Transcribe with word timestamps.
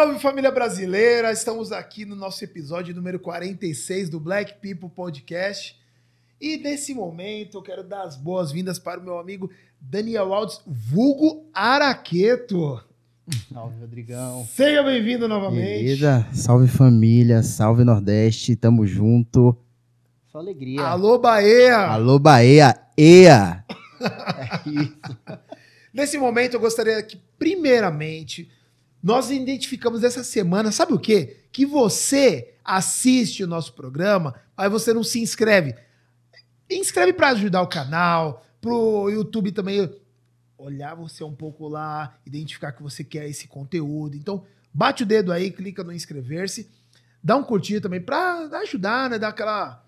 Salve, 0.00 0.18
família 0.18 0.50
brasileira! 0.50 1.30
Estamos 1.30 1.72
aqui 1.72 2.06
no 2.06 2.16
nosso 2.16 2.42
episódio 2.42 2.94
número 2.94 3.20
46 3.20 4.08
do 4.08 4.18
Black 4.18 4.54
People 4.54 4.88
Podcast. 4.88 5.78
E 6.40 6.56
nesse 6.56 6.94
momento 6.94 7.58
eu 7.58 7.62
quero 7.62 7.84
dar 7.84 8.04
as 8.04 8.16
boas-vindas 8.16 8.78
para 8.78 8.98
o 8.98 9.02
meu 9.02 9.18
amigo 9.18 9.50
Daniel 9.78 10.32
Alves, 10.32 10.62
vulgo 10.66 11.44
Araqueto. 11.52 12.82
Salve, 13.52 13.78
Rodrigão. 13.78 14.48
Seja 14.50 14.82
bem-vindo 14.82 15.28
novamente. 15.28 15.82
Beleza? 15.82 16.26
Salve 16.32 16.66
família, 16.66 17.42
salve 17.42 17.84
Nordeste, 17.84 18.56
tamo 18.56 18.86
junto. 18.86 19.54
Só 20.32 20.38
alegria. 20.38 20.80
Alô, 20.80 21.18
Bahia! 21.18 21.76
Alô, 21.76 22.18
Bahia, 22.18 22.74
EA! 22.96 23.62
é 24.00 24.66
isso. 24.66 25.18
Nesse 25.92 26.16
momento 26.16 26.54
eu 26.54 26.60
gostaria 26.60 27.02
que, 27.02 27.20
primeiramente, 27.38 28.50
nós 29.02 29.30
identificamos 29.30 30.04
essa 30.04 30.22
semana, 30.22 30.70
sabe 30.70 30.92
o 30.92 30.98
quê? 30.98 31.44
Que 31.52 31.64
você 31.64 32.54
assiste 32.64 33.42
o 33.42 33.46
nosso 33.46 33.72
programa, 33.72 34.34
aí 34.56 34.68
você 34.68 34.92
não 34.92 35.02
se 35.02 35.20
inscreve. 35.20 35.74
Inscreve 36.70 37.12
para 37.12 37.30
ajudar 37.30 37.62
o 37.62 37.66
canal, 37.66 38.44
pro 38.60 39.08
YouTube 39.10 39.52
também 39.52 39.90
olhar 40.56 40.94
você 40.94 41.24
um 41.24 41.34
pouco 41.34 41.66
lá, 41.66 42.18
identificar 42.26 42.72
que 42.72 42.82
você 42.82 43.02
quer 43.02 43.28
esse 43.28 43.48
conteúdo. 43.48 44.16
Então, 44.16 44.44
bate 44.72 45.02
o 45.02 45.06
dedo 45.06 45.32
aí, 45.32 45.50
clica 45.50 45.82
no 45.82 45.92
inscrever-se, 45.92 46.70
dá 47.22 47.36
um 47.36 47.42
curtir 47.42 47.80
também 47.80 48.00
para 48.00 48.48
ajudar, 48.60 49.08
né? 49.08 49.18
Dar 49.18 49.28
aquela 49.28 49.82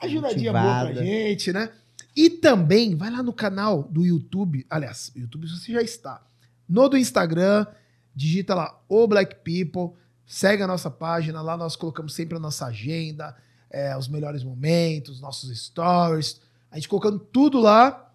ajudadinha 0.00 0.52
boa 0.52 0.86
pra 0.86 0.94
gente, 0.94 1.52
né? 1.52 1.70
E 2.16 2.28
também 2.28 2.94
vai 2.94 3.10
lá 3.10 3.22
no 3.22 3.32
canal 3.32 3.84
do 3.84 4.04
YouTube, 4.04 4.66
aliás, 4.68 5.12
YouTube 5.14 5.46
você 5.48 5.72
já 5.72 5.82
está. 5.82 6.22
No 6.68 6.88
do 6.88 6.96
Instagram, 6.96 7.66
digita 8.14 8.54
lá 8.54 8.80
o 8.88 9.06
Black 9.06 9.36
People, 9.36 9.96
segue 10.26 10.62
a 10.62 10.66
nossa 10.66 10.90
página, 10.90 11.40
lá 11.42 11.56
nós 11.56 11.76
colocamos 11.76 12.14
sempre 12.14 12.36
a 12.36 12.40
nossa 12.40 12.66
agenda, 12.66 13.36
é, 13.70 13.96
os 13.96 14.08
melhores 14.08 14.44
momentos, 14.44 15.20
nossos 15.20 15.56
stories, 15.66 16.40
a 16.70 16.76
gente 16.76 16.88
colocando 16.88 17.18
tudo 17.18 17.60
lá 17.60 18.10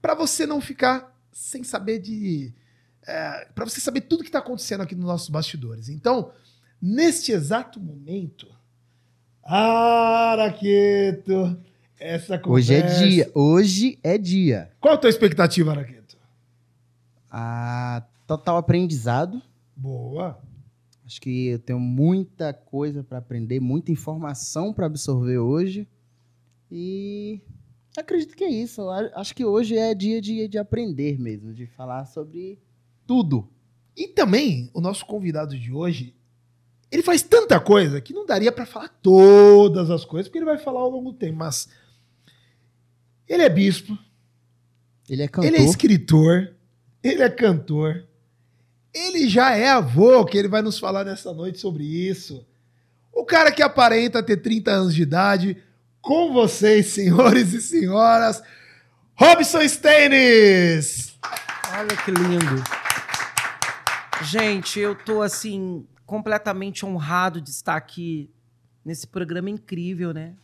para 0.00 0.14
você 0.14 0.46
não 0.46 0.60
ficar 0.60 1.14
sem 1.32 1.64
saber 1.64 1.98
de. 1.98 2.52
É, 3.06 3.46
para 3.54 3.64
você 3.64 3.80
saber 3.80 4.02
tudo 4.02 4.22
que 4.22 4.28
está 4.28 4.38
acontecendo 4.38 4.82
aqui 4.82 4.94
nos 4.94 5.06
nossos 5.06 5.28
bastidores. 5.28 5.88
Então, 5.88 6.30
neste 6.80 7.32
exato 7.32 7.80
momento. 7.80 8.46
Araqueto! 9.42 10.54
Essa 11.98 12.38
conversa... 12.38 12.72
Hoje 12.72 12.74
é 12.74 12.82
dia. 12.82 13.30
Hoje 13.34 13.98
é 14.02 14.18
dia. 14.18 14.70
Qual 14.80 14.94
a 14.94 14.98
tua 14.98 15.10
expectativa, 15.10 15.70
Araqueto? 15.70 16.16
Ah, 17.30 18.02
total 18.26 18.56
aprendizado. 18.56 19.40
Boa. 19.76 20.40
Acho 21.04 21.20
que 21.20 21.48
eu 21.48 21.58
tenho 21.58 21.78
muita 21.78 22.52
coisa 22.52 23.04
para 23.04 23.18
aprender, 23.18 23.60
muita 23.60 23.92
informação 23.92 24.72
para 24.72 24.86
absorver 24.86 25.38
hoje. 25.38 25.86
E 26.70 27.42
acredito 27.96 28.34
que 28.34 28.44
é 28.44 28.50
isso. 28.50 28.88
Acho 29.14 29.34
que 29.34 29.44
hoje 29.44 29.76
é 29.76 29.94
dia 29.94 30.20
de, 30.20 30.48
de 30.48 30.58
aprender 30.58 31.18
mesmo, 31.18 31.52
de 31.52 31.66
falar 31.66 32.06
sobre 32.06 32.58
tudo. 33.06 33.48
E 33.96 34.08
também, 34.08 34.70
o 34.72 34.80
nosso 34.80 35.04
convidado 35.04 35.58
de 35.58 35.70
hoje, 35.70 36.16
ele 36.90 37.02
faz 37.02 37.22
tanta 37.22 37.60
coisa 37.60 38.00
que 38.00 38.14
não 38.14 38.24
daria 38.24 38.50
para 38.50 38.64
falar 38.64 38.88
todas 39.02 39.90
as 39.90 40.04
coisas, 40.04 40.28
porque 40.28 40.38
ele 40.38 40.46
vai 40.46 40.58
falar 40.58 40.80
ao 40.80 40.90
longo 40.90 41.12
do 41.12 41.18
tempo. 41.18 41.36
Mas 41.36 41.68
ele 43.28 43.42
é 43.42 43.48
bispo. 43.48 43.96
Ele 45.08 45.22
é 45.22 45.28
cantor. 45.28 45.52
Ele 45.52 45.56
é 45.58 45.64
escritor. 45.64 46.54
Ele 47.02 47.22
é 47.22 47.28
cantor. 47.28 48.08
Ele 48.94 49.28
já 49.28 49.56
é 49.56 49.70
avô, 49.70 50.24
que 50.24 50.38
ele 50.38 50.46
vai 50.46 50.62
nos 50.62 50.78
falar 50.78 51.04
nessa 51.04 51.32
noite 51.32 51.58
sobre 51.58 51.82
isso. 51.82 52.46
O 53.12 53.24
cara 53.24 53.50
que 53.50 53.62
aparenta 53.62 54.22
ter 54.22 54.36
30 54.36 54.70
anos 54.70 54.94
de 54.94 55.02
idade, 55.02 55.62
com 56.00 56.32
vocês, 56.32 56.86
senhores 56.86 57.52
e 57.52 57.60
senhoras, 57.60 58.40
Robson 59.14 59.66
Steines! 59.66 61.18
Olha 61.76 61.96
que 61.96 62.10
lindo. 62.10 62.62
Gente, 64.22 64.78
eu 64.78 64.94
tô 64.94 65.22
assim 65.22 65.86
completamente 66.06 66.86
honrado 66.86 67.40
de 67.40 67.50
estar 67.50 67.74
aqui 67.74 68.30
nesse 68.84 69.06
programa 69.06 69.50
incrível, 69.50 70.12
né? 70.12 70.34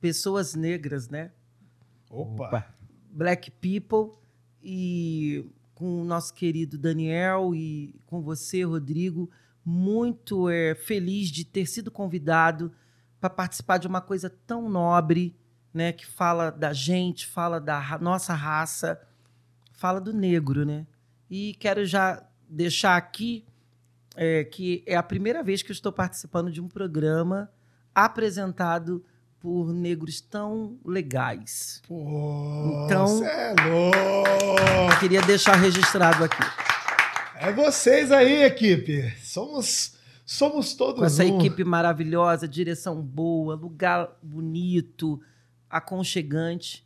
Pessoas 0.00 0.54
negras, 0.54 1.08
né? 1.08 1.30
Opa. 2.10 2.66
Black 3.10 3.50
People 3.50 4.18
e 4.62 5.48
com 5.76 6.00
o 6.00 6.04
nosso 6.04 6.32
querido 6.32 6.78
Daniel 6.78 7.54
e 7.54 7.94
com 8.06 8.22
você, 8.22 8.64
Rodrigo, 8.64 9.30
muito 9.62 10.48
é, 10.48 10.74
feliz 10.74 11.28
de 11.28 11.44
ter 11.44 11.66
sido 11.66 11.90
convidado 11.90 12.72
para 13.20 13.28
participar 13.28 13.76
de 13.76 13.86
uma 13.86 14.00
coisa 14.00 14.30
tão 14.46 14.70
nobre, 14.70 15.36
né, 15.74 15.92
que 15.92 16.06
fala 16.06 16.50
da 16.50 16.72
gente, 16.72 17.26
fala 17.26 17.60
da 17.60 17.98
nossa 18.00 18.32
raça, 18.32 18.98
fala 19.74 20.00
do 20.00 20.14
negro, 20.14 20.64
né? 20.64 20.86
E 21.28 21.52
quero 21.60 21.84
já 21.84 22.26
deixar 22.48 22.96
aqui 22.96 23.44
é, 24.16 24.44
que 24.44 24.82
é 24.86 24.96
a 24.96 25.02
primeira 25.02 25.42
vez 25.42 25.62
que 25.62 25.70
eu 25.70 25.74
estou 25.74 25.92
participando 25.92 26.50
de 26.50 26.60
um 26.60 26.68
programa 26.68 27.50
apresentado 27.94 29.04
por 29.46 29.72
negros 29.72 30.20
tão 30.20 30.76
legais. 30.84 31.80
Pô, 31.86 32.84
então, 32.84 33.24
é 33.24 33.54
louco. 33.68 34.98
queria 34.98 35.22
deixar 35.22 35.54
registrado 35.54 36.24
aqui. 36.24 36.42
É 37.36 37.52
vocês 37.52 38.10
aí, 38.10 38.42
equipe. 38.42 39.08
Somos 39.22 39.94
somos 40.24 40.74
todos 40.74 40.98
Com 40.98 41.04
essa 41.04 41.24
um. 41.24 41.38
equipe 41.38 41.62
maravilhosa, 41.62 42.48
direção 42.48 43.00
boa, 43.00 43.54
lugar 43.54 44.18
bonito, 44.20 45.20
aconchegante. 45.70 46.84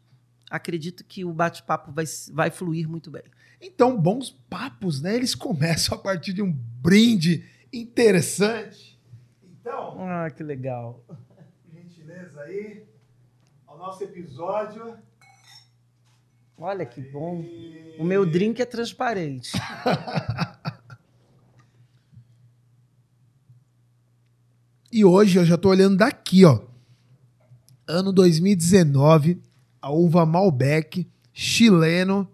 Acredito 0.50 1.03
que 1.03 1.25
o 1.25 1.32
bate-papo 1.32 1.91
vai, 1.93 2.04
vai 2.31 2.50
fluir 2.50 2.87
muito 2.87 3.10
bem. 3.10 3.22
Então, 3.59 3.99
bons 3.99 4.37
papos, 4.50 5.00
né? 5.00 5.16
Eles 5.16 5.34
começam 5.34 5.97
a 5.97 5.99
partir 5.99 6.34
de 6.34 6.43
um 6.43 6.53
brinde 6.53 7.43
interessante. 7.72 9.00
Então. 9.43 9.97
Ah, 9.99 10.28
que 10.28 10.43
legal 10.43 11.03
gentileza 12.10 12.41
aí 12.43 12.84
ao 13.66 13.78
nosso 13.78 14.03
episódio. 14.03 14.98
Olha 16.59 16.84
que 16.84 17.00
bom. 17.00 17.44
O 17.98 18.04
meu 18.04 18.26
drink 18.26 18.60
é 18.60 18.66
transparente. 18.66 19.53
e 24.93 25.04
hoje 25.04 25.38
eu 25.38 25.44
já 25.44 25.54
estou 25.54 25.70
olhando 25.70 25.97
daqui, 25.97 26.44
ó. 26.44 26.60
Ano 27.87 28.12
2019, 28.12 29.41
a 29.81 29.91
uva 29.91 30.26
Malbec 30.26 31.09
chileno 31.32 32.28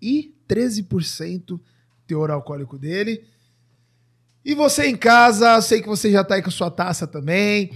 e 0.00 0.34
13% 0.48 1.60
teor 2.06 2.30
alcoólico 2.30 2.78
dele. 2.78 3.26
E 4.44 4.54
você 4.54 4.86
em 4.86 4.96
casa, 4.96 5.60
sei 5.60 5.82
que 5.82 5.88
você 5.88 6.10
já 6.10 6.22
está 6.22 6.36
aí 6.36 6.42
com 6.42 6.48
a 6.48 6.52
sua 6.52 6.70
taça 6.70 7.06
também. 7.06 7.72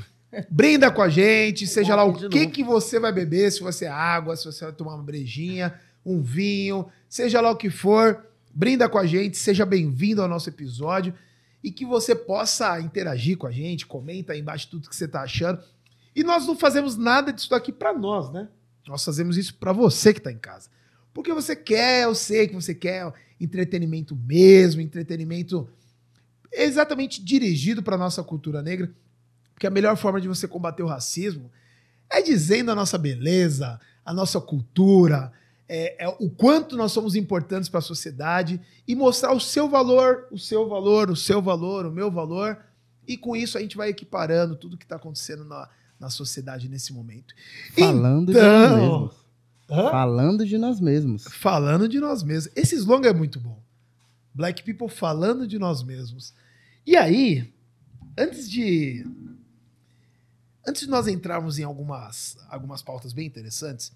Brinda 0.49 0.91
com 0.91 1.03
a 1.03 1.09
gente, 1.09 1.67
seja 1.67 1.95
lá 1.95 2.05
o 2.05 2.29
que, 2.29 2.47
que 2.47 2.65
você 2.65 2.99
vai 2.99 3.13
beber, 3.13 3.53
se 3.53 3.61
você 3.61 3.85
é 3.85 3.89
água, 3.89 4.37
se 4.37 4.45
você 4.45 4.65
vai 4.65 4.73
tomar 4.73 4.95
uma 4.95 5.03
brejinha, 5.03 5.75
um 6.05 6.23
vinho, 6.23 6.87
seja 7.09 7.41
lá 7.41 7.51
o 7.51 7.57
que 7.57 7.69
for, 7.69 8.25
brinda 8.55 8.89
com 8.89 8.99
a 8.99 9.07
gente, 9.07 9.37
seja 9.37 9.67
bem-vindo 9.67 10.23
ao 10.23 10.29
nosso 10.29 10.49
episódio 10.49 11.15
e 11.63 11.71
que 11.71 11.85
você 11.85 12.15
possa 12.15 12.81
interagir 12.81 13.37
com 13.37 13.47
a 13.47 13.53
gente, 13.53 13.87
comenta 13.87 14.33
aí 14.33 14.41
embaixo 14.41 14.69
tudo 14.71 14.89
que 14.89 14.97
você 14.97 15.05
está 15.05 15.23
achando. 15.23 15.63
E 16.15 16.25
nós 16.25 16.47
não 16.47 16.57
fazemos 16.57 16.97
nada 16.97 17.33
disso 17.33 17.55
aqui 17.55 17.73
para 17.73 17.93
nós, 17.93 18.33
né? 18.33 18.49
Nós 18.87 19.05
fazemos 19.05 19.37
isso 19.37 19.55
para 19.55 19.73
você 19.73 20.13
que 20.13 20.19
está 20.19 20.33
em 20.33 20.39
casa. 20.39 20.69
Porque 21.15 21.33
você 21.33 21.55
quer, 21.55 22.05
eu 22.05 22.15
sei 22.15 22.49
que 22.49 22.55
você 22.55 22.75
quer 22.75 23.13
entretenimento 23.41 24.17
mesmo, 24.17 24.81
entretenimento 24.81 25.69
exatamente 26.51 27.23
dirigido 27.23 27.83
para 27.83 27.97
nossa 27.97 28.23
cultura 28.23 28.63
negra. 28.63 28.93
Porque 29.63 29.69
a 29.69 29.71
melhor 29.71 29.97
forma 29.97 30.21
de 30.21 30.27
você 30.27 30.49
combater 30.49 30.83
o 30.83 30.89
racismo 30.89 31.49
é 32.11 32.21
dizendo 32.21 32.73
a 32.73 32.75
nossa 32.75 32.99
beleza, 32.99 33.79
a 34.05 34.13
nossa 34.13 34.41
cultura, 34.41 35.31
é, 35.69 36.05
é 36.05 36.09
o 36.19 36.29
quanto 36.29 36.77
nós 36.77 36.91
somos 36.91 37.15
importantes 37.15 37.69
para 37.69 37.79
a 37.79 37.83
sociedade 37.83 38.61
e 38.89 38.97
mostrar 38.97 39.33
o 39.33 39.39
seu 39.39 39.69
valor, 39.69 40.27
o 40.33 40.39
seu 40.39 40.69
valor, 40.69 41.11
o 41.11 41.15
seu 41.15 41.41
valor, 41.41 41.87
o 41.87 41.93
meu 41.93 42.11
valor. 42.11 42.59
E 43.07 43.17
com 43.17 43.37
isso 43.37 43.57
a 43.57 43.61
gente 43.61 43.77
vai 43.77 43.91
equiparando 43.91 44.57
tudo 44.57 44.77
que 44.77 44.85
está 44.85 44.97
acontecendo 44.97 45.45
na, 45.45 45.69
na 46.01 46.11
sociedade 46.11 46.69
nesse 46.69 46.93
momento. 46.93 47.33
Falando 47.79 48.33
então, 48.33 48.43
de 48.43 48.51
nós 48.51 48.81
mesmos. 48.81 49.15
Hã? 49.71 49.91
Falando 49.93 50.45
de 50.45 50.59
nós 50.59 50.81
mesmos. 50.81 51.25
Falando 51.29 51.89
de 51.89 52.01
nós 52.01 52.25
mesmos. 52.25 52.53
Esse 52.57 52.75
slogan 52.75 53.11
é 53.11 53.15
muito 53.15 53.39
bom. 53.39 53.63
Black 54.35 54.65
People 54.65 54.89
falando 54.89 55.47
de 55.47 55.57
nós 55.57 55.85
mesmos. 55.85 56.35
E 56.85 56.97
aí, 56.97 57.49
antes 58.19 58.51
de 58.51 59.07
Antes 60.67 60.83
de 60.83 60.89
nós 60.89 61.09
entrarmos 61.09 61.59
em 61.59 61.65
algumas, 61.65 62.37
algumas 62.49 62.83
pautas 62.83 63.13
bem 63.13 63.27
interessantes, 63.27 63.93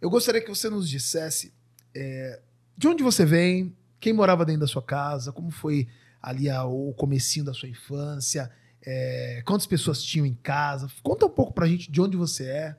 eu 0.00 0.10
gostaria 0.10 0.40
que 0.42 0.48
você 0.48 0.68
nos 0.68 0.88
dissesse 0.88 1.52
é, 1.94 2.40
de 2.76 2.86
onde 2.86 3.02
você 3.02 3.24
vem, 3.24 3.74
quem 3.98 4.12
morava 4.12 4.44
dentro 4.44 4.60
da 4.60 4.66
sua 4.66 4.82
casa, 4.82 5.32
como 5.32 5.50
foi 5.50 5.88
ali 6.20 6.50
a- 6.50 6.64
o 6.64 6.92
comecinho 6.92 7.44
da 7.44 7.54
sua 7.54 7.68
infância? 7.68 8.52
É, 8.82 9.42
quantas 9.46 9.66
pessoas 9.66 10.02
tinham 10.02 10.26
em 10.26 10.34
casa? 10.34 10.88
Conta 11.02 11.24
um 11.26 11.30
pouco 11.30 11.52
pra 11.54 11.66
gente 11.66 11.90
de 11.90 12.00
onde 12.00 12.16
você 12.16 12.44
é. 12.46 12.76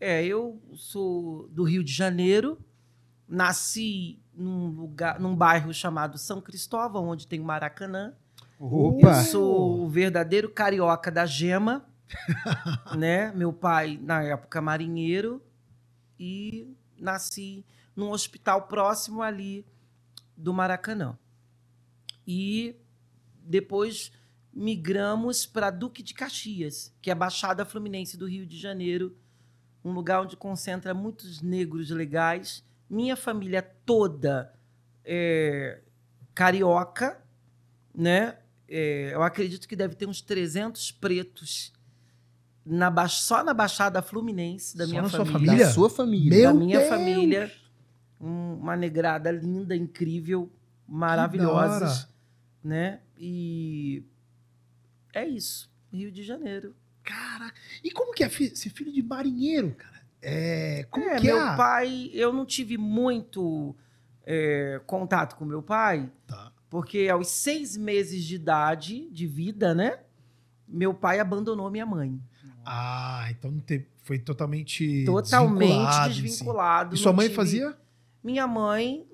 É, 0.00 0.24
eu 0.24 0.60
sou 0.74 1.48
do 1.48 1.64
Rio 1.64 1.82
de 1.84 1.92
Janeiro, 1.92 2.58
nasci 3.28 4.18
num 4.32 4.68
lugar, 4.68 5.18
num 5.20 5.34
bairro 5.36 5.74
chamado 5.74 6.16
São 6.16 6.40
Cristóvão, 6.40 7.08
onde 7.08 7.26
tem 7.26 7.40
o 7.40 7.44
Maracanã. 7.44 8.14
Opa! 8.58 9.20
Eu 9.20 9.24
sou 9.24 9.84
o 9.84 9.88
verdadeiro 9.88 10.50
carioca 10.50 11.12
da 11.12 11.24
gema, 11.24 11.86
né? 12.98 13.30
Meu 13.32 13.52
pai, 13.52 13.98
na 14.02 14.22
época, 14.22 14.60
marinheiro, 14.60 15.40
e 16.18 16.74
nasci 16.98 17.64
num 17.94 18.10
hospital 18.10 18.66
próximo 18.66 19.22
ali 19.22 19.64
do 20.36 20.52
Maracanã. 20.52 21.16
E 22.26 22.74
depois 23.44 24.12
migramos 24.52 25.46
para 25.46 25.70
Duque 25.70 26.02
de 26.02 26.12
Caxias, 26.12 26.92
que 27.00 27.10
é 27.10 27.12
a 27.12 27.16
Baixada 27.16 27.64
Fluminense 27.64 28.16
do 28.16 28.26
Rio 28.26 28.44
de 28.44 28.58
Janeiro, 28.58 29.16
um 29.84 29.92
lugar 29.92 30.22
onde 30.22 30.36
concentra 30.36 30.92
muitos 30.92 31.40
negros 31.40 31.90
legais. 31.90 32.64
Minha 32.90 33.14
família 33.14 33.62
toda 33.62 34.52
é 35.04 35.80
carioca, 36.34 37.22
né? 37.94 38.36
É, 38.68 39.10
eu 39.14 39.22
acredito 39.22 39.66
que 39.66 39.74
deve 39.74 39.94
ter 39.94 40.06
uns 40.06 40.20
300 40.20 40.90
pretos 40.92 41.72
na 42.64 42.90
ba- 42.90 43.08
só 43.08 43.42
na 43.42 43.54
Baixada 43.54 44.02
Fluminense 44.02 44.76
da 44.76 44.84
Só 44.84 44.90
minha 44.90 45.02
na 45.02 45.08
sua 45.08 45.24
família. 45.24 45.46
família? 45.46 45.66
Da 45.66 45.72
sua 45.72 45.90
família. 45.90 46.30
Meu 46.30 46.52
da 46.52 46.58
minha 46.58 46.78
Deus! 46.78 46.88
família. 46.90 47.52
Um- 48.20 48.54
uma 48.54 48.76
negrada 48.76 49.30
linda, 49.30 49.74
incrível, 49.74 50.52
maravilhosas, 50.86 52.08
né? 52.62 53.00
E 53.16 54.02
é 55.14 55.26
isso. 55.26 55.70
Rio 55.92 56.10
de 56.12 56.22
Janeiro. 56.22 56.74
Cara, 57.02 57.50
e 57.82 57.90
como 57.90 58.12
que 58.12 58.22
é 58.22 58.28
ser 58.28 58.68
filho 58.70 58.92
de 58.92 59.02
marinheiro, 59.02 59.70
cara? 59.74 59.98
É, 60.20 60.84
como 60.90 61.08
é, 61.08 61.16
que 61.16 61.26
meu 61.26 61.38
é? 61.38 61.40
a- 61.40 61.56
pai, 61.56 62.10
eu 62.12 62.32
não 62.32 62.44
tive 62.44 62.76
muito 62.76 63.74
é, 64.30 64.78
contato 64.86 65.36
com 65.36 65.44
meu 65.46 65.62
pai, 65.62 66.10
Tá. 66.26 66.52
Porque 66.70 67.08
aos 67.08 67.28
seis 67.28 67.76
meses 67.76 68.24
de 68.24 68.34
idade, 68.36 69.08
de 69.10 69.26
vida, 69.26 69.74
né? 69.74 70.00
Meu 70.66 70.92
pai 70.92 71.18
abandonou 71.18 71.70
minha 71.70 71.86
mãe. 71.86 72.20
Ah, 72.64 73.26
então 73.30 73.50
não 73.50 73.60
teve, 73.60 73.86
foi 74.02 74.18
totalmente 74.18 75.04
Totalmente 75.06 75.68
desvinculado, 75.68 76.14
desvinculado. 76.22 76.94
E 76.94 76.98
sua 76.98 77.12
mãe 77.12 77.26
tive- 77.26 77.36
fazia? 77.36 77.76
Minha 78.22 78.46
mãe 78.46 79.06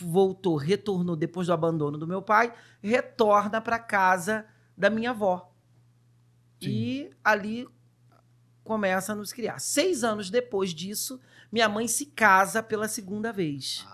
voltou, 0.00 0.56
retornou 0.56 1.16
depois 1.16 1.48
do 1.48 1.52
abandono 1.52 1.98
do 1.98 2.06
meu 2.06 2.22
pai, 2.22 2.52
retorna 2.82 3.60
para 3.60 3.78
casa 3.78 4.46
da 4.76 4.88
minha 4.88 5.10
avó. 5.10 5.52
Sim. 6.62 6.70
E 6.70 7.10
ali 7.22 7.66
começa 8.62 9.12
a 9.12 9.16
nos 9.16 9.32
criar. 9.32 9.58
Seis 9.58 10.04
anos 10.04 10.30
depois 10.30 10.70
disso, 10.72 11.20
minha 11.50 11.68
mãe 11.68 11.88
se 11.88 12.06
casa 12.06 12.62
pela 12.62 12.88
segunda 12.88 13.32
vez. 13.32 13.84
Ah. 13.86 13.93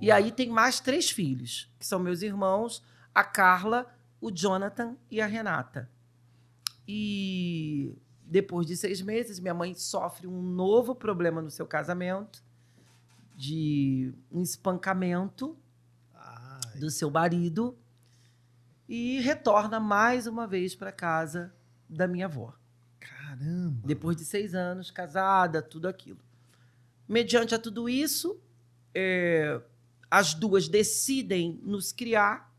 E 0.00 0.10
aí 0.10 0.30
tem 0.32 0.50
mais 0.50 0.80
três 0.80 1.10
filhos, 1.10 1.72
que 1.78 1.86
são 1.86 1.98
meus 1.98 2.22
irmãos, 2.22 2.82
a 3.14 3.24
Carla, 3.24 3.86
o 4.20 4.30
Jonathan 4.30 4.96
e 5.10 5.20
a 5.20 5.26
Renata. 5.26 5.88
E 6.86 7.96
depois 8.22 8.66
de 8.66 8.76
seis 8.76 9.00
meses, 9.00 9.38
minha 9.38 9.54
mãe 9.54 9.74
sofre 9.74 10.26
um 10.26 10.42
novo 10.42 10.94
problema 10.94 11.40
no 11.40 11.50
seu 11.50 11.66
casamento, 11.66 12.42
de 13.34 14.14
um 14.30 14.42
espancamento 14.42 15.56
Ai, 16.14 16.78
do 16.78 16.90
seu 16.90 17.10
marido, 17.10 17.76
e 18.88 19.20
retorna 19.20 19.80
mais 19.80 20.26
uma 20.26 20.46
vez 20.46 20.74
para 20.74 20.92
casa 20.92 21.54
da 21.88 22.06
minha 22.06 22.26
avó. 22.26 22.54
caramba. 23.00 23.80
Depois 23.84 24.16
de 24.16 24.24
seis 24.24 24.54
anos, 24.54 24.90
casada, 24.90 25.62
tudo 25.62 25.88
aquilo. 25.88 26.20
Mediante 27.08 27.54
a 27.54 27.58
tudo 27.58 27.88
isso, 27.88 28.40
é, 28.94 29.60
as 30.14 30.32
duas 30.32 30.68
decidem 30.68 31.58
nos 31.64 31.90
criar. 31.90 32.54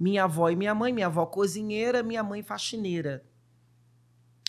Minha 0.00 0.24
avó 0.24 0.48
e 0.48 0.56
minha 0.56 0.74
mãe, 0.74 0.90
minha 0.90 1.06
avó 1.06 1.26
cozinheira, 1.26 2.02
minha 2.02 2.22
mãe 2.22 2.42
faxineira. 2.42 3.22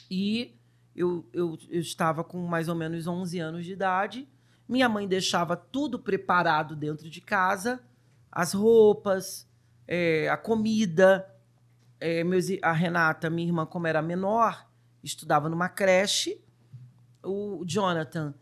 E 0.09 0.55
eu, 0.95 1.27
eu, 1.33 1.57
eu 1.69 1.81
estava 1.81 2.23
com 2.23 2.47
mais 2.47 2.69
ou 2.69 2.75
menos 2.75 3.07
11 3.07 3.39
anos 3.39 3.65
de 3.65 3.73
idade. 3.73 4.25
Minha 4.69 4.87
mãe 4.87 5.05
deixava 5.05 5.57
tudo 5.57 5.99
preparado 5.99 6.77
dentro 6.77 7.09
de 7.09 7.19
casa, 7.19 7.83
as 8.31 8.53
roupas, 8.53 9.45
é, 9.85 10.29
a 10.29 10.37
comida. 10.37 11.29
É, 11.99 12.23
meus 12.23 12.45
a 12.61 12.71
Renata, 12.71 13.29
minha 13.29 13.49
irmã, 13.49 13.65
como 13.65 13.85
era 13.85 14.01
menor, 14.01 14.65
estudava 15.03 15.49
numa 15.49 15.67
creche. 15.67 16.41
O 17.21 17.65
Jonathan 17.65 18.33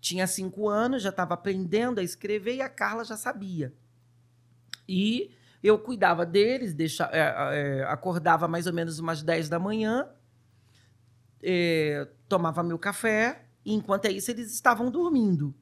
tinha 0.00 0.26
cinco 0.26 0.68
anos, 0.68 1.02
já 1.02 1.10
estava 1.10 1.34
aprendendo 1.34 2.00
a 2.00 2.02
escrever 2.02 2.56
e 2.56 2.62
a 2.62 2.68
Carla 2.68 3.04
já 3.04 3.16
sabia. 3.16 3.72
E 4.88 5.30
eu 5.62 5.78
cuidava 5.78 6.24
deles, 6.24 6.72
deixa, 6.74 7.08
é, 7.12 7.80
é, 7.80 7.84
acordava 7.84 8.48
mais 8.48 8.66
ou 8.66 8.72
menos 8.72 8.98
umas 8.98 9.22
10 9.22 9.48
da 9.48 9.58
manhã, 9.58 10.08
é, 11.42 12.08
tomava 12.28 12.62
meu 12.62 12.78
café, 12.78 13.44
e 13.64 13.74
enquanto 13.74 14.06
é 14.06 14.10
isso 14.10 14.30
eles 14.30 14.52
estavam 14.52 14.90
dormindo. 14.90 15.54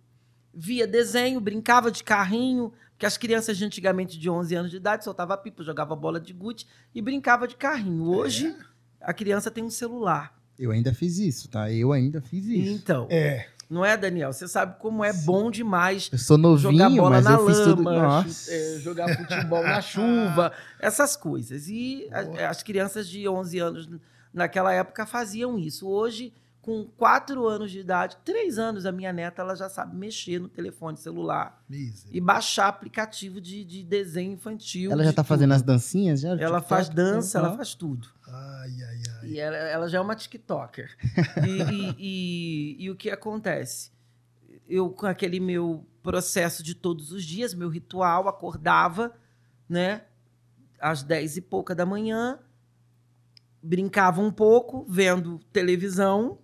Via 0.54 0.86
desenho, 0.86 1.40
brincava 1.40 1.90
de 1.90 2.02
carrinho, 2.02 2.72
porque 2.92 3.06
as 3.06 3.16
crianças 3.16 3.56
de 3.56 3.64
antigamente 3.64 4.18
de 4.18 4.30
11 4.30 4.54
anos 4.54 4.70
de 4.70 4.76
idade 4.76 5.04
soltava 5.04 5.36
pipa, 5.36 5.62
jogava 5.62 5.94
bola 5.94 6.20
de 6.20 6.32
gude 6.32 6.66
e 6.94 7.02
brincava 7.02 7.46
de 7.46 7.56
carrinho. 7.56 8.04
Hoje 8.04 8.56
a 9.00 9.12
criança 9.12 9.50
tem 9.50 9.62
um 9.62 9.70
celular. 9.70 10.36
Eu 10.58 10.72
ainda 10.72 10.92
fiz 10.92 11.18
isso, 11.18 11.48
tá? 11.48 11.70
Eu 11.70 11.92
ainda 11.92 12.20
fiz 12.20 12.44
isso. 12.46 12.72
Então, 12.72 13.06
É, 13.08 13.48
não 13.68 13.84
é, 13.84 13.96
Daniel? 13.96 14.32
Você 14.32 14.48
sabe 14.48 14.76
como 14.78 15.04
é 15.04 15.12
bom 15.12 15.50
demais 15.50 16.08
Eu 16.12 16.18
sou 16.18 16.38
novinho, 16.38 16.72
jogar 16.72 16.88
bola 16.90 17.10
mas 17.10 17.24
na 17.24 17.32
eu 17.32 17.46
fiz 17.46 17.58
tudo. 17.60 17.82
lama, 17.82 18.24
chu- 18.28 18.50
é, 18.50 18.78
jogar 18.80 19.16
futebol 19.16 19.62
na 19.62 19.80
chuva, 19.82 20.52
essas 20.80 21.16
coisas. 21.16 21.68
E 21.68 22.08
a- 22.10 22.48
as 22.48 22.62
crianças 22.62 23.08
de 23.08 23.28
11 23.28 23.58
anos 23.58 23.88
naquela 24.32 24.72
época 24.72 25.04
faziam 25.06 25.58
isso. 25.58 25.86
Hoje, 25.88 26.32
com 26.68 26.84
4 26.98 27.46
anos 27.48 27.70
de 27.70 27.78
idade, 27.80 28.18
3 28.24 28.58
anos, 28.58 28.84
a 28.84 28.92
minha 28.92 29.10
neta 29.10 29.40
ela 29.40 29.54
já 29.56 29.70
sabe 29.70 29.96
mexer 29.96 30.38
no 30.38 30.48
telefone 30.50 30.98
celular 30.98 31.64
miser. 31.66 32.10
e 32.12 32.20
baixar 32.20 32.68
aplicativo 32.68 33.40
de, 33.40 33.64
de 33.64 33.82
desenho 33.82 34.32
infantil. 34.34 34.92
Ela 34.92 35.02
já 35.02 35.10
de 35.10 35.16
tá 35.16 35.22
tudo. 35.22 35.28
fazendo 35.28 35.54
as 35.54 35.62
dancinhas 35.62 36.20
já? 36.20 36.28
Ela 36.30 36.38
TikTok? 36.60 36.68
faz 36.68 36.88
dança, 36.90 37.38
ela 37.38 37.56
faz 37.56 37.74
tudo. 37.74 38.06
Ai, 38.26 38.70
ai, 38.82 39.02
ai. 39.22 39.28
E 39.30 39.40
ela, 39.40 39.56
ela 39.56 39.88
já 39.88 39.96
é 39.96 40.00
uma 40.02 40.14
TikToker. 40.14 40.94
E, 41.46 41.62
e- 41.72 41.94
e- 41.98 42.84
e 42.84 42.90
o 42.90 42.94
que 42.96 43.08
acontece? 43.10 43.90
Eu, 44.68 44.90
com 44.90 45.06
aquele 45.06 45.40
meu 45.40 45.86
processo 46.02 46.62
de 46.62 46.74
todos 46.74 47.12
os 47.12 47.24
dias, 47.24 47.54
meu 47.54 47.70
ritual, 47.70 48.28
acordava, 48.28 49.14
né? 49.66 50.02
Às 50.78 51.02
dez 51.02 51.38
e 51.38 51.40
pouca 51.40 51.74
da 51.74 51.86
manhã, 51.86 52.38
brincava 53.62 54.20
um 54.20 54.30
pouco, 54.30 54.84
vendo 54.88 55.38
televisão, 55.52 56.38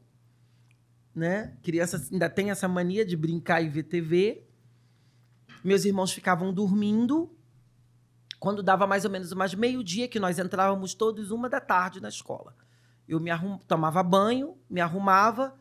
né? 1.14 1.56
Criança 1.62 2.02
ainda 2.10 2.28
tem 2.28 2.50
essa 2.50 2.66
mania 2.66 3.04
de 3.04 3.16
brincar 3.16 3.62
e 3.62 3.68
ver 3.68 3.84
TV. 3.84 4.44
Meus 5.62 5.84
irmãos 5.84 6.12
ficavam 6.12 6.52
dormindo. 6.52 7.30
Quando 8.38 8.62
dava 8.62 8.86
mais 8.86 9.04
ou 9.04 9.10
menos 9.10 9.32
umas 9.32 9.54
meio-dia, 9.54 10.08
que 10.08 10.20
nós 10.20 10.38
entrávamos 10.38 10.92
todos 10.92 11.30
uma 11.30 11.48
da 11.48 11.60
tarde 11.60 12.00
na 12.00 12.08
escola. 12.08 12.54
Eu 13.08 13.20
me 13.20 13.30
arrum... 13.30 13.58
tomava 13.58 14.02
banho, 14.02 14.56
me 14.68 14.80
arrumava, 14.80 15.58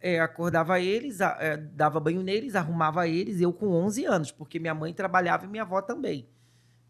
é, 0.00 0.20
acordava 0.20 0.80
eles, 0.80 1.20
é, 1.20 1.56
dava 1.56 2.00
banho 2.00 2.22
neles, 2.22 2.54
arrumava 2.54 3.08
eles, 3.08 3.40
eu 3.40 3.52
com 3.52 3.68
11 3.72 4.04
anos, 4.04 4.32
porque 4.32 4.58
minha 4.58 4.74
mãe 4.74 4.94
trabalhava 4.94 5.44
e 5.44 5.48
minha 5.48 5.62
avó 5.62 5.82
também. 5.82 6.28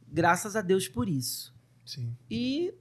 Graças 0.07 0.55
a 0.55 0.61
Deus 0.61 0.89
por 0.89 1.09
isso. 1.09 1.55
Sim. 1.85 2.17
E 2.31 2.75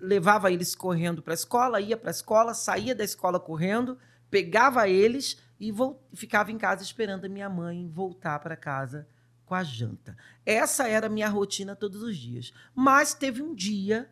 levava 0.00 0.50
eles 0.50 0.74
correndo 0.74 1.22
para 1.22 1.32
a 1.32 1.34
escola, 1.34 1.80
ia 1.80 1.96
para 1.96 2.10
a 2.10 2.12
escola, 2.12 2.54
saía 2.54 2.94
da 2.94 3.04
escola 3.04 3.38
correndo, 3.38 3.98
pegava 4.30 4.88
eles 4.88 5.36
e 5.60 5.72
ficava 6.14 6.50
em 6.50 6.56
casa 6.58 6.82
esperando 6.82 7.26
a 7.26 7.28
minha 7.28 7.48
mãe 7.48 7.86
voltar 7.88 8.38
para 8.38 8.56
casa 8.56 9.06
com 9.44 9.54
a 9.54 9.62
janta. 9.62 10.16
Essa 10.46 10.88
era 10.88 11.06
a 11.06 11.10
minha 11.10 11.28
rotina 11.28 11.76
todos 11.76 12.02
os 12.02 12.16
dias. 12.16 12.52
Mas 12.74 13.12
teve 13.14 13.42
um 13.42 13.54
dia 13.54 14.08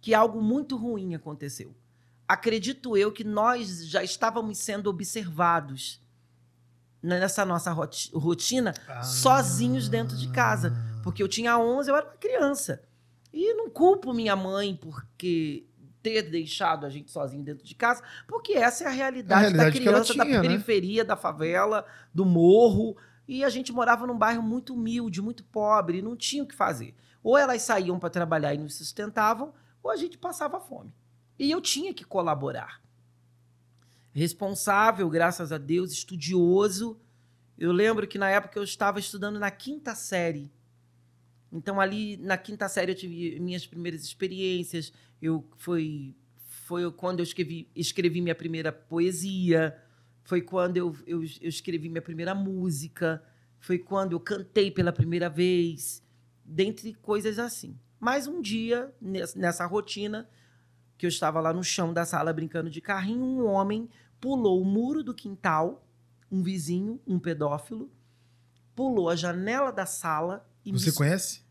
que 0.00 0.14
algo 0.14 0.40
muito 0.40 0.76
ruim 0.76 1.14
aconteceu. 1.14 1.74
Acredito 2.28 2.96
eu 2.96 3.10
que 3.10 3.24
nós 3.24 3.86
já 3.88 4.02
estávamos 4.04 4.58
sendo 4.58 4.88
observados 4.90 6.00
nessa 7.02 7.44
nossa 7.44 7.70
roti- 7.72 8.10
rotina 8.14 8.74
Ah. 8.88 9.02
sozinhos 9.02 9.88
dentro 9.88 10.16
de 10.16 10.28
casa. 10.28 10.72
Porque 11.02 11.22
eu 11.22 11.28
tinha 11.28 11.56
11, 11.58 11.90
eu 11.90 11.96
era 11.96 12.06
uma 12.06 12.16
criança. 12.16 12.82
E 13.38 13.52
não 13.52 13.68
culpo 13.68 14.14
minha 14.14 14.34
mãe 14.34 14.74
porque 14.74 15.66
ter 16.02 16.22
deixado 16.22 16.86
a 16.86 16.88
gente 16.88 17.10
sozinho 17.10 17.44
dentro 17.44 17.66
de 17.66 17.74
casa, 17.74 18.02
porque 18.26 18.54
essa 18.54 18.84
é 18.84 18.86
a 18.86 18.90
realidade, 18.90 19.34
A 19.34 19.48
realidade 19.48 19.78
da 19.78 19.84
criança 19.84 20.14
da 20.14 20.24
tinha, 20.24 20.40
né? 20.40 20.48
periferia, 20.48 21.04
da 21.04 21.16
favela, 21.16 21.84
do 22.14 22.24
morro, 22.24 22.96
E 23.28 23.44
a 23.44 23.50
gente 23.50 23.72
morava 23.72 24.06
num 24.06 24.16
bairro 24.16 24.42
muito 24.42 24.72
humilde, 24.72 25.20
muito 25.20 25.44
pobre, 25.44 26.00
não 26.00 26.16
tinha 26.16 26.44
o 26.44 26.46
que 26.46 26.54
fazer. 26.54 26.94
Ou 27.22 27.36
elas 27.36 27.60
saíam 27.60 27.98
para 27.98 28.08
trabalhar 28.08 28.54
e 28.54 28.58
nos 28.58 28.76
sustentavam, 28.76 29.52
ou 29.82 29.90
a 29.90 29.96
gente 29.96 30.16
passava 30.16 30.58
fome. 30.58 30.94
E 31.38 31.50
eu 31.50 31.60
tinha 31.60 31.92
que 31.92 32.04
colaborar. 32.04 32.80
Responsável, 34.12 35.10
graças 35.10 35.52
a 35.52 35.58
Deus, 35.58 35.92
estudioso. 35.92 36.98
Eu 37.58 37.72
lembro 37.72 38.06
que 38.06 38.16
na 38.16 38.30
época 38.30 38.58
eu 38.58 38.64
estava 38.64 38.98
estudando 38.98 39.38
na 39.38 39.50
quinta 39.50 39.94
série. 39.94 40.50
Então, 41.52 41.80
ali 41.80 42.16
na 42.16 42.36
quinta 42.36 42.68
série, 42.68 42.92
eu 42.92 42.96
tive 42.96 43.38
minhas 43.40 43.66
primeiras 43.66 44.02
experiências. 44.02 44.92
Eu 45.20 45.48
foi, 45.56 46.14
foi 46.36 46.90
quando 46.92 47.20
eu 47.20 47.24
escrevi, 47.24 47.68
escrevi 47.74 48.20
minha 48.20 48.34
primeira 48.34 48.72
poesia. 48.72 49.76
Foi 50.24 50.42
quando 50.42 50.76
eu, 50.76 50.94
eu, 51.06 51.22
eu 51.22 51.48
escrevi 51.48 51.88
minha 51.88 52.02
primeira 52.02 52.34
música. 52.34 53.22
Foi 53.60 53.78
quando 53.78 54.12
eu 54.12 54.20
cantei 54.20 54.70
pela 54.70 54.92
primeira 54.92 55.28
vez. 55.28 56.02
Dentre 56.44 56.94
coisas 56.94 57.38
assim. 57.38 57.78
Mas 57.98 58.26
um 58.26 58.42
dia, 58.42 58.92
nessa 59.00 59.64
rotina, 59.66 60.28
que 60.98 61.06
eu 61.06 61.08
estava 61.08 61.40
lá 61.40 61.52
no 61.52 61.64
chão 61.64 61.92
da 61.92 62.04
sala 62.04 62.32
brincando 62.32 62.70
de 62.70 62.80
carrinho, 62.80 63.24
um 63.24 63.46
homem 63.46 63.88
pulou 64.20 64.60
o 64.60 64.64
muro 64.64 65.02
do 65.02 65.14
quintal, 65.14 65.86
um 66.30 66.42
vizinho, 66.42 67.00
um 67.06 67.18
pedófilo, 67.18 67.90
pulou 68.74 69.08
a 69.08 69.16
janela 69.16 69.70
da 69.70 69.86
sala 69.86 70.46
Você 70.72 70.92
conhece? 70.92 71.42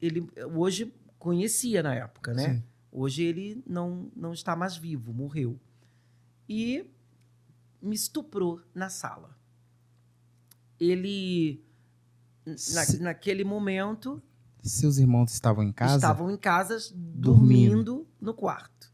Ele 0.00 0.28
hoje 0.54 0.92
conhecia 1.18 1.82
na 1.82 1.94
época, 1.94 2.32
né? 2.34 2.54
Sim. 2.54 2.62
Hoje 2.92 3.22
ele 3.24 3.62
não 3.66 4.10
não 4.14 4.32
está 4.32 4.54
mais 4.54 4.76
vivo, 4.76 5.12
morreu. 5.12 5.58
E 6.48 6.90
me 7.82 7.94
estuprou 7.94 8.60
na 8.74 8.88
sala. 8.88 9.36
Ele 10.78 11.64
na, 12.46 12.56
Se- 12.56 12.98
naquele 13.00 13.44
momento 13.44 14.22
Seus 14.62 14.98
irmãos 14.98 15.32
estavam 15.32 15.62
em 15.64 15.72
casa? 15.72 15.96
estavam 15.96 16.30
em 16.30 16.36
casa 16.36 16.76
Dormindo. 16.94 17.20
dormindo 17.20 18.08
no 18.20 18.34
quarto. 18.34 18.92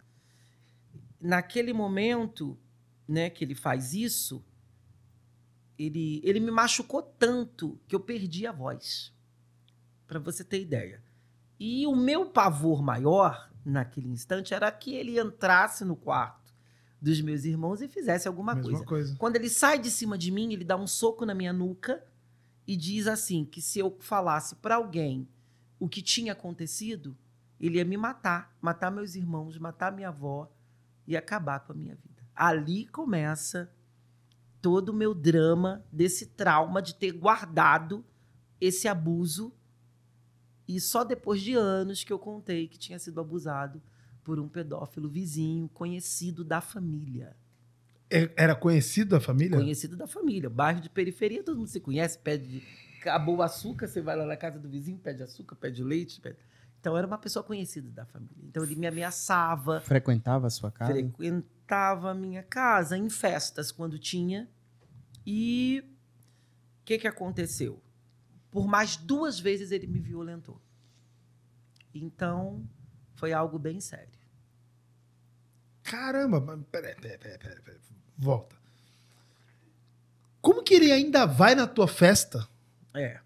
Naquele 1.21 1.73
momento, 1.73 2.59
né, 3.07 3.29
que 3.29 3.45
ele 3.45 3.55
faz 3.55 3.93
isso, 3.93 4.43
ele, 5.79 6.21
ele 6.25 6.41
me 6.41 6.51
machucou 6.51 7.03
tanto 7.03 7.79
que 7.87 7.95
eu 7.95 8.01
perdi 8.01 8.47
a 8.47 8.53
voz. 8.53 9.13
Para 10.11 10.19
você 10.19 10.43
ter 10.43 10.61
ideia. 10.61 11.01
E 11.57 11.87
o 11.87 11.95
meu 11.95 12.27
pavor 12.27 12.83
maior 12.83 13.49
naquele 13.65 14.09
instante 14.09 14.53
era 14.53 14.69
que 14.73 14.93
ele 14.93 15.21
entrasse 15.21 15.85
no 15.85 15.95
quarto 15.95 16.53
dos 17.01 17.21
meus 17.21 17.45
irmãos 17.45 17.81
e 17.81 17.87
fizesse 17.87 18.27
alguma 18.27 18.61
coisa. 18.61 18.85
coisa. 18.85 19.17
Quando 19.17 19.37
ele 19.37 19.49
sai 19.49 19.79
de 19.79 19.89
cima 19.89 20.19
de 20.19 20.33
mim, 20.33 20.53
ele 20.53 20.65
dá 20.65 20.77
um 20.77 20.89
soco 20.89 21.25
na 21.25 21.33
minha 21.33 21.53
nuca 21.53 22.05
e 22.67 22.77
diz 22.77 23.07
assim: 23.07 23.45
que 23.45 23.63
se 23.63 23.79
eu 23.79 23.97
falasse 24.01 24.57
para 24.57 24.75
alguém 24.75 25.29
o 25.79 25.89
que 25.89 26.03
tinha 26.03 26.33
acontecido, 26.33 27.17
ele 27.61 27.79
ia 27.79 27.85
me 27.85 27.97
matar, 27.97 28.53
matar 28.61 28.91
meus 28.91 29.15
irmãos, 29.15 29.57
matar 29.59 29.93
minha 29.93 30.09
avó 30.09 30.51
e 31.07 31.17
acabar 31.17 31.61
com 31.61 31.73
a 31.73 31.77
minha 31.77 31.95
vida. 31.95 32.21
Ali 32.35 32.89
começa 32.89 33.73
todo 34.61 34.89
o 34.89 34.95
meu 34.95 35.15
drama 35.15 35.85
desse 35.93 36.27
trauma 36.27 36.83
de 36.83 36.97
ter 36.97 37.13
guardado 37.13 38.05
esse 38.61 38.89
abuso 38.89 39.55
e 40.77 40.81
só 40.81 41.03
depois 41.03 41.41
de 41.41 41.55
anos 41.55 42.05
que 42.05 42.13
eu 42.13 42.19
contei 42.19 42.69
que 42.69 42.79
tinha 42.79 42.97
sido 42.97 43.21
abusado 43.21 43.83
por 44.23 44.39
um 44.39 44.49
pedófilo 44.49 45.09
vizinho, 45.09 45.69
conhecido 45.71 46.45
da 46.45 46.61
família. 46.61 47.35
É- 48.09 48.31
Era 48.37 48.55
conhecido 48.55 49.11
da 49.11 49.21
família? 49.21 49.59
Conhecido 49.59 49.97
da 49.97 50.07
família. 50.07 50.49
Bairro 50.49 50.81
de 50.81 50.89
periferia, 50.89 51.43
todo 51.43 51.57
mundo 51.57 51.69
se 51.69 51.81
conhece, 51.81 52.17
pede. 52.19 52.63
Acabou 53.01 53.39
o 53.39 53.43
açúcar, 53.43 53.89
você 53.89 54.01
vai 54.01 54.15
lá 54.17 54.25
na 54.25 54.37
casa 54.37 54.61
do 54.61 54.69
vizinho, 54.69 54.99
pede 54.99 55.23
açúcar, 55.25 55.57
pede 55.57 55.83
leite. 55.83 56.21
Pede... 56.21 56.39
Então 56.79 56.97
era 56.97 57.05
uma 57.05 57.19
pessoa 57.19 57.43
conhecida 57.43 57.91
da 57.91 58.05
família. 58.05 58.45
Então 58.45 58.63
ele 58.63 58.77
me 58.77 58.87
ameaçava, 58.87 59.81
Frequentava 59.81 60.47
a 60.47 60.51
sua 60.51 60.71
casa? 60.71 60.93
frequentava 60.93 62.13
a 62.13 62.15
minha 62.15 62.45
casa 62.45 62.97
em 62.97 63.11
festas 63.11 63.73
quando 63.73 63.99
tinha. 63.99 64.49
E 65.27 65.83
o 66.81 66.85
que, 66.85 66.97
que 66.99 67.09
aconteceu? 67.09 67.83
Por 68.51 68.67
mais 68.67 68.97
duas 68.97 69.39
vezes 69.39 69.71
ele 69.71 69.87
me 69.87 70.01
violentou. 70.01 70.61
Então 71.95 72.69
foi 73.15 73.33
algo 73.33 73.59
bem 73.59 73.81
sério. 73.81 74.19
Caramba, 75.83 76.41
mas 76.41 76.61
peraí, 76.71 76.95
peraí, 76.97 77.19
peraí, 77.19 77.39
peraí, 77.39 77.63
peraí. 77.63 77.81
Volta. 78.17 78.57
Como 80.41 80.63
que 80.63 80.75
ele 80.75 80.91
ainda 80.91 81.27
vai 81.27 81.55
na 81.55 81.67
tua 81.67 81.87
festa? 81.87 82.49
É. 82.95 83.21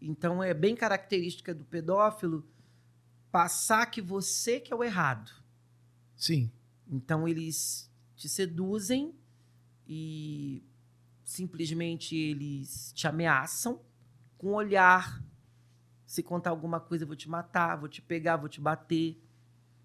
Então 0.00 0.42
é 0.42 0.54
bem 0.54 0.74
característica 0.74 1.54
do 1.54 1.64
pedófilo 1.64 2.46
passar 3.30 3.86
que 3.86 4.00
você 4.00 4.58
que 4.58 4.72
é 4.72 4.76
o 4.76 4.82
errado. 4.82 5.30
Sim. 6.16 6.50
Então 6.88 7.28
eles 7.28 7.90
te 8.16 8.28
seduzem 8.28 9.14
e 9.86 10.62
simplesmente 11.22 12.16
eles 12.16 12.92
te 12.92 13.06
ameaçam 13.06 13.80
com 14.40 14.54
olhar. 14.54 15.22
Se 16.06 16.22
contar 16.22 16.48
alguma 16.48 16.80
coisa, 16.80 17.04
eu 17.04 17.06
vou 17.06 17.14
te 17.14 17.28
matar, 17.28 17.76
vou 17.76 17.90
te 17.90 18.00
pegar, 18.00 18.38
vou 18.38 18.48
te 18.48 18.58
bater. 18.58 19.22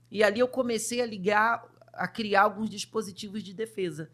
E 0.10 0.24
ali 0.24 0.40
eu 0.40 0.48
comecei 0.48 1.02
a 1.02 1.06
ligar, 1.06 1.70
a 1.92 2.08
criar 2.08 2.44
alguns 2.44 2.70
dispositivos 2.70 3.44
de 3.44 3.54
defesa. 3.54 4.10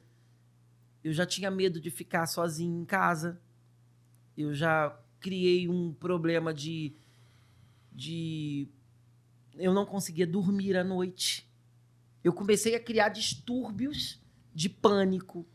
Eu 1.04 1.14
já 1.14 1.28
tinha 1.28 1.52
medo 1.52 1.80
de 1.80 1.92
ficar 1.92 2.26
sozinho 2.26 2.82
em 2.82 2.86
casa. 2.86 3.40
Eu 4.36 4.52
já 4.52 5.00
criei 5.20 5.70
um 5.70 5.94
problema 5.94 6.52
de, 6.52 6.96
de 7.92 8.68
eu 9.54 9.76
não 9.76 9.86
conseguia 9.86 10.26
dormir 10.26 10.76
à 10.76 10.84
noite. 10.84 11.48
Eu 12.24 12.34
comecei 12.34 12.74
a 12.74 12.80
criar 12.80 13.10
distúrbios 13.10 14.20
de 14.56 14.68
pânico. 14.70 15.46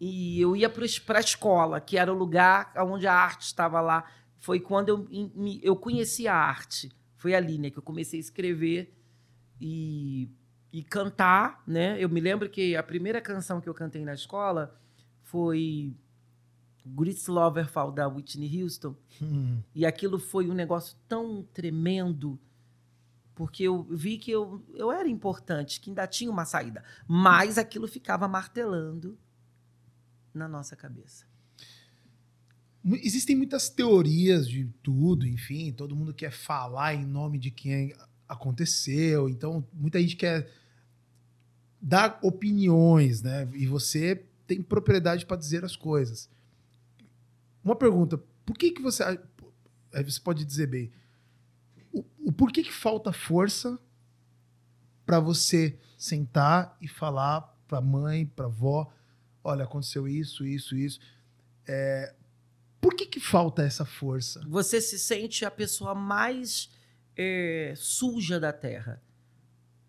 E 0.00 0.40
eu 0.40 0.54
ia 0.54 0.68
para 0.70 1.18
a 1.18 1.20
escola, 1.20 1.80
que 1.80 1.96
era 1.98 2.12
o 2.12 2.16
lugar 2.16 2.72
onde 2.76 3.06
a 3.06 3.12
arte 3.14 3.42
estava 3.42 3.80
lá. 3.80 4.04
Foi 4.36 4.60
quando 4.60 4.88
eu, 4.90 4.98
me- 5.34 5.60
eu 5.62 5.74
conheci 5.74 6.28
a 6.28 6.34
arte. 6.34 6.90
Foi 7.16 7.34
ali 7.34 7.58
né, 7.58 7.70
que 7.70 7.78
eu 7.78 7.82
comecei 7.82 8.18
a 8.18 8.22
escrever 8.22 8.94
e, 9.60 10.30
e 10.72 10.84
cantar. 10.84 11.62
Né? 11.66 11.96
Eu 12.02 12.08
me 12.08 12.20
lembro 12.20 12.48
que 12.48 12.76
a 12.76 12.82
primeira 12.82 13.20
canção 13.20 13.60
que 13.60 13.68
eu 13.68 13.74
cantei 13.74 14.04
na 14.04 14.14
escola 14.14 14.80
foi 15.22 15.92
Grease 16.86 17.28
Loverfall, 17.28 17.90
da 17.90 18.06
Whitney 18.06 18.62
Houston. 18.62 18.94
Hum. 19.20 19.60
E 19.74 19.84
aquilo 19.84 20.18
foi 20.20 20.48
um 20.48 20.54
negócio 20.54 20.96
tão 21.08 21.42
tremendo, 21.52 22.38
porque 23.34 23.64
eu 23.64 23.82
vi 23.82 24.16
que 24.16 24.30
eu, 24.30 24.64
eu 24.74 24.92
era 24.92 25.08
importante, 25.08 25.80
que 25.80 25.90
ainda 25.90 26.06
tinha 26.06 26.30
uma 26.30 26.44
saída. 26.44 26.84
Mas 27.06 27.58
aquilo 27.58 27.88
ficava 27.88 28.28
martelando 28.28 29.18
na 30.34 30.48
nossa 30.48 30.76
cabeça. 30.76 31.26
Existem 32.84 33.36
muitas 33.36 33.68
teorias 33.68 34.48
de 34.48 34.64
tudo, 34.82 35.26
enfim, 35.26 35.72
todo 35.72 35.96
mundo 35.96 36.14
quer 36.14 36.30
falar 36.30 36.94
em 36.94 37.04
nome 37.04 37.38
de 37.38 37.50
quem 37.50 37.94
aconteceu, 38.28 39.28
então 39.28 39.66
muita 39.72 40.00
gente 40.00 40.16
quer 40.16 40.50
dar 41.80 42.18
opiniões, 42.22 43.22
né? 43.22 43.48
E 43.54 43.66
você 43.66 44.24
tem 44.46 44.62
propriedade 44.62 45.26
para 45.26 45.36
dizer 45.36 45.64
as 45.64 45.76
coisas. 45.76 46.30
Uma 47.62 47.76
pergunta, 47.76 48.18
por 48.46 48.56
que 48.56 48.70
que 48.70 48.80
você 48.80 49.02
aí 49.02 50.04
você 50.04 50.20
pode 50.20 50.44
dizer 50.44 50.66
bem, 50.66 50.90
o, 51.92 52.04
o 52.24 52.32
porquê 52.32 52.62
que 52.62 52.72
falta 52.72 53.12
força 53.12 53.78
para 55.04 55.18
você 55.18 55.78
sentar 55.96 56.76
e 56.80 56.86
falar 56.88 57.40
para 57.66 57.80
mãe, 57.80 58.26
para 58.26 58.46
avó, 58.46 58.92
olha, 59.48 59.64
aconteceu 59.64 60.06
isso, 60.06 60.44
isso, 60.44 60.76
isso. 60.76 61.00
É, 61.66 62.14
por 62.80 62.94
que 62.94 63.06
que 63.06 63.20
falta 63.20 63.62
essa 63.62 63.84
força? 63.84 64.40
Você 64.46 64.80
se 64.80 64.98
sente 64.98 65.44
a 65.44 65.50
pessoa 65.50 65.94
mais 65.94 66.70
eh, 67.16 67.74
suja 67.76 68.38
da 68.38 68.52
Terra. 68.52 69.02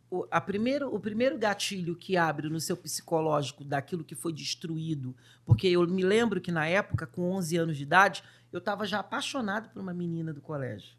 O, 0.10 0.26
a 0.32 0.42
primeiro, 0.42 0.94
o 0.94 1.00
primeiro 1.00 1.38
gatilho 1.38 1.96
que 1.96 2.18
abre 2.18 2.50
no 2.50 2.60
seu 2.60 2.76
psicológico 2.76 3.64
daquilo 3.64 4.04
que 4.04 4.16
foi 4.16 4.34
destruído, 4.34 5.16
porque 5.46 5.68
eu 5.68 5.88
me 5.88 6.04
lembro 6.04 6.42
que 6.42 6.52
na 6.52 6.66
época, 6.66 7.06
com 7.06 7.32
11 7.34 7.58
anos 7.58 7.78
de 7.78 7.84
idade, 7.84 8.24
eu 8.52 8.58
estava 8.58 8.88
já 8.88 9.00
apaixonado 9.00 9.70
por 9.70 9.80
uma 9.80 9.94
menina 9.94 10.34
do 10.34 10.42
colégio. 10.42 10.99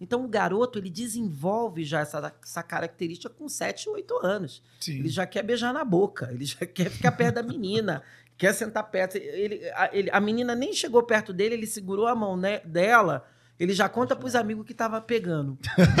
Então 0.00 0.24
o 0.24 0.28
garoto 0.28 0.78
ele 0.78 0.88
desenvolve 0.88 1.84
já 1.84 2.00
essa, 2.00 2.32
essa 2.42 2.62
característica 2.62 3.28
com 3.28 3.48
7, 3.48 3.88
8 3.90 4.16
anos. 4.26 4.62
Sim. 4.80 4.98
Ele 5.00 5.08
já 5.10 5.26
quer 5.26 5.42
beijar 5.42 5.72
na 5.74 5.84
boca, 5.84 6.30
ele 6.32 6.44
já 6.46 6.64
quer 6.66 6.90
ficar 6.90 7.12
perto 7.12 7.34
da 7.34 7.42
menina, 7.42 8.02
quer 8.38 8.54
sentar 8.54 8.84
perto. 8.90 9.16
Ele, 9.16 9.60
a, 9.74 9.90
ele- 9.92 10.10
a 10.10 10.18
menina 10.20 10.54
nem 10.54 10.72
chegou 10.72 11.02
perto 11.02 11.32
dele, 11.32 11.54
ele 11.54 11.66
segurou 11.66 12.06
a 12.06 12.14
mão 12.14 12.34
né, 12.36 12.60
dela, 12.60 13.28
ele 13.58 13.74
já 13.74 13.90
conta 13.90 14.16
pros 14.16 14.34
amigos 14.34 14.64
que 14.66 14.72
tava 14.72 14.98
pegando. 15.02 15.58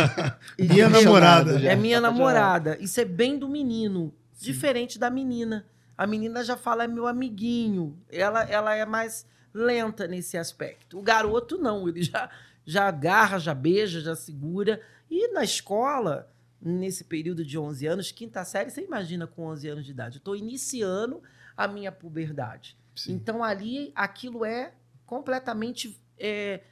Minha 0.58 0.88
namorada. 0.88 1.60
É 1.60 1.76
minha 1.76 1.98
Tá 2.00 2.10
namorada. 2.10 2.78
Isso 2.80 2.98
é 3.00 3.04
bem 3.04 3.38
do 3.38 3.48
menino, 3.48 4.14
diferente 4.40 4.98
da 4.98 5.10
menina. 5.10 5.66
A 5.96 6.06
menina 6.06 6.42
já 6.42 6.56
fala, 6.56 6.84
é 6.84 6.86
meu 6.88 7.06
amiguinho. 7.06 7.94
Ela, 8.10 8.44
ela 8.44 8.74
é 8.74 8.86
mais 8.86 9.26
lenta 9.52 10.06
nesse 10.06 10.38
aspecto. 10.38 10.98
O 10.98 11.02
garoto 11.02 11.58
não, 11.58 11.86
ele 11.86 12.02
já, 12.02 12.30
já 12.70 12.86
agarra, 12.86 13.38
já 13.38 13.52
beija, 13.54 14.00
já 14.00 14.14
segura. 14.14 14.80
E 15.10 15.32
na 15.32 15.42
escola, 15.42 16.32
nesse 16.60 17.02
período 17.04 17.44
de 17.44 17.58
11 17.58 17.86
anos, 17.86 18.12
quinta 18.12 18.44
série, 18.44 18.70
você 18.70 18.82
imagina 18.84 19.26
com 19.26 19.46
11 19.46 19.68
anos 19.68 19.84
de 19.84 19.90
idade. 19.90 20.16
Eu 20.16 20.20
estou 20.20 20.36
iniciando 20.36 21.20
a 21.56 21.66
minha 21.66 21.90
puberdade. 21.90 22.76
Sim. 22.94 23.12
Então 23.14 23.42
ali 23.42 23.90
aquilo 23.94 24.44
é 24.44 24.72
completamente 25.04 26.00
é, 26.16 26.62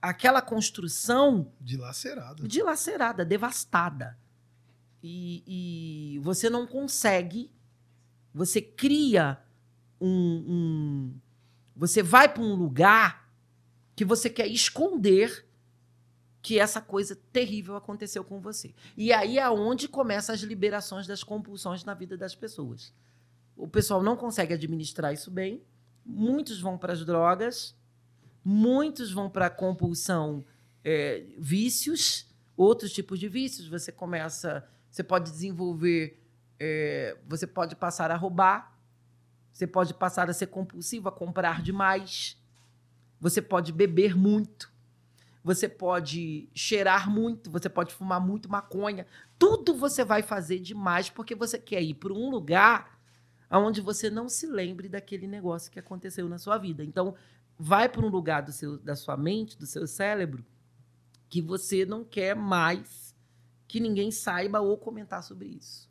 aquela 0.00 0.40
construção 0.40 1.50
Dilacerado. 1.60 2.46
dilacerada, 2.46 3.24
devastada. 3.24 4.16
E, 5.02 5.42
e 6.14 6.18
você 6.20 6.48
não 6.48 6.66
consegue, 6.66 7.50
você 8.32 8.60
cria 8.60 9.38
um. 10.00 10.08
um- 10.48 11.20
você 11.78 12.02
vai 12.02 12.26
para 12.28 12.42
um 12.42 12.54
lugar 12.54 13.25
que 13.96 14.04
você 14.04 14.28
quer 14.28 14.46
esconder 14.46 15.46
que 16.42 16.60
essa 16.60 16.80
coisa 16.80 17.16
terrível 17.32 17.74
aconteceu 17.74 18.22
com 18.22 18.40
você. 18.40 18.72
E 18.96 19.12
aí 19.12 19.38
é 19.38 19.50
onde 19.50 19.88
começam 19.88 20.32
as 20.32 20.42
liberações 20.42 21.06
das 21.06 21.24
compulsões 21.24 21.82
na 21.82 21.92
vida 21.92 22.16
das 22.16 22.36
pessoas. 22.36 22.94
O 23.56 23.66
pessoal 23.66 24.02
não 24.02 24.16
consegue 24.16 24.54
administrar 24.54 25.12
isso 25.12 25.30
bem, 25.30 25.62
muitos 26.04 26.60
vão 26.60 26.78
para 26.78 26.92
as 26.92 27.04
drogas, 27.04 27.74
muitos 28.44 29.10
vão 29.10 29.28
para 29.28 29.46
a 29.46 29.50
compulsão 29.50 30.44
é, 30.84 31.24
vícios, 31.36 32.28
outros 32.56 32.92
tipos 32.92 33.18
de 33.18 33.28
vícios. 33.28 33.66
Você 33.66 33.90
começa, 33.90 34.64
você 34.88 35.02
pode 35.02 35.32
desenvolver, 35.32 36.22
é, 36.60 37.16
você 37.26 37.46
pode 37.46 37.74
passar 37.74 38.10
a 38.10 38.16
roubar, 38.16 38.78
você 39.52 39.66
pode 39.66 39.94
passar 39.94 40.30
a 40.30 40.32
ser 40.32 40.46
compulsivo, 40.46 41.08
a 41.08 41.12
comprar 41.12 41.60
demais, 41.60 42.36
você 43.20 43.40
pode 43.40 43.72
beber 43.72 44.16
muito, 44.16 44.72
você 45.42 45.68
pode 45.68 46.48
cheirar 46.54 47.08
muito, 47.10 47.50
você 47.50 47.68
pode 47.68 47.94
fumar 47.94 48.20
muito 48.20 48.50
maconha. 48.50 49.06
Tudo 49.38 49.74
você 49.74 50.04
vai 50.04 50.22
fazer 50.22 50.58
demais 50.58 51.08
porque 51.08 51.34
você 51.34 51.58
quer 51.58 51.82
ir 51.82 51.94
para 51.94 52.12
um 52.12 52.28
lugar 52.28 52.98
onde 53.50 53.80
você 53.80 54.10
não 54.10 54.28
se 54.28 54.46
lembre 54.46 54.88
daquele 54.88 55.26
negócio 55.26 55.70
que 55.70 55.78
aconteceu 55.78 56.28
na 56.28 56.38
sua 56.38 56.58
vida. 56.58 56.84
Então, 56.84 57.14
vai 57.58 57.88
para 57.88 58.04
um 58.04 58.08
lugar 58.08 58.42
do 58.42 58.52
seu, 58.52 58.78
da 58.78 58.96
sua 58.96 59.16
mente, 59.16 59.56
do 59.56 59.66
seu 59.66 59.86
cérebro, 59.86 60.44
que 61.28 61.40
você 61.40 61.86
não 61.86 62.04
quer 62.04 62.34
mais 62.34 63.14
que 63.68 63.80
ninguém 63.80 64.10
saiba 64.10 64.60
ou 64.60 64.76
comentar 64.76 65.22
sobre 65.22 65.48
isso. 65.48 65.88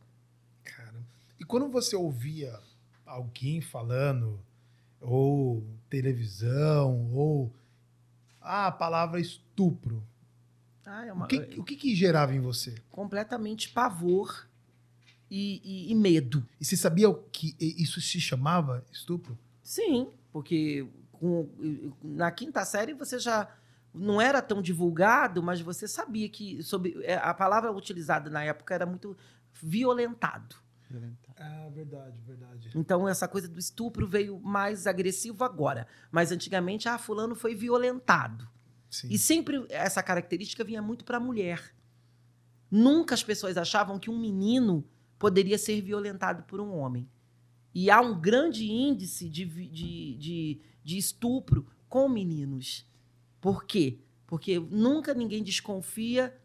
Cara. 0.63 1.05
E 1.39 1.44
quando 1.44 1.70
você 1.70 1.96
ouvia 1.96 2.60
alguém 3.05 3.62
falando, 3.62 4.39
ou 5.06 5.64
televisão, 5.90 7.12
ou 7.14 7.54
ah, 8.42 8.68
a 8.68 8.72
palavra 8.72 9.20
estupro, 9.20 10.04
Ah, 10.86 11.06
é 11.06 11.12
o 11.12 11.16
uma, 11.16 11.28
que, 11.28 11.38
o 11.58 11.64
que, 11.64 11.76
que 11.76 11.96
gerava 11.96 12.34
em 12.36 12.40
você? 12.40 12.76
completamente 12.92 13.70
pavor 13.70 14.48
e, 15.30 15.62
e- 15.64 15.92
e 15.92 15.96
medo. 15.96 16.46
E 16.60 16.66
você 16.66 16.78
sabia 16.78 17.10
o 17.10 17.16
que 17.16 17.56
isso 17.60 18.00
se 18.02 18.20
chamava 18.22 18.84
estupro? 18.92 19.38
Sim, 19.64 20.10
porque 20.32 20.88
com- 21.12 21.50
na 22.04 22.30
quinta 22.32 22.64
série 22.66 22.94
você 22.94 23.18
já 23.20 23.50
não 23.94 24.20
era 24.22 24.42
tão 24.42 24.62
divulgado, 24.62 25.42
mas 25.42 25.62
você 25.62 25.88
sabia 25.88 26.28
que 26.30 26.62
sobre 26.62 27.02
é, 27.04 27.15
a 27.15 27.34
palavra 27.34 27.72
utilizada 27.72 28.30
na 28.30 28.44
época 28.44 28.74
era 28.76 28.86
muito 28.86 29.18
violentado. 29.54 30.56
Ah, 31.38 31.69
verdade, 31.74 32.21
verdade. 32.21 32.69
Então 32.76 33.08
essa 33.08 33.28
coisa 33.28 33.48
do 33.48 33.60
estupro 33.60 34.08
veio 34.08 34.39
mais 34.39 34.88
agressivo 34.88 35.43
agora, 35.43 35.88
mas 36.12 36.32
antigamente 36.32 36.88
ah, 36.88 36.98
fulano 36.98 37.36
foi 37.36 37.56
violentado. 37.56 38.48
Sim. 38.89 39.08
E 39.10 39.17
sempre 39.17 39.65
essa 39.69 40.02
característica 40.02 40.63
vinha 40.63 40.82
muito 40.82 41.04
para 41.04 41.17
a 41.17 41.19
mulher. 41.19 41.74
Nunca 42.69 43.13
as 43.13 43.24
pessoas 43.24 43.58
achavam 43.58 44.00
que 44.00 44.10
um 44.10 44.19
menino 44.19 44.88
poderia 45.17 45.58
ser 45.58 45.82
violentado 45.82 46.43
por 46.43 46.60
um 46.60 46.74
homem. 46.76 47.10
E 47.74 47.89
há 47.91 48.00
um 48.00 48.19
grande 48.19 48.71
índice 48.71 49.30
de, 49.30 49.45
de, 49.45 50.15
de, 50.15 50.62
de 50.84 50.98
estupro 50.98 51.67
com 51.89 52.08
meninos. 52.08 52.86
Por 53.41 53.65
quê? 53.65 54.00
Porque 54.26 54.60
nunca 54.60 55.13
ninguém 55.13 55.43
desconfia 55.43 56.36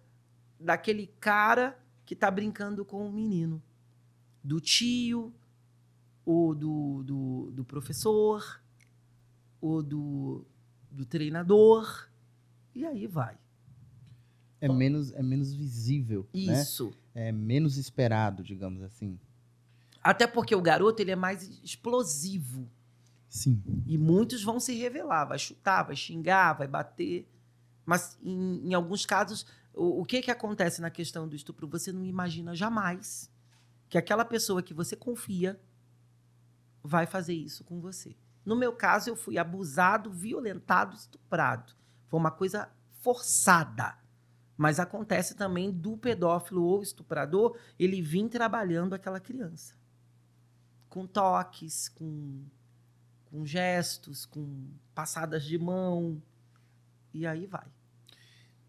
daquele 0.59 1.07
cara 1.21 1.79
que 2.05 2.15
está 2.15 2.31
brincando 2.31 2.85
com 2.85 3.07
o 3.07 3.13
menino. 3.13 3.63
Do 4.43 4.61
tio, 4.61 5.33
ou 6.25 6.55
do, 6.55 7.03
do, 7.03 7.51
do 7.53 7.65
professor, 7.65 8.61
ou 9.61 9.83
do, 9.83 10.45
do 10.91 11.05
treinador. 11.05 12.09
E 12.75 12.87
aí 12.87 13.07
vai. 13.07 13.37
É 14.61 14.69
menos, 14.69 15.13
é 15.13 15.23
menos 15.23 15.53
visível, 15.53 16.27
né? 16.35 16.61
Isso. 16.61 16.93
É 17.15 17.33
menos 17.33 17.77
esperado, 17.77 18.43
digamos 18.43 18.83
assim. 18.83 19.19
Até 20.03 20.27
porque 20.27 20.55
o 20.55 20.63
garoto 20.63 21.03
ele 21.03 21.11
é 21.11 21.17
mais 21.17 21.43
explosivo. 21.65 22.69
Sim. 23.29 23.63
E 23.87 23.97
muitos 23.97 24.43
vão 24.43 24.61
se 24.61 24.75
revelar, 24.75 25.25
vai 25.25 25.39
chutar, 25.39 25.85
vai 25.85 25.97
xingar, 25.97 26.53
vai 26.55 26.69
bater. 26.69 27.27
Mas 27.87 28.19
em, 28.23 28.69
em 28.69 28.75
alguns 28.75 29.07
casos, 29.07 29.47
o, 29.75 30.01
o 30.01 30.05
que, 30.05 30.23
que 30.23 30.31
acontece 30.31 30.81
na 30.81 30.91
questão 30.91 31.27
do 31.27 31.35
estupro? 31.35 31.67
Você 31.69 31.93
não 31.93 32.05
imagina 32.05 32.55
jamais 32.55 33.31
que 33.91 33.99
aquela 33.99 34.25
pessoa 34.25 34.63
que 34.63 34.73
você 34.73 34.97
confia 34.97 35.61
vai 36.83 37.05
fazer 37.05 37.35
isso 37.35 37.63
com 37.65 37.79
você. 37.79 38.17
No 38.43 38.57
meu 38.57 38.73
caso, 38.73 39.11
eu 39.11 39.17
fui 39.17 39.37
abusado, 39.37 40.11
violentado, 40.11 40.97
estuprado. 40.97 41.75
Foi 42.07 42.19
uma 42.19 42.31
coisa 42.31 42.71
forçada. 43.03 43.99
Mas 44.57 44.81
acontece 44.81 45.35
também 45.35 45.71
do 45.71 45.99
pedófilo 45.99 46.63
ou 46.63 46.83
estuprador 46.83 47.59
ele 47.79 48.01
vir 48.01 48.29
trabalhando 48.31 48.95
aquela 48.95 49.21
criança. 49.21 49.75
Com 50.89 51.07
toques, 51.07 51.91
com 51.91 52.43
com 53.31 53.47
gestos, 53.47 54.27
com 54.27 54.67
passadas 54.95 55.45
de 55.45 55.57
mão. 55.57 56.21
E 57.15 57.27
aí 57.27 57.47
vai. 57.47 57.67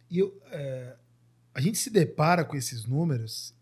E 0.09 0.19
eu, 0.19 0.39
é, 0.47 0.95
a 1.53 1.59
gente 1.59 1.77
se 1.77 1.89
depara 1.89 2.45
com 2.45 2.55
esses 2.55 2.85
números. 2.85 3.53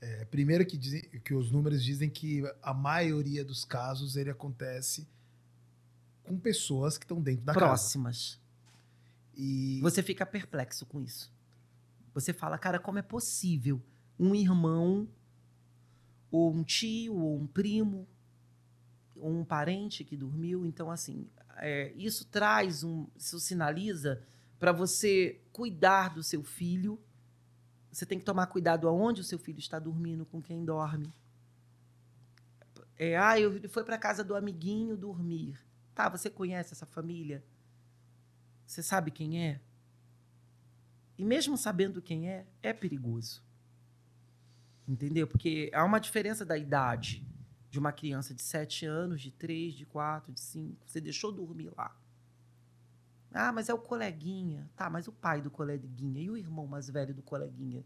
É, 0.00 0.24
primeiro 0.26 0.64
que, 0.66 0.76
dizem, 0.76 1.02
que 1.24 1.34
os 1.34 1.50
números 1.50 1.84
dizem 1.84 2.10
que 2.10 2.42
a 2.62 2.74
maioria 2.74 3.44
dos 3.44 3.64
casos 3.64 4.16
ele 4.16 4.30
acontece 4.30 5.08
com 6.22 6.38
pessoas 6.38 6.98
que 6.98 7.04
estão 7.04 7.20
dentro 7.20 7.44
da 7.44 7.54
casa. 7.54 7.66
Próximas. 7.66 8.40
E 9.34 9.80
Você 9.82 10.02
fica 10.02 10.26
perplexo 10.26 10.84
com 10.86 11.00
isso. 11.00 11.32
Você 12.14 12.32
fala, 12.32 12.58
cara, 12.58 12.78
como 12.78 12.98
é 12.98 13.02
possível 13.02 13.80
um 14.18 14.34
irmão, 14.34 15.08
ou 16.30 16.52
um 16.52 16.64
tio, 16.64 17.14
ou 17.14 17.38
um 17.38 17.46
primo, 17.46 18.08
ou 19.14 19.30
um 19.30 19.44
parente 19.44 20.02
que 20.04 20.16
dormiu? 20.16 20.64
Então, 20.64 20.90
assim, 20.90 21.28
é, 21.58 21.92
isso 21.94 22.24
traz 22.26 22.82
um. 22.82 23.06
Isso 23.16 23.38
sinaliza 23.38 24.22
para 24.58 24.72
você 24.72 25.40
cuidar 25.52 26.14
do 26.14 26.22
seu 26.22 26.42
filho. 26.42 26.98
Você 27.96 28.04
tem 28.04 28.18
que 28.18 28.26
tomar 28.26 28.48
cuidado 28.48 28.86
aonde 28.88 29.22
o 29.22 29.24
seu 29.24 29.38
filho 29.38 29.58
está 29.58 29.78
dormindo, 29.78 30.26
com 30.26 30.42
quem 30.42 30.62
dorme. 30.66 31.10
É, 32.98 33.16
ah, 33.16 33.40
eu- 33.40 33.70
foi 33.70 33.84
para 33.84 33.96
casa 33.96 34.22
do 34.22 34.36
amiguinho 34.36 34.98
dormir. 34.98 35.58
Tá, 35.94 36.06
você 36.10 36.28
conhece 36.28 36.74
essa 36.74 36.84
família? 36.84 37.42
Você 38.66 38.82
sabe 38.82 39.10
quem 39.10 39.42
é? 39.42 39.62
E 41.16 41.24
mesmo 41.24 41.56
sabendo 41.56 42.02
quem 42.02 42.28
é, 42.28 42.46
é 42.62 42.74
perigoso. 42.74 43.42
Entendeu? 44.86 45.26
Porque 45.26 45.70
há 45.72 45.82
uma 45.82 45.98
diferença 45.98 46.44
da 46.44 46.58
idade 46.58 47.26
de 47.70 47.78
uma 47.78 47.92
criança 47.92 48.34
de 48.34 48.42
7 48.42 48.84
anos, 48.84 49.22
de 49.22 49.30
3, 49.30 49.72
de 49.72 49.86
4, 49.86 50.34
de 50.34 50.40
5. 50.40 50.86
Você 50.86 51.00
deixou 51.00 51.32
dormir 51.32 51.72
lá. 51.74 51.96
Ah, 53.32 53.52
mas 53.52 53.68
é 53.68 53.74
o 53.74 53.78
coleguinha. 53.78 54.68
Tá, 54.76 54.88
mas 54.90 55.06
o 55.08 55.12
pai 55.12 55.40
do 55.42 55.50
coleguinha 55.50 56.20
e 56.22 56.30
o 56.30 56.36
irmão 56.36 56.66
mais 56.66 56.88
velho 56.90 57.14
do 57.14 57.22
coleguinha, 57.22 57.84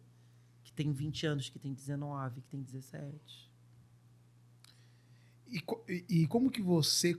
que 0.64 0.72
tem 0.72 0.92
20 0.92 1.26
anos, 1.26 1.48
que 1.50 1.58
tem 1.58 1.74
19, 1.74 2.40
que 2.42 2.48
tem 2.48 2.62
17. 2.62 3.50
E, 5.48 5.62
e- 6.08 6.26
como 6.26 6.50
que 6.50 6.62
você, 6.62 7.18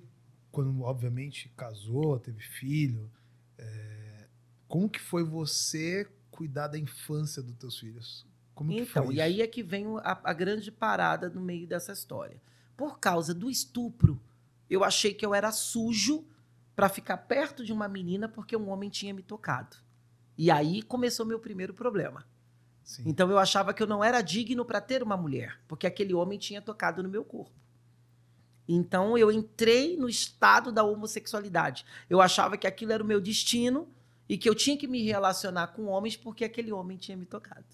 quando 0.52 0.82
obviamente 0.82 1.50
casou, 1.56 2.18
teve 2.20 2.42
filho, 2.42 3.10
é, 3.58 4.28
como 4.68 4.90
que 4.90 5.00
foi 5.00 5.24
você 5.24 6.08
cuidar 6.30 6.68
da 6.68 6.78
infância 6.80 7.42
dos 7.44 7.56
teus 7.56 7.78
filhos? 7.78 8.26
Como 8.56 8.74
que 8.74 8.84
Então, 8.84 9.04
foi 9.04 9.12
e 9.12 9.16
isso? 9.16 9.22
aí 9.22 9.42
é 9.42 9.48
que 9.48 9.62
vem 9.64 9.86
a, 10.00 10.20
a 10.24 10.34
grande 10.34 10.72
parada 10.72 11.30
no 11.30 11.42
meio 11.42 11.68
dessa 11.68 11.92
história. 11.92 12.42
Por 12.78 13.00
causa 13.00 13.34
do 13.34 13.50
estupro, 13.50 14.20
eu 14.70 14.84
achei 14.84 15.14
que 15.14 15.26
eu 15.26 15.34
era 15.36 15.52
sujo 15.52 16.26
para 16.82 16.90
ficar 16.90 17.18
perto 17.18 17.64
de 17.64 17.72
uma 17.72 17.88
menina 17.88 18.28
porque 18.28 18.58
um 18.58 18.68
homem 18.72 18.90
tinha 18.90 19.14
me 19.14 19.22
tocado. 19.22 19.78
E 20.36 20.50
aí 20.50 20.82
começou 20.82 21.24
meu 21.28 21.38
primeiro 21.38 21.76
problema. 21.76 22.26
Sim. 22.84 23.04
Então 23.06 23.30
eu 23.30 23.38
achava 23.38 23.72
que 23.72 23.84
eu 23.84 23.86
não 23.86 24.04
era 24.04 24.20
digno 24.24 24.66
para 24.66 24.82
ter 24.82 25.04
uma 25.04 25.16
mulher, 25.16 25.60
porque 25.68 25.86
aquele 25.86 26.12
homem 26.16 26.40
tinha 26.40 26.60
tocado 26.60 27.04
no 27.04 27.10
meu 27.10 27.24
corpo. 27.24 27.52
Então 28.68 29.16
eu 29.16 29.32
entrei 29.32 29.96
no 29.96 30.10
estado 30.10 30.72
da 30.72 30.84
homossexualidade. 30.84 31.86
Eu 32.10 32.20
achava 32.20 32.58
que 32.58 32.66
aquilo 32.66 32.94
era 32.94 33.04
o 33.04 33.06
meu 33.06 33.22
destino 33.22 33.88
e 34.28 34.36
que 34.36 34.50
eu 34.50 34.56
tinha 34.56 34.76
que 34.76 34.88
me 34.88 35.04
relacionar 35.04 35.68
com 35.68 35.86
homens 35.86 36.18
porque 36.18 36.44
aquele 36.44 36.72
homem 36.72 36.98
tinha 36.98 37.16
me 37.16 37.28
tocado. 37.28 37.66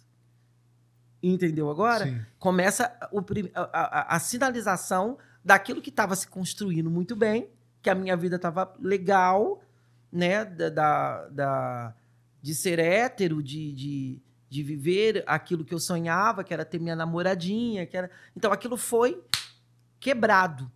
Entendeu 1.24 1.70
agora? 1.70 2.06
Sim. 2.06 2.22
Começa 2.38 2.94
o 3.14 3.20
a, 3.56 3.62
a- 3.62 4.16
a 4.18 4.20
sinalização 4.20 5.18
daquilo 5.46 5.82
que 5.82 5.92
estava 5.92 6.14
se 6.14 6.28
construindo 6.28 6.90
muito 6.92 7.16
bem, 7.16 7.50
que 7.88 7.92
a 7.92 7.96
minha 7.96 8.18
vida 8.18 8.36
estava 8.36 8.74
legal, 8.82 9.62
né? 10.12 10.44
Da, 10.44 10.70
da- 10.70 11.28
da- 11.30 11.96
de 12.42 12.54
ser 12.54 12.80
hétero, 12.80 13.42
de, 13.42 13.72
de, 13.72 14.22
de 14.50 14.62
viver 14.64 15.24
aquilo 15.26 15.64
que 15.64 15.74
eu 15.74 15.80
sonhava, 15.80 16.44
que 16.44 16.54
era 16.54 16.66
ter 16.66 16.80
minha 16.82 16.98
namoradinha, 16.98 17.86
que 17.86 17.96
era. 17.96 18.12
Então 18.36 18.52
aquilo 18.52 18.76
foi 18.76 19.24
quebrado. 20.02 20.70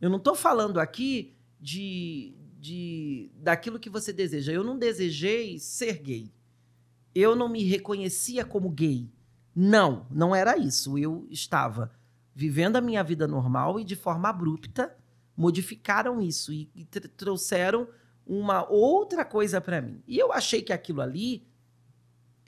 Eu 0.00 0.08
não 0.08 0.18
estou 0.18 0.36
falando 0.36 0.78
aqui 0.78 1.34
de, 1.60 2.32
de 2.60 3.28
daquilo 3.34 3.80
que 3.80 3.90
você 3.90 4.12
deseja. 4.12 4.52
Eu 4.52 4.62
não 4.62 4.78
desejei 4.78 5.58
ser 5.58 5.98
gay. 5.98 6.30
Eu 7.12 7.34
não 7.34 7.48
me 7.48 7.64
reconhecia 7.64 8.44
como 8.44 8.70
gay. 8.70 9.10
Não, 9.54 10.06
não 10.08 10.32
era 10.34 10.56
isso. 10.56 10.96
Eu 10.96 11.26
estava 11.30 11.90
vivendo 12.32 12.76
a 12.76 12.80
minha 12.80 13.02
vida 13.02 13.26
normal 13.26 13.78
e 13.80 13.84
de 13.84 13.96
forma 13.96 14.28
abrupta 14.28 14.96
modificaram 15.36 16.20
isso 16.20 16.52
e, 16.52 16.70
e 16.74 16.84
tr- 16.84 17.08
trouxeram 17.16 17.88
uma 18.26 18.68
outra 18.68 19.24
coisa 19.24 19.60
para 19.60 19.80
mim. 19.80 20.02
E 20.06 20.18
eu 20.18 20.32
achei 20.32 20.62
que 20.62 20.72
aquilo 20.72 21.00
ali 21.00 21.46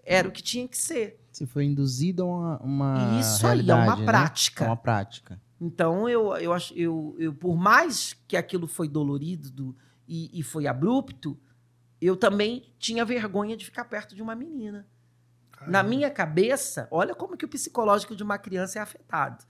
era 0.04 0.28
o 0.28 0.32
que 0.32 0.42
tinha 0.42 0.68
que 0.68 0.76
ser. 0.78 1.20
Você 1.32 1.46
foi 1.46 1.64
induzido 1.64 2.22
a 2.22 2.26
uma, 2.26 2.58
uma 2.60 3.20
Isso 3.20 3.46
aí, 3.46 3.68
é 3.68 3.74
uma 3.74 3.96
né? 3.96 4.04
prática. 4.04 4.64
É 4.64 4.68
uma 4.68 4.76
prática. 4.76 5.40
Então, 5.60 6.08
eu, 6.08 6.36
eu, 6.36 6.52
acho- 6.52 6.74
eu, 6.74 7.16
eu, 7.18 7.32
por 7.34 7.56
mais 7.56 8.12
que 8.28 8.36
aquilo 8.36 8.66
foi 8.66 8.88
dolorido 8.88 9.50
do- 9.50 9.76
e, 10.06 10.38
e 10.38 10.42
foi 10.42 10.66
abrupto, 10.66 11.38
eu 12.00 12.16
também 12.16 12.72
tinha 12.78 13.04
vergonha 13.04 13.56
de 13.56 13.64
ficar 13.64 13.84
perto 13.86 14.14
de 14.14 14.22
uma 14.22 14.34
menina. 14.34 14.86
Na 15.66 15.82
minha 15.82 16.10
cabeça, 16.10 16.86
olha 16.90 17.14
como 17.14 17.36
que 17.38 17.44
o 17.46 17.48
psicológico 17.48 18.14
de 18.14 18.22
uma 18.22 18.36
criança 18.36 18.78
é 18.78 18.82
afetado. 18.82 19.42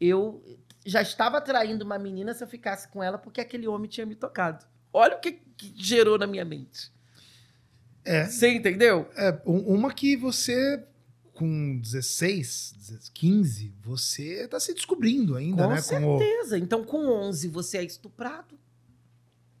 Eu 0.00 0.42
já 0.84 1.02
estava 1.02 1.38
atraindo 1.38 1.84
uma 1.84 1.98
menina 1.98 2.32
se 2.34 2.42
eu 2.42 2.48
ficasse 2.48 2.88
com 2.88 3.02
ela 3.02 3.18
porque 3.18 3.40
aquele 3.40 3.66
homem 3.68 3.88
tinha 3.88 4.06
me 4.06 4.14
tocado. 4.14 4.64
Olha 4.92 5.16
o 5.16 5.20
que, 5.20 5.32
que 5.32 5.72
gerou 5.76 6.18
na 6.18 6.26
minha 6.26 6.44
mente. 6.44 6.92
É, 8.04 8.26
Você 8.26 8.52
entendeu? 8.54 9.08
é, 9.16 9.40
um- 9.46 9.74
uma 9.74 9.92
que 9.92 10.16
você, 10.16 10.82
com 11.34 11.78
16, 11.80 12.74
16, 12.76 13.08
15, 13.10 13.74
você 13.82 14.48
tá 14.48 14.58
se 14.58 14.72
descobrindo 14.74 15.36
ainda, 15.36 15.64
Com 15.64 15.68
né? 15.70 15.76
Com 15.76 15.80
o- 16.16 16.18
certeza. 16.18 16.58
Então, 16.58 16.82
com 16.82 17.06
11, 17.06 17.46
você 17.48 17.78
é 17.78 17.84
estuprado. 17.84 18.58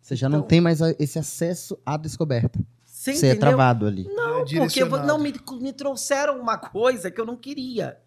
Você 0.00 0.16
já 0.16 0.28
não 0.28 0.38
Então- 0.38 0.48
tem 0.48 0.60
mais 0.60 0.80
esse 0.98 1.18
acesso 1.18 1.78
à 1.84 1.96
descoberta. 1.96 2.58
Você, 2.84 3.14
Você 3.14 3.26
é 3.28 3.34
travado 3.34 3.86
ali. 3.86 4.04
Não, 4.04 4.40
é 4.40 4.44
porque 4.58 4.84
não 4.84 5.18
me, 5.18 5.32
me 5.60 5.72
trouxeram 5.72 6.38
uma 6.40 6.58
coisa 6.58 7.10
que 7.10 7.20
eu 7.20 7.24
não 7.24 7.36
queria. 7.36 7.98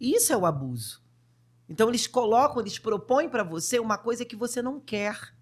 Isso 0.00 0.32
é 0.32 0.36
o 0.36 0.46
abuso. 0.46 1.02
Então 1.68 1.88
eles 1.88 2.06
colocam, 2.06 2.60
eles 2.60 2.78
propõem 2.78 3.28
para 3.28 3.42
você 3.42 3.78
uma 3.78 3.96
coisa 3.96 4.24
que 4.24 4.36
você 4.36 4.60
não 4.60 4.78
quer. 4.78 5.34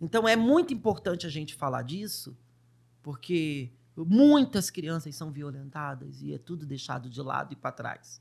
Então 0.00 0.26
é 0.26 0.34
muito 0.34 0.72
importante 0.72 1.26
a 1.26 1.30
gente 1.30 1.54
falar 1.54 1.82
disso, 1.82 2.36
porque 3.02 3.70
muitas 3.96 4.70
crianças 4.70 5.14
são 5.14 5.30
violentadas 5.30 6.22
e 6.22 6.32
é 6.32 6.38
tudo 6.38 6.64
deixado 6.64 7.10
de 7.10 7.20
lado 7.20 7.52
e 7.52 7.56
para 7.56 7.72
trás. 7.72 8.20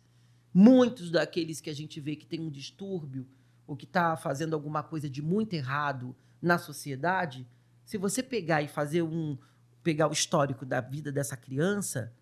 Muitos 0.53 1.09
daqueles 1.09 1.61
que 1.61 1.69
a 1.69 1.75
gente 1.75 2.01
vê 2.01 2.15
que 2.15 2.25
tem 2.25 2.41
um 2.41 2.49
distúrbio 2.49 3.25
ou 3.65 3.77
que 3.77 3.85
está 3.85 4.17
fazendo 4.17 4.53
alguma 4.53 4.83
coisa 4.83 5.09
de 5.09 5.21
muito 5.21 5.53
errado 5.53 6.15
na 6.41 6.57
sociedade, 6.57 7.47
se 7.85 7.97
você 7.97 8.21
pegar 8.21 8.61
e 8.61 8.67
fazer 8.67 9.01
um 9.01 9.37
pegar 9.81 10.07
o 10.07 10.13
histórico 10.13 10.65
da 10.65 10.81
vida 10.81 11.11
dessa 11.11 11.37
criança, 11.37 12.13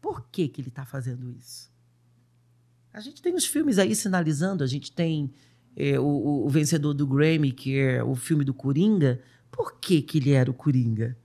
por 0.00 0.26
que 0.28 0.48
que 0.48 0.60
ele 0.60 0.68
está 0.68 0.84
fazendo 0.84 1.30
isso? 1.30 1.71
A 2.92 3.00
gente 3.00 3.22
tem 3.22 3.34
os 3.34 3.46
filmes 3.46 3.78
aí 3.78 3.94
sinalizando, 3.94 4.62
a 4.62 4.66
gente 4.66 4.92
tem 4.92 5.30
é, 5.76 5.98
o, 5.98 6.44
o- 6.44 6.48
vencedor 6.48 6.92
do 6.92 7.06
Grammy, 7.06 7.52
que 7.52 7.78
é 7.78 8.02
o 8.04 8.14
filme 8.14 8.44
do 8.44 8.52
Coringa. 8.52 9.20
Por 9.50 9.78
que 9.78 10.02
que 10.02 10.18
ele 10.18 10.32
era 10.32 10.50
o 10.50 10.54
Coringa? 10.54 11.16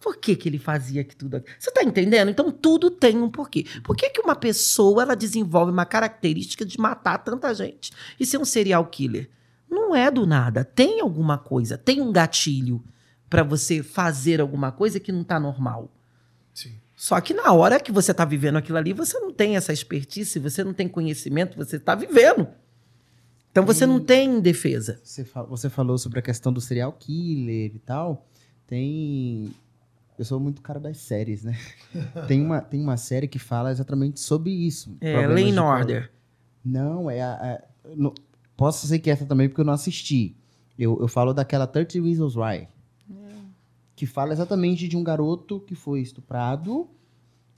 Por 0.00 0.16
que 0.16 0.34
que 0.34 0.48
ele 0.48 0.58
fazia 0.58 1.04
que 1.04 1.14
tudo... 1.14 1.42
Você 1.58 1.68
está 1.70 1.82
entendendo? 1.84 2.28
Então 2.30 2.50
tudo 2.50 2.90
tem 2.90 3.16
um 3.18 3.30
porquê. 3.30 3.64
Por 3.84 3.94
que 3.94 4.10
que 4.10 4.20
uma 4.20 4.34
pessoa 4.34 5.02
ela 5.02 5.14
desenvolve 5.14 5.70
uma 5.70 5.86
característica 5.86 6.64
de 6.64 6.78
matar 6.80 7.18
tanta 7.18 7.54
gente 7.54 7.92
e 8.18 8.26
ser 8.26 8.38
um 8.38 8.44
serial 8.44 8.84
killer? 8.86 9.30
Não 9.70 9.94
é 9.94 10.10
do 10.10 10.26
nada. 10.26 10.64
Tem 10.64 11.00
alguma 11.00 11.38
coisa, 11.38 11.78
tem 11.78 12.00
um 12.00 12.10
gatilho 12.12 12.82
para 13.30 13.42
você 13.42 13.82
fazer 13.82 14.40
alguma 14.40 14.72
coisa 14.72 14.98
que 14.98 15.12
não 15.12 15.22
está 15.22 15.38
normal. 15.38 15.90
Sim. 16.52 16.74
Só 17.02 17.20
que 17.20 17.34
na 17.34 17.52
hora 17.52 17.80
que 17.80 17.90
você 17.90 18.12
está 18.12 18.24
vivendo 18.24 18.58
aquilo 18.58 18.78
ali, 18.78 18.92
você 18.92 19.18
não 19.18 19.32
tem 19.32 19.56
essa 19.56 19.72
expertise, 19.72 20.38
você 20.38 20.62
não 20.62 20.72
tem 20.72 20.86
conhecimento, 20.86 21.56
você 21.56 21.74
está 21.74 21.96
vivendo. 21.96 22.46
Então 23.50 23.66
você 23.66 23.84
não 23.84 23.98
tem 23.98 24.38
defesa. 24.40 25.00
Você, 25.02 25.24
fa- 25.24 25.42
você 25.42 25.68
falou 25.68 25.98
sobre 25.98 26.20
a 26.20 26.22
questão 26.22 26.52
do 26.52 26.60
serial 26.60 26.92
killer 26.92 27.72
e 27.74 27.78
tal. 27.80 28.28
Tem. 28.68 29.50
Eu 30.16 30.24
sou 30.24 30.38
muito 30.38 30.62
cara 30.62 30.78
das 30.78 30.98
séries, 30.98 31.42
né? 31.42 31.58
tem, 32.28 32.40
uma, 32.40 32.60
tem 32.60 32.80
uma 32.80 32.96
série 32.96 33.26
que 33.26 33.38
fala 33.40 33.72
exatamente 33.72 34.20
sobre 34.20 34.52
isso. 34.52 34.96
É, 35.00 35.26
Lay 35.26 35.52
pro- 35.52 35.64
Order. 35.64 36.12
Não, 36.64 37.10
é 37.10 37.20
a. 37.20 37.32
a- 37.32 37.62
não- 37.96 38.14
posso 38.56 38.86
ser 38.86 39.00
que 39.00 39.10
essa 39.10 39.26
também, 39.26 39.48
porque 39.48 39.60
eu 39.60 39.64
não 39.64 39.72
assisti. 39.72 40.36
Eu, 40.78 41.00
eu 41.00 41.08
falo 41.08 41.34
daquela 41.34 41.66
30 41.66 42.00
Reasons 42.00 42.36
Why. 42.36 42.68
Que 44.02 44.06
fala 44.06 44.32
exatamente 44.32 44.88
de 44.88 44.96
um 44.96 45.04
garoto 45.04 45.60
que 45.60 45.76
foi 45.76 46.00
estuprado 46.00 46.88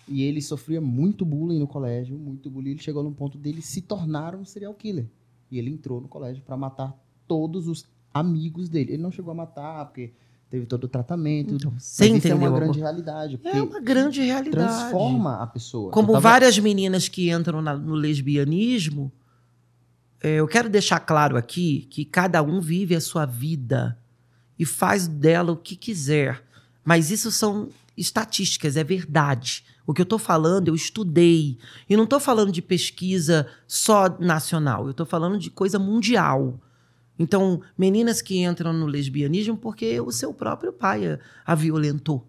e 0.07 0.23
ele 0.23 0.43
sofria 0.43 0.79
muito 0.79 1.25
bullying 1.25 1.59
no 1.59 1.67
colégio, 1.67 2.19
muito 2.19 2.51
bullying. 2.51 2.73
Ele 2.73 2.83
chegou 2.83 3.03
num 3.03 3.15
ponto 3.15 3.39
dele 3.39 3.63
se 3.63 3.81
tornar 3.81 4.35
um 4.35 4.45
serial 4.45 4.75
killer. 4.75 5.07
E 5.51 5.59
ele 5.59 5.71
entrou 5.71 6.03
no 6.03 6.07
colégio 6.07 6.43
para 6.43 6.55
matar 6.55 6.95
todos 7.27 7.67
os 7.67 7.87
amigos 8.13 8.69
dele. 8.69 8.93
Ele 8.93 9.03
não 9.03 9.11
chegou 9.11 9.31
a 9.33 9.35
matar, 9.35 9.87
porque 9.87 10.13
teve 10.51 10.67
todo 10.67 10.85
o 10.85 10.89
tratamento. 10.89 11.55
Então, 11.55 11.71
você 11.79 12.05
isso 12.05 12.13
é 12.15 12.17
entendeu? 12.19 12.37
uma 12.37 12.49
amor? 12.49 12.61
grande 12.61 12.79
realidade. 12.81 13.41
É 13.43 13.63
uma 13.63 13.81
grande 13.81 14.21
realidade. 14.21 14.51
transforma 14.67 15.37
a 15.43 15.47
pessoa. 15.47 15.91
Como 15.93 16.09
tava- 16.09 16.21
várias 16.21 16.59
meninas 16.59 17.09
que 17.09 17.31
entram 17.31 17.63
na- 17.63 17.75
no 17.75 17.95
lesbianismo, 17.95 19.11
é, 20.23 20.35
eu 20.41 20.47
quero 20.47 20.69
deixar 20.69 21.01
claro 21.01 21.39
aqui 21.39 21.87
que 21.89 22.05
cada 22.05 22.43
um 22.43 22.61
vive 22.61 22.95
a 22.95 23.01
sua 23.01 23.25
vida 23.25 23.99
e 24.59 24.65
faz 24.65 25.07
dela 25.07 25.53
o 25.53 25.57
que 25.57 25.77
quiser. 25.77 26.43
Mas 26.85 27.11
isso 27.11 27.31
são 27.31 27.69
estatísticas, 27.97 28.77
é 28.77 28.85
verdade. 28.85 29.65
O 29.87 29.93
que 29.93 30.01
eu 30.01 30.05
estou 30.05 30.19
falando, 30.19 30.69
eu 30.69 30.75
estudei. 30.75 31.59
E 31.89 31.97
não 31.97 32.05
estou 32.05 32.21
falando 32.21 32.51
de 32.51 32.63
pesquisa 32.63 33.47
só 33.67 34.09
nacional, 34.19 34.85
eu 34.85 34.91
estou 34.93 35.07
falando 35.07 35.39
de 35.39 35.51
coisa 35.51 35.79
mundial. 35.79 36.61
Então, 37.19 37.61
meninas 37.79 38.21
que 38.21 38.43
entram 38.43 38.73
no 38.73 38.87
lesbianismo 38.87 39.57
porque 39.57 40.01
o 40.01 40.11
seu 40.11 40.35
próprio 40.35 40.73
pai 40.73 41.07
a, 41.07 41.19
a 41.47 41.55
violentou. 41.55 42.27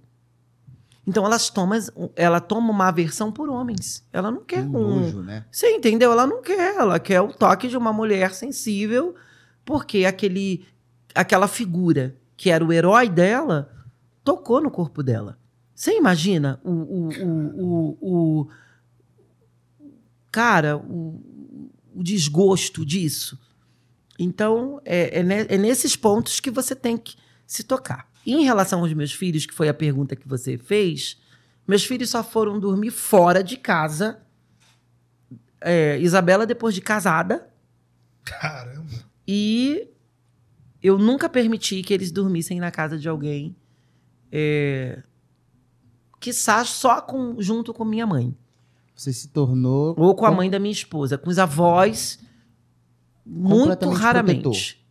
Então, 1.08 1.26
elas 1.26 1.50
tomam, 1.50 1.80
ela 2.16 2.40
toma 2.40 2.72
uma 2.72 2.88
aversão 2.88 3.32
por 3.32 3.50
homens. 3.50 4.04
Ela 4.12 4.32
não 4.32 4.44
quer 4.44 4.62
um 4.62 4.78
um, 4.78 5.00
nojo, 5.00 5.22
né? 5.22 5.46
você 5.52 5.70
entendeu? 5.72 6.12
Ela 6.12 6.26
não 6.26 6.42
quer, 6.42 6.76
ela 6.76 7.00
quer 7.00 7.22
o 7.22 7.32
toque 7.32 7.68
de 7.68 7.78
uma 7.78 7.94
mulher 7.94 8.34
sensível, 8.34 9.16
porque 9.64 10.06
aquele, 10.06 10.66
aquela 11.16 11.48
figura 11.48 12.16
que 12.38 12.50
era 12.50 12.64
o 12.64 12.72
herói 12.74 13.10
dela 13.10 13.72
tocou 14.24 14.62
no 14.62 14.70
corpo 14.70 15.02
dela. 15.02 15.40
Você 15.74 15.96
imagina 15.98 16.60
o, 16.64 16.72
o, 16.72 17.10
o, 17.10 17.98
o, 18.02 18.42
o- 18.42 18.50
cara, 20.32 20.78
o, 20.78 21.22
o 21.94 22.04
desgosto 22.04 22.86
disso? 22.86 23.40
Então, 24.18 24.82
é, 24.86 25.20
é 25.20 25.56
é 25.56 25.58
nesses 25.58 25.96
pontos 25.96 26.40
que 26.40 26.50
você 26.52 26.76
tem 26.76 26.98
que 26.98 27.16
se 27.46 27.64
tocar. 27.64 28.10
E 28.26 28.34
em 28.34 28.44
relação 28.44 28.80
aos 28.80 28.94
meus 28.94 29.12
filhos, 29.14 29.46
que 29.46 29.54
foi 29.54 29.70
a 29.70 29.74
pergunta 29.74 30.16
que 30.16 30.28
você 30.28 30.58
fez, 30.58 31.20
meus 31.68 31.84
filhos 31.86 32.10
só 32.10 32.24
foram 32.24 32.60
dormir 32.60 32.92
fora 32.92 33.44
de 33.44 33.58
casa 33.58 34.20
é, 35.62 35.98
Isabela 36.00 36.46
depois 36.46 36.74
de 36.76 36.82
casada 36.82 37.50
Caramba. 38.24 39.06
e 39.28 39.88
eu 40.86 40.98
nunca 40.98 41.28
permiti 41.28 41.82
que 41.82 41.94
eles 41.94 42.12
dormissem 42.12 42.60
na 42.60 42.70
casa 42.72 42.98
de 42.98 43.10
alguém, 43.10 43.56
é, 44.32 45.02
quiçá 46.20 46.64
só 46.66 47.02
com, 47.02 47.42
junto 47.42 47.74
com 47.74 47.84
minha 47.86 48.06
mãe 48.06 48.36
Você 48.96 49.12
se 49.14 49.28
tornou. 49.30 49.96
ou 49.98 50.16
com 50.16 50.26
a 50.26 50.32
mãe 50.32 50.50
da 50.50 50.60
minha 50.60 50.72
esposa, 50.72 51.18
com 51.18 51.30
os 51.30 51.40
avós 51.40 52.20
muito 53.26 53.90
raramente, 53.90 54.86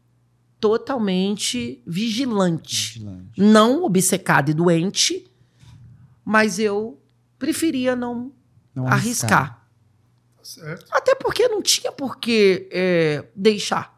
totalmente 0.59 1.83
vigilante, 1.87 2.95
vigilante. 2.99 3.41
não 3.41 3.85
obcecada 3.85 4.51
e 4.51 4.55
doente, 4.55 5.31
mas 6.25 6.59
eu 6.59 6.99
preferia 7.39 7.95
não 7.95 8.33
Não 8.75 8.87
arriscar. 8.87 9.61
Tá 10.37 10.45
certo. 10.45 10.87
Até 10.91 11.15
porque 11.15 11.47
não 11.49 11.63
tinha 11.63 11.93
por 11.93 12.19
que 12.19 12.69
é, 12.73 13.27
deixar. 13.37 13.94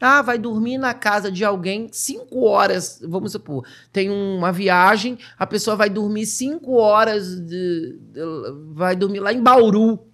Ah, 0.00 0.22
vai 0.22 0.38
dormir 0.38 0.78
na 0.78 0.94
casa 0.94 1.30
de 1.30 1.44
alguém 1.44 1.88
cinco 1.92 2.44
horas, 2.44 3.00
vamos 3.06 3.32
supor. 3.32 3.66
Tem 3.92 4.08
uma 4.10 4.52
viagem, 4.52 5.18
a 5.36 5.44
pessoa 5.46 5.74
vai 5.76 5.90
dormir 5.90 6.24
cinco 6.26 6.74
horas, 6.74 7.40
de- 7.40 7.98
de- 8.12 8.20
vai 8.74 8.94
dormir 8.94 9.18
lá 9.20 9.32
em 9.32 9.42
Bauru, 9.42 10.06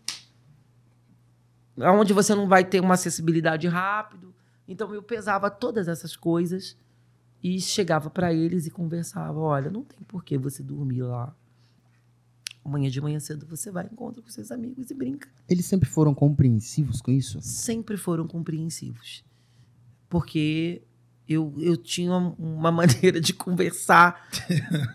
onde 1.77 2.13
você 2.13 2.35
não 2.35 2.49
vai 2.49 2.65
ter 2.65 2.81
uma 2.81 2.95
acessibilidade 2.95 3.67
rápido. 3.69 4.35
Então 4.67 4.95
eu 4.95 5.03
pesava 5.03 5.51
todas 5.51 5.89
essas 5.89 6.17
coisas 6.17 6.77
e 7.43 7.61
chegava 7.61 8.09
para 8.09 8.33
eles 8.33 8.67
e 8.67 8.71
conversava. 8.71 9.39
Olha, 9.39 9.71
não 9.71 9.83
tem 9.83 9.99
por 10.09 10.25
que 10.25 10.39
você 10.39 10.63
dormir 10.63 11.03
lá. 11.03 11.35
Amanhã 12.65 12.89
de 12.89 12.99
manhã 13.03 13.21
cedo 13.21 13.45
você 13.47 13.71
vai 13.71 13.85
encontra 13.93 14.23
com 14.23 14.31
seus 14.31 14.51
amigos 14.51 14.91
e 14.91 14.95
brinca 14.95 15.29
Eles 15.47 15.67
sempre 15.67 15.87
foram 15.87 16.15
compreensivos 16.15 17.03
com 17.03 17.11
isso? 17.11 17.39
sempre 17.43 17.99
foram 17.99 18.27
compreensivos. 18.27 19.23
Porque 20.15 20.81
eu, 21.29 21.53
eu 21.59 21.77
tinha 21.77 22.13
uma 22.39 22.71
maneira 22.71 23.21
de 23.21 23.35
conversar 23.35 24.29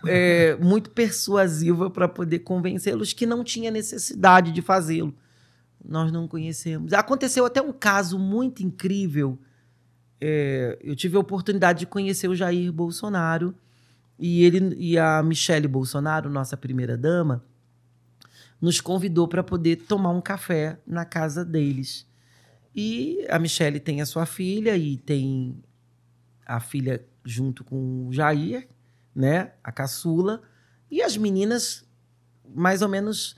é, 0.06 0.56
muito 0.56 0.88
persuasiva 0.88 1.90
para 1.90 2.08
poder 2.08 2.38
convencê-los 2.38 3.12
que 3.12 3.26
não 3.26 3.44
tinha 3.44 3.70
necessidade 3.70 4.50
de 4.50 4.62
fazê-lo. 4.62 5.14
Nós 5.84 6.10
não 6.10 6.26
conhecemos. 6.26 6.94
Aconteceu 6.94 7.44
até 7.44 7.60
um 7.60 7.70
caso 7.70 8.18
muito 8.18 8.62
incrível. 8.62 9.38
É, 10.18 10.78
eu 10.82 10.96
tive 10.96 11.18
a 11.18 11.20
oportunidade 11.20 11.80
de 11.80 11.86
conhecer 11.86 12.26
o 12.26 12.34
Jair 12.34 12.72
Bolsonaro 12.72 13.54
e 14.18 14.42
ele 14.42 14.74
e 14.78 14.96
a 14.96 15.22
Michele 15.22 15.68
Bolsonaro, 15.68 16.30
nossa 16.30 16.56
primeira 16.56 16.96
dama, 16.96 17.44
nos 18.58 18.80
convidou 18.80 19.28
para 19.28 19.42
poder 19.42 19.76
tomar 19.86 20.12
um 20.12 20.20
café 20.22 20.78
na 20.86 21.04
casa 21.04 21.44
deles. 21.44 22.08
E 22.74 23.26
a 23.28 23.38
Michelle 23.38 23.80
tem 23.80 24.00
a 24.00 24.06
sua 24.06 24.26
filha 24.26 24.76
e 24.76 24.96
tem 24.96 25.62
a 26.46 26.60
filha 26.60 27.04
junto 27.24 27.64
com 27.64 28.06
o 28.08 28.12
Jair, 28.12 28.68
né? 29.14 29.52
A 29.62 29.72
caçula. 29.72 30.42
E 30.90 31.02
as 31.02 31.16
meninas, 31.16 31.84
mais 32.54 32.82
ou 32.82 32.88
menos, 32.88 33.36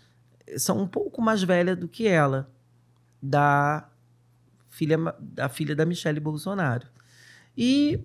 são 0.57 0.79
um 0.81 0.87
pouco 0.87 1.21
mais 1.23 1.43
velhas 1.43 1.77
do 1.79 1.89
que 1.89 2.07
ela, 2.07 2.51
da 3.23 3.89
filha, 4.69 4.97
da 5.21 5.49
filha 5.49 5.75
da 5.75 5.85
Michelle 5.87 6.21
Bolsonaro. 6.21 6.87
E 7.57 8.01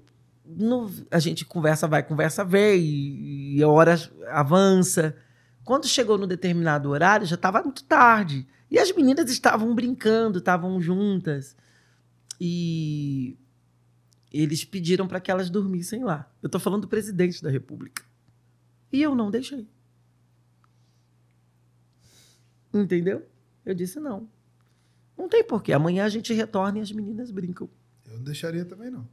no- 0.45 0.89
a 1.11 1.19
gente 1.19 1.45
conversa, 1.45 1.87
vai, 1.87 2.03
conversa, 2.03 2.43
vem, 2.43 2.79
e, 2.81 3.57
e 3.57 3.63
a 3.63 3.67
hora 3.67 3.95
avança. 4.29 5.15
Quando 5.63 5.87
chegou 5.87 6.17
no 6.17 6.27
determinado 6.27 6.89
horário, 6.89 7.25
já 7.25 7.35
estava 7.35 7.61
muito 7.61 7.83
tarde. 7.83 8.47
E 8.69 8.77
as 8.77 8.91
meninas 8.91 9.30
estavam 9.30 9.73
brincando, 9.73 10.39
estavam 10.39 10.80
juntas. 10.82 11.56
E 12.39 13.38
eles 14.32 14.63
pediram 14.65 15.08
para 15.08 15.19
que 15.19 15.32
elas 15.32 15.49
dormissem 15.49 16.03
lá. 16.03 16.30
Eu 16.41 16.47
estou 16.47 16.60
falando 16.60 16.82
do 16.82 16.88
presidente 16.88 17.41
da 17.41 17.49
República. 17.49 18.03
E 18.91 19.01
eu 19.01 19.15
não 19.15 19.32
deixei. 19.32 19.67
Entendeu? 22.73 23.25
Eu 23.65 23.73
disse 23.73 23.99
não. 23.99 24.30
Não 25.17 25.27
tem 25.27 25.43
porquê. 25.43 25.73
Amanhã 25.73 26.06
a 26.06 26.10
gente 26.10 26.34
retorna 26.34 26.80
e 26.80 26.82
as 26.82 26.91
meninas 26.91 27.32
brincam. 27.32 27.69
Eu 28.06 28.17
não 28.17 28.23
deixaria 28.23 28.63
também, 28.65 28.91
não. 28.91 29.08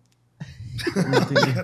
Entendeu? 1.23 1.63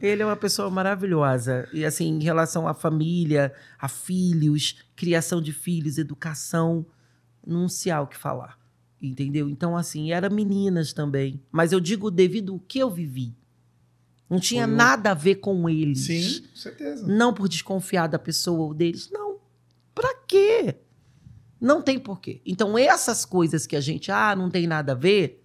Ele 0.00 0.22
é 0.22 0.26
uma 0.26 0.36
pessoa 0.36 0.70
maravilhosa. 0.70 1.68
E, 1.72 1.84
assim, 1.84 2.06
em 2.08 2.22
relação 2.22 2.68
à 2.68 2.74
família, 2.74 3.52
a 3.78 3.88
filhos, 3.88 4.76
criação 4.94 5.40
de 5.42 5.52
filhos, 5.52 5.98
educação, 5.98 6.86
não 7.46 7.68
se 7.68 7.90
há 7.90 8.00
o 8.00 8.06
que 8.06 8.16
falar. 8.16 8.58
Entendeu? 9.00 9.48
Então, 9.48 9.76
assim, 9.76 10.12
era 10.12 10.28
meninas 10.28 10.92
também. 10.92 11.40
Mas 11.50 11.72
eu 11.72 11.80
digo 11.80 12.10
devido 12.10 12.52
ao 12.52 12.58
que 12.58 12.78
eu 12.78 12.90
vivi. 12.90 13.34
Não 14.28 14.38
tinha 14.38 14.66
Foi 14.66 14.76
nada 14.76 15.12
a 15.12 15.14
ver 15.14 15.36
com 15.36 15.68
eles. 15.68 16.00
Sim, 16.00 16.42
com 16.42 16.56
certeza. 16.56 17.06
Não 17.06 17.32
por 17.32 17.48
desconfiar 17.48 18.08
da 18.08 18.18
pessoa 18.18 18.66
ou 18.66 18.74
deles. 18.74 19.08
Não. 19.10 19.38
Pra 19.94 20.14
quê? 20.26 20.76
Não 21.60 21.82
tem 21.82 21.98
porquê. 21.98 22.40
Então, 22.44 22.76
essas 22.78 23.24
coisas 23.24 23.66
que 23.66 23.74
a 23.74 23.80
gente, 23.80 24.12
ah, 24.12 24.36
não 24.36 24.50
tem 24.50 24.66
nada 24.66 24.92
a 24.92 24.94
ver, 24.94 25.44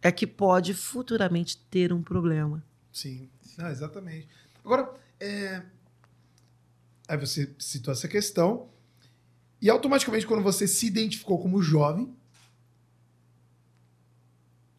é 0.00 0.10
que 0.10 0.26
pode 0.26 0.74
futuramente 0.74 1.56
ter 1.70 1.92
um 1.92 2.02
problema. 2.02 2.64
Sim, 2.92 3.28
não, 3.56 3.68
exatamente. 3.68 4.28
Agora, 4.64 4.90
é... 5.20 5.62
aí 7.08 7.16
você 7.16 7.54
citou 7.58 7.92
essa 7.92 8.08
questão, 8.08 8.68
e 9.64 9.70
automaticamente, 9.70 10.26
quando 10.26 10.42
você 10.42 10.68
se 10.68 10.86
identificou 10.86 11.38
como 11.38 11.62
jovem, 11.62 12.14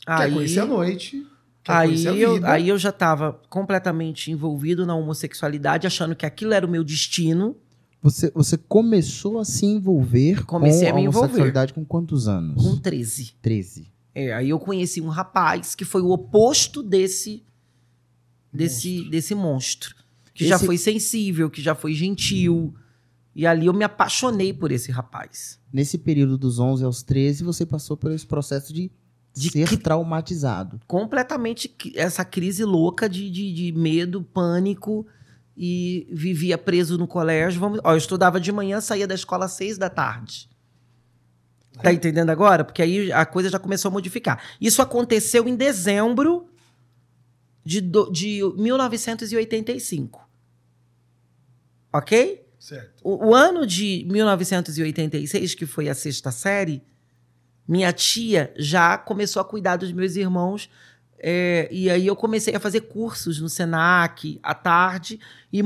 quer 0.06 0.32
conhecer 0.32 0.60
a 0.60 0.66
noite, 0.66 1.26
aí, 1.68 2.08
a 2.08 2.12
eu, 2.14 2.46
aí 2.46 2.70
eu 2.70 2.78
já 2.78 2.90
estava 2.90 3.42
completamente 3.50 4.32
envolvido 4.32 4.86
na 4.86 4.96
homossexualidade, 4.96 5.88
achando 5.88 6.16
que 6.16 6.24
aquilo 6.24 6.54
era 6.54 6.66
o 6.66 6.70
meu 6.70 6.84
destino. 6.84 7.58
Você, 8.02 8.32
você 8.36 8.56
começou 8.58 9.40
a 9.40 9.46
se 9.46 9.66
envolver 9.66 10.46
Comecei 10.46 10.88
com 10.88 10.94
a 10.94 10.96
me 10.96 11.02
envolver. 11.02 11.18
homossexualidade 11.18 11.74
com 11.74 11.84
quantos 11.84 12.28
anos? 12.28 12.64
Com 12.64 12.78
13. 12.78 13.34
13. 13.42 13.92
É, 14.14 14.34
aí 14.34 14.52
eu 14.52 14.60
conheci 14.60 15.02
um 15.02 15.10
rapaz 15.10 15.74
que 15.74 15.84
foi 15.84 16.04
o 16.04 16.12
oposto 16.12 16.84
desse 16.84 17.44
desse 18.56 18.90
Monstro. 18.96 19.10
desse 19.12 19.36
monstro, 19.36 19.96
que 20.34 20.48
já 20.48 20.56
Esse- 20.56 20.66
foi 20.66 20.78
sensível, 20.78 21.50
que 21.50 21.62
já 21.62 21.76
foi 21.76 21.94
gentil. 21.94 22.74
E 23.36 23.46
ali 23.46 23.66
eu 23.66 23.74
me 23.74 23.84
apaixonei 23.84 24.54
por 24.54 24.72
esse 24.72 24.92
rapaz. 24.92 25.60
Nesse 25.72 25.98
período 25.98 26.38
dos 26.38 26.58
11 26.58 26.84
aos 26.86 27.04
13, 27.04 27.44
você 27.44 27.66
passou 27.66 27.98
por 27.98 28.12
esse 28.12 28.26
processo 28.26 28.74
de, 28.74 28.90
De 29.36 29.50
ser 29.50 29.68
cri- 29.68 29.78
traumatizado. 29.78 30.80
Completamente 30.88 31.76
essa 31.96 32.24
crise 32.24 32.64
louca 32.64 33.10
de, 33.10 33.30
de, 33.30 33.52
de 33.54 33.72
medo, 33.74 34.24
pânico 34.24 35.06
e 35.58 36.08
vivia 36.12 36.58
preso 36.58 36.98
no 36.98 37.06
colégio. 37.08 37.60
Vamos, 37.60 37.80
ó, 37.84 37.92
eu 37.94 37.98
estudava 37.98 38.40
de 38.40 38.52
manhã, 38.54 38.80
saía 38.80 39.06
da 39.06 39.16
escola 39.16 39.46
às 39.46 39.52
seis 39.52 39.78
da 39.78 39.90
tarde. 39.90 40.50
Tá 41.84 41.92
entendendo 41.92 42.30
agora? 42.30 42.64
Porque 42.64 42.82
aí 42.82 43.12
a 43.12 43.26
coisa 43.26 43.50
já 43.50 43.60
começou 43.60 43.90
a 43.90 43.92
modificar. 43.92 44.42
Isso 44.62 44.82
aconteceu 44.82 45.46
em 45.48 45.58
dezembro 45.58 46.48
de, 47.66 47.82
do- 47.82 48.10
de 48.12 48.42
1985. 48.56 50.24
Ok? 51.92 52.46
Certo. 52.60 53.02
O, 53.04 53.28
o 53.30 53.36
ano 53.36 53.66
de 53.66 54.06
1986, 54.10 55.56
que 55.56 55.66
foi 55.66 55.90
a 55.90 55.94
sexta 55.96 56.32
série, 56.32 56.82
minha 57.68 57.92
tia 57.94 58.54
já 58.58 58.98
começou 58.98 59.42
a 59.42 59.46
cuidar 59.46 59.78
dos 59.78 59.92
meus 59.92 60.16
irmãos. 60.16 60.70
é, 61.18 61.68
e 61.72 61.90
aí 61.90 62.06
eu 62.06 62.16
comecei 62.16 62.54
a 62.56 62.60
fazer 62.60 62.82
cursos 62.82 63.40
no 63.40 63.50
Senac 63.50 64.40
à 64.44 64.54
tarde 64.54 65.20
e 65.52 65.62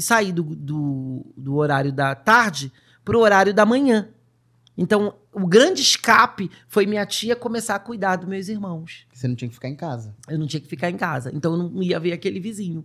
saí 0.00 0.32
do, 0.32 0.42
do, 0.42 1.26
do 1.36 1.56
horário 1.56 1.92
da 1.92 2.14
tarde 2.14 2.72
para 3.04 3.16
o 3.16 3.20
horário 3.20 3.52
da 3.52 3.66
manhã. 3.66 4.08
Então, 4.76 5.14
o 5.32 5.46
grande 5.46 5.80
escape 5.80 6.50
foi 6.68 6.86
minha 6.86 7.06
tia 7.06 7.34
começar 7.34 7.76
a 7.76 7.78
cuidar 7.78 8.16
dos 8.16 8.28
meus 8.28 8.48
irmãos. 8.48 9.06
Você 9.12 9.26
não 9.26 9.34
tinha 9.34 9.48
que 9.48 9.54
ficar 9.54 9.68
em 9.68 9.76
casa. 9.76 10.14
Eu 10.28 10.38
não 10.38 10.46
tinha 10.46 10.60
que 10.60 10.68
ficar 10.68 10.90
em 10.90 10.96
casa. 10.96 11.30
Então, 11.34 11.52
eu 11.52 11.70
não 11.70 11.82
ia 11.82 11.98
ver 11.98 12.12
aquele 12.12 12.38
vizinho. 12.38 12.84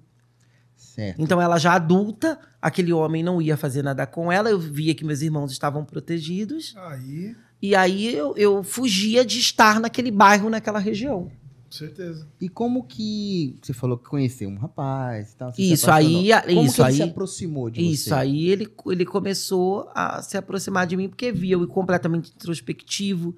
Certo. 0.81 1.21
Então 1.21 1.39
ela 1.39 1.57
já 1.57 1.73
adulta, 1.73 2.39
aquele 2.61 2.91
homem 2.91 3.23
não 3.23 3.41
ia 3.41 3.55
fazer 3.55 3.83
nada 3.83 4.05
com 4.05 4.31
ela, 4.31 4.49
eu 4.49 4.59
via 4.59 4.95
que 4.95 5.05
meus 5.05 5.21
irmãos 5.21 5.51
estavam 5.51 5.85
protegidos, 5.85 6.75
Aí, 6.75 7.35
e 7.61 7.75
aí 7.75 8.13
eu, 8.13 8.35
eu 8.35 8.63
fugia 8.63 9.23
de 9.23 9.39
estar 9.39 9.79
naquele 9.79 10.11
bairro, 10.11 10.49
naquela 10.49 10.79
região. 10.79 11.31
Com 11.71 11.77
certeza. 11.77 12.27
E 12.41 12.49
como 12.49 12.83
que. 12.83 13.55
Você 13.61 13.71
falou 13.71 13.97
que 13.97 14.09
conheceu 14.09 14.49
um 14.49 14.57
rapaz 14.57 15.31
e 15.31 15.35
tal. 15.37 15.53
Isso 15.57 15.89
aí, 15.89 16.29
Como 16.45 16.65
isso 16.65 16.75
que 16.75 16.81
ele 16.81 16.87
aí, 16.89 16.95
se 16.97 17.03
aproximou 17.03 17.69
de 17.69 17.81
isso 17.81 18.09
você? 18.09 18.13
aí 18.13 18.49
ele, 18.49 18.67
ele 18.87 19.05
começou 19.05 19.89
a 19.95 20.21
se 20.21 20.35
aproximar 20.35 20.85
de 20.85 20.97
mim 20.97 21.07
porque 21.07 21.31
via 21.31 21.53
eu 21.55 21.65
completamente 21.67 22.31
introspectivo, 22.35 23.33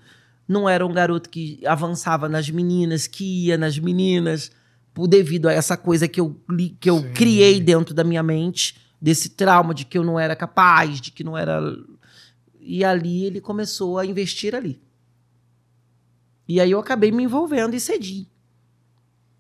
não 0.48 0.68
era 0.68 0.86
um 0.86 0.92
garoto 0.92 1.30
que 1.30 1.60
avançava 1.66 2.28
nas 2.28 2.50
meninas, 2.50 3.06
que 3.06 3.46
ia 3.46 3.58
nas 3.58 3.78
meninas, 3.78 4.52
por 4.94 5.08
devido 5.08 5.48
a 5.48 5.54
essa 5.54 5.78
coisa 5.78 6.08
que 6.08 6.20
eu, 6.20 6.36
li- 6.50 6.76
que 6.80 6.90
eu 6.90 7.00
Sim. 7.00 7.14
criei 7.14 7.62
dentro 7.62 7.94
da 7.94 8.04
minha 8.04 8.24
mente, 8.24 8.76
desse 9.00 9.30
trauma 9.30 9.74
de 9.74 9.86
que 9.86 9.98
eu 9.98 10.04
não 10.04 10.20
era 10.20 10.36
capaz, 10.36 11.00
de 11.00 11.12
que 11.12 11.24
não 11.24 11.38
era. 11.38 11.62
E 12.60 12.84
ali 12.84 13.26
ele 13.26 13.40
começou 13.42 13.98
a 14.00 14.06
investir 14.06 14.56
ali. 14.56 14.80
E 16.54 16.62
aí 16.62 16.70
eu 16.70 16.80
acabei 16.80 17.12
me 17.12 17.24
envolvendo 17.24 17.76
e 17.76 17.80
cedi. 17.80 18.30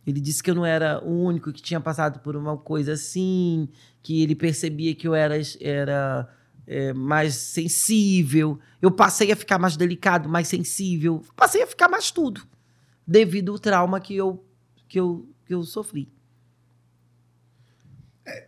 Ele 0.03 0.19
disse 0.19 0.41
que 0.41 0.49
eu 0.49 0.55
não 0.55 0.65
era 0.65 0.99
o 1.05 1.25
único 1.25 1.53
que 1.53 1.61
tinha 1.61 1.79
passado 1.79 2.21
por 2.21 2.35
uma 2.35 2.57
coisa 2.57 2.93
assim, 2.93 3.69
que 4.01 4.23
ele 4.23 4.33
percebia 4.33 4.95
que 4.95 5.07
eu 5.07 5.13
era, 5.13 5.35
era 5.61 6.27
é, 6.65 6.91
mais 6.91 7.35
sensível. 7.35 8.59
Eu 8.81 8.89
passei 8.89 9.31
a 9.31 9.35
ficar 9.35 9.59
mais 9.59 9.77
delicado, 9.77 10.27
mais 10.27 10.47
sensível. 10.47 11.23
Passei 11.35 11.61
a 11.61 11.67
ficar 11.67 11.87
mais 11.87 12.09
tudo, 12.09 12.47
devido 13.05 13.51
ao 13.51 13.59
trauma 13.59 14.01
que 14.01 14.15
eu, 14.15 14.43
que 14.87 14.99
eu, 14.99 15.29
que 15.45 15.53
eu 15.53 15.61
sofri. 15.61 16.11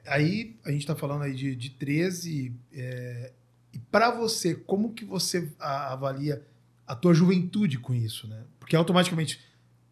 Aí, 0.08 0.58
a 0.65 0.71
gente 0.71 0.88
tá 0.88 0.95
falando 0.95 1.21
aí 1.21 1.36
de, 1.36 1.56
de 1.56 1.69
13. 1.69 2.51
é, 2.73 3.32
e 3.71 3.78
para 3.78 4.10
você, 4.10 4.56
como 4.56 4.91
que 4.91 5.06
você 5.06 5.54
avalia 5.60 6.43
a 6.88 6.95
tua 6.95 7.13
juventude 7.13 7.78
com 7.78 7.93
isso, 7.93 8.28
né? 8.28 8.43
Porque 8.60 8.76
automaticamente, 8.76 9.39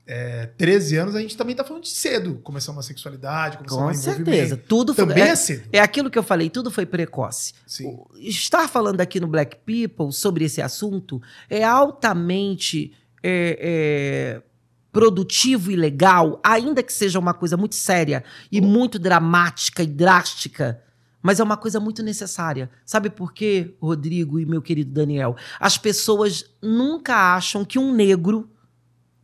é, 0.06 0.47
13 0.58 0.97
anos, 0.97 1.15
a 1.15 1.21
gente 1.21 1.36
também 1.36 1.56
tá 1.56 1.63
falando 1.63 1.84
de 1.84 1.89
cedo. 1.89 2.39
Começar 2.43 2.71
uma 2.71 2.84
sexualidade, 2.84 3.58
começar 3.58 3.75
Com 3.75 3.93
certeza. 3.93 4.58
Tudo 4.58 4.93
foi, 4.93 5.06
Também 5.06 5.23
é, 5.23 5.29
é, 5.29 5.36
cedo. 5.36 5.69
é 5.71 5.79
aquilo 5.79 6.10
que 6.10 6.17
eu 6.17 6.23
falei, 6.23 6.49
tudo 6.49 6.69
foi 6.69 6.86
precoce. 6.86 7.53
Sim. 7.65 7.99
Estar 8.19 8.67
falando 8.67 9.01
aqui 9.01 9.19
no 9.19 9.27
Black 9.27 9.58
People 9.65 10.13
sobre 10.13 10.45
esse 10.45 10.62
assunto 10.62 11.21
é 11.49 11.63
altamente 11.63 12.93
é, 13.23 13.58
é, 13.60 14.43
produtivo 14.91 15.71
e 15.71 15.75
legal, 15.75 16.39
ainda 16.43 16.84
que 16.84 16.93
seja 16.93 17.17
uma 17.17 17.34
coisa 17.34 17.58
muito 17.58 17.75
séria 17.75 18.23
e 18.51 18.62
muito 18.62 18.99
dramática 18.99 19.82
e 19.82 19.88
drástica. 19.88 20.82
Mas 21.23 21.39
é 21.39 21.43
uma 21.43 21.55
coisa 21.55 21.79
muito 21.79 22.03
necessária. 22.03 22.69
Sabe 22.86 23.09
por 23.09 23.31
quê, 23.31 23.73
Rodrigo 23.81 24.41
e 24.41 24.45
meu 24.45 24.62
querido 24.62 24.91
Daniel? 24.91 25.38
As 25.57 25.77
pessoas 25.77 26.43
nunca 26.62 27.33
acham 27.33 27.63
que 27.63 27.79
um 27.79 27.93
negro 27.93 28.51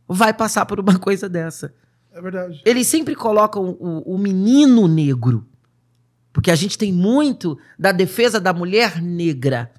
vai 0.08 0.32
passar 0.32 0.64
por 0.64 0.80
uma 0.80 0.96
coisa 0.98 1.28
dessa. 1.28 1.74
É 2.10 2.20
verdade. 2.22 2.62
Eles 2.64 2.86
sempre 2.86 3.14
colocam 3.14 3.76
o, 3.78 4.14
o 4.14 4.18
menino 4.18 4.88
negro. 4.88 5.46
Porque 6.32 6.50
a 6.50 6.54
gente 6.54 6.78
tem 6.78 6.90
muito 6.90 7.58
da 7.78 7.92
defesa 7.92 8.40
da 8.40 8.52
mulher 8.52 9.02
negra, 9.02 9.70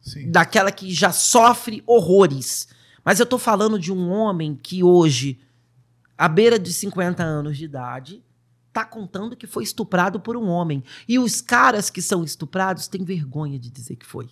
Sim. 0.00 0.30
daquela 0.30 0.70
que 0.70 0.92
já 0.92 1.10
sofre 1.10 1.82
horrores. 1.86 2.68
Mas 3.04 3.18
eu 3.18 3.24
tô 3.24 3.38
falando 3.38 3.78
de 3.78 3.90
um 3.90 4.10
homem 4.10 4.58
que 4.60 4.82
hoje, 4.82 5.40
à 6.18 6.28
beira 6.28 6.58
de 6.58 6.72
50 6.72 7.22
anos 7.22 7.56
de 7.56 7.64
idade, 7.64 8.22
tá 8.72 8.84
contando 8.84 9.36
que 9.36 9.46
foi 9.46 9.62
estuprado 9.64 10.18
por 10.18 10.36
um 10.36 10.48
homem. 10.48 10.82
E 11.08 11.18
os 11.18 11.40
caras 11.40 11.90
que 11.90 12.00
são 12.00 12.24
estuprados 12.24 12.88
têm 12.88 13.04
vergonha 13.04 13.58
de 13.58 13.70
dizer 13.70 13.96
que 13.96 14.06
foi. 14.06 14.28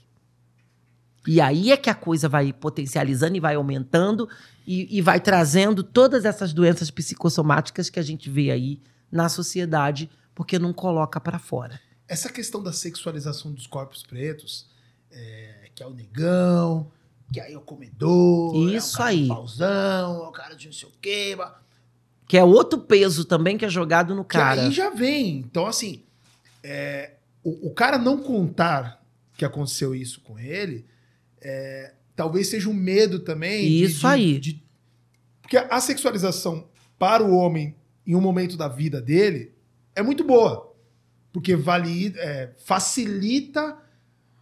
E 1.26 1.40
aí 1.40 1.70
é 1.70 1.76
que 1.76 1.90
a 1.90 1.94
coisa 1.94 2.28
vai 2.28 2.52
potencializando 2.52 3.36
e 3.36 3.40
vai 3.40 3.54
aumentando 3.54 4.28
e, 4.66 4.96
e 4.96 5.02
vai 5.02 5.20
trazendo 5.20 5.82
todas 5.82 6.24
essas 6.24 6.52
doenças 6.52 6.90
psicossomáticas 6.90 7.90
que 7.90 8.00
a 8.00 8.02
gente 8.02 8.30
vê 8.30 8.50
aí 8.50 8.80
na 9.12 9.28
sociedade, 9.28 10.08
porque 10.34 10.58
não 10.58 10.72
coloca 10.72 11.20
pra 11.20 11.38
fora. 11.38 11.78
Essa 12.08 12.30
questão 12.30 12.62
da 12.62 12.72
sexualização 12.72 13.52
dos 13.52 13.66
corpos 13.66 14.02
pretos, 14.02 14.66
é, 15.12 15.68
que 15.74 15.82
é 15.82 15.86
o 15.86 15.90
negão, 15.90 16.90
que 17.32 17.38
aí 17.38 17.52
é 17.52 17.58
o 17.58 17.60
comedor, 17.60 18.56
Isso 18.70 18.92
é 18.92 18.94
o 18.94 18.98
cara 18.98 19.10
aí. 19.10 19.28
pauzão, 19.28 20.24
é 20.24 20.28
o 20.28 20.32
cara 20.32 20.54
de 20.54 20.66
não 20.66 20.72
sei 20.72 20.88
o 20.88 20.92
quê. 21.02 21.34
mas- 21.36 21.52
Que 22.30 22.38
é 22.38 22.44
outro 22.44 22.78
peso 22.78 23.24
também 23.24 23.58
que 23.58 23.64
é 23.64 23.68
jogado 23.68 24.14
no 24.14 24.22
Que 24.24 24.36
cara. 24.38 24.62
aí 24.62 24.70
já 24.70 24.88
vem. 24.90 25.38
Então, 25.38 25.66
assim, 25.66 26.04
é, 26.62 27.14
o, 27.42 27.66
o 27.70 27.74
cara 27.74 27.98
não 27.98 28.18
contar 28.18 29.04
que 29.36 29.44
aconteceu 29.44 29.96
isso 29.96 30.20
com 30.20 30.38
ele, 30.38 30.86
é, 31.40 31.92
talvez 32.14 32.46
seja 32.46 32.68
um 32.68 32.72
medo 32.72 33.18
também. 33.18 33.66
Isso 33.66 34.00
de- 34.02 34.06
aí. 34.06 34.38
de- 34.38 34.62
porque 35.42 35.56
a 35.56 35.80
sexualização 35.80 36.68
para 36.96 37.24
o 37.24 37.34
homem 37.34 37.74
em 38.06 38.14
um 38.14 38.20
momento 38.20 38.56
da 38.56 38.68
vida 38.68 39.00
dele 39.02 39.52
é 39.96 40.00
muito 40.00 40.22
boa. 40.22 40.72
Porque 41.32 41.56
valida, 41.56 42.16
é, 42.20 42.52
facilita 42.64 43.76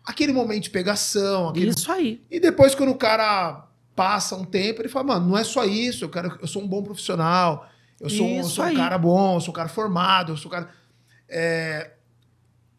aquele 0.05 0.35
momento 0.35 0.65
de 0.65 0.71
pegação. 0.71 1.49
Aquele... 1.49 1.71
Isso 1.71 1.91
aí. 1.91 2.23
E 2.31 2.39
depois, 2.39 2.75
quando 2.75 2.91
o 2.91 2.97
cara 2.99 3.67
passa 3.97 4.37
um 4.37 4.45
tempo, 4.45 4.83
ele 4.83 4.91
fala, 4.91 5.07
mano, 5.07 5.29
não 5.31 5.39
é 5.39 5.43
só 5.43 5.65
isso, 5.65 6.05
eu, 6.05 6.11
quero, 6.11 6.39
eu 6.43 6.47
sou 6.47 6.63
um 6.63 6.69
bom 6.69 6.83
profissional, 6.83 7.67
eu 8.01 8.09
sou, 8.11 8.27
um- 8.27 8.39
eu 8.39 8.45
sou 8.45 8.65
um 8.65 8.69
aí. 8.69 8.77
cara 8.77 8.97
bom, 8.99 9.37
eu 9.37 9.41
sou 9.41 9.51
um 9.51 9.57
cara 9.57 9.69
formado, 9.69 10.33
eu 10.33 10.37
sou 10.37 10.51
um 10.51 10.55
cara. 10.55 10.69
É, 11.29 11.93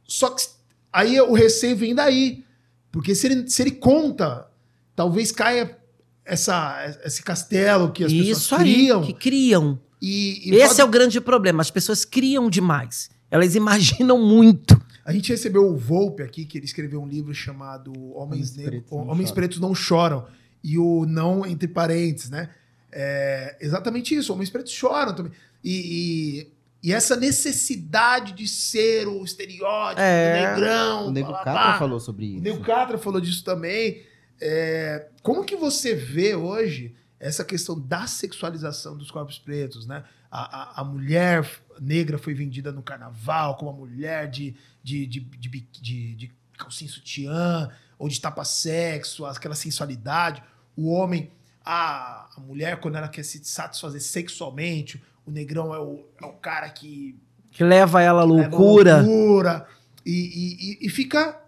Só 0.05 0.29
que 0.31 0.43
aí 0.91 1.19
o 1.21 1.33
receio 1.33 1.75
vem 1.77 1.93
daí. 1.93 2.43
Porque 2.91 3.13
se 3.13 3.27
ele, 3.27 3.47
se 3.49 3.61
ele 3.61 3.71
conta, 3.71 4.47
talvez 4.95 5.31
caia 5.31 5.77
essa, 6.25 6.97
esse 7.05 7.21
castelo 7.21 7.91
que 7.91 8.03
as 8.03 8.11
Isso 8.11 8.27
pessoas 8.41 8.61
aí. 8.61 8.73
criam. 8.73 9.01
Que 9.03 9.13
criam. 9.13 9.79
E, 10.01 10.49
e 10.49 10.55
Esse 10.55 10.67
pode- 10.69 10.81
é 10.81 10.83
o 10.85 10.87
grande 10.87 11.21
problema. 11.21 11.61
As 11.61 11.69
pessoas 11.69 12.03
criam 12.05 12.49
demais. 12.49 13.09
Elas 13.29 13.53
imaginam 13.55 14.17
muito. 14.25 14.81
A 15.05 15.11
gente 15.13 15.31
recebeu 15.31 15.67
o 15.67 15.77
Volpe 15.77 16.23
aqui, 16.23 16.45
que 16.45 16.57
ele 16.57 16.65
escreveu 16.65 17.01
um 17.01 17.07
livro 17.07 17.33
chamado 17.33 17.91
Homens, 18.15 18.15
Homens 18.15 18.55
Negros- 18.55 18.79
Pretos 18.81 18.91
Não 18.91 19.07
Homens 19.11 19.29
Choram. 19.29 19.35
Pretos 19.35 19.59
Não 19.59 19.75
Choram. 19.75 20.25
E 20.63 20.77
o 20.77 21.05
não 21.05 21.45
entre 21.45 21.67
parênteses, 21.67 22.29
né? 22.31 22.49
É 22.91 23.57
exatamente 23.61 24.15
isso. 24.15 24.33
Homens 24.33 24.49
pretos 24.49 24.71
choram 24.71 25.13
também. 25.15 25.31
E, 25.63 26.47
e, 26.83 26.89
e 26.89 26.93
essa 26.93 27.15
necessidade 27.15 28.33
de 28.33 28.47
ser 28.47 29.07
o 29.07 29.23
estereótipo 29.23 30.01
É. 30.01 30.33
do 30.55 30.59
negrão. 30.61 31.07
O 31.07 31.11
Nego 31.11 31.31
Catra 31.33 31.77
falou 31.79 31.99
sobre 31.99 32.25
O 32.25 32.27
isso. 32.35 32.41
Nego 32.41 32.63
Catra 32.63 32.97
falou 32.97 33.19
disso 33.21 33.43
também. 33.43 34.03
É, 34.41 35.07
como 35.21 35.43
que 35.43 35.55
você 35.55 35.93
vê 35.93 36.33
hoje 36.35 36.95
essa 37.19 37.43
questão 37.43 37.77
da 37.79 38.07
sexualização 38.07 38.97
dos 38.97 39.11
corpos 39.11 39.37
pretos, 39.37 39.85
né? 39.85 40.03
A, 40.31 40.79
a, 40.79 40.81
a 40.81 40.83
mulher 40.83 41.45
negra 41.81 42.17
foi 42.17 42.33
vendida 42.33 42.71
no 42.71 42.81
carnaval 42.81 43.57
como 43.57 43.71
uma 43.71 43.77
mulher 43.79 44.29
de, 44.29 44.55
de, 44.83 45.05
de, 45.05 45.19
de, 45.19 45.49
de, 45.81 46.15
de 46.15 46.31
calcinha 46.57 46.89
sutiã 46.89 47.69
ou 47.97 48.07
de 48.07 48.21
tapa-sexo, 48.21 49.25
aquela 49.25 49.55
sensualidade. 49.55 50.41
O 50.77 50.89
homem, 50.91 51.29
a, 51.71 52.29
a 52.35 52.39
mulher, 52.41 52.79
quando 52.79 52.95
ela 52.95 53.07
quer 53.07 53.23
se 53.23 53.43
satisfazer 53.43 54.01
sexualmente, 54.01 55.01
o 55.25 55.31
negrão 55.31 55.73
é 55.73 55.79
o, 55.79 56.05
é 56.21 56.25
o 56.25 56.33
cara 56.33 56.69
que 56.69 57.15
Que 57.51 57.63
leva 57.63 58.01
ela 58.01 58.21
à 58.21 58.25
leva 58.25 58.47
a 58.47 58.49
loucura. 58.59 59.01
loucura 59.01 59.67
e, 60.05 60.77
e, 60.81 60.87
e- 60.87 60.89
fica 60.89 61.39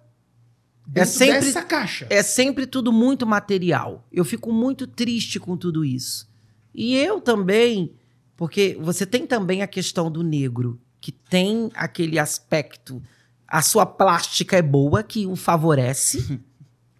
dentro 0.85 1.09
sempre- 1.11 1.39
dessa 1.45 1.63
caixa. 1.63 2.05
É 2.09 2.21
sempre 2.21 2.67
tudo 2.67 2.91
muito 2.91 3.25
material. 3.25 4.05
Eu 4.11 4.23
fico 4.25 4.51
muito 4.51 4.85
triste 4.85 5.39
com 5.39 5.57
tudo 5.57 5.83
isso. 5.85 6.29
E 6.73 6.95
eu 6.95 7.19
também, 7.19 7.93
porque 8.37 8.77
você 8.79 9.05
tem 9.05 9.25
também 9.25 9.61
a 9.61 9.67
questão 9.67 10.11
do 10.11 10.21
negro, 10.23 10.79
que 10.99 11.11
tem 11.11 11.71
aquele 11.73 12.19
aspecto. 12.19 13.01
A 13.47 13.61
sua 13.61 13.85
plástica 13.85 14.55
é 14.57 14.61
boa, 14.61 15.01
que 15.03 15.25
o 15.25 15.35
favorece. 15.35 16.39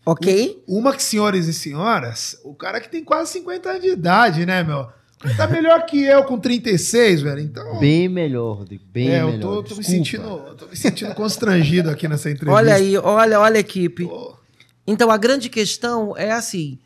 ok? 0.06 0.64
Uma 0.68 0.96
que, 0.96 1.04
senhores 1.04 1.48
e 1.48 1.54
senhoras, 1.54 2.40
o 2.44 2.54
cara 2.54 2.80
que 2.80 2.90
tem 2.90 3.04
quase 3.04 3.32
50 3.34 3.70
anos 3.70 3.82
de 3.82 3.90
idade, 3.90 4.46
né, 4.46 4.64
meu? 4.64 4.88
Ele 5.24 5.36
Tá 5.36 5.48
melhor 5.48 5.86
que 5.86 6.04
eu 6.04 6.24
com 6.24 6.40
36, 6.40 7.22
velho. 7.22 7.42
Então. 7.42 7.80
Bem 7.80 8.10
melhor, 8.10 8.58
Rodrigo. 8.58 8.84
Bem 8.92 9.10
é, 9.10 9.24
melhor. 9.24 9.34
eu 9.34 9.40
tô, 9.40 9.64
tô 9.64 9.76
me 9.76 9.84
sentindo, 9.84 10.24
eu 10.24 10.56
tô 10.56 10.66
me 10.66 10.76
sentindo 10.76 11.14
constrangido 11.14 11.90
aqui 11.90 12.08
nessa 12.08 12.30
entrevista. 12.30 12.56
Olha 12.56 12.74
aí, 12.74 12.98
olha, 12.98 13.40
olha, 13.40 13.60
equipe. 13.60 14.06
Pô, 14.06 14.36
Então 14.86 15.12
a 15.12 15.18
grande 15.18 15.48
questão 15.48 16.18
é 16.18 16.32
assim: 16.32 16.80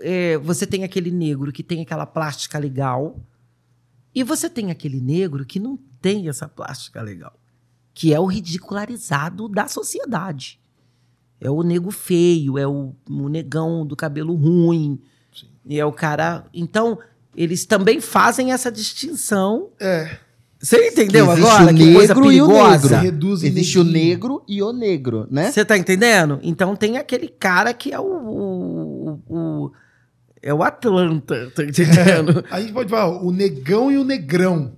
é, 0.00 0.38
você 0.38 0.66
tem 0.66 0.82
aquele 0.82 1.10
negro 1.10 1.52
que 1.52 1.62
tem 1.62 1.82
aquela 1.82 2.06
plástica 2.06 2.58
legal, 2.58 3.20
e 4.14 4.24
você 4.24 4.48
tem 4.48 4.70
aquele 4.70 5.00
negro 5.00 5.44
que 5.44 5.60
não 5.60 5.78
tem 6.00 6.28
essa 6.28 6.48
plástica 6.48 7.02
legal, 7.02 7.34
que 7.92 8.14
é 8.14 8.20
o 8.20 8.24
ridicularizado 8.24 9.46
da 9.46 9.68
sociedade. 9.68 10.58
É 11.40 11.50
o 11.50 11.62
nego 11.62 11.90
feio, 11.90 12.58
é 12.58 12.66
o, 12.66 12.94
o 13.08 13.28
negão 13.28 13.86
do 13.86 13.94
cabelo 13.94 14.34
ruim, 14.34 14.98
Sim. 15.32 15.46
e 15.66 15.78
é 15.78 15.84
o 15.84 15.92
cara. 15.92 16.44
Então 16.52 16.98
eles 17.36 17.64
também 17.64 18.00
fazem 18.00 18.52
essa 18.52 18.70
distinção. 18.72 19.68
É. 19.80 20.16
Você 20.60 20.88
entendeu 20.88 21.30
Existe 21.30 21.46
agora? 21.48 21.72
o 21.72 21.76
Que 21.76 21.94
coisa 21.94 22.14
negro 22.14 22.32
e 22.32 22.42
o 22.42 22.46
perigosa. 22.48 23.00
negro. 23.02 23.32
Existe 23.34 23.78
o 23.78 23.84
negro 23.84 24.42
e 24.48 24.60
o 24.60 24.72
negro, 24.72 25.28
né? 25.30 25.52
Você 25.52 25.64
tá 25.64 25.78
entendendo? 25.78 26.40
Então 26.42 26.74
tem 26.74 26.96
aquele 26.98 27.28
cara 27.28 27.72
que 27.72 27.92
é 27.92 28.00
o. 28.00 28.04
o- 28.04 29.20
o- 29.28 29.72
é 30.42 30.52
o 30.54 30.62
Atlanta, 30.62 31.50
tá 31.54 31.62
entendendo? 31.64 32.44
A 32.50 32.60
gente 32.60 32.72
pode 32.72 32.88
falar 32.90 33.22
o 33.22 33.30
negão 33.30 33.90
e 33.92 33.98
o 33.98 34.04
negrão. 34.04 34.72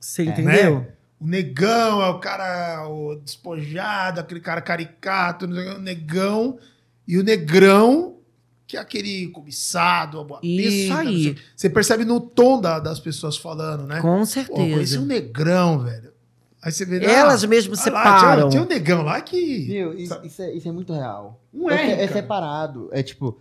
Você 0.00 0.22
É, 0.22 0.24
entendeu? 0.26 0.74
né? 0.80 0.86
O 1.20 1.26
negão 1.26 2.02
é 2.02 2.08
o 2.08 2.18
cara 2.18 2.88
o 2.88 3.14
despojado, 3.16 4.20
aquele 4.20 4.40
cara 4.40 4.62
caricato, 4.62 5.46
não 5.46 5.54
sei 5.54 5.68
o 5.74 5.78
negão. 5.78 6.58
E 7.06 7.18
o 7.18 7.22
negrão, 7.22 8.16
que 8.66 8.76
é 8.76 8.80
aquele 8.80 9.28
cobiçado, 9.28 10.18
a 10.18 10.24
boa 10.24 10.40
Isso 10.42 10.94
aí. 10.94 11.36
Você 11.54 11.68
percebe 11.68 12.04
no 12.06 12.20
tom 12.20 12.58
da- 12.60 12.78
das 12.78 12.98
pessoas 12.98 13.36
falando, 13.36 13.86
né? 13.86 14.00
Com 14.00 14.22
Pô, 14.46 14.54
conheci 14.54 14.92
certeza. 14.92 15.00
um 15.00 15.04
negrão, 15.04 15.80
velho. 15.80 16.10
Aí 16.62 16.72
você 16.72 16.84
vê. 16.84 17.04
Elas 17.04 17.42
ah, 17.44 17.46
mesmo 17.46 17.74
ah 17.74 17.76
lá, 17.76 17.82
separam. 17.82 18.48
tinha, 18.48 18.50
tinha 18.50 18.62
um 18.62 18.66
negão 18.66 19.02
lá 19.02 19.20
que. 19.20 19.66
Meu, 19.68 19.92
isso, 19.98 20.18
isso 20.24 20.42
é, 20.42 20.52
isso 20.54 20.68
é 20.68 20.72
muito 20.72 20.92
real. 20.92 21.40
Não 21.52 21.70
é, 21.70 21.92
é, 21.92 22.04
é 22.04 22.08
separado. 22.08 22.88
É 22.92 23.02
tipo, 23.02 23.38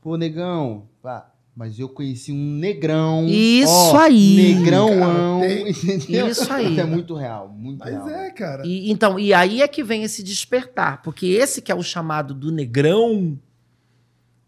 pô, 0.00 0.16
negão, 0.16 0.88
pá, 1.02 1.30
mas 1.58 1.76
eu 1.76 1.88
conheci 1.88 2.30
um 2.30 2.54
negrão. 2.54 3.26
Isso 3.26 3.68
ó, 3.72 3.98
aí. 3.98 4.54
Negrãoão. 4.54 5.40
Cara, 5.40 5.48
tem- 5.48 5.68
entendeu? 5.96 6.28
Isso 6.28 6.52
aí. 6.52 6.78
É 6.78 6.84
muito 6.84 7.16
real, 7.16 7.48
muito 7.48 7.80
Mas 7.80 7.94
real. 7.94 8.08
é, 8.08 8.30
cara. 8.30 8.62
E, 8.64 8.88
então, 8.92 9.18
e 9.18 9.34
aí 9.34 9.60
é 9.60 9.66
que 9.66 9.82
vem 9.82 10.04
esse 10.04 10.22
despertar, 10.22 11.02
porque 11.02 11.26
esse 11.26 11.60
que 11.60 11.72
é 11.72 11.74
o 11.74 11.82
chamado 11.82 12.32
do 12.32 12.52
negrão, 12.52 13.36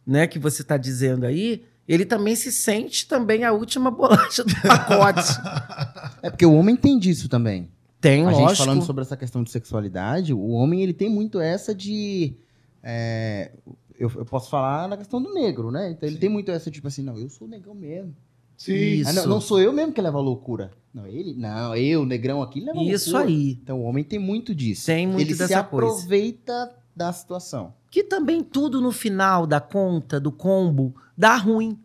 né, 0.07 0.29
que 0.29 0.39
você 0.39 0.63
tá 0.63 0.77
dizendo 0.77 1.27
aí, 1.27 1.65
ele 1.89 2.05
também 2.05 2.37
se 2.37 2.53
sente 2.53 3.09
também 3.09 3.43
a 3.43 3.51
última 3.51 3.91
bolacha 3.91 4.45
do 4.45 4.55
pacote. 4.63 5.33
É 6.23 6.31
porque 6.31 6.47
o 6.47 6.55
homem 6.55 6.77
tem 6.77 6.97
disso 6.97 7.29
também. 7.29 7.69
Tem, 8.01 8.21
a 8.25 8.31
lógico. 8.31 8.49
gente 8.51 8.59
falando 8.59 8.85
sobre 8.85 9.03
essa 9.03 9.17
questão 9.17 9.43
de 9.43 9.51
sexualidade, 9.51 10.33
o 10.33 10.51
homem 10.51 10.81
ele 10.81 10.95
tem 10.95 11.11
muito 11.11 11.41
essa 11.41 11.75
de. 11.75 12.37
é, 12.85 13.51
eu, 14.01 14.11
eu 14.17 14.25
posso 14.25 14.49
falar 14.49 14.89
na 14.89 14.97
questão 14.97 15.23
do 15.23 15.33
negro, 15.35 15.71
né? 15.71 15.91
Então 15.91 16.09
ele 16.09 16.17
tem 16.17 16.31
muito 16.31 16.51
essa, 16.51 16.71
tipo 16.71 16.89
assim, 16.89 17.03
não, 17.03 17.19
eu 17.19 17.29
sou 17.29 17.47
negão 17.47 17.75
mesmo. 17.75 18.17
Sim. 18.57 19.03
Ah, 19.07 19.13
não, 19.13 19.27
não 19.27 19.41
sou 19.41 19.61
eu 19.61 19.73
mesmo 19.75 19.93
que 19.93 20.01
levo 20.01 20.17
a 20.17 20.23
loucura. 20.23 20.71
Não, 20.93 21.07
ele, 21.07 21.35
não, 21.35 21.77
eu, 21.77 22.07
negrão 22.07 22.43
aqui, 22.43 22.61
leva 22.61 22.83
Isso 22.83 23.11
loucura. 23.13 23.31
aí. 23.31 23.59
Então 23.63 23.79
o 23.79 23.85
homem 23.85 24.03
tem 24.03 24.19
muito 24.19 24.55
disso. 24.55 24.87
Tem 24.87 25.07
muito 25.07 25.21
ele 25.21 25.35
se 25.35 25.39
dessa 25.39 25.63
coisa. 25.63 25.87
aproveita 25.87 26.75
da 26.97 27.13
situação. 27.13 27.75
Que 27.91 28.03
também 28.03 28.43
tudo 28.43 28.81
no 28.81 28.91
final 28.91 29.47
da 29.47 29.61
conta, 29.61 30.19
do 30.19 30.33
combo, 30.33 30.95
dá 31.17 31.37
ruim. 31.37 31.79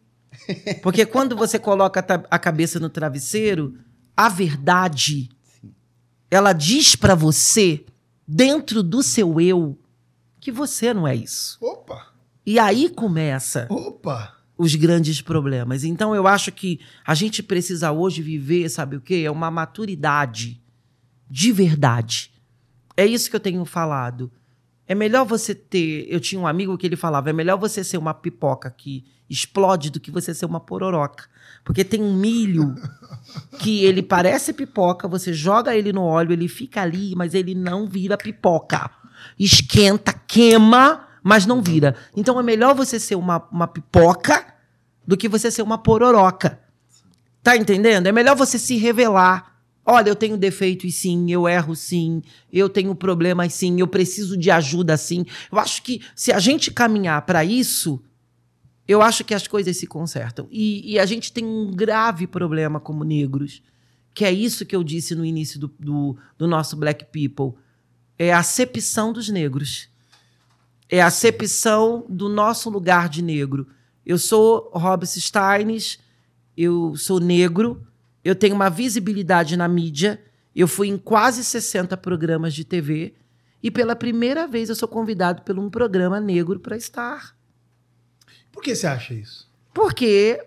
Porque 0.82 1.03
quando 1.05 1.36
você 1.36 1.59
coloca 1.59 1.99
a 2.32 2.39
cabeça 2.39 2.80
no 2.80 2.89
travesseiro, 2.89 3.78
a 4.16 4.30
verdade, 4.30 5.30
ela 6.32 6.53
diz 6.53 6.95
pra 6.95 7.13
você, 7.13 7.86
dentro 8.26 8.82
do 8.82 9.03
seu 9.03 9.39
eu, 9.41 9.78
que 10.46 10.52
você 10.52 10.93
não 10.93 11.08
é 11.08 11.16
isso. 11.16 11.58
Opa! 11.60 12.14
E 12.46 12.60
aí 12.60 12.88
começa 12.88 13.66
Opa! 13.68 14.36
os 14.56 14.76
grandes 14.76 15.20
problemas. 15.20 15.84
Então 15.84 16.14
eu 16.14 16.28
acho 16.28 16.52
que 16.52 16.80
a 17.04 17.16
gente 17.16 17.41
precisa 17.41 17.91
hoje 17.91 18.22
viver, 18.22 18.70
sabe 18.70 18.96
o 18.96 19.02
quê? 19.02 19.24
É 19.26 19.32
uma 19.32 19.50
maturidade 19.50 20.62
de 21.28 21.52
verdade. 21.52 22.32
É 22.96 23.08
isso 23.08 23.28
que 23.28 23.36
eu 23.36 23.39
tenho 23.39 23.66
falado. 23.66 24.32
É 24.88 24.93
melhor 24.93 25.26
você 25.26 25.56
ter. 25.56 26.06
Eu 26.08 26.20
tinha 26.20 26.39
um 26.39 26.46
amigo 26.46 26.78
que 26.78 26.86
ele 26.86 26.96
falava: 26.96 27.32
é 27.32 27.34
melhor 27.34 27.58
você 27.58 27.84
ser 27.84 27.98
uma 27.98 28.14
pipoca 28.14 28.70
que 28.70 29.04
explode 29.28 29.89
do 29.89 30.00
que 30.00 30.12
você 30.12 30.32
ser 30.32 30.46
uma 30.46 30.60
pororoca. 30.60 31.28
Porque 31.64 31.84
tem 31.84 32.04
um 32.04 32.16
milho 32.16 32.76
que 33.58 33.84
ele 33.84 34.04
parece 34.04 34.54
pipoca, 34.54 35.08
você 35.08 35.34
joga 35.34 35.76
ele 35.76 35.91
no 35.91 36.04
óleo, 36.04 36.34
ele 36.34 36.48
fica 36.48 36.84
ali, 36.84 37.16
mas 37.16 37.34
ele 37.34 37.56
não 37.56 37.88
vira 37.88 38.16
pipoca. 38.16 38.91
Esquenta, 39.38 40.14
queima, 40.14 41.08
mas 41.24 41.46
não 41.46 41.62
vira. 41.62 41.96
Então 42.16 42.40
é 42.40 42.44
melhor 42.44 42.76
você 42.76 43.00
ser 43.00 43.16
uma, 43.16 43.48
uma 43.52 43.68
pipoca 43.68 44.54
do 45.06 45.18
que 45.18 45.30
você 45.30 45.50
ser 45.52 45.62
uma 45.62 45.78
pororoca. 45.78 46.60
Tá 47.44 47.56
entendendo? 47.56 48.08
É 48.08 48.12
melhor 48.12 48.36
você 48.36 48.58
se 48.58 48.78
revelar. 48.78 49.56
Olha, 49.86 50.10
eu 50.10 50.16
tenho 50.16 50.36
defeitos 50.36 50.96
sim, 50.96 51.32
eu 51.32 51.48
erro 51.48 51.76
sim, 51.76 52.24
eu 52.52 52.68
tenho 52.68 52.96
problemas 52.96 53.54
sim, 53.54 53.80
eu 53.80 53.88
preciso 53.88 54.36
de 54.36 54.50
ajuda 54.50 54.98
sim. 54.98 55.24
Eu 55.52 55.60
acho 55.60 55.84
que 55.84 56.02
se 56.16 56.32
a 56.32 56.40
gente 56.40 56.72
caminhar 56.72 57.22
para 57.22 57.46
isso, 57.46 58.02
eu 58.88 59.02
acho 59.02 59.24
que 59.24 59.34
as 59.34 59.48
coisas 59.48 59.78
se 59.78 59.86
consertam. 59.86 60.48
E, 60.52 60.94
e 60.94 61.00
a 61.00 61.06
gente 61.06 61.32
tem 61.32 61.46
um 61.46 61.72
grave 61.72 62.26
problema 62.26 62.80
como 62.80 63.04
negros, 63.04 63.62
que 64.12 64.26
é 64.26 64.32
isso 64.32 64.66
que 64.66 64.76
eu 64.76 64.84
disse 64.84 65.14
no 65.14 65.24
início 65.24 65.60
do, 65.60 65.72
do, 65.80 66.18
do 66.36 66.48
nosso 66.48 66.76
Black 66.76 67.06
People. 67.06 67.60
É 68.18 68.34
a 68.34 68.39
acepção 68.39 69.11
dos 69.11 69.30
negros. 69.30 69.89
É 70.89 71.01
a 71.01 71.07
acepção 71.07 72.05
do 72.07 72.30
nosso 72.30 72.70
lugar 72.70 73.09
de 73.09 73.22
negro. 73.22 73.68
Eu 74.05 74.18
sou 74.18 74.70
Robert 74.74 75.09
Steines, 75.09 75.99
eu 76.55 76.95
sou 76.95 77.20
negro, 77.20 77.86
eu 78.24 78.36
tenho 78.36 78.55
uma 78.55 78.70
visibilidade 78.70 79.57
na 79.57 79.68
mídia, 79.68 80.22
eu 80.55 80.68
fui 80.68 80.88
em 80.88 80.97
quase 80.97 81.43
60 81.43 81.97
programas 81.97 82.53
de 82.53 82.63
TV 82.63 83.13
e 83.61 83.72
pela 83.72 83.95
primeira 83.95 84.47
vez 84.47 84.70
eu 84.70 84.76
sou 84.76 84.88
convidado 84.88 85.41
por 85.41 85.57
um 85.57 85.70
programa 85.70 86.20
negro 86.20 86.59
para 86.59 86.78
estar. 86.78 87.36
Por 88.51 88.63
que 88.63 88.76
você 88.76 88.88
acha 88.88 89.13
isso? 89.13 89.49
Porque 89.74 90.41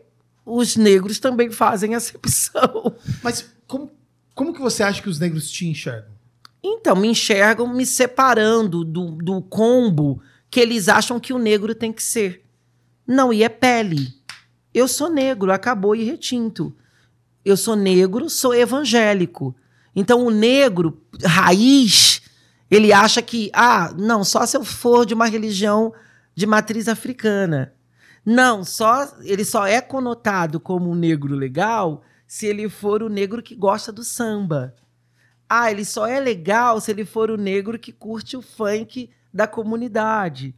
os 0.46 0.76
negros 0.76 1.18
também 1.18 1.50
fazem 1.50 1.94
acepção. 1.94 2.96
Mas 3.22 3.52
como, 3.66 3.90
como 4.34 4.54
que 4.54 4.60
você 4.60 4.82
acha 4.82 5.02
que 5.02 5.08
os 5.08 5.18
negros 5.18 5.50
te 5.50 5.66
enxergam? 5.66 6.17
Então, 6.62 6.96
me 6.96 7.08
enxergam 7.08 7.72
me 7.72 7.86
separando 7.86 8.84
do, 8.84 9.12
do 9.12 9.40
combo 9.42 10.20
que 10.50 10.60
eles 10.60 10.88
acham 10.88 11.20
que 11.20 11.32
o 11.32 11.38
negro 11.38 11.74
tem 11.74 11.92
que 11.92 12.02
ser. 12.02 12.44
Não, 13.06 13.32
e 13.32 13.42
é 13.42 13.48
pele. 13.48 14.14
Eu 14.72 14.88
sou 14.88 15.08
negro, 15.08 15.52
acabou 15.52 15.94
e 15.94 16.04
retinto. 16.04 16.76
Eu 17.44 17.56
sou 17.56 17.76
negro, 17.76 18.28
sou 18.28 18.54
evangélico. 18.54 19.54
Então, 19.94 20.26
o 20.26 20.30
negro, 20.30 21.02
raiz, 21.24 22.22
ele 22.70 22.92
acha 22.92 23.22
que, 23.22 23.50
ah, 23.52 23.92
não, 23.96 24.22
só 24.24 24.44
se 24.44 24.56
eu 24.56 24.64
for 24.64 25.06
de 25.06 25.14
uma 25.14 25.26
religião 25.26 25.92
de 26.34 26.46
matriz 26.46 26.86
africana. 26.88 27.72
Não, 28.24 28.62
só 28.62 29.10
ele 29.22 29.44
só 29.44 29.66
é 29.66 29.80
conotado 29.80 30.60
como 30.60 30.90
um 30.90 30.94
negro 30.94 31.34
legal 31.34 32.02
se 32.26 32.46
ele 32.46 32.68
for 32.68 33.02
o 33.02 33.08
negro 33.08 33.42
que 33.42 33.54
gosta 33.54 33.90
do 33.90 34.04
samba. 34.04 34.74
Ah, 35.48 35.70
ele 35.70 35.84
só 35.84 36.06
é 36.06 36.20
legal 36.20 36.80
se 36.80 36.90
ele 36.90 37.04
for 37.04 37.30
o 37.30 37.36
negro 37.36 37.78
que 37.78 37.92
curte 37.92 38.36
o 38.36 38.42
funk 38.42 39.10
da 39.32 39.46
comunidade. 39.46 40.54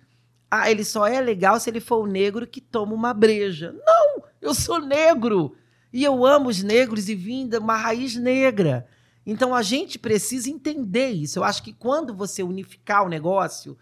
Ah, 0.51 0.70
ele 0.70 0.84
só 0.84 1.07
é 1.07 1.20
legal 1.20 1.61
se 1.61 1.70
ele 1.70 1.80
for 1.80 1.99
o 2.03 2.07
negro 2.07 2.47
que 2.47 2.61
toma 2.61 2.93
uma 2.95 3.14
breja. 3.14 3.72
Não, 3.86 4.24
eu 4.41 4.53
sou 4.53 4.80
negro. 4.80 5.55
E 5.93 6.03
eu 6.05 6.24
amo 6.26 6.49
os 6.49 6.62
negros 6.62 7.09
e 7.09 7.14
vim 7.14 7.47
de 7.49 7.59
uma 7.59 7.76
raiz 7.76 8.16
negra. 8.16 8.86
Então 9.24 9.55
a 9.55 9.62
gente 9.62 9.99
precisa 9.99 10.51
entender 10.51 11.11
isso. 11.11 11.38
Eu 11.38 11.45
acho 11.45 11.62
que 11.62 11.72
quando 11.72 12.14
você 12.14 12.43
unificar 12.43 13.05
o 13.05 13.09
negócio, 13.09 13.78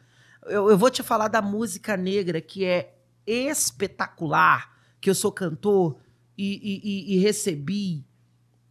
eu, 0.46 0.68
eu 0.70 0.76
vou 0.76 0.90
te 0.90 1.02
falar 1.02 1.28
da 1.28 1.40
música 1.40 1.96
negra, 1.96 2.40
que 2.40 2.64
é 2.66 2.94
espetacular, 3.26 4.70
que 5.00 5.09
eu 5.09 5.14
sou 5.14 5.30
cantor 5.32 5.96
e, 6.36 6.54
e- 6.54 6.80
e- 6.84 7.16
e 7.16 7.18
recebi 7.18 8.04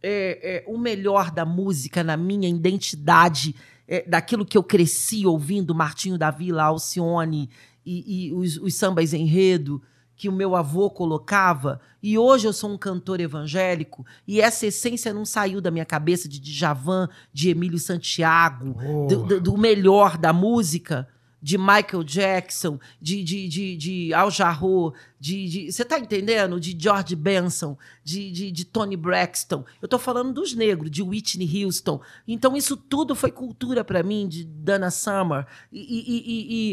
é, 0.02 0.40
é, 0.42 0.64
o 0.66 0.78
melhor 0.78 1.30
da 1.30 1.44
música 1.44 2.02
na 2.04 2.16
minha 2.16 2.48
identidade, 2.48 3.54
é, 3.86 4.04
daquilo 4.08 4.44
que 4.44 4.56
eu 4.56 4.62
cresci 4.62 5.26
ouvindo, 5.26 5.74
Martinho 5.74 6.16
da 6.18 6.30
Vila, 6.30 6.64
Alcione 6.64 7.48
e, 7.84 8.28
e 8.28 8.32
os, 8.32 8.56
os 8.58 8.74
sambas 8.74 9.12
enredo 9.12 9.82
que 10.14 10.28
o 10.28 10.32
meu 10.32 10.56
avô 10.56 10.90
colocava. 10.90 11.80
E 12.02 12.18
hoje 12.18 12.46
eu 12.46 12.52
sou 12.52 12.70
um 12.72 12.76
cantor 12.78 13.20
evangélico 13.20 14.04
e 14.26 14.40
essa 14.40 14.66
essência 14.66 15.12
não 15.14 15.24
saiu 15.24 15.60
da 15.60 15.70
minha 15.70 15.84
cabeça 15.84 16.28
de 16.28 16.40
Djavan, 16.40 17.08
de 17.32 17.50
Emílio 17.50 17.78
Santiago, 17.78 18.74
do, 19.08 19.22
do- 19.24 19.40
do 19.40 19.56
melhor 19.56 20.18
da 20.18 20.32
música, 20.32 21.06
de 21.40 21.56
Michael 21.56 22.02
Jackson, 22.04 22.78
de, 23.00 23.22
de, 23.22 23.48
de, 23.48 23.76
de 23.76 24.14
Al 24.14 24.30
Jarreau, 24.30 24.92
de, 25.20 25.70
Você 25.70 25.84
tá 25.84 25.98
entendendo? 25.98 26.58
De 26.58 26.76
George 26.78 27.14
Benson, 27.14 27.76
de, 28.02 28.30
de, 28.30 28.50
de 28.50 28.64
Tony 28.64 28.96
Braxton. 28.96 29.64
Eu 29.80 29.88
tô 29.88 29.98
falando 29.98 30.32
dos 30.32 30.54
negros, 30.54 30.90
de 30.90 31.02
Whitney 31.02 31.64
Houston. 31.64 32.00
Então, 32.26 32.56
isso 32.56 32.76
tudo 32.76 33.14
foi 33.14 33.30
cultura 33.30 33.84
para 33.84 34.02
mim, 34.02 34.28
de 34.28 34.44
Dana 34.44 34.90
Summer. 34.90 35.46
E, 35.72 35.80
e, 35.80 36.18
e, 36.18 36.72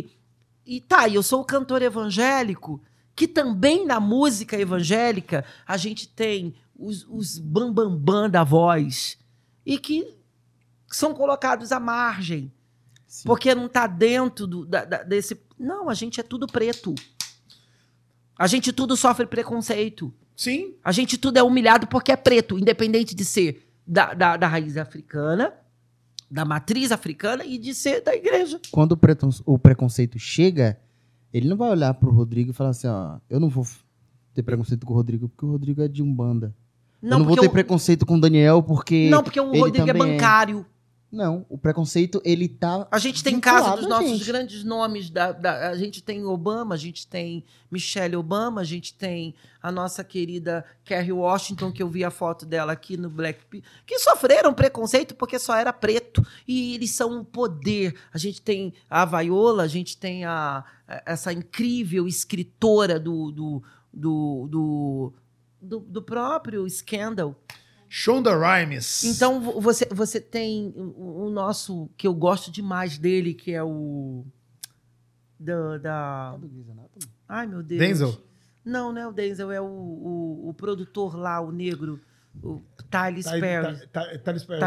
e, 0.68 0.78
e 0.78 0.82
tá, 0.82 1.08
eu 1.08 1.22
sou 1.22 1.44
cantor 1.44 1.82
evangélico, 1.82 2.82
que 3.16 3.28
também 3.28 3.86
na 3.86 4.00
música 4.00 4.60
evangélica 4.60 5.46
a 5.66 5.78
gente 5.78 6.08
tem 6.08 6.56
os, 6.78 7.06
os 7.10 7.38
bambambam 7.40 7.98
bam, 7.98 8.22
bam 8.22 8.30
da 8.30 8.44
voz. 8.44 9.18
E 9.66 9.78
que 9.78 10.16
são 10.88 11.14
colocados 11.14 11.72
à 11.72 11.80
margem. 11.80 12.52
Sim. 13.16 13.24
Porque 13.28 13.56
não 13.56 13.68
está 13.68 13.88
dentro 13.88 14.46
do- 14.46 14.66
da- 14.66 14.84
da- 14.84 15.04
desse. 15.04 15.40
Não, 15.58 15.90
a 15.90 15.94
gente 15.94 16.20
é 16.20 16.24
tudo 16.24 16.48
preto. 16.48 16.94
A 18.38 18.48
gente 18.48 18.74
tudo 18.74 18.98
sofre 18.98 19.26
preconceito. 19.26 20.14
Sim. 20.36 20.74
A 20.84 20.92
gente 20.92 21.18
tudo 21.18 21.38
é 21.38 21.44
humilhado 21.44 21.88
porque 21.88 22.12
é 22.12 22.16
preto, 22.18 22.60
independente 22.60 23.16
de 23.16 23.24
ser 23.24 23.66
da, 23.88 24.14
da, 24.14 24.36
da 24.36 24.48
raiz 24.48 24.76
africana, 24.76 25.54
da 26.30 26.44
matriz 26.44 26.92
africana 26.92 27.46
e 27.46 27.58
de 27.58 27.74
ser 27.74 28.02
da 28.02 28.14
igreja. 28.14 28.60
Quando 28.70 28.92
o, 28.92 28.98
preton- 28.98 29.30
o 29.46 29.58
preconceito 29.58 30.20
chega, 30.20 30.78
ele 31.34 31.48
não 31.48 31.56
vai 31.56 31.70
olhar 31.72 31.94
pro 31.94 32.12
Rodrigo 32.12 32.52
e 32.52 32.54
falar 32.54 32.72
assim, 32.72 32.88
ó, 32.88 33.18
eu 33.30 33.40
não 33.40 33.48
vou 33.48 33.66
ter 34.34 34.44
preconceito 34.44 34.86
com 34.86 34.92
o 34.92 34.96
Rodrigo 34.98 35.30
porque 35.30 35.46
o 35.46 35.52
Rodrigo 35.52 35.82
é 35.82 35.88
de 35.88 36.04
Umbanda. 36.04 36.54
eu 37.02 37.10
não 37.12 37.20
vou 37.20 37.28
porque 37.28 37.42
ter 37.42 37.48
o- 37.48 37.52
preconceito 37.54 38.06
com 38.06 38.18
o 38.18 38.20
Daniel 38.20 38.62
porque... 38.62 39.08
não, 39.10 39.24
porque 39.24 39.40
o 39.40 39.52
ele 39.52 39.60
Rodrigo 39.62 39.90
é 39.90 39.94
também 39.94 40.16
é. 40.16 40.20
Não, 41.16 41.46
o 41.48 41.58
preconceito, 41.58 42.22
ele 42.26 42.46
tá... 42.50 42.86
A 42.92 43.00
gente 43.00 43.24
tem 43.24 43.36
Vinculado 43.36 43.64
caso 43.64 43.78
dos 43.78 43.88
nossos 43.88 44.10
gente. 44.10 44.26
grandes 44.26 44.66
nomes. 44.66 45.10
Da, 45.10 45.32
da- 45.32 45.70
a 45.70 45.76
gente 45.78 46.04
tem 46.04 46.26
Obama, 46.26 46.76
a 46.76 46.78
gente 46.78 47.08
tem 47.08 47.46
Michelle 47.72 48.18
Obama, 48.18 48.60
a 48.60 48.64
gente 48.66 48.94
tem 48.94 49.34
a 49.64 49.72
nossa 49.72 50.04
querida 50.04 50.66
Kerry 50.84 51.14
Washington, 51.14 51.72
que 51.72 51.82
eu 51.82 51.88
vi 51.88 52.04
a 52.04 52.12
foto 52.12 52.46
dela 52.46 52.74
aqui 52.74 52.98
no 52.98 53.10
Black 53.10 53.40
que 53.86 53.98
sofreram 53.98 54.54
preconceito 54.54 55.16
porque 55.16 55.40
só 55.40 55.56
era 55.56 55.72
preto. 55.72 56.22
E 56.46 56.76
eles 56.76 56.92
são 56.92 57.20
um 57.20 57.24
poder. 57.24 57.96
A 58.14 58.18
gente 58.18 58.42
tem 58.42 58.74
a 58.90 59.06
Viola, 59.06 59.64
a 59.64 59.68
gente 59.68 59.96
tem 59.98 60.26
a, 60.26 60.66
essa 61.06 61.32
incrível 61.32 62.10
escritora 62.10 63.00
do, 63.00 63.32
do, 63.32 63.64
do, 63.94 64.48
do, 64.52 65.14
do, 65.62 65.80
do 65.80 66.02
próprio 66.02 66.70
Scandal. 66.70 67.34
Shonda 67.98 68.32
Rhimes. 68.36 69.06
Então 69.06 69.40
vo- 69.40 69.62
você, 69.62 69.86
você 69.90 70.20
tem 70.20 70.74
o, 70.76 71.28
o 71.28 71.30
nosso, 71.30 71.90
que 71.96 72.06
eu 72.06 72.14
gosto 72.14 72.52
demais 72.52 72.98
dele, 72.98 73.34
que 73.34 73.54
é 73.54 73.64
o. 73.64 74.26
Da. 75.40 75.78
da- 75.78 76.40
ai, 77.30 77.48
meu 77.48 77.64
Deus. 77.64 77.80
Denzel. 77.80 78.22
Não, 78.66 78.92
não 78.92 79.02
é 79.02 79.08
o 79.08 79.14
Denzel, 79.14 79.50
é 79.50 79.62
o, 79.62 79.66
o, 79.66 80.50
o 80.50 80.54
produtor 80.54 81.16
lá, 81.16 81.40
o 81.40 81.54
negro, 81.54 82.02
o 82.44 82.62
Tyler 82.90 83.24
Ty- 83.24 83.40
Perry. 83.40 83.76
Ty- 83.78 83.88
Ty- 83.88 84.20
Tyler 84.20 84.46
Perry. 84.46 84.60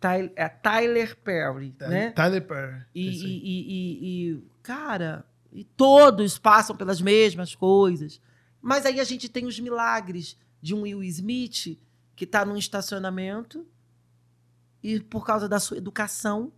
Tyler, 0.00 0.32
é 0.34 0.48
Tyler 0.48 1.16
Perry, 1.18 1.70
Ty- 1.78 1.86
né? 1.86 2.10
Tyler 2.10 2.44
Perry. 2.44 2.82
E, 2.92 3.08
e, 3.08 3.26
e- 3.26 3.62
e- 3.68 4.30
e, 4.32 4.42
cara, 4.60 5.24
E 5.54 5.62
todos 5.64 6.36
passam 6.38 6.74
pelas 6.74 7.00
mesmas 7.00 7.54
coisas. 7.54 8.20
Mas 8.60 8.86
aí 8.86 8.98
a 8.98 9.04
gente 9.04 9.28
tem 9.28 9.44
os 9.46 9.60
milagres 9.60 10.36
de 10.62 10.74
um 10.74 10.82
Will 10.82 11.02
Smith 11.04 11.78
que 12.22 12.24
está 12.24 12.44
num 12.44 12.56
estacionamento 12.56 13.66
e, 14.80 15.00
por 15.00 15.26
causa 15.26 15.48
da 15.48 15.58
sua 15.58 15.76
educação, 15.76 16.52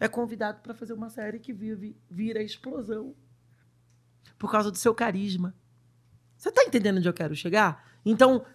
é 0.00 0.08
convidado 0.08 0.62
para 0.62 0.72
fazer 0.72 0.94
uma 0.94 1.10
série 1.10 1.38
que 1.38 1.52
vive, 1.52 1.94
vira 2.10 2.42
explosão. 2.42 3.14
Por 4.38 4.50
causa 4.50 4.70
do 4.70 4.78
seu 4.78 4.94
carisma. 4.94 5.54
Você 6.38 6.48
está 6.48 6.64
entendendo 6.64 6.96
onde 6.96 7.08
eu 7.08 7.12
quero 7.12 7.36
chegar? 7.36 7.86
Então, 8.02 8.46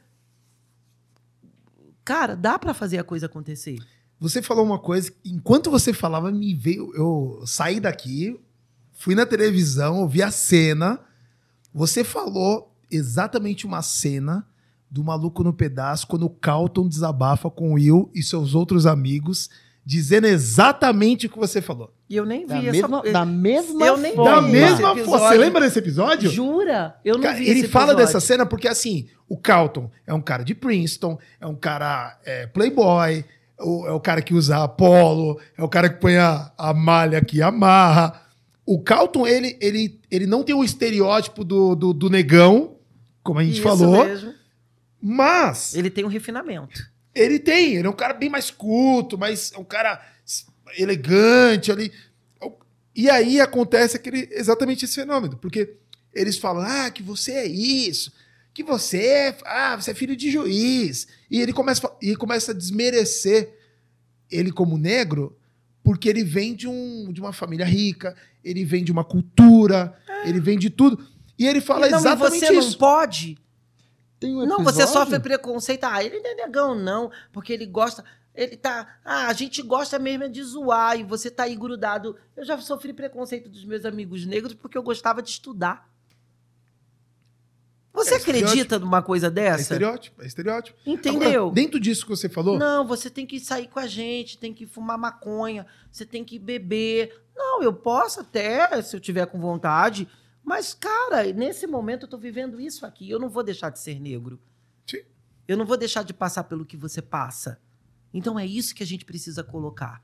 cara, 2.03 2.35
dá 2.35 2.57
para 2.57 2.73
fazer 2.73 2.97
a 2.97 3.03
coisa 3.03 3.27
acontecer. 3.27 3.77
Você 4.19 4.41
falou 4.41 4.65
uma 4.65 4.79
coisa, 4.79 5.13
enquanto 5.23 5.69
você 5.69 5.93
falava, 5.93 6.31
me 6.31 6.55
veio. 6.55 6.91
Eu 6.95 7.43
saí 7.45 7.79
daqui, 7.79 8.43
fui 8.93 9.13
na 9.13 9.27
televisão, 9.27 9.99
ouvi 9.99 10.23
a 10.23 10.31
cena. 10.31 10.99
Você 11.71 12.03
falou 12.03 12.75
exatamente 12.89 13.67
uma 13.67 13.83
cena 13.83 14.49
do 14.89 15.03
Maluco 15.03 15.43
no 15.43 15.53
Pedaço, 15.53 16.07
quando 16.07 16.25
o 16.25 16.29
Calton 16.29 16.87
desabafa 16.87 17.49
com 17.49 17.71
o 17.71 17.73
Will 17.73 18.09
e 18.13 18.23
seus 18.23 18.55
outros 18.55 18.85
amigos, 18.85 19.49
dizendo 19.85 20.27
exatamente 20.27 21.27
o 21.27 21.29
que 21.29 21.37
você 21.37 21.61
falou. 21.61 21.93
E 22.09 22.15
eu 22.15 22.25
nem 22.25 22.41
vi 22.41 22.47
Da 22.47 22.57
essa 22.57 22.71
mesma, 22.71 23.01
da 23.03 23.25
mesma 23.25 23.85
Eu 23.85 23.97
nem 23.97 24.15
forma. 24.15 24.31
Da 24.35 24.41
mesma 24.41 24.95
forma. 24.97 25.29
Você 25.29 25.37
lembra 25.37 25.61
desse 25.61 25.77
episódio? 25.79 26.29
Jura? 26.29 26.95
Eu 27.05 27.15
não 27.15 27.21
Cara, 27.21 27.37
vi 27.37 27.47
ele 27.47 27.59
esse 27.61 27.67
fala 27.69 27.91
episódio. 27.91 28.05
dessa 28.07 28.19
cena 28.19 28.45
porque, 28.47 28.67
assim, 28.67 29.07
o 29.27 29.37
Calton 29.37 29.91
é 30.07 30.13
um 30.13 30.21
cara 30.21 30.43
de 30.43 30.55
Princeton, 30.55 31.17
é 31.39 31.45
um 31.45 31.55
cara 31.55 32.17
é, 32.25 32.47
playboy, 32.47 33.23
o- 33.59 33.85
é 33.85 33.91
o 33.91 33.99
cara 33.99 34.21
que 34.23 34.33
usa 34.33 34.67
polo, 34.67 35.39
é 35.55 35.63
o 35.63 35.69
cara 35.69 35.87
que 35.89 35.99
põe 36.01 36.17
a, 36.17 36.51
a 36.57 36.73
malha 36.73 37.23
que 37.23 37.41
amarra. 37.43 38.21
O 38.65 38.79
Calton, 38.81 39.25
ele, 39.27 39.55
ele, 39.61 39.99
ele 40.09 40.25
não 40.25 40.43
tem 40.43 40.55
o 40.55 40.63
estereótipo 40.63 41.43
do, 41.43 41.75
do, 41.75 41.93
do 41.93 42.09
negão, 42.09 42.75
como 43.23 43.39
a 43.39 43.43
gente 43.43 43.53
Isso 43.59 43.63
falou, 43.63 44.03
mesmo. 44.05 44.33
Mas 45.01 45.73
Ele 45.75 45.89
tem 45.89 46.03
um 46.03 46.09
refinamento. 46.09 46.89
ele 47.13 47.39
tem, 47.39 47.75
ele 47.75 47.87
é 47.87 47.89
um 47.89 47.95
cara 47.95 48.13
bem 48.13 48.29
mais 48.29 48.51
culto, 48.51 49.17
mas 49.17 49.51
é 49.53 49.57
um 49.57 49.63
cara 49.63 50.01
elegante 50.77 51.71
ali. 51.71 51.91
E 52.95 53.09
aí 53.09 53.39
acontece 53.39 53.95
aquele, 53.95 54.27
exatamente 54.31 54.83
esse 54.85 54.95
fenômeno, 54.95 55.37
porque 55.37 55.75
eles 56.13 56.37
falam, 56.37 56.63
ah, 56.63 56.89
que 56.91 57.01
você 57.01 57.31
é 57.31 57.47
isso, 57.47 58.11
que 58.53 58.63
você 58.63 58.97
é, 58.97 59.37
ah, 59.45 59.75
você 59.75 59.91
é 59.91 59.93
filho 59.93 60.15
de 60.15 60.29
juiz. 60.29 61.07
E 61.29 61.39
ele 61.39 61.53
começa, 61.53 61.89
e 62.01 62.15
começa 62.15 62.51
a 62.51 62.55
desmerecer 62.55 63.53
ele 64.29 64.51
como 64.51 64.77
negro, 64.77 65.37
porque 65.83 66.09
ele 66.09 66.23
vem 66.23 66.53
de, 66.53 66.67
um, 66.67 67.11
de 67.11 67.21
uma 67.21 67.31
família 67.31 67.65
rica, 67.65 68.15
ele 68.43 68.65
vem 68.65 68.83
de 68.83 68.91
uma 68.91 69.03
cultura, 69.03 69.97
ele 70.25 70.39
vem 70.39 70.57
de 70.57 70.69
tudo. 70.69 71.03
E 71.37 71.47
ele 71.47 71.61
fala 71.61 71.87
não, 71.89 71.97
e 71.97 72.01
exatamente 72.01 72.45
você 72.45 72.53
isso. 72.53 72.71
não 72.71 72.77
pode. 72.77 73.37
Tem 74.19 74.35
um 74.35 74.45
Não, 74.45 74.63
você 74.63 74.85
sofre 74.85 75.19
preconceito. 75.19 75.85
Ah, 75.85 76.03
ele 76.03 76.19
não 76.19 76.29
é 76.31 76.35
negão, 76.35 76.75
não. 76.75 77.11
Porque 77.31 77.53
ele 77.53 77.65
gosta. 77.65 78.03
Ele 78.35 78.57
tá. 78.57 78.99
Ah, 79.03 79.27
a 79.27 79.33
gente 79.33 79.61
gosta 79.61 79.97
mesmo 79.97 80.25
é 80.25 80.27
de 80.29 80.43
zoar 80.43 80.99
e 80.99 81.03
você 81.03 81.31
tá 81.31 81.43
aí 81.43 81.55
grudado. 81.55 82.15
Eu 82.35 82.45
já 82.45 82.57
sofri 82.59 82.93
preconceito 82.93 83.49
dos 83.49 83.63
meus 83.65 83.85
amigos 83.85 84.25
negros 84.25 84.53
porque 84.53 84.77
eu 84.77 84.83
gostava 84.83 85.21
de 85.21 85.29
estudar. 85.29 85.89
Você 87.91 88.13
É 88.13 88.17
acredita 88.17 88.77
numa 88.77 89.01
coisa 89.01 89.27
É 89.27 89.31
dessa? 89.31 89.61
estereótipo, 89.61 90.21
é 90.21 90.25
estereótipo. 90.27 90.77
Entendeu? 90.85 91.41
Agora, 91.47 91.55
dentro 91.55 91.79
disso 91.79 92.03
que 92.03 92.09
você 92.09 92.29
falou, 92.29 92.57
Não, 92.57 92.85
você 92.85 93.09
tem 93.09 93.25
que 93.25 93.39
sair 93.39 93.67
com 93.67 93.79
a 93.79 93.87
gente, 93.87 94.37
tem 94.37 94.53
que 94.53 94.65
fumar 94.65 94.97
maconha, 94.97 95.65
você 95.91 96.05
tem 96.05 96.23
que 96.23 96.37
beber. 96.37 97.23
Não, 97.35 97.63
eu 97.63 97.73
posso 97.73 98.21
até, 98.21 98.81
se 98.81 98.95
eu 98.95 98.99
tiver 98.99 99.25
com 99.25 99.39
vontade, 99.39 100.07
mas, 100.43 100.73
cara, 100.73 101.31
nesse 101.33 101.67
momento 101.67 102.03
eu 102.03 102.09
tô 102.09 102.17
vivendo 102.17 102.59
isso 102.59 102.85
aqui. 102.85 103.09
Eu 103.09 103.19
não 103.19 103.29
vou 103.29 103.43
deixar 103.43 103.69
de 103.69 103.79
ser 103.79 103.99
negro. 103.99 104.39
Sim. 104.85 105.03
Eu 105.47 105.57
não 105.57 105.65
vou 105.65 105.77
deixar 105.77 106.03
de 106.03 106.13
passar 106.13 106.45
pelo 106.45 106.65
que 106.65 106.77
você 106.77 107.01
passa. 107.01 107.59
Então 108.13 108.39
é 108.39 108.45
isso 108.45 108.73
que 108.73 108.83
a 108.83 108.85
gente 108.85 109.05
precisa 109.05 109.43
colocar. 109.43 110.01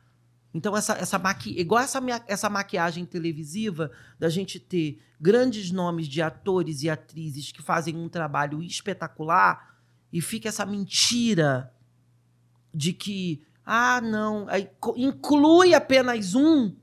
Então, 0.54 0.76
essa, 0.78 0.94
essa 0.94 1.20
maqui... 1.20 1.60
igual 1.60 1.82
essa, 1.84 2.00
essa 2.28 2.50
maquiagem 2.50 3.06
televisiva, 3.06 3.92
da 4.18 4.30
gente 4.30 4.58
ter 4.58 5.02
grandes 5.20 5.70
nomes 5.70 6.08
de 6.08 6.22
atores 6.22 6.82
e 6.82 6.90
atrizes 6.90 7.52
que 7.52 7.62
fazem 7.62 7.98
um 7.98 8.08
trabalho 8.08 8.64
espetacular, 8.64 9.76
e 10.14 10.22
fica 10.22 10.48
essa 10.48 10.66
mentira 10.66 11.74
de 12.74 12.94
que, 12.94 13.44
ah, 13.66 14.00
não, 14.00 14.48
aí 14.48 14.70
inclui 14.96 15.74
apenas 15.74 16.36
um, 16.36 16.74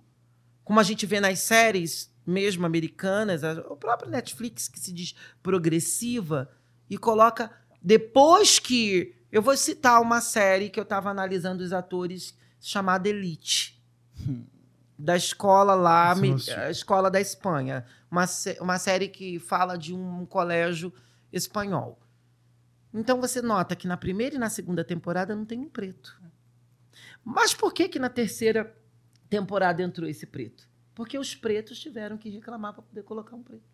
como 0.63 0.79
a 0.79 0.83
gente 0.83 1.07
vê 1.07 1.19
nas 1.19 1.39
séries 1.39 2.12
mesmo 2.27 2.65
americanas, 2.65 3.43
o 3.69 3.77
próprio 3.77 4.11
Netflix 4.11 4.69
que 4.69 4.79
se 4.79 4.93
diz 4.93 5.15
progressiva, 5.43 6.51
e 6.89 6.99
coloca 6.99 7.51
depois 7.81 8.59
que. 8.59 9.17
Eu 9.31 9.41
vou 9.41 9.57
citar 9.57 10.01
uma 10.03 10.21
série 10.21 10.69
que 10.69 10.79
eu 10.79 10.83
estava 10.83 11.09
analisando 11.09 11.65
os 11.65 11.73
atores 11.73 12.37
chamada 12.61 13.09
Elite. 13.09 13.83
Da 14.99 15.17
escola 15.17 15.75
lá, 15.75 16.15
a 16.59 16.71
escola 16.71 17.11
da 17.11 17.21
Espanha. 17.21 17.85
Uma, 18.09 18.25
uma 18.61 18.79
série 18.79 19.09
que 19.09 19.41
fala 19.41 19.77
de 19.77 19.93
um 19.93 20.25
colégio 20.25 20.93
espanhol. 21.33 21.99
Então 22.95 23.21
você 23.21 23.43
nota 23.43 23.75
que 23.75 23.89
na 23.89 23.97
primeira 23.97 24.37
e 24.37 24.39
na 24.39 24.49
segunda 24.49 24.85
temporada 24.85 25.35
não 25.35 25.45
tem 25.45 25.59
um 25.59 25.69
preto. 25.69 26.21
Mas 27.25 27.53
por 27.53 27.73
que 27.73 27.89
que 27.89 27.99
na 27.99 28.09
terceira 28.09 28.77
temporada 29.29 29.83
entrou 29.83 30.09
esse 30.09 30.27
preto? 30.27 30.69
Porque 30.95 31.19
os 31.19 31.35
pretos 31.35 31.79
tiveram 31.79 32.19
que 32.19 32.29
reclamar 32.29 32.73
para 32.75 32.83
poder 32.83 33.03
colocar 33.03 33.35
um 33.35 33.43
preto. 33.43 33.65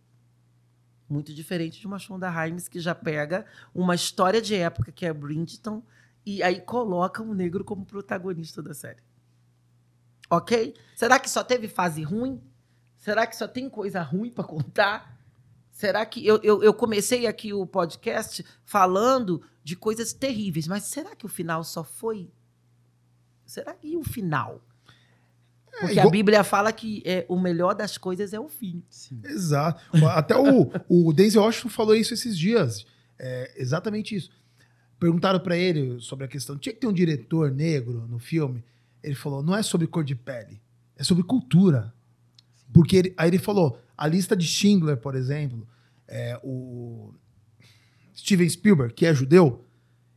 Muito 1.09 1.33
diferente 1.35 1.81
de 1.81 1.87
uma 1.87 1.99
Shonda 1.99 2.29
Rhimes 2.29 2.69
que 2.69 2.79
já 2.79 2.95
pega 2.95 3.47
uma 3.75 3.95
história 3.95 4.43
de 4.43 4.55
época 4.55 4.93
que 4.93 5.07
é 5.07 5.13
Bridgeton 5.13 5.83
e 6.25 6.43
aí 6.43 6.61
coloca 6.61 7.23
um 7.23 7.33
negro 7.33 7.65
como 7.65 7.87
protagonista 7.87 8.63
da 8.63 8.75
série. 8.75 9.03
Ok? 10.31 10.75
Será 10.95 11.19
que 11.19 11.31
só 11.31 11.43
teve 11.43 11.69
fase 11.69 12.03
ruim? 12.03 12.43
Será 12.99 13.27
que 13.27 13.35
só 13.35 13.49
tem 13.49 13.71
coisa 13.71 14.03
ruim 14.03 14.31
para 14.31 14.45
contar? 14.45 15.19
Será 15.71 16.05
que 16.05 16.27
eu, 16.27 16.39
eu, 16.43 16.63
eu 16.63 16.75
comecei 16.75 17.27
aqui 17.27 17.53
o 17.55 17.67
podcast 17.67 18.45
falando 18.65 19.43
de 19.65 19.77
coisas 19.77 20.13
terríveis, 20.13 20.67
mas 20.67 20.83
será 20.85 21.17
que 21.17 21.25
o 21.25 21.29
final 21.29 21.65
só 21.65 21.83
foi? 21.83 22.31
Será 23.47 23.73
que 23.73 23.89
e 23.89 23.97
o 23.97 24.03
final? 24.03 24.61
Porque 25.81 25.93
igual- 25.93 26.09
a 26.09 26.11
Bíblia 26.11 26.45
fala 26.45 26.73
que 26.73 27.03
é, 27.05 27.25
o 27.29 27.39
melhor 27.39 27.75
das 27.75 27.97
coisas 27.97 28.33
é 28.33 28.41
o 28.41 28.49
fim. 28.49 28.83
Sim. 28.91 29.21
Exato. 29.25 29.81
Até 30.09 30.37
o, 30.37 30.71
o 30.89 31.13
Denzel 31.13 31.43
Washington 31.43 31.69
falou 31.69 31.95
isso 31.95 32.15
esses 32.15 32.37
dias. 32.37 32.85
É, 33.19 33.53
exatamente 33.57 34.15
isso. 34.15 34.31
Perguntaram 34.99 35.39
pra 35.41 35.57
ele 35.57 36.01
sobre 36.01 36.25
a 36.25 36.29
questão: 36.29 36.59
tinha 36.59 36.73
que 36.73 36.81
ter 36.81 36.87
um 36.87 36.93
diretor 36.93 37.51
negro 37.53 38.07
no 38.09 38.19
filme? 38.19 38.65
Ele 39.03 39.15
falou: 39.15 39.43
não 39.43 39.55
é 39.55 39.63
sobre 39.63 39.87
cor 39.87 40.03
de 40.03 40.15
pele, 40.15 40.61
é 40.97 41.05
sobre 41.05 41.23
cultura. 41.23 41.93
Porque 42.73 42.97
ele- 42.97 43.15
aí 43.17 43.29
ele 43.31 43.39
falou: 43.39 43.81
a 43.97 44.07
lista 44.09 44.37
de 44.37 44.47
Schindler, 44.47 44.97
por 44.97 45.15
exemplo, 45.15 45.67
é, 46.09 46.39
o 46.43 47.13
Steven 48.17 48.49
Spielberg, 48.49 48.93
que 48.95 49.07
é 49.07 49.15
judeu, 49.15 49.65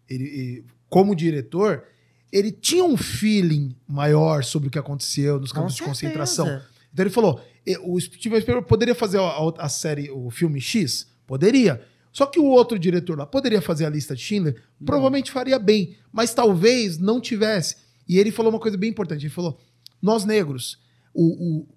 ele, 0.09 0.23
ele- 0.23 0.65
como 0.89 1.15
diretor, 1.15 1.83
ele 2.31 2.51
tinha 2.51 2.83
um 2.83 2.95
feeling 2.97 3.75
maior 3.87 4.43
sobre 4.43 4.67
o 4.67 4.71
que 4.71 4.79
aconteceu 4.79 5.39
nos 5.39 5.51
campos 5.51 5.75
de 5.75 5.79
concentração. 5.89 6.47
Então 6.93 7.03
ele 7.03 7.09
falou: 7.13 7.41
"E- 7.65 7.77
o 7.77 7.99
Steven 7.99 8.39
Spielberg 8.41 8.67
poderia 8.67 8.95
fazer 8.95 9.17
a, 9.19 9.21
a- 9.23 9.53
a 9.65 9.69
série, 9.69 10.09
o 10.11 10.29
filme 10.29 10.59
X? 10.61 11.07
Poderia. 11.27 11.81
Só 12.11 12.25
que 12.25 12.39
o 12.39 12.45
outro 12.45 12.77
diretor 12.77 13.17
lá 13.17 13.25
poderia 13.25 13.61
fazer 13.61 13.85
a 13.85 13.89
lista 13.89 14.13
de 14.15 14.21
Schindler? 14.21 14.61
Provavelmente 14.85 15.31
faria 15.31 15.57
bem, 15.57 15.95
mas 16.11 16.33
talvez 16.33 16.97
não 16.97 17.21
tivesse. 17.21 17.77
E 18.07 18.17
ele 18.19 18.31
falou 18.31 18.51
uma 18.51 18.59
coisa 18.59 18.77
bem 18.77 18.89
importante: 18.89 19.23
ele 19.25 19.33
falou, 19.33 19.57
nós 20.01 20.25
negros, 20.25 20.79
o, 21.13 21.59
o- 21.61 21.67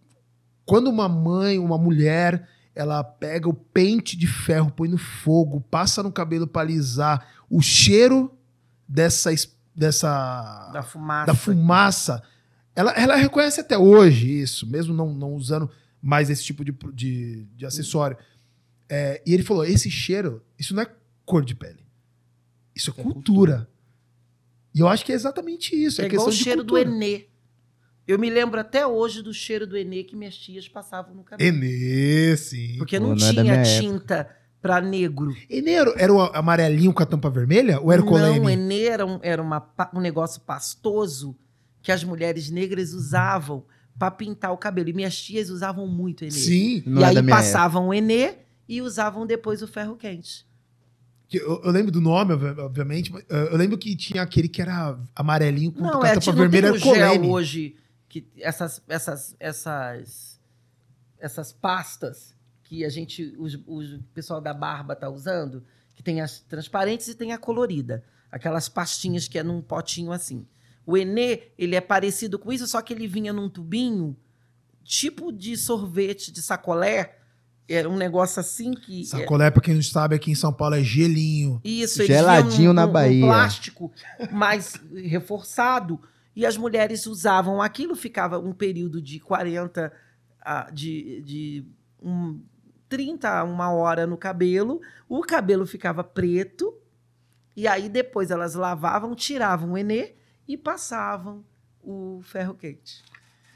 quando 0.65 0.89
uma 0.89 1.09
mãe, 1.09 1.59
uma 1.59 1.77
mulher, 1.79 2.49
ela 2.75 3.05
pega 3.05 3.49
o 3.49 3.55
pente 3.55 4.17
de 4.17 4.27
ferro, 4.27 4.73
põe 4.73 4.89
no 4.89 4.99
fogo, 4.99 5.61
passa 5.71 6.03
no 6.03 6.11
cabelo 6.11 6.47
para 6.49 6.63
alisar, 6.63 7.29
o 7.49 7.61
cheiro 7.61 8.33
dessa, 8.89 9.33
es- 9.33 9.54
dessa 9.75 10.70
Da 10.72 10.83
fumaça. 10.83 11.27
da 11.27 11.35
fumaça. 11.35 12.22
Ela, 12.75 12.93
ela 12.93 13.16
reconhece 13.16 13.61
até 13.61 13.79
hoje 13.79 14.41
isso, 14.41 14.66
mesmo 14.66 14.93
não, 14.95 15.12
não 15.14 15.35
usando 15.35 15.70
mais 16.01 16.29
esse 16.31 16.45
tipo 16.45 16.64
de, 16.64 16.72
de, 16.93 17.45
de 17.57 17.66
acessório. 17.66 18.16
É, 18.89 19.22
e 19.27 19.33
ele 19.33 19.43
falou: 19.43 19.64
esse 19.64 19.91
cheiro, 19.91 20.43
isso 20.59 20.75
não 20.75 20.83
é 20.83 20.91
cor 21.25 21.45
de 21.45 21.55
pele. 21.55 21.85
Isso 22.75 22.93
é, 22.97 23.01
É 23.01 23.03
cultura. 23.03 23.68
E 24.75 24.81
eu 24.81 24.89
acho 24.89 25.05
que 25.05 25.12
é 25.12 25.14
exatamente 25.14 25.75
isso. 25.75 26.03
É, 26.03 26.05
É 26.05 26.09
igual 26.09 26.29
o 26.29 26.33
cheiro 26.33 26.62
do 26.64 26.75
cultura. 26.75 26.91
Enê. 26.91 27.29
Eu 28.07 28.18
me 28.18 28.29
lembro 28.29 28.61
até 28.61 28.87
hoje 28.87 29.22
do 29.22 29.33
cheiro 29.33 29.66
do 29.66 29.79
Enê 29.79 30.05
que 30.05 30.14
minhas 30.14 30.37
tias 30.37 30.68
passavam 30.68 31.14
no 31.14 31.25
cabelo. 31.25 31.49
Enê, 31.49 32.37
sim. 32.37 32.77
Porque 32.77 32.99
Pô, 33.01 33.07
não, 33.07 33.14
não 33.14 33.27
é 33.29 33.33
tinha 33.33 33.62
tinta 33.62 34.29
pra 34.65 34.81
negro. 34.81 35.37
Enê 35.51 35.73
era, 35.73 36.11
o 36.11 36.23
amarelinho 36.23 36.91
com 36.95 37.03
a 37.03 37.05
tampa 37.07 37.29
vermelha? 37.29 37.79
Ou 37.83 37.93
era 37.93 38.01
o 38.01 38.05
Não, 38.07 38.11
colene? 38.11 38.53
Enê 38.55 38.85
era, 38.85 39.05
um, 39.05 39.21
era 39.23 39.43
uma 39.43 39.62
um 39.93 40.01
negócio 40.01 40.41
pastoso 40.41 41.37
que 41.83 41.93
as 41.93 42.03
mulheres 42.03 42.49
negras 42.49 42.95
usavam 42.95 43.62
pra 43.99 44.11
pintar 44.11 44.53
o 44.55 44.57
cabelo. 44.57 44.89
E 44.89 44.95
minhas 44.95 45.21
tias 45.23 45.51
usavam 45.51 45.87
muito 45.87 46.25
Enê. 46.25 46.31
Sim. 46.31 46.83
Não 46.87 47.03
e 47.03 47.05
é 47.05 47.09
aí 47.09 47.15
da 47.15 47.21
minha 47.21 47.37
passavam 47.37 47.89
o 47.89 47.93
Enê 47.95 48.37
e 48.67 48.81
usavam 48.81 49.27
depois 49.27 49.61
o 49.61 49.69
ferro 49.69 49.97
quente. 49.97 50.47
Que 51.29 51.37
Eu, 51.37 51.61
eu 51.62 51.71
lembro 51.71 51.93
do 51.93 52.01
nome, 52.01 52.33
obvi- 52.33 52.59
obviamente. 52.59 53.12
mas, 53.12 53.23
uh, 53.25 53.51
Eu 53.53 53.59
lembro 53.59 53.77
que 53.77 53.95
tinha 53.95 54.23
aquele 54.23 54.49
que 54.49 54.62
era 54.62 54.99
amarelinho 55.15 55.73
com 55.73 55.83
Não, 55.83 56.03
a 56.03 56.07
é, 56.07 56.15
tampa 56.15 56.21
tipo, 56.21 56.37
vermelha, 56.39 56.71
não 56.73 56.79
tem 56.81 56.91
o 56.91 56.95
gel 56.95 57.07
colene. 57.09 57.29
hoje, 57.29 57.77
que 58.09 58.27
essas, 58.39 58.81
essas, 58.89 59.37
essas, 59.39 60.41
essas 61.19 61.53
pastas 61.53 62.34
que 62.75 62.85
a 62.85 62.89
gente, 62.89 63.35
os, 63.39 63.59
os- 63.66 63.93
o 63.95 64.03
pessoal 64.14 64.41
da 64.41 64.53
barba 64.55 64.97
tá 64.97 65.09
usando, 65.09 65.62
que 65.95 66.03
tem 66.03 66.20
as 66.20 66.41
transparentes 66.41 67.09
e 67.09 67.14
tem 67.14 67.33
a 67.33 67.39
colorida. 67.39 68.03
Aquelas 68.31 68.68
pastinhas 68.68 69.29
que 69.29 69.39
é 69.39 69.43
num 69.43 69.61
potinho 69.62 70.11
assim. 70.12 70.47
O 70.85 70.97
Enê, 70.97 71.49
ele 71.57 71.77
é 71.77 71.81
parecido 71.81 72.39
com 72.39 72.53
isso, 72.53 72.66
só 72.66 72.83
que 72.83 72.93
ele 72.93 73.07
vinha 73.07 73.33
num 73.33 73.49
tubinho, 73.49 74.16
tipo 74.83 75.33
de 75.33 75.57
sorvete, 75.57 76.33
de 76.33 76.43
sacolé. 76.43 77.18
Era 77.66 77.89
um 77.89 77.97
negócio 77.97 78.41
assim 78.41 78.72
que... 78.75 79.07
Sacolé, 79.07 79.51
pra 79.51 79.62
quem 79.62 79.75
não 79.75 79.83
sabe, 79.83 80.14
aqui 80.16 80.31
em 80.31 80.35
São 80.35 80.53
Paulo 80.53 80.75
é 80.75 80.83
gelinho. 80.83 81.61
Isso, 81.64 82.05
Geladinho 82.05 82.51
vinham 82.57 82.72
na 82.75 82.87
num 82.87 82.93
Bahia. 82.93 83.25
plástico 83.25 83.91
mais 84.31 84.75
reforçado. 84.95 85.99
E 86.37 86.45
as 86.45 86.57
mulheres 86.57 87.07
usavam 87.07 87.62
aquilo, 87.62 87.95
ficava 87.95 88.39
um 88.39 88.53
período 88.53 89.01
de 89.01 89.18
40, 89.20 89.91
a- 90.43 90.68
de, 90.70 91.22
de 91.22 91.64
um, 92.03 92.41
30 92.95 93.28
a 93.28 93.42
uma 93.42 93.72
hora 93.72 94.07
no 94.07 94.16
cabelo. 94.16 94.80
O 95.09 95.20
cabelo 95.22 95.66
ficava 95.66 96.05
preto. 96.05 96.72
E 97.57 97.66
aí 97.66 97.88
depois 97.88 98.30
elas 98.30 98.55
lavavam, 98.55 99.14
tiravam 99.16 99.72
o 99.72 99.78
enê 99.78 100.12
e 100.47 100.57
passavam 100.57 101.45
o 101.82 102.20
ferro 102.22 102.55
quente. 102.55 103.03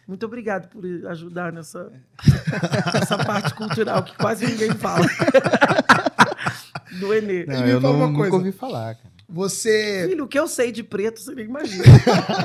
Muito 0.07 0.26
obrigado 0.26 0.68
por 0.68 0.82
ajudar 1.11 1.53
nessa, 1.53 1.93
nessa 2.95 3.18
parte 3.24 3.55
cultural 3.55 4.03
que 4.03 4.16
quase 4.16 4.45
ninguém 4.47 4.70
fala. 4.72 5.07
Do 6.99 7.14
Enê. 7.14 7.45
Não, 7.47 7.62
me 7.62 7.70
eu 7.70 7.80
não, 7.80 7.93
uma 7.95 8.07
nunca 8.07 8.18
coisa. 8.20 8.36
ouvi 8.36 8.51
falar, 8.51 8.95
cara. 8.95 9.12
Você. 9.28 10.07
Filho, 10.09 10.24
o 10.24 10.28
que 10.28 10.39
eu 10.39 10.49
sei 10.49 10.72
de 10.72 10.82
preto, 10.82 11.20
você 11.20 11.34
nem 11.34 11.45
imagina. 11.45 11.84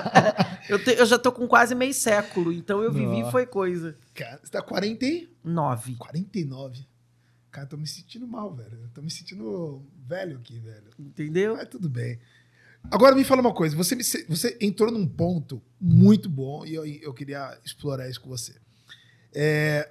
eu, 0.67 0.83
te- 0.83 0.95
eu 0.99 1.05
já 1.05 1.17
tô 1.17 1.31
com 1.31 1.47
quase 1.47 1.73
meio 1.73 1.93
século, 1.93 2.51
então 2.51 2.83
eu 2.83 2.91
vivi 2.91 3.19
Nossa. 3.21 3.31
foi 3.31 3.45
coisa. 3.45 3.95
Cara, 4.13 4.39
você 4.43 4.51
tá 4.51 4.61
40 4.61 5.05
e... 5.05 5.32
Nove. 5.43 5.95
49. 5.95 6.85
Cara, 7.51 7.67
tô 7.67 7.77
me 7.77 7.85
sentindo 7.87 8.27
mal, 8.27 8.53
velho. 8.55 8.79
Eu 8.83 8.89
tô 8.89 9.01
me 9.01 9.11
sentindo 9.11 9.85
velho 10.07 10.37
aqui, 10.37 10.59
velho. 10.59 10.89
Entendeu? 10.99 11.55
Mas 11.55 11.67
tudo 11.67 11.87
bem. 11.89 12.19
Agora 12.91 13.15
me 13.15 13.23
fala 13.23 13.41
uma 13.41 13.53
coisa. 13.53 13.75
Você, 13.75 13.95
me- 13.95 14.03
você 14.03 14.57
entrou 14.59 14.91
num 14.91 15.07
ponto 15.07 15.61
muito 15.79 16.27
bom 16.29 16.65
e 16.65 16.73
eu, 16.73 16.85
eu 16.85 17.13
queria 17.13 17.57
explorar 17.63 18.09
isso 18.09 18.19
com 18.19 18.27
você. 18.29 18.55
É, 19.33 19.89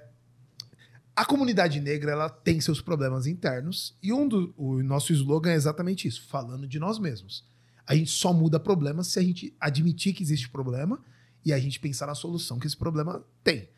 a 1.15 1.25
comunidade 1.25 1.79
negra 1.79 2.11
ela 2.11 2.29
tem 2.29 2.59
seus 2.59 2.81
problemas 2.81 3.27
internos 3.27 3.95
e 4.01 4.11
um 4.11 4.27
do, 4.27 4.53
o 4.57 4.81
nosso 4.83 5.13
slogan 5.13 5.51
é 5.51 5.55
exatamente 5.55 6.07
isso, 6.07 6.27
falando 6.27 6.67
de 6.67 6.79
nós 6.79 6.97
mesmos. 6.99 7.45
A 7.85 7.95
gente 7.95 8.09
só 8.11 8.31
muda 8.33 8.59
problemas 8.59 9.07
se 9.07 9.19
a 9.19 9.21
gente 9.21 9.55
admitir 9.59 10.13
que 10.13 10.23
existe 10.23 10.49
problema 10.49 11.03
e 11.45 11.51
a 11.53 11.59
gente 11.59 11.79
pensar 11.79 12.07
na 12.07 12.15
solução 12.15 12.57
que 12.59 12.65
esse 12.67 12.77
problema 12.77 13.23
tem. 13.43 13.69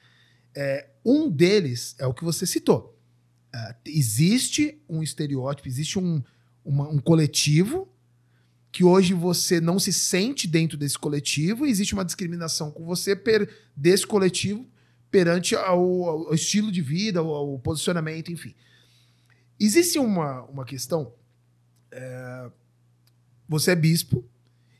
É, 0.55 0.87
um 1.03 1.29
deles 1.29 1.95
é 1.99 2.05
o 2.07 2.13
que 2.13 2.23
você 2.23 2.45
citou. 2.45 2.97
É, 3.53 3.75
existe 3.85 4.81
um 4.87 5.03
estereótipo, 5.03 5.67
existe 5.67 5.99
um, 5.99 6.21
uma- 6.63 6.89
um 6.89 6.97
coletivo 6.99 7.87
que 8.71 8.83
hoje 8.83 9.13
você 9.13 9.61
não 9.61 9.79
se 9.79 9.93
sente 9.93 10.47
dentro 10.47 10.77
desse 10.77 10.99
coletivo 10.99 11.65
existe 11.65 11.93
uma 11.93 12.03
discriminação 12.03 12.69
com 12.71 12.83
você 12.85 13.15
per- 13.15 13.49
desse 13.75 14.05
coletivo 14.05 14.67
perante 15.09 15.55
ao, 15.55 16.03
ao 16.27 16.33
estilo 16.33 16.69
de 16.71 16.81
vida, 16.81 17.19
ao, 17.21 17.29
ao 17.29 17.59
posicionamento, 17.59 18.31
enfim. 18.33 18.53
Existe 19.57 19.97
uma, 19.97 20.43
uma 20.43 20.65
questão. 20.65 21.13
é, 21.91 22.51
você 23.47 23.71
é 23.71 23.75
bispo 23.75 24.25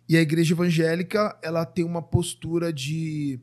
e 0.10 0.18
a 0.18 0.22
igreja 0.22 0.54
evangélica 0.54 1.38
ela 1.42 1.66
tem 1.66 1.86
uma 1.86 2.02
postura 2.02 2.74
de 2.74 3.40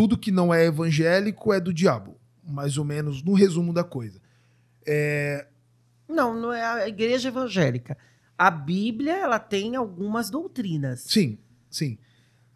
tudo 0.00 0.16
que 0.16 0.30
não 0.30 0.52
é 0.54 0.64
evangélico 0.64 1.52
é 1.52 1.60
do 1.60 1.74
diabo, 1.74 2.16
mais 2.42 2.78
ou 2.78 2.84
menos 2.86 3.22
no 3.22 3.34
resumo 3.34 3.70
da 3.70 3.84
coisa. 3.84 4.18
Não, 6.08 6.32
não 6.34 6.52
é 6.52 6.64
a 6.64 6.88
igreja 6.88 7.28
evangélica. 7.28 7.98
A 8.36 8.50
Bíblia, 8.50 9.12
ela 9.18 9.38
tem 9.38 9.76
algumas 9.76 10.30
doutrinas. 10.30 11.02
Sim, 11.02 11.36
sim. 11.68 11.98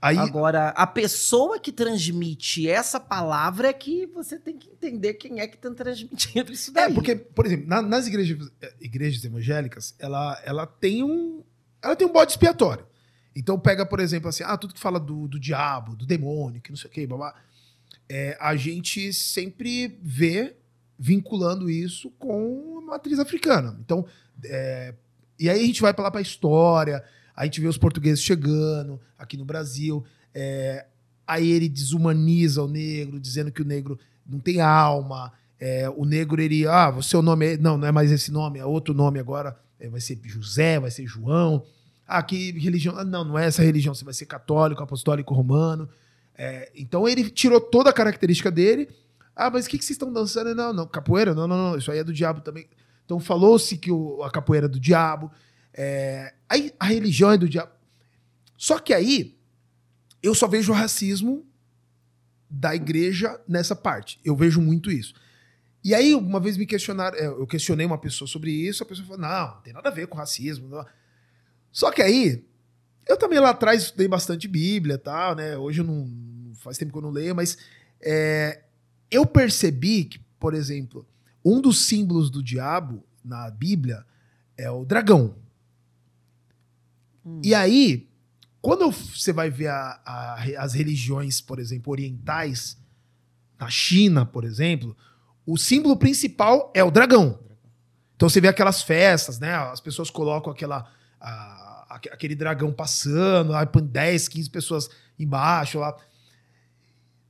Aí, 0.00 0.16
Agora, 0.18 0.68
a 0.70 0.86
pessoa 0.86 1.58
que 1.58 1.70
transmite 1.70 2.66
essa 2.68 2.98
palavra 2.98 3.68
é 3.68 3.72
que 3.74 4.06
você 4.06 4.38
tem 4.38 4.56
que 4.58 4.70
entender 4.70 5.14
quem 5.14 5.40
é 5.40 5.46
que 5.46 5.56
está 5.56 5.70
transmitindo 5.70 6.50
isso 6.50 6.72
daí. 6.72 6.90
É, 6.90 6.94
porque, 6.94 7.14
por 7.14 7.44
exemplo, 7.44 7.66
na- 7.68 7.82
nas 7.82 8.06
igrejas, 8.06 8.50
eh, 8.62 8.72
igrejas 8.80 9.22
evangélicas, 9.24 9.94
ela, 9.98 10.40
ela 10.44 10.66
tem 10.66 11.02
um. 11.02 11.42
Ela 11.82 11.94
tem 11.96 12.06
um 12.06 12.12
bode 12.12 12.32
expiatório. 12.32 12.86
Então 13.34 13.58
pega, 13.58 13.84
por 13.84 14.00
exemplo, 14.00 14.28
assim, 14.28 14.42
ah, 14.44 14.56
tudo 14.56 14.74
que 14.74 14.80
fala 14.80 15.00
do, 15.00 15.26
do 15.26 15.40
diabo, 15.40 15.96
do 15.96 16.06
demônio, 16.06 16.60
que 16.60 16.70
não 16.70 16.76
sei 16.76 16.88
o 16.88 16.92
quê, 16.92 17.06
babá. 17.06 17.34
É, 18.08 18.36
a 18.40 18.54
gente 18.54 19.12
sempre 19.12 19.98
vê 20.02 20.56
vinculando 20.98 21.68
isso 21.68 22.10
com 22.12 22.78
a 22.78 22.90
matriz 22.92 23.18
africana. 23.18 23.76
Então, 23.80 24.06
é, 24.44 24.94
e 25.38 25.50
aí 25.50 25.62
a 25.62 25.66
gente 25.66 25.82
vai 25.82 25.92
pra 25.92 26.04
lá 26.04 26.10
pra 26.10 26.20
história, 26.20 27.02
a 27.34 27.44
gente 27.44 27.60
vê 27.60 27.66
os 27.66 27.78
portugueses 27.78 28.22
chegando 28.22 29.00
aqui 29.18 29.36
no 29.36 29.44
Brasil, 29.44 30.04
é, 30.32 30.86
aí 31.26 31.50
ele 31.50 31.68
desumaniza 31.68 32.62
o 32.62 32.68
negro, 32.68 33.18
dizendo 33.18 33.50
que 33.50 33.62
o 33.62 33.64
negro 33.64 33.98
não 34.24 34.38
tem 34.38 34.60
alma, 34.60 35.32
é, 35.58 35.88
o 35.88 36.04
negro, 36.04 36.40
ele, 36.40 36.66
ah, 36.66 36.90
o 36.90 37.02
seu 37.02 37.22
nome 37.22 37.54
é. 37.54 37.56
Não, 37.56 37.78
não 37.78 37.88
é 37.88 37.92
mais 37.92 38.12
esse 38.12 38.30
nome, 38.30 38.58
é 38.58 38.64
outro 38.64 38.92
nome 38.92 39.18
agora. 39.18 39.58
é, 39.78 39.88
vai 39.88 40.00
ser 40.00 40.18
José, 40.24 40.78
vai 40.78 40.90
ser 40.90 41.06
João. 41.06 41.64
Ah, 42.06 42.22
que 42.22 42.52
religião? 42.58 42.96
Ah, 42.98 43.04
não, 43.04 43.24
não 43.24 43.38
é 43.38 43.46
essa 43.46 43.62
religião, 43.62 43.94
você 43.94 44.04
vai 44.04 44.14
ser 44.14 44.26
católico, 44.26 44.82
apostólico, 44.82 45.32
romano. 45.34 45.88
É, 46.36 46.70
então 46.74 47.08
ele 47.08 47.30
tirou 47.30 47.60
toda 47.60 47.90
a 47.90 47.92
característica 47.92 48.50
dele. 48.50 48.88
Ah, 49.34 49.50
mas 49.50 49.66
o 49.66 49.68
que, 49.68 49.78
que 49.78 49.84
vocês 49.84 49.94
estão 49.96 50.12
dançando? 50.12 50.54
Não, 50.54 50.72
não, 50.72 50.86
capoeira? 50.86 51.34
Não, 51.34 51.46
não, 51.48 51.70
não, 51.70 51.78
isso 51.78 51.90
aí 51.90 51.98
é 51.98 52.04
do 52.04 52.12
diabo 52.12 52.40
também. 52.40 52.68
Então 53.04 53.18
falou-se 53.18 53.76
que 53.76 53.90
o- 53.90 54.22
a 54.22 54.30
capoeira 54.30 54.66
é 54.66 54.68
do 54.68 54.78
diabo. 54.80 55.30
É, 55.72 56.34
aí 56.48 56.72
a 56.78 56.86
religião 56.86 57.30
é 57.32 57.38
do 57.38 57.48
diabo. 57.48 57.72
Só 58.56 58.78
que 58.78 58.92
aí 58.94 59.36
eu 60.22 60.34
só 60.34 60.46
vejo 60.46 60.72
o 60.72 60.74
racismo 60.74 61.44
da 62.48 62.74
igreja 62.74 63.40
nessa 63.48 63.74
parte. 63.74 64.20
Eu 64.24 64.36
vejo 64.36 64.60
muito 64.60 64.90
isso. 64.90 65.14
E 65.82 65.94
aí, 65.94 66.14
uma 66.14 66.40
vez 66.40 66.56
me 66.56 66.64
questionaram, 66.64 67.18
é, 67.18 67.26
eu 67.26 67.46
questionei 67.46 67.84
uma 67.84 67.98
pessoa 67.98 68.26
sobre 68.26 68.50
isso, 68.50 68.82
a 68.82 68.86
pessoa 68.86 69.06
falou: 69.06 69.20
não, 69.20 69.54
não 69.54 69.60
tem 69.62 69.72
nada 69.72 69.88
a 69.88 69.92
ver 69.92 70.06
com 70.06 70.16
racismo. 70.16 70.68
não." 70.68 70.84
Só 71.74 71.90
que 71.90 72.00
aí, 72.00 72.46
eu 73.06 73.18
também 73.18 73.40
lá 73.40 73.50
atrás 73.50 73.82
estudei 73.82 74.06
bastante 74.06 74.46
Bíblia 74.46 74.94
e 74.94 74.98
tal, 74.98 75.34
né? 75.34 75.58
Hoje 75.58 75.80
eu 75.80 75.84
não. 75.84 76.08
Faz 76.60 76.78
tempo 76.78 76.92
que 76.92 76.98
eu 76.98 77.02
não 77.02 77.10
leio, 77.10 77.34
mas 77.34 77.58
é, 78.00 78.62
eu 79.10 79.26
percebi 79.26 80.04
que, 80.04 80.18
por 80.38 80.54
exemplo, 80.54 81.04
um 81.44 81.60
dos 81.60 81.84
símbolos 81.84 82.30
do 82.30 82.42
diabo 82.42 83.04
na 83.22 83.50
Bíblia 83.50 84.06
é 84.56 84.70
o 84.70 84.84
dragão. 84.84 85.34
Hum. 87.26 87.40
E 87.44 87.54
aí, 87.54 88.08
quando 88.62 88.90
você 88.90 89.32
vai 89.32 89.50
ver 89.50 89.66
a- 89.68 90.00
a- 90.06 90.36
as 90.58 90.72
religiões, 90.74 91.40
por 91.40 91.58
exemplo, 91.58 91.90
orientais, 91.92 92.78
na 93.58 93.68
China, 93.68 94.24
por 94.24 94.44
exemplo, 94.44 94.96
o 95.44 95.56
símbolo 95.58 95.96
principal 95.96 96.70
é 96.74 96.82
o 96.84 96.90
dragão. 96.90 97.38
Então 98.16 98.28
você 98.28 98.40
vê 98.40 98.48
aquelas 98.48 98.80
festas, 98.82 99.38
né? 99.38 99.54
As 99.54 99.80
pessoas 99.80 100.08
colocam 100.08 100.52
aquela, 100.52 100.90
a- 101.28 101.86
aque- 101.90 102.08
aquele 102.10 102.34
dragão 102.34 102.72
passando, 102.72 103.54
aí 103.54 103.66
põe 103.66 103.82
10, 103.84 104.28
15 104.28 104.50
pessoas 104.50 104.88
embaixo 105.18 105.78
lá. 105.78 105.96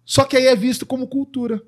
Só 0.04 0.24
que 0.24 0.36
aí 0.36 0.46
é 0.46 0.56
visto 0.56 0.84
como 0.84 1.06
cultura. 1.06 1.62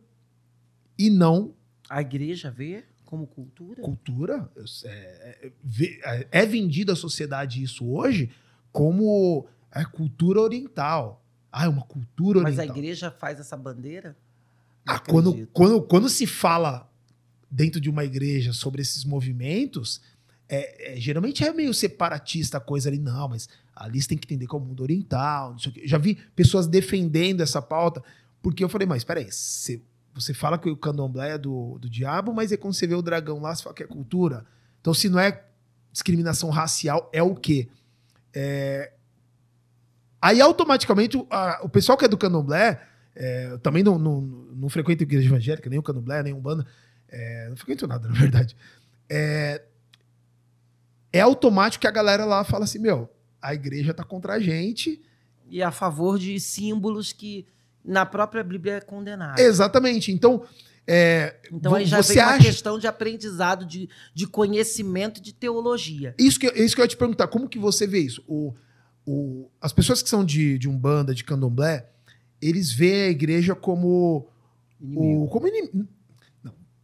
E 0.99 1.11
não 1.11 1.55
A 1.89 2.01
igreja 2.01 2.51
vê 2.51 2.85
como 3.05 3.27
cultura? 3.27 3.83
cultura. 3.83 4.51
É, 4.85 4.89
é, 5.47 5.53
vê- 5.62 6.01
é 6.31 6.45
vendido 6.47 6.93
à 6.93 6.97
sociedade 6.97 7.62
isso 7.62 7.87
hoje 7.89 8.31
como 8.72 9.47
é, 9.70 9.85
cultura 9.85 10.41
oriental. 10.41 11.22
Ah, 11.53 11.64
é 11.64 11.68
uma 11.68 11.83
cultura 11.83 12.41
Mas 12.41 12.55
oriental. 12.59 12.74
a 12.77 12.79
igreja 12.79 13.11
faz 13.11 13.39
essa 13.41 13.57
bandeira? 13.57 14.16
Não 14.87 14.95
Ah, 14.95 14.99
quando, 14.99 15.47
quando, 15.53 15.83
quando 15.83 16.09
se 16.09 16.27
fala 16.27 16.91
dentro 17.51 17.81
de 17.81 17.89
uma 17.89 18.05
igreja 18.05 18.53
sobre 18.53 18.83
esses 18.83 19.05
movimentos, 19.05 20.01
é, 20.49 20.94
é, 20.94 21.01
geralmente 21.01 21.44
é 21.44 21.53
meio 21.53 21.74
separatista 21.74 22.59
a 22.59 22.61
coisa 22.61 22.88
ali, 22.88 22.99
não, 22.99 23.28
mas 23.28 23.49
ali 23.74 24.01
você 24.01 24.09
tem 24.09 24.18
que 24.18 24.26
entender 24.26 24.47
que 24.47 24.55
é 24.55 24.59
o 24.59 24.61
mundo 24.61 24.82
oriental, 24.82 25.53
não 25.53 25.59
sei 25.59 25.70
o 25.70 25.74
quê. 25.74 25.82
Já 25.84 25.99
vi 25.99 26.14
pessoas 26.34 26.66
defendendo 26.66 27.40
essa 27.42 27.61
pauta, 27.61 28.03
porque 28.42 28.62
eu 28.62 28.68
falei, 28.68 28.86
mas 28.86 29.03
peraí, 29.05 29.30
você, 29.30 29.80
você 30.14 30.32
fala 30.32 30.59
que 30.59 30.70
o 30.70 30.76
candomblé 30.76 31.32
é 31.32 31.38
do, 31.38 31.78
do 31.78 31.90
diabo, 31.90 32.32
mas 32.32 32.53
é 32.53 32.57
quando 32.57 32.74
você 32.74 32.86
vê 32.86 32.94
o 32.94 33.03
dragão 33.03 33.40
lá, 33.40 33.55
você 33.55 33.62
fala 33.62 33.74
que 33.74 33.82
é 33.82 33.86
cultura. 33.86 34.44
Então, 34.80 34.94
se 34.94 35.09
não 35.09 35.18
é 35.18 35.42
discriminação 35.92 36.49
racial, 36.51 37.11
é 37.12 37.22
o 37.22 37.34
quê? 37.34 37.68
É, 38.34 38.92
Aí, 40.20 40.40
automaticamente, 40.40 41.16
o, 41.16 41.26
a- 41.30 41.61
o 41.62 41.68
pessoal 41.68 41.97
que 41.97 42.05
é 42.05 42.09
do 42.09 42.18
candomblé 42.18 42.80
É, 43.18 43.57
também 43.62 43.82
não, 43.82 43.99
não, 43.99 44.20
não 44.20 44.68
frequento 44.68 45.03
igreja 45.03 45.26
evangélica, 45.26 45.70
nem 45.70 45.78
o 45.78 45.82
candomblé, 45.82 46.22
nem 46.22 46.34
umbanda. 46.34 46.66
É, 47.09 47.49
não 47.49 47.57
frequento 47.57 47.86
nada, 47.86 48.07
na 48.09 48.14
verdade. 48.14 48.55
É, 49.09 49.62
é 51.17 51.21
automático 51.21 51.83
que 51.83 51.87
a 51.87 51.91
galera 51.91 52.25
lá 52.25 52.45
fala 52.45 52.64
assim, 52.64 52.79
meu, 52.79 53.09
a 53.41 53.55
igreja 53.55 53.95
tá 53.95 54.05
contra 54.05 54.35
a 54.35 54.41
gente. 54.41 55.01
E 55.49 55.62
a 55.62 55.71
favor 55.71 56.19
de 56.19 56.39
símbolos 56.41 57.12
que 57.12 57.47
na 57.85 58.05
própria 58.05 58.43
Bíblia 58.43 58.75
é 58.75 58.81
condenado. 58.81 59.39
Exatamente. 59.39 60.11
Então, 60.11 60.43
é, 60.87 61.37
Então 61.53 61.75
aí 61.75 61.87
já 61.87 62.03
você 62.03 62.14
vem 62.14 62.25
uma 62.25 62.39
questão 62.39 62.79
de 62.79 62.87
aprendizado, 62.87 63.64
de, 63.64 63.89
de 64.14 64.27
conhecimento, 64.27 65.21
de 65.21 65.33
teologia. 65.33 66.14
Isso 66.19 66.39
que, 66.39 66.47
isso 66.47 66.75
que 66.75 66.81
eu 66.81 66.85
ia 66.85 66.89
te 66.89 66.97
perguntar, 66.97 67.29
como 67.29 67.49
que 67.49 67.59
você 67.59 67.87
vê 67.87 68.01
isso? 68.01 68.23
O, 68.27 68.55
o, 69.05 69.49
as 69.61 69.73
pessoas 69.73 70.03
que 70.03 70.09
são 70.09 70.25
de, 70.25 70.59
de 70.59 70.69
Umbanda, 70.69 71.14
de 71.14 71.25
Candomblé, 71.25 71.89
eles 72.41 72.73
veem 72.73 73.03
a 73.03 73.11
igreja 73.11 73.55
como... 73.55 74.29
Inimigo. 74.81 75.25
O, 75.25 75.29
como 75.29 75.49
inimigo. 75.49 75.89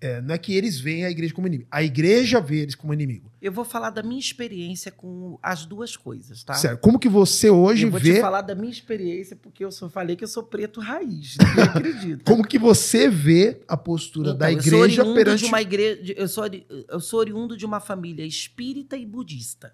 Não, 0.03 0.09
é, 0.09 0.21
não 0.21 0.35
é 0.35 0.39
que 0.39 0.55
eles 0.55 0.81
veem 0.81 1.05
a 1.05 1.11
igreja 1.11 1.33
como 1.33 1.47
inimigo. 1.47 1.69
A 1.71 1.83
igreja 1.83 2.41
vê 2.41 2.61
eles 2.61 2.75
como 2.75 2.93
inimigo. 2.93 3.31
Eu 3.41 3.53
vou 3.53 3.65
falar 3.65 3.91
da 3.91 4.03
minha 4.03 4.19
experiência 4.19 4.91
com 4.91 5.39
as 5.43 5.65
duas 5.65 5.97
coisas, 5.97 6.43
tá? 6.43 6.55
Certo. 6.55 6.81
Como 6.81 6.99
que 6.99 7.09
você 7.09 7.51
hoje 7.51 7.87
eu 7.87 7.91
vou 7.91 8.01
vê... 8.01 8.15
te 8.15 8.21
falar 8.21 8.43
da 8.43 8.55
minha 8.55 8.71
experiência, 8.71 9.37
porque 9.37 9.65
eu 9.65 9.71
só 9.71 9.89
falei 9.89 10.17
que 10.17 10.25
eu 10.25 10.29
sou 10.29 10.43
preto 10.43 10.81
raiz. 10.81 11.37
Não 11.57 11.65
acredito. 11.65 12.25
Como 12.33 12.47
que 12.47 12.59
você 12.59 13.09
vê 13.09 13.61
a 13.69 13.77
postura 13.77 14.31
Então, 14.31 14.39
da 14.39 14.53
eu 14.53 14.61
sou 14.61 14.73
igreja 14.73 15.03
oriundo 15.03 15.15
perante... 15.17 15.43
de 15.43 15.47
uma 15.47 15.63
igreja, 15.63 16.15
eu 16.17 16.29
sou, 16.29 16.45
eu 16.89 17.01
sou 17.01 17.21
oriundo 17.21 17.57
de 17.57 17.65
uma 17.65 17.81
família 17.81 18.25
espírita 18.25 18.97
e 18.97 19.07
budista. 19.07 19.73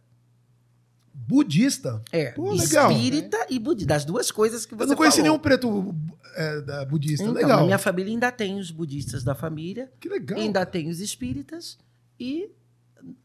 Budista? 1.27 2.03
É, 2.12 2.31
Pô, 2.33 2.53
legal. 2.53 2.91
espírita 2.91 3.47
e 3.51 3.59
budista, 3.59 3.89
das 3.95 4.05
duas 4.05 4.31
coisas 4.31 4.64
que 4.64 4.75
você 4.75 4.85
Eu 4.85 4.89
não 4.89 4.97
conheci 4.97 5.19
falou. 5.19 5.31
nenhum 5.33 5.39
preto 5.43 5.95
é, 6.37 6.61
da 6.62 6.85
budista. 6.85 7.23
Então, 7.25 7.35
legal. 7.35 7.61
na 7.61 7.64
minha 7.64 7.79
família 7.79 8.12
ainda 8.12 8.31
tem 8.33 8.59
os 8.59 8.71
budistas 8.71 9.23
da 9.25 9.35
família, 9.35 9.91
Que 10.01 10.09
legal. 10.09 10.39
ainda 10.39 10.64
tem 10.64 10.89
os 10.89 11.01
espíritas 11.01 11.79
e 12.19 12.51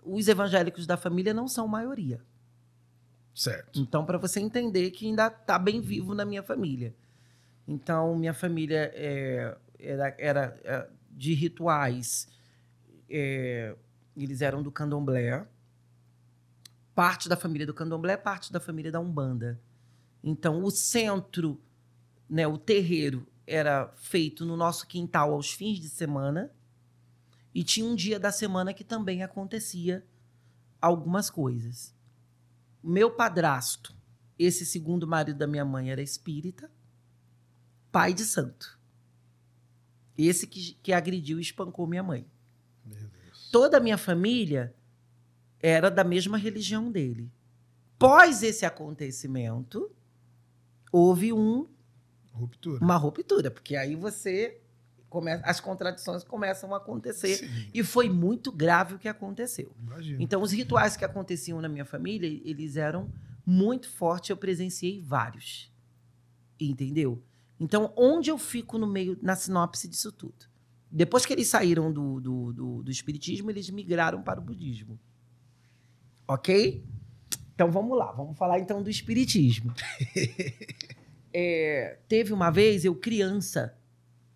os 0.04 0.28
evangélicos 0.28 0.86
da 0.86 0.98
família 0.98 1.34
não 1.34 1.48
são 1.48 1.68
maioria. 1.68 2.20
Certo. 3.34 3.80
Então, 3.80 4.06
para 4.06 4.18
você 4.18 4.39
entender 4.39 4.91
que 4.91 5.08
ainda 5.08 5.28
está 5.28 5.58
bem 5.58 5.82
vivo 5.82 6.14
na 6.14 6.24
minha 6.26 6.44
família. 6.44 6.94
Então, 7.68 8.16
minha 8.16 8.34
família 8.34 8.91
é, 8.94 9.56
era, 9.80 10.16
era, 10.20 10.60
é, 10.64 10.88
de 11.12 11.34
rituais. 11.34 12.28
é, 13.10 13.76
eles 14.16 14.41
eram 14.41 14.62
do 14.62 14.72
candomblé. 14.72 15.44
Parte 16.96 17.28
da 17.28 17.36
família 17.36 17.66
do 17.66 17.74
candomblé, 17.74 18.16
parte 18.18 18.52
da 18.52 18.60
família 18.60 18.91
da 18.91 19.00
Umbanda. 19.00 19.60
Então, 20.24 20.64
o 20.64 20.72
centro, 20.72 21.62
né, 22.30 22.48
o 22.48 22.58
terreiro, 22.58 23.28
era 23.46 23.91
feito 23.96 24.46
no 24.46 24.56
nosso 24.56 24.88
quintal 24.88 25.34
aos 25.34 25.52
fins 25.52 25.80
de 25.80 25.89
semana. 25.89 26.52
E 27.54 27.64
tinha 27.64 27.86
um 27.86 27.96
dia 27.96 28.20
da 28.20 28.32
semana 28.32 28.74
que 28.74 28.84
também 28.84 29.24
acontecia 29.24 30.06
algumas 30.82 31.30
coisas. 31.30 31.94
Meu 32.84 33.12
padrasto, 33.12 33.96
esse 34.38 34.66
segundo 34.66 35.08
marido 35.08 35.38
da 35.38 35.48
minha 35.48 35.64
mãe, 35.64 35.91
era 35.91 36.02
espírita, 36.02 36.70
pai 37.91 38.14
de 38.14 38.26
santo. 38.26 38.80
Esse 40.18 40.46
que, 40.48 40.74
que 40.82 40.94
agrediu 40.94 41.39
e 41.39 41.41
espancou 41.41 41.88
minha 41.88 42.04
mãe. 42.04 42.26
Meu 42.86 43.08
Deus. 43.08 43.50
Toda 43.52 43.78
a 43.78 43.80
minha 43.80 43.98
família 43.98 44.76
era 45.64 45.89
da 45.89 46.03
mesma 46.03 46.38
religião 46.38 46.91
dele. 46.91 47.32
Pós 47.97 48.43
esse 48.43 48.66
acontecimento, 48.66 49.89
houve 50.91 51.32
um, 51.32 51.66
Ruptura. 52.34 52.84
uma 52.84 52.97
ruptura, 52.97 53.49
porque 53.49 53.76
aí 53.78 53.95
você 53.95 54.59
começa, 55.09 55.41
as 55.45 55.61
contradições 55.61 56.24
começam 56.24 56.74
a 56.74 56.78
acontecer. 56.78 57.38
Sim, 57.38 57.70
E 57.74 57.82
foi 57.82 58.09
muito 58.09 58.51
grave 58.51 58.95
o 58.95 58.99
que 58.99 59.07
aconteceu. 59.07 59.72
imagino. 59.82 60.22
Então, 60.22 60.41
os 60.41 60.51
rituais 60.51 60.97
que 60.97 61.05
aconteciam 61.05 61.61
na 61.61 61.70
minha 61.70 61.86
família, 61.86 62.28
eles 62.43 62.76
eram 62.76 63.09
muito 63.45 63.89
fortes. 63.89 64.32
Eu 64.32 64.38
presenciei 64.38 64.99
vários. 64.99 65.72
Entendeu? 66.59 67.24
Então, 67.59 67.93
onde 67.95 68.30
eu 68.30 68.38
fico 68.38 68.78
no 68.78 68.88
meio, 68.88 69.18
na 69.22 69.36
sinopse 69.36 69.88
disso 69.88 70.11
tudo? 70.11 70.51
Depois 70.91 71.26
que 71.26 71.32
eles 71.34 71.47
saíram 71.47 71.91
do, 71.91 72.20
do, 72.20 72.53
do, 72.53 72.84
do 72.84 72.91
espiritismo, 72.91 73.49
eles 73.49 73.70
migraram 73.70 74.22
para 74.22 74.39
o 74.39 74.43
budismo. 74.43 74.99
Ok? 76.28 76.84
Então, 77.54 77.70
vamos 77.72 77.98
lá. 77.98 78.12
Vamos 78.12 78.38
falar, 78.38 78.60
então, 78.60 78.82
do 78.82 78.90
espiritismo. 78.90 79.74
É, 81.36 81.98
teve 82.08 82.32
uma 82.32 82.52
vez, 82.52 82.86
eu 82.86 82.94
criança, 82.94 83.76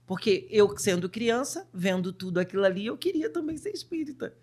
porque 0.07 0.47
eu, 0.49 0.75
sendo 0.79 1.07
criança, 1.07 1.67
vendo 1.71 2.11
tudo 2.11 2.39
aquilo 2.39 2.63
ali, 2.65 2.87
eu 2.87 2.97
queria 2.97 3.29
também 3.29 3.55
ser 3.55 3.69
espírita. 3.69 4.33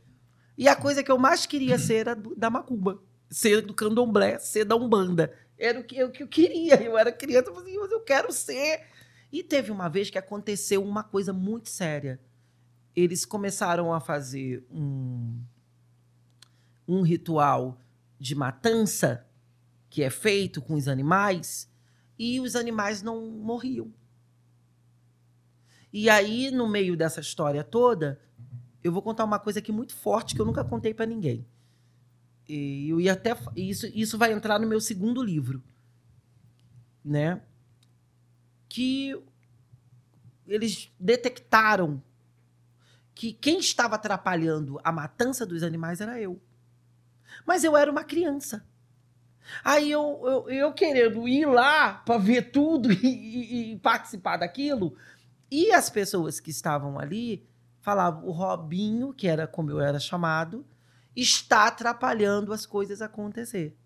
E 0.57 0.69
a 0.69 0.77
coisa 0.77 1.03
que 1.03 1.11
eu 1.11 1.19
mais 1.19 1.47
queria 1.47 1.77
ser 1.79 1.95
era 1.97 2.15
do- 2.15 2.33
da 2.37 2.49
macumba. 2.49 3.03
Ser 3.29 3.61
do 3.61 3.75
candomblé, 3.75 4.39
ser 4.39 4.65
da 4.65 4.77
umbanda. 4.77 5.33
Era 5.59 5.81
o 5.81 5.83
que 5.83 5.97
eu, 5.99 6.11
que 6.13 6.23
eu 6.23 6.29
queria. 6.29 6.81
Eu 6.81 6.97
era 6.97 7.11
criança, 7.11 7.49
eu 7.49 7.55
falei 7.57 7.71
assim, 7.73 7.81
mas 7.81 7.91
eu 7.91 8.01
quero 8.03 8.33
ser. 8.33 8.83
E 9.33 9.43
teve 9.43 9.73
uma 9.73 9.89
vez 9.89 10.09
que 10.09 10.19
aconteceu 10.19 10.81
uma 10.85 11.03
coisa 11.03 11.33
muito 11.33 11.69
séria. 11.69 12.21
Eles 12.95 13.25
começaram 13.25 13.93
a 13.93 13.99
fazer 13.99 14.65
um, 14.71 15.41
um 16.87 17.03
ritual 17.03 17.79
de 18.19 18.35
matança, 18.35 19.27
que 19.89 20.03
é 20.03 20.11
feito 20.11 20.61
com 20.61 20.75
os 20.75 20.89
animais, 20.89 21.71
e 22.19 22.41
os 22.41 22.57
animais 22.57 23.03
não 23.03 23.29
morriam. 23.31 23.93
E 25.93 26.11
aí, 26.11 26.51
no 26.51 26.69
meio 26.69 26.97
dessa 26.97 27.21
história 27.21 27.63
toda, 27.63 28.21
eu 28.83 28.93
vou 28.93 29.01
contar 29.01 29.25
uma 29.25 29.39
coisa 29.39 29.61
aqui 29.61 29.73
muito 29.73 29.95
forte 29.95 30.35
que 30.35 30.41
eu 30.41 30.45
nunca 30.45 30.65
contei 30.65 30.93
para 30.93 31.07
ninguém. 31.07 31.47
E 32.49 32.89
eu 32.89 33.01
ia 33.01 33.13
até 33.13 33.37
isso 33.57 33.87
isso 33.87 34.19
vai 34.19 34.33
entrar 34.33 34.59
no 34.59 34.67
meu 34.67 34.81
segundo 34.81 35.23
livro, 35.23 35.63
né? 37.03 37.41
Que 38.69 39.17
eles 40.47 40.91
detectaram 41.01 42.03
que 43.15 43.33
quem 43.33 43.59
estava 43.59 43.95
atrapalhando 43.95 44.79
a 44.83 44.93
matança 44.93 45.47
dos 45.47 45.63
animais 45.63 46.01
era 46.01 46.21
eu. 46.21 46.41
Mas 47.47 47.65
eu 47.65 47.77
era 47.77 47.91
uma 47.91 48.05
criança. 48.05 48.65
Aí 49.63 49.91
eu, 49.91 50.21
eu, 50.25 50.51
eu 50.51 50.73
querendo 50.73 51.29
ir 51.29 51.47
lá 51.47 51.95
para 51.95 52.19
ver 52.19 52.51
tudo 52.51 52.91
e, 52.93 52.97
e- 53.07 53.73
e 53.73 53.79
participar 53.79 54.39
daquilo, 54.39 54.97
e 55.51 55.71
as 55.73 55.91
pessoas 55.91 56.41
que 56.41 56.51
estavam 56.51 56.99
ali 56.99 57.47
falavam: 57.81 58.25
o 58.27 58.31
Robinho, 58.33 59.13
que 59.13 59.29
era 59.29 59.47
como 59.47 59.71
eu 59.71 59.81
era 59.81 60.01
chamado, 60.01 60.65
está 61.15 61.67
atrapalhando 61.69 62.53
as 62.53 62.65
coisas 62.67 63.03
acontecer. 63.03 63.77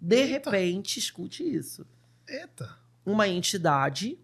De 0.00 0.16
Eita. 0.16 0.50
repente, 0.50 0.98
escute 0.98 1.42
isso. 1.42 1.86
Eita. 2.28 2.76
Uma 3.04 3.28
entidade 3.28 4.18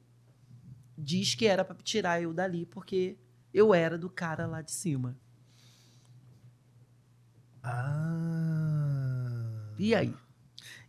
diz 0.97 1.35
que 1.35 1.47
era 1.47 1.65
para 1.65 1.77
tirar 1.83 2.21
eu 2.23 2.33
dali 2.33 2.67
porque 2.67 3.17
eu 3.53 3.73
era 3.75 3.97
do 3.99 4.09
cara 4.11 4.47
lá 4.47 4.61
de 4.63 4.73
cima. 4.73 5.17
Ah. 7.63 9.03
E 9.79 9.95
aí? 9.95 10.15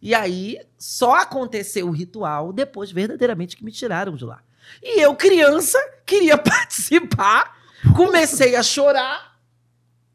E 0.01 0.13
aí, 0.13 0.59
só 0.77 1.15
aconteceu 1.15 1.87
o 1.87 1.91
ritual 1.91 2.51
depois, 2.51 2.91
verdadeiramente, 2.91 3.55
que 3.55 3.63
me 3.63 3.71
tiraram 3.71 4.15
de 4.15 4.25
lá. 4.25 4.43
E 4.81 4.99
eu, 4.99 5.15
criança, 5.15 5.79
queria 6.05 6.37
participar, 6.39 7.57
comecei 7.95 8.55
a 8.55 8.63
chorar, 8.63 9.39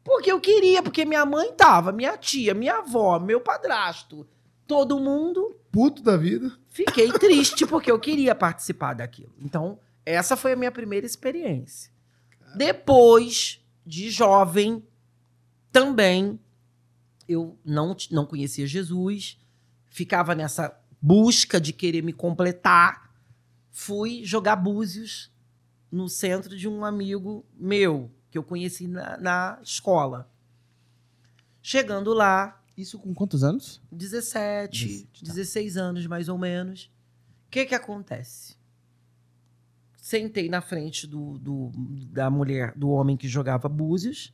porque 0.03 0.31
eu 0.31 0.39
queria, 0.39 0.83
porque 0.83 1.05
minha 1.05 1.25
mãe 1.25 1.51
tava, 1.53 1.91
minha 1.91 2.17
tia, 2.17 2.53
minha 2.53 2.77
avó, 2.77 3.19
meu 3.19 3.41
padrasto, 3.41 4.27
todo 4.67 4.99
mundo. 4.99 5.55
Puto 5.71 6.03
da 6.03 6.15
vida. 6.15 6.51
Fiquei 6.67 7.11
triste, 7.11 7.65
porque 7.65 7.91
eu 7.91 7.99
queria 7.99 8.35
participar 8.35 8.93
daquilo. 8.93 9.33
Então, 9.39 9.79
essa 10.05 10.35
foi 10.37 10.53
a 10.53 10.55
minha 10.55 10.71
primeira 10.71 11.05
experiência. 11.05 11.91
Depois, 12.55 13.59
de 13.85 14.09
jovem, 14.09 14.83
também, 15.71 16.39
eu 17.29 17.57
não, 17.63 17.95
não 18.11 18.25
conhecia 18.25 18.65
Jesus, 18.67 19.37
ficava 19.87 20.33
nessa 20.35 20.77
busca 21.01 21.61
de 21.61 21.71
querer 21.71 22.01
me 22.03 22.11
completar. 22.11 23.13
Fui 23.71 24.25
jogar 24.25 24.55
búzios 24.57 25.31
no 25.91 26.09
centro 26.09 26.57
de 26.57 26.67
um 26.67 26.83
amigo 26.83 27.45
meu, 27.55 28.11
que 28.31 28.37
eu 28.37 28.43
conheci 28.43 28.87
na, 28.87 29.17
na 29.17 29.59
escola. 29.63 30.29
Chegando 31.61 32.13
lá, 32.13 32.61
Isso 32.75 32.97
com 32.99 33.13
quantos 33.13 33.43
anos? 33.43 33.81
17, 33.91 34.85
Dezessete, 34.87 35.25
tá. 35.25 35.33
16 35.33 35.77
anos 35.77 36.07
mais 36.07 36.27
ou 36.29 36.37
menos. 36.37 36.91
O 37.47 37.51
que 37.51 37.65
que 37.65 37.75
acontece? 37.75 38.57
Sentei 39.97 40.49
na 40.49 40.61
frente 40.61 41.05
do, 41.05 41.37
do- 41.37 41.71
da 42.11 42.29
mulher, 42.29 42.73
do 42.75 42.89
homem 42.89 43.15
que 43.17 43.27
jogava 43.27 43.67
búzios. 43.69 44.33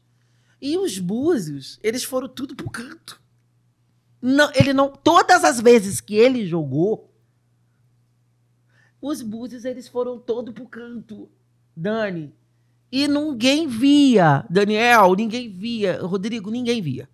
E 0.62 0.78
os 0.78 1.00
búzios, 1.00 1.80
eles 1.84 2.04
foram 2.04 2.28
tudo 2.28 2.56
pro 2.56 2.70
canto. 2.70 3.22
Não, 4.22 4.52
ele 4.56 4.74
não, 4.74 4.90
todas 4.90 5.44
as 5.44 5.62
vezes 5.62 6.02
que 6.02 6.16
ele 6.16 6.48
jogou, 6.48 7.12
Os 9.08 9.22
búzios, 9.22 9.66
eles 9.66 9.88
foram 9.88 10.18
todo 10.18 10.52
pro 10.52 10.68
canto. 10.68 11.30
Dani. 11.76 12.34
E 12.92 13.08
ninguém 13.08 13.68
via. 13.68 14.44
Daniel, 14.50 15.14
ninguém 15.14 15.48
via. 15.48 16.02
Rodrigo, 16.02 16.50
ninguém 16.50 16.82
via. 16.82 17.08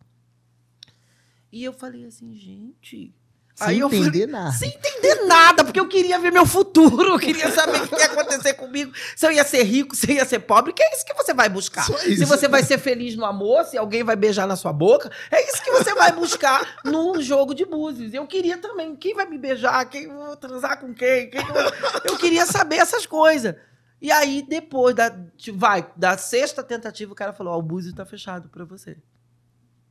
E 1.52 1.62
eu 1.62 1.74
falei 1.74 2.06
assim, 2.06 2.34
gente. 2.34 3.14
Sem 3.62 3.70
Aí 3.70 3.80
eu 3.80 3.90
falei, 3.90 4.06
entender 4.06 4.28
nada. 4.28 4.52
sem 4.52 4.70
entender 4.70 5.26
nada, 5.26 5.64
porque 5.64 5.80
eu 5.80 5.88
queria 5.88 6.18
ver 6.18 6.32
meu 6.32 6.46
futuro, 6.46 7.10
eu 7.14 7.20
queria 7.20 7.52
saber 7.52 7.82
o 7.84 7.88
que 7.88 7.96
ia 7.96 8.06
acontecer 8.06 8.54
comigo, 8.56 8.92
se 9.16 9.26
eu 9.26 9.32
ia 9.32 9.44
ser 9.44 9.64
rico, 9.64 9.96
se 9.96 10.10
eu 10.10 10.16
ia 10.16 10.26
ser 10.26 10.40
pobre, 10.40 10.74
que 10.74 10.82
é 10.82 10.96
isso 10.96 11.06
que 11.06 11.14
você 11.14 11.34
vai 11.34 11.48
buscar. 11.48 11.84
Se 11.84 12.26
você 12.26 12.48
vai 12.48 12.64
ser 12.64 12.80
feliz 12.80 13.16
no 13.16 13.24
amor, 13.24 13.64
se 13.66 13.78
alguém 13.78 14.04
vai 14.04 14.16
beijar 14.16 14.48
na 14.48 14.56
sua 14.56 14.74
boca, 14.74 15.12
é 15.30 15.48
isso 15.48 15.64
que 15.64 15.72
você 15.72 15.94
vai 15.94 16.12
buscar 16.12 16.82
num 16.84 17.22
jogo 17.22 17.54
de 17.54 17.66
búzios. 17.66 18.14
Eu 18.14 18.26
queria 18.26 18.58
também, 18.58 18.96
quem 18.96 19.14
vai 19.14 19.26
me 19.26 19.38
beijar, 19.38 19.86
quem 19.86 20.08
vou 20.08 20.36
transar 20.36 20.80
com 20.80 20.94
quem, 20.94 21.30
quem 21.30 21.42
que 21.46 22.10
eu... 22.10 22.18
queria 22.18 22.46
saber 22.46 22.78
essas 22.78 23.06
coisas. 23.06 23.56
E 24.02 24.12
aí, 24.12 24.42
depois 24.42 24.96
da, 24.96 25.16
vai, 25.54 25.88
da 25.96 26.18
sexta 26.18 26.64
tentativa, 26.64 27.12
o 27.12 27.16
cara 27.16 27.32
falou, 27.32 27.54
ó, 27.54 27.60
o 27.60 27.62
búzio 27.62 27.94
tá 27.94 28.04
fechado 28.04 28.50
pra 28.50 28.66
você. 28.66 28.98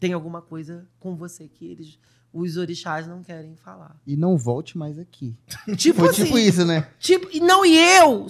Tem 0.00 0.12
alguma 0.12 0.42
coisa 0.42 0.88
com 0.98 1.14
você 1.14 1.46
que 1.46 1.70
eles, 1.70 1.98
os 2.32 2.56
orixás 2.56 3.06
não 3.06 3.22
querem 3.22 3.56
falar. 3.56 4.00
E 4.06 4.16
não 4.16 4.36
volte 4.36 4.78
mais 4.78 4.98
aqui. 4.98 5.36
Tipo 5.76 6.00
Foi 6.00 6.08
assim, 6.10 6.24
tipo 6.24 6.38
isso, 6.38 6.64
né? 6.64 6.88
Tipo, 6.98 7.28
e 7.32 7.40
não, 7.40 7.64
e 7.64 7.76
eu 7.76 8.26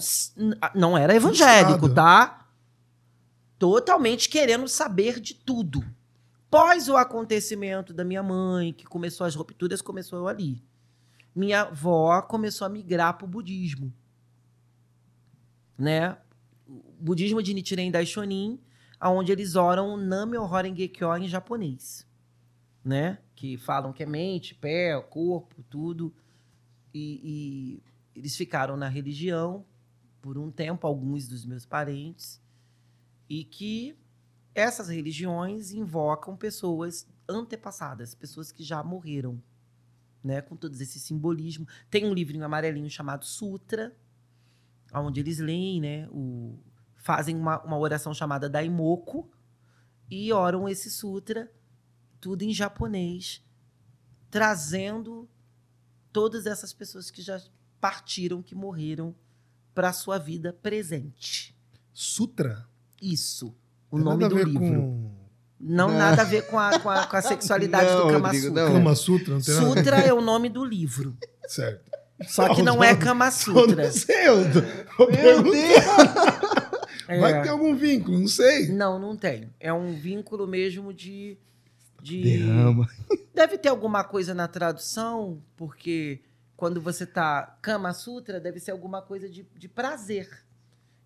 não 0.73 0.97
era 0.97 1.15
evangélico, 1.15 1.87
tá? 1.89 2.47
Totalmente 3.59 4.27
querendo 4.27 4.67
saber 4.67 5.19
de 5.19 5.35
tudo. 5.35 5.83
Pós 6.49 6.89
o 6.89 6.97
acontecimento 6.97 7.93
da 7.93 8.03
minha 8.03 8.23
mãe, 8.23 8.73
que 8.73 8.85
começou 8.85 9.25
as 9.25 9.35
rupturas, 9.35 9.81
começou 9.81 10.19
eu 10.19 10.27
ali. 10.27 10.61
Minha 11.33 11.61
avó 11.61 12.21
começou 12.23 12.65
a 12.65 12.69
migrar 12.69 13.17
pro 13.17 13.27
budismo. 13.27 13.93
Né? 15.77 16.17
O 16.67 16.83
budismo 16.99 17.41
de 17.41 17.53
Nichiren 17.53 17.89
Daishonin, 17.89 18.59
onde 19.01 19.31
eles 19.31 19.55
oram 19.55 19.95
Namyo 19.95 20.41
Horenge 20.43 20.89
Kyo 20.89 21.15
em 21.15 21.27
japonês. 21.27 22.05
Né? 22.83 23.19
Que 23.41 23.57
falam 23.57 23.91
que 23.91 24.03
é 24.03 24.05
mente, 24.05 24.53
pé, 24.53 25.01
corpo, 25.01 25.63
tudo. 25.63 26.13
E, 26.93 27.81
e 28.13 28.19
eles 28.19 28.37
ficaram 28.37 28.77
na 28.77 28.87
religião 28.87 29.65
por 30.21 30.37
um 30.37 30.51
tempo, 30.51 30.85
alguns 30.85 31.27
dos 31.27 31.43
meus 31.43 31.65
parentes, 31.65 32.39
e 33.27 33.43
que 33.43 33.97
essas 34.53 34.89
religiões 34.89 35.71
invocam 35.71 36.37
pessoas 36.37 37.07
antepassadas, 37.27 38.13
pessoas 38.13 38.51
que 38.51 38.63
já 38.63 38.83
morreram, 38.83 39.41
né, 40.23 40.39
com 40.39 40.55
todos 40.55 40.79
esses 40.79 41.01
simbolismos. 41.01 41.67
Tem 41.89 42.05
um 42.05 42.13
livrinho 42.13 42.45
amarelinho 42.45 42.91
chamado 42.91 43.25
Sutra, 43.25 43.91
onde 44.93 45.19
eles 45.19 45.39
leem, 45.39 45.81
né, 45.81 46.07
o, 46.11 46.59
fazem 46.95 47.35
uma, 47.35 47.59
uma 47.63 47.79
oração 47.79 48.13
chamada 48.13 48.47
Daimoku 48.47 49.27
e 50.11 50.31
oram 50.31 50.69
esse 50.69 50.91
sutra, 50.91 51.51
tudo 52.21 52.43
em 52.43 52.53
japonês, 52.53 53.43
trazendo 54.29 55.27
todas 56.13 56.45
essas 56.45 56.71
pessoas 56.71 57.09
que 57.11 57.21
já 57.21 57.41
partiram, 57.79 58.41
que 58.41 58.53
morreram 58.55 59.13
para 59.73 59.89
a 59.89 59.93
sua 59.93 60.17
vida 60.17 60.53
presente. 60.61 61.55
Sutra? 61.93 62.65
Isso, 63.01 63.53
o 63.89 63.95
Tem 63.95 64.05
nome 64.05 64.29
do 64.29 64.37
livro. 64.37 64.59
com 64.59 65.11
Não, 65.59 65.87
Não. 65.89 65.97
nada 65.97 66.21
a 66.21 66.25
ver 66.25 66.45
com 66.47 66.59
a, 66.59 66.79
com 66.79 66.89
a, 66.89 67.05
com 67.07 67.15
a 67.17 67.21
sexualidade 67.23 67.89
Não, 67.89 68.07
do 68.07 68.13
Kama 68.13 68.27
Rodrigo, 68.27 68.47
Sutra. 68.47 68.63
não. 68.65 68.73
Kama 68.73 68.95
Sutra? 68.95 69.33
Não 69.33 69.41
tem 69.41 69.55
nada. 69.55 69.67
Sutra 69.67 69.95
é 69.97 70.13
o 70.13 70.21
nome 70.21 70.49
do 70.49 70.63
livro. 70.63 71.17
Certo. 71.47 71.91
Só 72.27 72.53
que 72.53 72.61
Não, 72.61 72.75
não 72.75 72.83
é 72.83 72.95
Kama 72.95 73.31
Sutra. 73.31 73.83
não 73.85 73.91
sei, 73.91 74.27
eu, 74.27 74.41
eu 74.43 75.07
perguntei. 75.07 75.75
Vai 77.19 77.33
É. 77.33 77.41
ter 77.41 77.49
algum 77.49 77.75
vínculo, 77.75 78.19
não 78.19 78.27
sei. 78.27 78.69
Não, 78.71 78.99
não 78.99 79.17
tem. 79.17 79.49
É 79.59 79.73
um 79.73 79.93
vínculo 79.93 80.45
mesmo 80.47 80.93
de. 80.93 81.37
De... 82.01 82.21
Derrama. 82.21 82.89
Deve 83.33 83.57
ter 83.57 83.69
alguma 83.69 84.03
coisa 84.03 84.33
na 84.33 84.47
tradução, 84.47 85.41
porque 85.55 86.19
quando 86.57 86.81
você 86.81 87.05
tá 87.05 87.57
Kama 87.61 87.93
Sutra, 87.93 88.39
deve 88.39 88.59
ser 88.59 88.71
alguma 88.71 89.01
coisa 89.01 89.27
de, 89.29 89.45
de 89.57 89.67
prazer. 89.67 90.29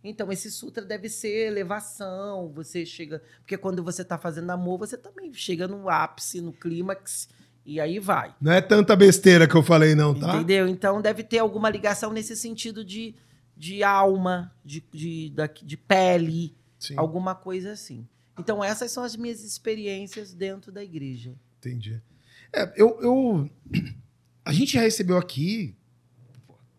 Então, 0.04 0.32
esse 0.32 0.52
sutra 0.52 0.84
deve 0.86 1.10
ser 1.10 1.48
elevação, 1.48 2.52
você 2.54 2.86
chega. 2.86 3.24
Porque 3.39 3.58
quando 3.58 3.84
você 3.84 4.04
tá 4.04 4.18
fazendo 4.18 4.50
amor, 4.52 4.78
você 4.78 4.98
também 4.98 5.34
chega 5.34 5.68
no 5.68 5.89
ápice, 5.89 6.41
no 6.41 6.52
clímax, 6.54 7.28
e 7.66 7.80
aí 7.80 7.98
vai. 8.00 8.36
Não 8.39 8.52
é 8.52 8.62
tanta 8.62 8.96
besteira 8.96 9.48
que 9.48 9.56
eu 9.56 9.64
falei, 9.64 9.96
não, 9.96 10.14
tá? 10.14 10.36
Entendeu? 10.36 10.68
Então 10.68 11.02
deve 11.02 11.24
ter 11.24 11.39
alguma 11.39 11.70
ligação 11.70 12.12
nesse 12.14 12.36
sentido 12.36 12.86
de, 12.86 13.16
de 13.58 13.82
alma, 13.84 14.54
de, 14.64 14.84
de, 14.91 15.30
da- 15.32 15.48
de 15.48 15.76
pele, 15.78 16.56
Sim, 16.78 16.93
alguma 16.98 17.34
coisa 17.34 17.72
assim. 17.72 18.08
Então, 18.38 18.63
essas 18.63 18.91
são 18.91 19.03
as 19.03 19.15
minhas 19.15 19.43
experiências 19.43 20.33
dentro 20.33 20.71
da 20.71 20.83
igreja. 20.83 21.33
entendi. 21.57 22.01
É, 22.53 22.71
eu, 22.75 22.99
eu- 23.01 23.49
A 24.43 24.53
gente 24.53 24.73
já 24.73 24.81
recebeu 24.81 25.17
aqui 25.17 25.75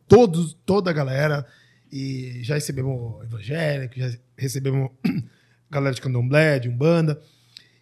todos, 0.08 0.54
toda 0.64 0.90
a 0.90 0.92
galera, 0.92 1.46
e 1.90 2.40
já 2.42 2.54
recebemos 2.54 3.22
evangélico, 3.24 3.94
já 3.98 4.16
recebemos 4.36 4.90
galera 5.70 5.94
de 5.94 6.00
candomblé, 6.00 6.58
de 6.58 6.68
umbanda. 6.68 7.20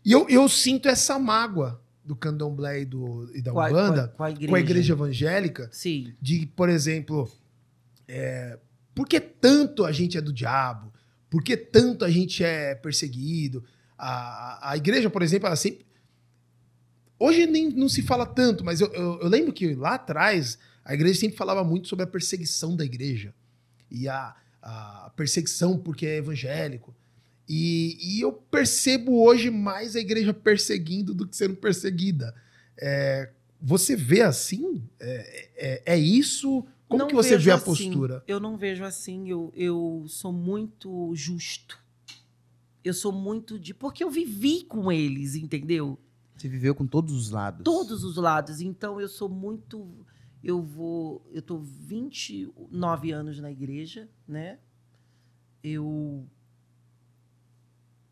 E 0.05 0.13
eu, 0.13 0.29
eu 0.29 0.49
sinto 0.49 0.89
essa 0.89 1.19
mágoa 1.19 1.83
do 2.05 2.15
candomblé 2.17 2.81
e, 2.81 2.85
do, 2.85 3.31
e 3.35 3.43
da 3.43 3.51
a- 3.51 3.55
umbanda 3.69 4.09
com 4.09 4.15
a, 4.15 4.17
com 4.17 4.25
a 4.25 4.31
igreja. 4.31 4.49
com 4.49 4.55
a 4.57 4.61
igreja 4.61 4.93
evangélica, 4.95 5.69
Sim. 5.73 6.15
de, 6.21 6.47
por 6.47 6.69
exemplo, 6.69 7.31
é, 8.09 8.59
por 8.95 9.07
que 9.07 9.21
tanto 9.21 9.85
a 9.85 9.93
gente 9.93 10.17
é 10.17 10.21
do 10.21 10.33
diabo? 10.33 10.93
Por 11.35 11.43
que 11.43 11.57
tanto 11.57 12.05
a 12.05 12.11
gente 12.11 12.45
é 12.45 12.77
perseguido? 12.77 13.65
A, 13.99 14.71
a, 14.71 14.77
igreja, 14.77 15.11
por 15.11 15.21
exemplo, 15.21 15.49
ela 15.49 15.57
sempre. 15.57 15.85
Hoje 17.19 17.45
nem 17.45 17.71
não 17.71 17.89
se 17.89 18.03
fala 18.03 18.25
tanto, 18.25 18.65
mas 18.65 18.81
eu, 18.81 18.87
eu, 18.93 19.19
eu 19.21 19.29
lembro 19.29 19.53
que 19.53 19.75
lá 19.75 19.95
atrás 19.95 20.57
a 20.85 20.95
igreja 20.95 21.19
sempre 21.19 21.37
falava 21.37 21.65
muito 21.65 21.89
sobre 21.89 22.05
a 22.05 22.07
perseguição 22.07 22.77
da 22.77 22.85
igreja. 22.85 23.35
E 23.91 24.09
a, 24.09 24.33
a 24.63 25.13
perseguição 25.17 25.77
porque 25.77 26.07
é 26.07 26.19
evangélico. 26.19 26.95
E, 27.49 27.99
e 28.01 28.21
eu 28.21 28.33
percebo 28.33 29.21
hoje 29.21 29.51
mais 29.51 29.97
a 29.97 30.01
igreja 30.01 30.33
perseguindo 30.33 31.13
do 31.13 31.27
que 31.27 31.37
sendo 31.37 31.57
perseguida. 31.57 32.33
É, 32.79 33.29
você 33.61 33.97
vê 33.97 34.21
assim? 34.21 34.85
É, 35.01 35.49
é, 35.57 35.83
é 35.85 35.99
isso? 35.99 36.65
Como 36.89 37.01
Não 37.03 37.09
que 37.09 37.15
você 37.15 37.37
vê 37.37 37.51
a 37.51 37.55
assim. 37.57 37.65
postura? 37.65 38.23
Eu 38.27 38.39
não 38.39 38.57
vejo 38.57 38.85
assim. 38.85 39.29
Eu, 39.29 39.53
eu 39.55 40.05
sou 40.09 40.33
muito 40.33 41.15
justo. 41.15 41.83
Eu 42.83 42.93
sou 42.93 43.11
muito 43.13 43.59
de. 43.59 43.73
Porque 43.73 44.05
eu 44.05 44.11
vivi 44.11 44.65
com 44.65 44.93
eles, 44.93 45.35
entendeu? 45.35 45.99
Você 46.37 46.49
viveu 46.49 46.75
com 46.75 46.87
todos 46.87 47.15
os 47.15 47.31
lados. 47.31 47.65
todos 47.65 48.05
os 48.05 48.17
lados. 48.17 48.61
Então 48.61 49.01
eu 49.01 49.09
sou 49.09 49.29
muito. 49.29 50.07
Eu 50.43 50.63
vou. 50.63 51.27
Eu 51.33 51.41
tô 51.41 51.59
29 51.59 53.13
anos 53.13 53.41
na 53.41 53.51
igreja, 53.51 54.09
né? 54.29 54.59
Eu 55.63 56.29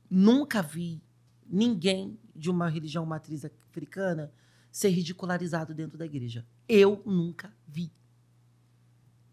nunca 0.09 0.62
vi 0.62 1.03
ninguém 1.47 2.18
de 2.35 2.51
uma 2.51 2.68
religião 2.68 3.05
matriz 3.05 3.45
africana 3.45 4.33
ser 4.70 4.89
ridicularizado 4.89 5.75
dentro 5.75 5.99
da 5.99 6.07
igreja. 6.07 6.47
Eu 6.66 7.03
nunca 7.05 7.55
vi. 7.68 7.93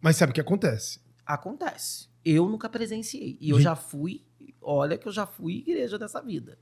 Mas 0.02 0.16
sabe 0.16 0.32
o 0.32 0.34
que 0.36 0.42
acontece? 0.42 1.00
Acontece. 1.26 2.08
Eu 2.24 2.48
nunca 2.50 2.68
presenciei. 2.70 3.38
E 3.40 3.50
eu 3.50 3.60
já 3.60 3.76
fui. 3.76 4.24
Olha 4.62 4.98
que 4.98 5.08
eu 5.08 5.12
já 5.12 5.26
fui 5.26 5.58
igreja 5.58 5.98
dessa 5.98 6.22
vida. 6.22 6.58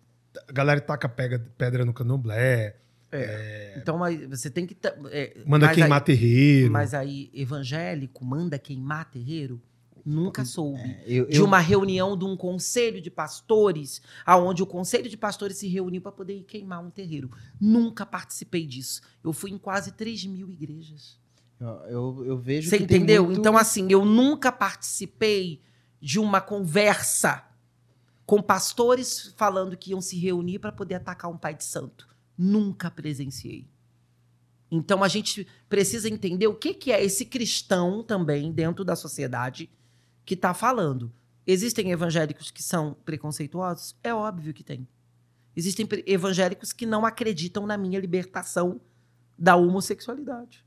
A 0.48 0.52
galera 0.52 0.80
taca 0.80 1.10
pega 1.10 1.40
pedra 1.58 1.84
no 1.84 1.94
candomblé, 1.94 2.78
Então 3.78 3.98
mas 3.98 4.20
você 4.28 4.50
tem 4.50 4.66
que. 4.68 4.78
é, 5.12 5.42
manda 5.46 5.74
queimar 5.74 6.00
aí- 6.02 6.06
terreiro. 6.06 6.72
Mas 6.72 6.94
aí, 6.94 7.32
evangélico 7.34 8.24
manda 8.24 8.60
queimar 8.60 9.10
terreiro? 9.10 9.62
Nunca 10.06 10.46
soube. 10.46 10.80
É, 10.80 11.04
eu, 11.06 11.26
De 11.28 11.38
eu- 11.38 11.46
uma 11.46 11.60
reunião 11.60 12.16
de 12.18 12.24
um 12.24 12.38
conselho 12.38 13.02
de 13.02 13.10
pastores, 13.12 14.02
aonde 14.26 14.64
o 14.64 14.66
conselho 14.66 15.10
de 15.10 15.18
pastores 15.18 15.58
se 15.58 15.68
reuniu 15.68 16.02
para 16.02 16.12
poder 16.14 16.38
ir 16.38 16.44
queimar 16.44 16.82
um 16.82 16.90
terreiro. 16.90 17.30
Nunca 17.60 18.06
participei 18.06 18.66
disso. 18.66 19.02
Eu 19.24 19.34
fui 19.34 19.52
em 19.52 19.58
quase 19.58 19.92
3 19.94 20.26
mil 20.26 20.50
igrejas. 20.50 21.20
Eu, 21.60 22.24
eu 22.26 22.38
vejo 22.38 22.70
Você 22.70 22.78
entendeu? 22.78 23.26
muito- 23.26 23.40
Então, 23.40 23.58
assim, 23.58 23.88
eu 23.90 24.06
nunca 24.06 24.52
participei 24.52 25.62
de 26.00 26.20
uma 26.20 26.40
conversa 26.40 27.44
com 28.26 28.42
pastores 28.42 29.34
falando 29.38 29.76
que 29.78 29.92
iam 29.92 30.02
se 30.02 30.18
reunir 30.20 30.60
para 30.60 30.72
poder 30.72 30.96
atacar 30.96 31.32
um 31.32 31.38
pai 31.38 31.56
de 31.56 31.64
santo. 31.64 32.08
Nunca 32.38 32.92
presenciei. 32.92 33.68
Então, 34.70 35.04
a 35.04 35.08
gente 35.08 35.48
precisa 35.70 36.10
entender 36.10 36.46
o 36.48 36.54
que, 36.54 36.74
que 36.74 36.92
é 36.92 37.04
esse 37.04 37.26
cristão 37.26 38.04
também 38.04 38.52
dentro 38.52 38.84
da 38.84 38.96
sociedade 38.96 39.70
que 40.26 40.34
está 40.34 40.54
falando. 40.54 41.12
Existem 41.48 41.90
evangélicos 41.92 42.52
que 42.52 42.62
são 42.62 42.96
preconceituosos? 43.06 43.96
É 44.04 44.14
óbvio 44.14 44.54
que 44.54 44.64
tem. 44.64 44.86
Existem 45.56 45.88
evangélicos 46.06 46.74
que 46.74 46.86
não 46.86 47.06
acreditam 47.06 47.66
na 47.66 47.78
minha 47.78 48.00
libertação 48.00 48.80
da 49.40 49.56
homossexualidade. 49.56 50.64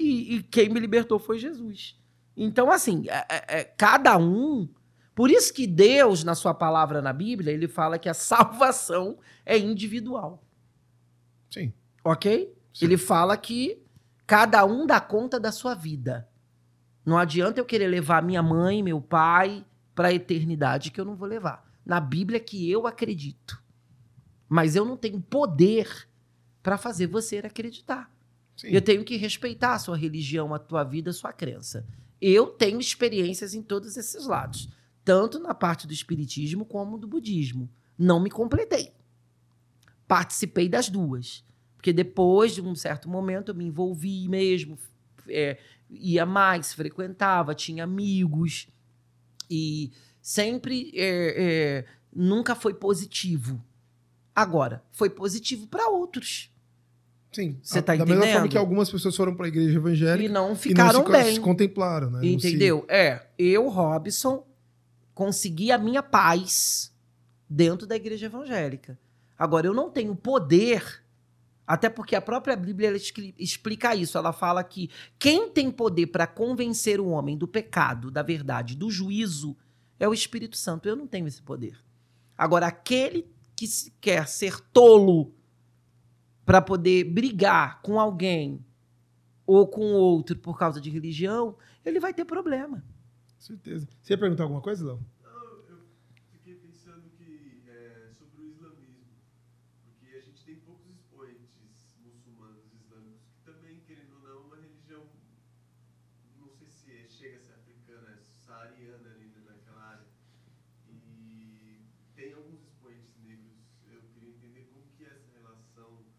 E, 0.00 0.36
e 0.36 0.42
quem 0.42 0.70
me 0.70 0.80
libertou 0.80 1.18
foi 1.18 1.38
Jesus. 1.38 1.94
Então, 2.34 2.72
assim, 2.72 3.04
é- 3.08 3.26
é- 3.28 3.60
é, 3.60 3.64
cada 3.64 4.16
um. 4.16 4.66
Por 5.14 5.30
isso 5.30 5.52
que 5.52 5.66
Deus, 5.66 6.24
na 6.24 6.34
sua 6.34 6.54
palavra 6.54 7.02
na 7.02 7.12
Bíblia, 7.12 7.52
ele 7.52 7.68
fala 7.68 7.98
que 7.98 8.08
a 8.08 8.14
salvação 8.14 9.18
é 9.44 9.58
individual. 9.58 10.42
Sim. 11.50 11.72
Ok? 12.02 12.50
Sim. 12.72 12.84
Ele 12.86 12.96
fala 12.96 13.36
que 13.36 13.82
cada 14.26 14.64
um 14.64 14.86
dá 14.86 15.00
conta 15.00 15.38
da 15.38 15.52
sua 15.52 15.74
vida. 15.74 16.26
Não 17.04 17.18
adianta 17.18 17.60
eu 17.60 17.64
querer 17.66 17.88
levar 17.88 18.22
minha 18.22 18.42
mãe, 18.42 18.82
meu 18.82 19.00
pai 19.02 19.66
para 19.94 20.08
a 20.08 20.14
eternidade 20.14 20.90
que 20.90 20.98
eu 21.00 21.04
não 21.04 21.14
vou 21.16 21.28
levar. 21.28 21.68
Na 21.84 22.00
Bíblia 22.00 22.40
que 22.40 22.70
eu 22.70 22.86
acredito. 22.86 23.62
Mas 24.48 24.76
eu 24.76 24.84
não 24.86 24.96
tenho 24.96 25.20
poder 25.20 26.08
para 26.62 26.78
fazer 26.78 27.06
você 27.06 27.38
acreditar. 27.38 28.10
Sim. 28.60 28.68
Eu 28.68 28.82
tenho 28.82 29.02
que 29.02 29.16
respeitar 29.16 29.72
a 29.72 29.78
sua 29.78 29.96
religião, 29.96 30.52
a 30.52 30.58
tua 30.58 30.84
vida, 30.84 31.08
a 31.08 31.14
sua 31.14 31.32
crença. 31.32 31.86
Eu 32.20 32.48
tenho 32.48 32.78
experiências 32.78 33.54
em 33.54 33.62
todos 33.62 33.96
esses 33.96 34.26
lados, 34.26 34.68
tanto 35.02 35.38
na 35.38 35.54
parte 35.54 35.86
do 35.86 35.94
espiritismo 35.94 36.66
como 36.66 36.98
do 36.98 37.08
budismo. 37.08 37.70
Não 37.98 38.20
me 38.20 38.28
completei. 38.28 38.92
Participei 40.06 40.68
das 40.68 40.90
duas. 40.90 41.42
Porque 41.74 41.90
depois 41.90 42.54
de 42.54 42.60
um 42.60 42.74
certo 42.74 43.08
momento 43.08 43.48
eu 43.48 43.54
me 43.54 43.64
envolvi 43.64 44.28
mesmo, 44.28 44.78
é, 45.26 45.56
ia 45.88 46.26
mais, 46.26 46.74
frequentava, 46.74 47.54
tinha 47.54 47.84
amigos. 47.84 48.68
E 49.48 49.90
sempre, 50.20 50.92
é, 50.94 51.78
é, 51.78 51.84
nunca 52.14 52.54
foi 52.54 52.74
positivo. 52.74 53.64
Agora, 54.36 54.84
foi 54.92 55.08
positivo 55.08 55.66
para 55.66 55.88
outros. 55.88 56.50
Sim. 57.32 57.58
Você 57.62 57.80
tá 57.80 57.94
Da 57.94 58.04
mesma 58.04 58.22
forma 58.22 58.30
entendendo? 58.32 58.50
que 58.50 58.58
algumas 58.58 58.90
pessoas 58.90 59.14
foram 59.16 59.34
para 59.34 59.46
a 59.46 59.48
igreja 59.48 59.76
evangélica 59.78 60.28
E 60.28 60.32
não 60.32 60.52
e 60.52 60.56
ficaram 60.56 61.00
não 61.00 61.06
se, 61.06 61.12
bem. 61.12 61.34
se 61.34 61.40
contemplaram, 61.40 62.10
né? 62.10 62.16
Não 62.22 62.38
se- 62.40 62.48
Entendeu? 62.48 62.84
É, 62.88 63.26
eu, 63.38 63.68
Robson, 63.68 64.44
consegui 65.14 65.70
a 65.70 65.78
minha 65.78 66.02
paz 66.02 66.92
dentro 67.48 67.86
da 67.86 67.94
igreja 67.96 68.26
evangélica. 68.26 68.98
Agora, 69.38 69.66
eu 69.66 69.72
não 69.74 69.90
tenho 69.90 70.14
poder, 70.16 71.02
até 71.66 71.88
porque 71.88 72.16
a 72.16 72.20
própria 72.20 72.56
Bíblia 72.56 72.92
explica 73.38 73.94
isso. 73.94 74.18
Ela 74.18 74.32
fala 74.32 74.62
que 74.64 74.90
quem 75.18 75.48
tem 75.50 75.70
poder 75.70 76.08
para 76.08 76.26
convencer 76.26 77.00
o 77.00 77.06
homem 77.08 77.36
do 77.38 77.46
pecado, 77.48 78.10
da 78.10 78.22
verdade, 78.22 78.76
do 78.76 78.90
juízo, 78.90 79.56
é 79.98 80.08
o 80.08 80.14
Espírito 80.14 80.56
Santo. 80.56 80.88
Eu 80.88 80.96
não 80.96 81.06
tenho 81.06 81.26
esse 81.28 81.40
poder. 81.42 81.78
Agora, 82.36 82.66
aquele 82.66 83.26
que 83.54 83.66
quer 84.00 84.26
ser 84.26 84.58
tolo 84.72 85.32
para 86.50 86.60
poder 86.60 87.04
brigar 87.04 87.80
com 87.80 88.00
alguém 88.00 88.66
ou 89.46 89.68
com 89.68 89.92
outro 89.92 90.36
por 90.36 90.58
causa 90.58 90.80
de 90.80 90.90
religião, 90.90 91.56
ele 91.84 92.00
vai 92.00 92.12
ter 92.12 92.24
problema. 92.24 92.82
Certeza. 93.38 93.86
Você 94.02 94.14
ia 94.14 94.18
perguntar 94.18 94.42
alguma 94.42 94.60
coisa, 94.60 94.84
Léo? 94.84 94.98
Não, 95.22 95.30
eu 95.68 95.78
fiquei 96.32 96.56
pensando 96.56 97.08
que 97.16 97.62
é, 97.68 98.10
sobre 98.18 98.42
o 98.42 98.48
islamismo, 98.48 99.14
porque 99.84 100.16
a 100.16 100.20
gente 100.20 100.44
tem 100.44 100.56
poucos 100.56 100.90
expoentes 100.90 101.54
muçulmanos 102.04 102.64
islâmicos 102.74 103.30
que 103.30 103.44
também, 103.44 103.78
querendo 103.86 104.14
ou 104.16 104.22
não, 104.28 104.46
uma 104.48 104.56
religião, 104.56 105.04
não 106.40 106.50
sei 106.50 106.66
se 106.66 106.90
é- 106.90 107.06
chega 107.08 107.36
a 107.38 107.40
ser 107.42 107.52
africana, 107.52 108.10
é 108.10 108.18
saariana 108.44 109.08
ali 109.14 109.30
naquela 109.46 109.84
área. 109.84 110.06
E 110.88 111.78
tem 112.16 112.32
alguns 112.32 112.60
expoentes 112.64 113.14
negros. 113.22 113.54
Eu 113.88 114.02
queria 114.12 114.30
entender 114.30 114.68
como 114.74 114.84
que 114.98 115.04
é 115.04 115.10
essa 115.14 115.30
relação 115.38 116.10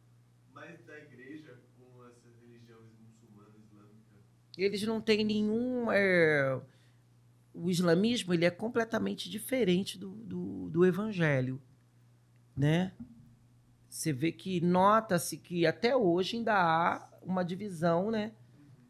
mais 0.54 0.84
da 0.86 0.98
igreja 1.00 1.58
com 1.78 2.06
essa 2.06 2.28
religião 2.42 2.82
muçulmana 3.02 3.56
islâmica. 3.58 4.18
Eles 4.64 4.84
não 4.84 5.02
têm 5.02 5.24
nenhum. 5.24 5.92
é, 5.92 6.60
O 7.54 7.70
islamismo 7.70 8.34
ele 8.34 8.46
é 8.46 8.52
completamente 8.52 9.30
diferente 9.30 9.98
do, 9.98 10.10
do, 10.10 10.70
do 10.70 10.86
evangelho. 10.86 11.62
Né? 12.56 12.94
Você 13.90 14.14
vê 14.14 14.32
que 14.32 14.62
nota-se 14.62 15.38
que 15.38 15.66
até 15.66 15.96
hoje 15.96 16.38
ainda 16.38 16.54
há 16.54 17.10
uma 17.22 17.44
divisão 17.44 18.10
né, 18.10 18.32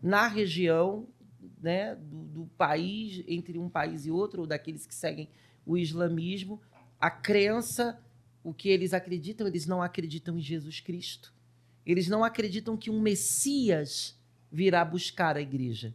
na 0.01 0.27
região 0.27 1.07
né, 1.61 1.95
do, 1.95 2.23
do 2.23 2.45
país, 2.57 3.23
entre 3.27 3.57
um 3.57 3.69
país 3.69 4.05
e 4.05 4.11
outro, 4.11 4.41
ou 4.41 4.47
daqueles 4.47 4.85
que 4.85 4.93
seguem 4.93 5.29
o 5.65 5.77
islamismo. 5.77 6.61
A 6.99 7.09
crença, 7.09 7.99
o 8.43 8.53
que 8.53 8.69
eles 8.69 8.93
acreditam, 8.93 9.47
eles 9.47 9.65
não 9.65 9.81
acreditam 9.81 10.37
em 10.37 10.41
Jesus 10.41 10.79
Cristo. 10.79 11.33
Eles 11.85 12.07
não 12.07 12.23
acreditam 12.23 12.77
que 12.77 12.91
um 12.91 13.01
Messias 13.01 14.19
virá 14.51 14.83
buscar 14.83 15.37
a 15.37 15.41
igreja, 15.41 15.93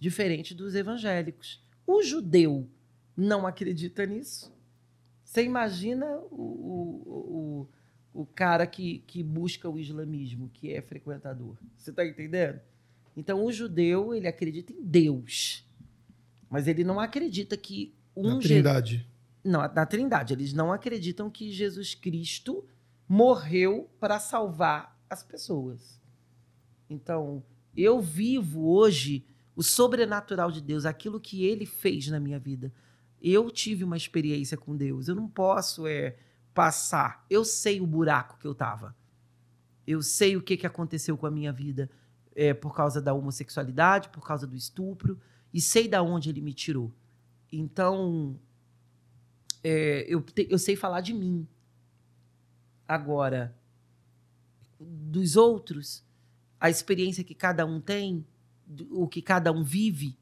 diferente 0.00 0.54
dos 0.54 0.74
evangélicos. 0.74 1.62
O 1.86 2.02
judeu 2.02 2.68
não 3.16 3.46
acredita 3.46 4.06
nisso. 4.06 4.52
Você 5.24 5.44
imagina 5.44 6.06
o, 6.30 6.36
o, 7.04 7.68
o, 8.14 8.20
o 8.22 8.26
cara 8.26 8.66
que, 8.66 9.00
que 9.06 9.22
busca 9.22 9.68
o 9.68 9.78
islamismo, 9.78 10.48
que 10.54 10.72
é 10.72 10.80
frequentador. 10.80 11.56
Você 11.76 11.90
está 11.90 12.04
entendendo? 12.06 12.60
Então, 13.16 13.44
o 13.44 13.52
judeu, 13.52 14.14
ele 14.14 14.28
acredita 14.28 14.72
em 14.72 14.80
Deus. 14.82 15.64
Mas 16.48 16.66
ele 16.68 16.84
não 16.84 16.98
acredita 17.00 17.56
que 17.56 17.92
um 18.16 18.34
Na 18.36 18.40
Je- 18.40 18.48
Trindade. 18.48 19.06
não, 19.44 19.60
na 19.60 19.84
Trindade. 19.84 20.32
Eles 20.32 20.52
não 20.52 20.72
acreditam 20.72 21.28
que 21.28 21.50
Jesus 21.52 21.94
Cristo 21.94 22.64
morreu 23.08 23.90
para 24.00 24.18
salvar 24.18 24.98
as 25.10 25.22
pessoas. 25.22 26.00
Então, 26.88 27.42
eu 27.82 28.00
vivo 28.00 28.68
hoje 28.68 29.24
o 29.54 29.62
sobrenatural 29.62 30.50
de 30.50 30.60
Deus, 30.60 30.84
aquilo 30.84 31.20
que 31.20 31.44
ele 31.44 31.66
fez 31.66 32.08
na 32.08 32.20
minha 32.20 32.38
vida. 32.38 32.72
Eu 33.20 33.50
tive 33.50 33.84
uma 33.84 33.96
experiência 33.96 34.56
com 34.56 34.76
Deus. 34.76 35.08
Eu 35.08 35.14
não 35.14 35.28
posso 35.28 35.86
é, 35.86 36.16
passar. 36.54 37.24
Eu 37.28 37.44
sei 37.44 37.80
o 37.80 37.86
buraco 37.86 38.38
que 38.38 38.46
eu 38.46 38.54
tava. 38.54 38.94
Eu 39.86 40.02
sei 40.02 40.36
o 40.36 40.42
que, 40.42 40.56
que 40.56 40.66
aconteceu 40.66 41.16
com 41.16 41.26
a 41.26 41.30
minha 41.30 41.52
vida 41.52 41.90
é, 42.34 42.54
por 42.54 42.74
causa 42.74 43.00
da 43.00 43.12
homossexualidade, 43.12 44.10
por 44.10 44.24
causa 44.24 44.46
do 44.46 44.54
estupro, 44.54 45.18
e 45.52 45.60
sei 45.60 45.88
da 45.88 46.02
onde 46.02 46.30
ele 46.30 46.40
me 46.40 46.52
tirou. 46.52 46.92
Então, 47.50 48.38
é, 49.64 50.04
eu, 50.08 50.20
te- 50.20 50.46
eu 50.48 50.58
sei 50.58 50.76
falar 50.76 51.00
de 51.00 51.12
mim. 51.12 51.48
Agora, 52.86 53.56
dos 54.78 55.36
outros, 55.36 56.04
a 56.60 56.68
experiência 56.70 57.22
que 57.24 57.34
cada 57.34 57.64
um 57.64 57.80
tem, 57.80 58.24
o 58.90 59.06
que 59.06 59.22
cada 59.22 59.52
um 59.52 59.62
vive, 59.62 60.16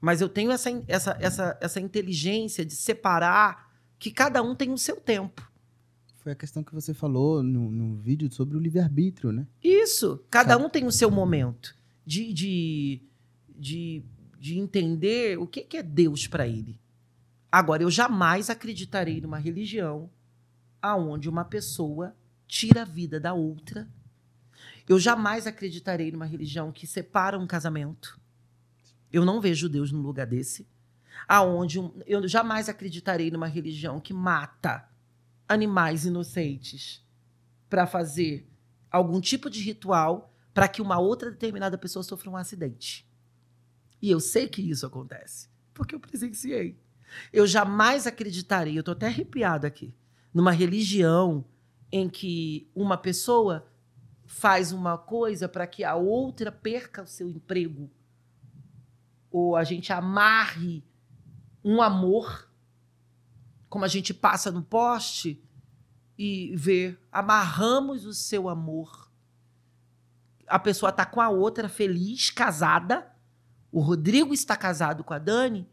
mas 0.00 0.20
eu 0.20 0.28
tenho 0.28 0.50
essa, 0.50 0.82
essa, 0.88 1.16
essa, 1.20 1.58
essa 1.60 1.80
inteligência 1.80 2.64
de 2.64 2.74
separar 2.74 3.72
que 3.98 4.10
cada 4.10 4.42
um 4.42 4.54
tem 4.54 4.72
o 4.72 4.78
seu 4.78 4.96
tempo. 4.96 5.48
Foi 6.16 6.32
a 6.32 6.36
questão 6.36 6.62
que 6.62 6.74
você 6.74 6.92
falou 6.92 7.42
no, 7.42 7.70
no 7.70 7.96
vídeo 7.96 8.30
sobre 8.32 8.56
o 8.56 8.60
livre-arbítrio, 8.60 9.32
né? 9.32 9.46
Isso. 9.62 10.24
Cada 10.30 10.50
Cada- 10.54 10.64
um 10.64 10.68
tem 10.68 10.86
o 10.86 10.92
seu 10.92 11.10
momento 11.10 11.74
de, 12.04 12.32
de, 12.32 13.02
de, 13.56 14.02
de 14.38 14.58
entender 14.58 15.38
o 15.38 15.46
que, 15.46 15.62
que 15.62 15.76
é 15.76 15.82
Deus 15.82 16.26
para 16.26 16.46
ele. 16.48 16.78
Agora, 17.50 17.82
eu 17.82 17.90
jamais 17.90 18.50
acreditarei 18.50 19.20
numa 19.20 19.38
religião 19.38 20.10
aonde 20.80 21.28
uma 21.28 21.44
pessoa 21.44 22.14
tira 22.48 22.82
a 22.82 22.84
vida 22.84 23.20
da 23.20 23.34
outra. 23.34 23.88
Eu 24.92 24.98
jamais 24.98 25.46
acreditarei 25.46 26.12
numa 26.12 26.26
religião 26.26 26.70
que 26.70 26.86
separa 26.86 27.38
um 27.38 27.46
casamento. 27.46 28.20
Eu 29.10 29.24
não 29.24 29.40
vejo 29.40 29.66
Deus 29.66 29.90
num 29.90 30.02
lugar 30.02 30.26
desse. 30.26 30.68
Aonde 31.26 31.80
um- 31.80 31.98
eu 32.06 32.28
jamais 32.28 32.68
acreditarei 32.68 33.30
numa 33.30 33.46
religião 33.46 33.98
que 33.98 34.12
mata 34.12 34.86
animais 35.48 36.04
inocentes 36.04 37.02
para 37.70 37.86
fazer 37.86 38.46
algum 38.90 39.18
tipo 39.18 39.48
de 39.48 39.62
ritual 39.62 40.30
para 40.52 40.68
que 40.68 40.82
uma 40.82 40.98
outra 40.98 41.30
determinada 41.30 41.78
pessoa 41.78 42.02
sofra 42.02 42.28
um 42.28 42.36
acidente. 42.36 43.08
E 44.02 44.10
eu 44.10 44.20
sei 44.20 44.46
que 44.46 44.60
isso 44.60 44.84
acontece, 44.84 45.48
porque 45.72 45.94
eu 45.94 46.00
presenciei. 46.00 46.78
Eu 47.32 47.46
jamais 47.46 48.06
acreditarei, 48.06 48.76
eu 48.76 48.80
estou 48.80 48.92
até 48.92 49.06
arrepiado 49.06 49.66
aqui, 49.66 49.94
numa 50.34 50.52
religião 50.52 51.46
em 51.90 52.10
que 52.10 52.68
uma 52.74 52.98
pessoa 52.98 53.66
faz 54.32 54.72
uma 54.72 54.96
coisa 54.96 55.46
para 55.46 55.66
que 55.66 55.84
a 55.84 55.94
outra 55.94 56.50
perca 56.50 57.02
o 57.02 57.06
seu 57.06 57.28
emprego. 57.28 57.90
Ou 59.30 59.54
a 59.54 59.62
gente 59.62 59.92
amarre 59.92 60.82
um 61.62 61.82
amor, 61.82 62.48
como 63.68 63.84
a 63.84 63.88
gente 63.88 64.14
passa 64.14 64.50
no 64.50 64.62
poste 64.62 65.40
e 66.18 66.56
vê, 66.56 66.96
amarramos 67.12 68.06
o 68.06 68.14
seu 68.14 68.48
amor. 68.48 69.10
A 70.46 70.58
pessoa 70.58 70.88
está 70.88 71.04
com 71.04 71.20
a 71.20 71.28
outra 71.28 71.68
feliz, 71.68 72.30
casada. 72.30 73.14
O 73.70 73.80
Rodrigo 73.80 74.32
está 74.32 74.56
casado 74.56 75.04
com 75.04 75.12
a 75.12 75.18
Dani. 75.18 75.68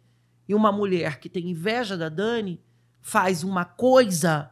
E 0.47 0.53
uma 0.53 0.71
mulher 0.71 1.19
que 1.19 1.29
tem 1.29 1.49
inveja 1.49 1.97
da 1.97 2.09
Dani 2.09 2.61
faz 3.01 3.41
uma 3.41 3.63
coisa 3.63 4.51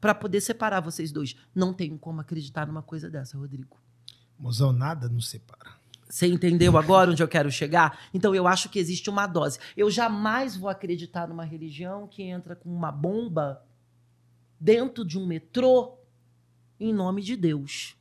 para 0.00 0.14
poder 0.14 0.40
separar 0.40 0.80
vocês 0.80 1.12
dois. 1.12 1.36
Não 1.54 1.74
tenho 1.74 1.98
como 1.98 2.20
acreditar 2.20 2.66
numa 2.66 2.82
coisa 2.82 3.10
dessa, 3.10 3.36
Rodrigo. 3.36 3.76
Mozão, 4.38 4.72
nada 4.72 5.08
nos 5.08 5.28
separa. 5.28 5.78
Você 6.08 6.26
entendeu 6.26 6.76
agora 6.76 7.10
onde 7.10 7.22
eu 7.22 7.28
quero 7.28 7.50
chegar? 7.52 8.00
Então 8.12 8.34
eu 8.34 8.48
acho 8.48 8.68
que 8.68 8.78
existe 8.80 9.08
uma 9.08 9.26
dose. 9.26 9.58
Eu 9.76 9.90
jamais 9.90 10.56
vou 10.56 10.68
acreditar 10.68 11.28
numa 11.28 11.44
religião 11.44 12.08
que 12.08 12.22
entra 12.22 12.56
com 12.56 12.68
uma 12.68 12.90
bomba 12.90 13.64
dentro 14.58 15.04
de 15.04 15.18
um 15.18 15.26
metrô 15.26 15.98
em 16.80 16.92
nome 16.92 17.22
de 17.22 17.36
Deus. 17.36 17.96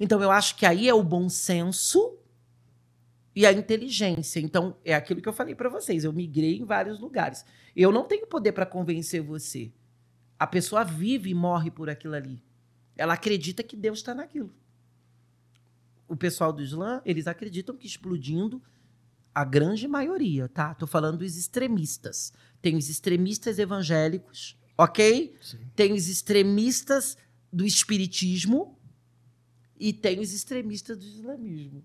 Então 0.00 0.22
eu 0.22 0.30
acho 0.30 0.56
que 0.56 0.64
aí 0.64 0.88
é 0.88 0.94
o 0.94 1.02
bom 1.02 1.28
senso 1.28 2.16
e 3.36 3.44
a 3.44 3.52
inteligência. 3.52 4.40
Então 4.40 4.76
é 4.82 4.94
aquilo 4.94 5.20
que 5.20 5.28
eu 5.28 5.32
falei 5.32 5.54
para 5.54 5.68
vocês. 5.68 6.04
Eu 6.04 6.12
migrei 6.12 6.56
em 6.56 6.64
vários 6.64 6.98
lugares. 6.98 7.44
Eu 7.76 7.92
não 7.92 8.04
tenho 8.04 8.26
poder 8.26 8.52
para 8.52 8.64
convencer 8.64 9.20
você. 9.20 9.70
A 10.38 10.46
pessoa 10.46 10.84
vive 10.84 11.30
e 11.30 11.34
morre 11.34 11.70
por 11.70 11.90
aquilo 11.90 12.14
ali. 12.14 12.42
Ela 12.96 13.14
acredita 13.14 13.62
que 13.62 13.76
Deus 13.76 13.98
está 13.98 14.14
naquilo. 14.14 14.52
O 16.06 16.16
pessoal 16.16 16.52
do 16.52 16.62
Islã, 16.62 17.02
eles 17.04 17.26
acreditam 17.26 17.76
que 17.76 17.86
explodindo 17.86 18.62
a 19.34 19.44
grande 19.44 19.86
maioria, 19.86 20.48
tá? 20.48 20.74
Tô 20.74 20.86
falando 20.86 21.18
dos 21.18 21.36
extremistas. 21.36 22.32
Tem 22.62 22.76
os 22.76 22.88
extremistas 22.88 23.58
evangélicos, 23.58 24.56
ok? 24.76 25.34
Sim. 25.40 25.58
Tem 25.76 25.92
os 25.92 26.08
extremistas 26.08 27.16
do 27.52 27.64
espiritismo 27.64 28.78
e 29.78 29.92
tem 29.92 30.18
os 30.20 30.32
extremistas 30.32 30.96
do 30.98 31.04
islamismo. 31.04 31.84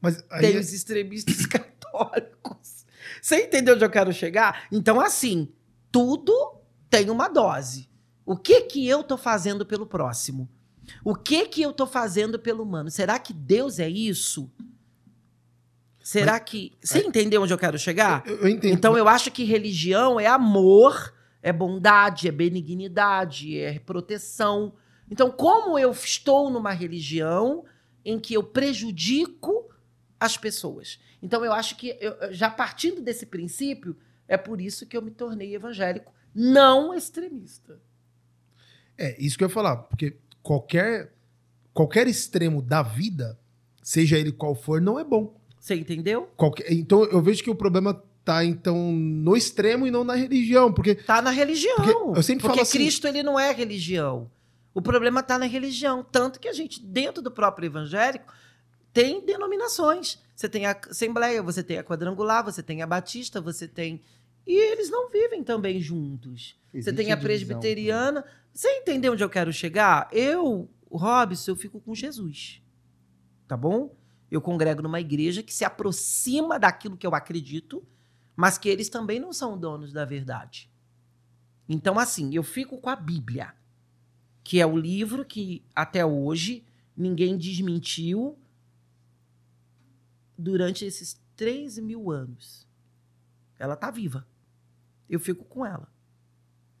Mas 0.00 0.22
aí 0.30 0.40
Tem 0.40 0.56
é- 0.56 0.58
os 0.60 0.72
extremistas 0.72 1.46
católicos. 1.46 2.84
Você 3.20 3.44
entendeu 3.44 3.74
onde 3.74 3.84
eu 3.84 3.90
quero 3.90 4.12
chegar? 4.12 4.66
Então, 4.70 5.00
assim, 5.00 5.48
tudo 5.90 6.60
tem 6.90 7.08
uma 7.10 7.28
dose. 7.28 7.88
O 8.32 8.36
que 8.36 8.62
que 8.62 8.86
eu 8.88 9.02
tô 9.04 9.16
fazendo 9.18 9.66
pelo 9.66 9.86
próximo? 9.86 10.48
O 11.04 11.14
que 11.14 11.46
que 11.46 11.60
eu 11.62 11.72
tô 11.72 11.86
fazendo 11.86 12.38
pelo 12.38 12.62
humano? 12.62 12.90
Será 12.90 13.18
que 13.18 13.32
Deus 13.32 13.78
é 13.78 13.88
isso? 13.88 14.50
Será 16.02 16.40
que. 16.40 16.72
Você 16.82 17.00
entendeu 17.00 17.42
onde 17.42 17.52
eu 17.52 17.58
quero 17.58 17.78
chegar? 17.78 18.24
eu, 18.26 18.38
eu 18.38 18.48
entendo. 18.48 18.72
Então 18.74 18.96
eu 18.96 19.06
acho 19.06 19.30
que 19.30 19.44
religião 19.44 20.18
é 20.18 20.26
amor, 20.26 21.14
é 21.42 21.52
bondade, 21.52 22.26
é 22.26 22.32
benignidade, 22.32 23.58
é 23.58 23.78
proteção. 23.78 24.72
Então, 25.10 25.30
como 25.30 25.78
eu 25.78 25.90
estou 25.92 26.48
numa 26.50 26.72
religião 26.72 27.64
em 28.04 28.18
que 28.18 28.34
eu 28.34 28.42
prejudico 28.42 29.68
as 30.18 30.36
pessoas? 30.36 30.98
Então, 31.22 31.44
eu 31.44 31.52
acho 31.52 31.76
que, 31.76 31.96
eu- 32.00 32.32
já 32.32 32.48
partindo 32.50 33.00
desse 33.02 33.26
princípio, 33.26 33.94
é 34.26 34.36
por 34.38 34.60
isso 34.60 34.86
que 34.86 34.96
eu 34.96 35.02
me 35.02 35.10
tornei 35.10 35.54
evangélico, 35.54 36.12
não 36.34 36.94
extremista. 36.94 37.78
É, 38.98 39.16
isso 39.22 39.36
que 39.38 39.44
eu 39.44 39.48
ia 39.48 39.54
falar, 39.54 39.76
porque 39.76 40.16
qualquer, 40.42 41.12
qualquer 41.72 42.06
extremo 42.06 42.60
da 42.62 42.82
vida, 42.82 43.38
seja 43.82 44.18
ele 44.18 44.32
qual 44.32 44.54
for, 44.54 44.80
não 44.80 44.98
é 44.98 45.04
bom. 45.04 45.34
Você 45.58 45.74
entendeu? 45.76 46.28
Qualquer- 46.36 46.72
então 46.72 47.04
eu 47.04 47.20
vejo 47.22 47.42
que 47.42 47.50
o 47.50 47.54
problema 47.54 48.02
tá, 48.24 48.44
então, 48.44 48.92
no 48.92 49.36
extremo 49.36 49.86
e 49.86 49.90
não 49.90 50.04
na 50.04 50.14
religião, 50.14 50.72
porque 50.72 50.94
Tá 50.94 51.20
na 51.22 51.30
religião. 51.30 51.76
Porque 51.76 51.90
eu 52.18 52.22
sempre 52.22 52.42
Porque 52.42 52.56
falo 52.58 52.60
assim- 52.62 52.78
Cristo 52.78 53.06
ele 53.08 53.22
não 53.22 53.38
é 53.38 53.52
religião. 53.52 54.30
O 54.74 54.80
problema 54.80 55.22
tá 55.22 55.38
na 55.38 55.46
religião, 55.46 56.04
tanto 56.10 56.38
que 56.40 56.48
a 56.48 56.52
gente 56.52 56.80
dentro 56.82 57.20
do 57.22 57.30
próprio 57.30 57.66
evangélico 57.66 58.32
tem 58.92 59.24
denominações. 59.24 60.18
Você 60.34 60.48
tem 60.48 60.66
a 60.66 60.78
Assembleia, 60.88 61.42
você 61.42 61.62
tem 61.62 61.78
a 61.78 61.84
Quadrangular, 61.84 62.44
você 62.44 62.62
tem 62.62 62.80
a 62.82 62.86
Batista, 62.86 63.40
você 63.40 63.66
tem 63.68 64.00
e 64.46 64.54
eles 64.56 64.90
não 64.90 65.08
vivem 65.10 65.44
também 65.44 65.80
juntos. 65.80 66.56
você 66.72 66.78
Existe 66.78 66.96
tem 66.96 67.12
a 67.12 67.16
divisão, 67.16 67.18
presbiteriana. 67.58 68.24
Você 68.52 68.68
entendeu 68.68 69.12
onde 69.12 69.24
eu 69.24 69.30
quero 69.30 69.52
chegar? 69.52 70.08
Eu, 70.12 70.68
Robson, 70.90 71.52
eu 71.52 71.56
fico 71.56 71.80
com 71.80 71.94
Jesus. 71.94 72.62
Tá 73.48 73.56
bom? 73.56 73.96
Eu 74.30 74.40
congrego 74.40 74.82
numa 74.82 75.00
igreja 75.00 75.42
que 75.42 75.52
se 75.52 75.64
aproxima 75.64 76.58
daquilo 76.58 76.96
que 76.96 77.06
eu 77.06 77.14
acredito, 77.14 77.86
mas 78.36 78.58
que 78.58 78.68
eles 78.68 78.88
também 78.88 79.18
não 79.18 79.32
são 79.32 79.58
donos 79.58 79.92
da 79.92 80.04
verdade. 80.04 80.70
Então, 81.68 81.98
assim, 81.98 82.34
eu 82.34 82.42
fico 82.42 82.78
com 82.78 82.90
a 82.90 82.96
Bíblia, 82.96 83.54
que 84.44 84.60
é 84.60 84.66
o 84.66 84.76
livro 84.76 85.24
que 85.24 85.64
até 85.74 86.04
hoje 86.04 86.64
ninguém 86.96 87.36
desmentiu 87.38 88.38
durante 90.36 90.84
esses 90.84 91.20
3 91.36 91.78
mil 91.78 92.10
anos. 92.10 92.66
Ela 93.58 93.76
tá 93.76 93.90
viva. 93.90 94.26
Eu 95.08 95.20
fico 95.20 95.44
com 95.44 95.64
ela. 95.64 95.90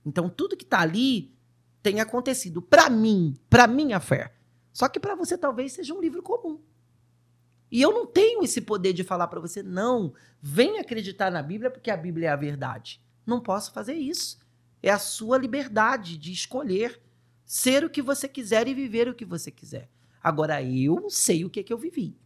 Então, 0.04 0.28
tudo 0.28 0.56
que 0.56 0.64
tá 0.64 0.80
ali 0.80 1.32
tem 1.82 2.00
acontecido 2.00 2.62
para 2.62 2.88
mim, 2.88 3.36
para 3.50 3.66
minha 3.66 3.98
fé. 3.98 4.32
Só 4.72 4.88
que 4.88 5.00
para 5.00 5.14
você 5.14 5.36
talvez 5.36 5.72
seja 5.72 5.92
um 5.92 6.00
livro 6.00 6.22
comum. 6.22 6.60
E 7.70 7.80
eu 7.80 7.90
não 7.90 8.06
tenho 8.06 8.44
esse 8.44 8.60
poder 8.60 8.92
de 8.92 9.02
falar 9.02 9.26
para 9.28 9.40
você, 9.40 9.62
não, 9.62 10.12
vem 10.40 10.78
acreditar 10.78 11.30
na 11.30 11.42
Bíblia 11.42 11.70
porque 11.70 11.90
a 11.90 11.96
Bíblia 11.96 12.28
é 12.28 12.32
a 12.32 12.36
verdade. 12.36 13.00
Não 13.26 13.40
posso 13.40 13.72
fazer 13.72 13.94
isso. 13.94 14.38
É 14.82 14.90
a 14.90 14.98
sua 14.98 15.38
liberdade 15.38 16.18
de 16.18 16.32
escolher 16.32 17.00
ser 17.44 17.84
o 17.84 17.90
que 17.90 18.02
você 18.02 18.28
quiser 18.28 18.68
e 18.68 18.74
viver 18.74 19.08
o 19.08 19.14
que 19.14 19.24
você 19.24 19.50
quiser. 19.50 19.88
Agora, 20.22 20.62
eu 20.62 21.08
sei 21.10 21.44
o 21.44 21.50
que, 21.50 21.60
é 21.60 21.62
que 21.62 21.72
eu 21.72 21.78
vivi. 21.78 22.16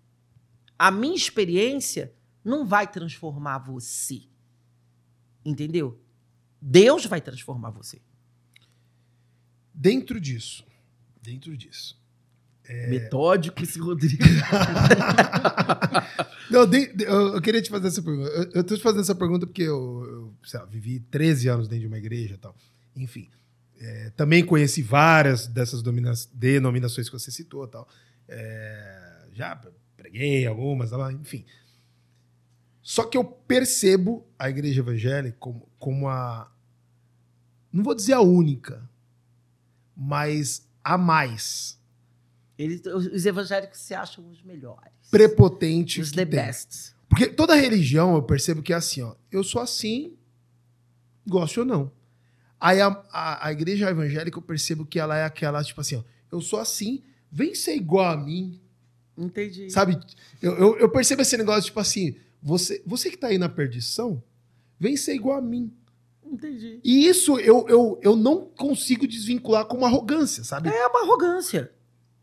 A 0.79 0.91
minha 0.91 1.17
experiência 1.17 2.13
não 2.45 2.67
vai 2.67 2.87
transformar 2.87 3.59
você. 3.59 4.23
Entendeu? 5.45 5.99
Deus 6.61 7.07
vai 7.07 7.21
transformar 7.21 7.71
você. 7.71 8.01
Dentro 9.77 10.21
disso, 10.21 10.65
dentro 11.23 11.57
disso. 11.57 11.97
Metódico 12.89 13.63
esse 13.63 13.79
Rodrigo. 13.79 14.25
Não, 16.51 16.67
de- 16.67 16.93
de- 16.95 17.05
eu, 17.05 17.35
eu 17.35 17.41
queria 17.43 17.61
te 17.63 17.71
fazer 17.71 17.87
essa 17.89 18.03
pergunta. 18.03 18.29
Eu, 18.31 18.51
eu 18.55 18.65
tô 18.65 18.77
te 18.77 18.83
fazendo 18.83 19.01
essa 19.03 19.15
pergunta 19.15 19.47
porque 19.47 19.63
eu, 19.63 20.05
eu, 20.05 20.35
lá, 20.59 20.65
vivi 20.65 20.99
13 21.01 21.49
anos 21.49 21.69
dentro 21.69 21.83
de 21.83 21.87
uma 21.87 21.99
igreja 21.99 22.35
e 22.35 22.39
tal. 22.39 22.55
Enfim. 22.97 23.29
é, 23.79 24.11
também 24.17 24.45
conheci 24.45 24.83
várias 24.83 25.47
dessas 25.47 25.83
denominações 26.33 27.09
que 27.09 27.17
você 27.19 27.31
citou 27.31 27.65
e 27.65 27.69
tal. 27.69 27.89
É, 28.29 29.27
já 29.33 29.61
preguei 29.97 30.47
algumas, 30.47 30.91
lá, 30.93 31.13
enfim. 31.13 31.45
Só 32.83 33.05
que 33.05 33.17
eu 33.19 33.25
percebo 33.25 34.27
a 34.39 34.49
igreja 34.49 34.81
evangélica 34.81 35.37
como, 35.39 35.69
como 35.79 36.09
a. 36.09 36.51
Não 37.73 37.83
vou 37.85 37.95
dizer 37.95 38.15
a 38.15 38.21
única, 38.21 38.89
mas 39.97 40.67
a 40.85 40.99
mais 40.99 41.79
Eles, 42.59 42.85
os 42.87 43.07
os 43.07 43.27
evangélicos 43.27 43.79
se 43.81 43.95
acham 43.95 44.29
os 44.29 44.43
melhores. 44.43 44.93
prepotente. 45.11 46.01
Os 46.01 46.11
the 46.13 46.27
tem. 46.27 46.39
best. 46.41 46.95
Porque 47.09 47.27
toda 47.29 47.55
religião 47.55 48.15
eu 48.15 48.23
percebo 48.23 48.63
que 48.63 48.73
é 48.73 48.77
assim, 48.77 49.03
ó. 49.03 49.15
Eu 49.31 49.43
sou 49.45 49.61
assim, 49.63 50.17
gosto 51.27 51.61
ou 51.61 51.67
não. 51.67 51.93
Aí 52.61 52.81
a, 52.81 52.89
a, 53.11 53.47
a 53.49 53.53
igreja 53.53 53.89
evangélica 53.91 54.39
eu 54.39 54.43
percebo 54.43 54.85
que 54.85 54.99
ela 54.99 55.17
é 55.17 55.25
aquela, 55.25 55.63
tipo 55.63 55.81
assim, 55.81 55.97
ó. 55.97 56.03
Eu 56.33 56.41
sou 56.41 56.59
assim, 56.59 57.03
vem 57.31 57.55
ser 57.55 57.77
igual 57.77 58.13
a 58.13 58.17
mim. 58.17 58.61
Entendi. 59.17 59.71
Sabe? 59.71 59.99
Eu, 60.43 60.53
eu, 60.59 60.79
eu 60.79 60.89
percebo 60.91 61.23
esse 61.23 61.37
negócio, 61.37 61.65
tipo 61.65 61.81
assim, 61.81 62.17
você, 62.43 62.83
você 62.85 63.11
que 63.11 63.17
tá 63.17 63.29
aí 63.29 63.39
na 63.39 63.49
perdição, 63.49 64.23
vem 64.79 64.97
ser 64.97 65.15
igual 65.15 65.39
a 65.39 65.43
mim. 65.43 65.73
Entendi. 66.31 66.81
E 66.83 67.07
isso 67.07 67.39
eu, 67.39 67.67
eu, 67.69 68.01
eu 68.03 68.17
não 68.17 68.47
consigo 68.47 69.07
desvincular 69.07 69.67
com 69.67 69.77
uma 69.77 69.87
arrogância, 69.87 70.43
sabe? 70.43 70.69
É 70.69 70.87
uma 70.87 71.03
arrogância. 71.03 71.73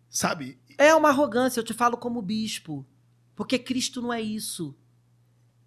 Sabe? 0.09 0.59
É 0.77 0.93
uma 0.93 1.09
arrogância, 1.09 1.59
eu 1.59 1.63
te 1.63 1.73
falo 1.73 1.97
como 1.97 2.21
bispo. 2.21 2.85
Porque 3.35 3.57
Cristo 3.57 4.01
não 4.01 4.13
é 4.13 4.21
isso. 4.21 4.75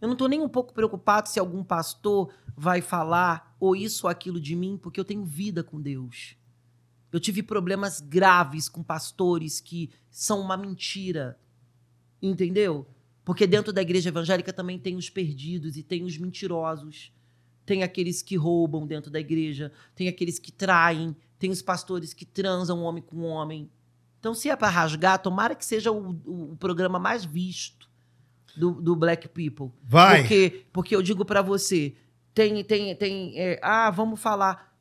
Eu 0.01 0.09
não 0.09 0.13
estou 0.13 0.29
nem 0.29 0.41
um 0.41 0.49
pouco 0.49 0.75
preocupado 0.75 1.29
se 1.29 1.41
algum 1.41 1.65
pastor 1.65 2.33
vai 2.57 2.81
falar 2.81 3.57
ou 3.59 3.75
isso 3.75 4.07
ou 4.07 4.11
aquilo 4.11 4.41
de 4.41 4.55
mim, 4.55 4.79
porque 4.81 5.01
eu 5.01 5.05
tenho 5.05 5.25
vida 5.25 5.65
com 5.65 5.81
Deus. 5.81 6.37
Eu 7.11 7.19
tive 7.19 7.43
problemas 7.43 8.01
graves 8.01 8.69
com 8.69 8.83
pastores 8.83 9.61
que 9.61 9.91
são 10.11 10.41
uma 10.41 10.57
mentira. 10.57 11.39
Entendeu? 12.21 12.87
Porque 13.25 13.47
dentro 13.47 13.73
da 13.73 13.83
igreja 13.83 14.11
evangélica 14.11 14.53
também 14.53 14.79
tem 14.79 14.97
os 14.97 15.09
perdidos 15.09 15.77
e 15.77 15.83
tem 15.83 16.05
os 16.05 16.19
mentirosos. 16.19 17.13
Tem 17.67 17.83
aqueles 17.83 18.23
que 18.23 18.37
roubam 18.37 18.87
dentro 18.87 19.11
da 19.11 19.21
igreja, 19.21 19.71
tem 19.95 20.09
aqueles 20.09 20.39
que 20.39 20.51
traem, 20.53 21.15
tem 21.39 21.51
os 21.51 21.61
pastores 21.61 22.15
que 22.15 22.25
transam 22.25 22.83
homem 22.83 23.03
com 23.03 23.23
homem. 23.23 23.69
Então, 24.21 24.33
se 24.35 24.49
é 24.49 24.57
para 24.57 24.69
rasgar, 24.71 25.19
tomara 25.21 25.55
que 25.55 25.65
seja 25.67 25.91
o, 25.93 26.13
o- 26.25 26.53
o 26.53 26.57
programa 26.57 26.99
mais 26.99 27.25
visto 27.25 27.91
do, 28.57 28.71
do 28.81 28.95
Black 28.97 29.29
People. 29.29 29.71
Vai. 29.83 30.21
Porque, 30.21 30.65
porque 30.73 30.97
eu 30.97 31.03
digo 31.03 31.25
para 31.25 31.43
você, 31.43 31.95
tem, 32.33 32.63
tem, 32.65 32.95
tem, 32.97 33.39
é, 33.39 33.59
ah, 33.63 33.91
vamos 33.91 34.19
falar 34.21 34.73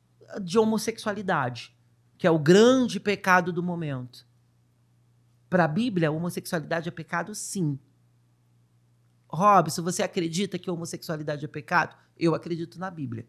de 0.42 0.58
homossexualidade, 0.58 1.74
que 2.16 2.26
é 2.26 2.30
o 2.30 2.38
grande 2.38 2.98
pecado 3.00 3.52
do 3.52 3.62
momento. 3.62 4.26
Para 5.50 5.64
a 5.64 5.68
Bíblia, 5.68 6.10
homossexualidade 6.10 6.88
é 6.88 6.92
pecado, 6.92 7.34
sim. 7.34 7.78
Robson, 9.36 9.82
você 9.82 10.02
acredita 10.02 10.58
que 10.58 10.68
a 10.68 10.72
homossexualidade 10.72 11.44
é 11.44 11.48
pecado? 11.48 11.94
Eu 12.18 12.34
acredito 12.34 12.78
na 12.78 12.90
Bíblia. 12.90 13.26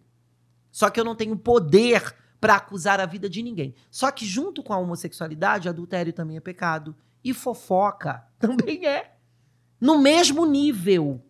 Só 0.71 0.89
que 0.89 0.99
eu 0.99 1.03
não 1.05 1.15
tenho 1.15 1.35
poder 1.37 2.15
para 2.39 2.55
acusar 2.55 2.99
a 2.99 3.05
vida 3.05 3.29
de 3.29 3.41
ninguém. 3.41 3.73
Só 3.89 4.11
que 4.11 4.25
junto 4.25 4.61
com 4.63 4.73
a 4.73 4.77
homossexualidade, 4.77 5.67
adultério 5.67 6.13
também 6.13 6.37
é 6.37 6.39
pecado. 6.39 6.95
E 7.23 7.33
fofoca 7.33 8.23
também 8.39 8.85
é. 8.85 9.15
No 9.81 9.99
mesmo 9.99 10.45
nível. 10.45 11.21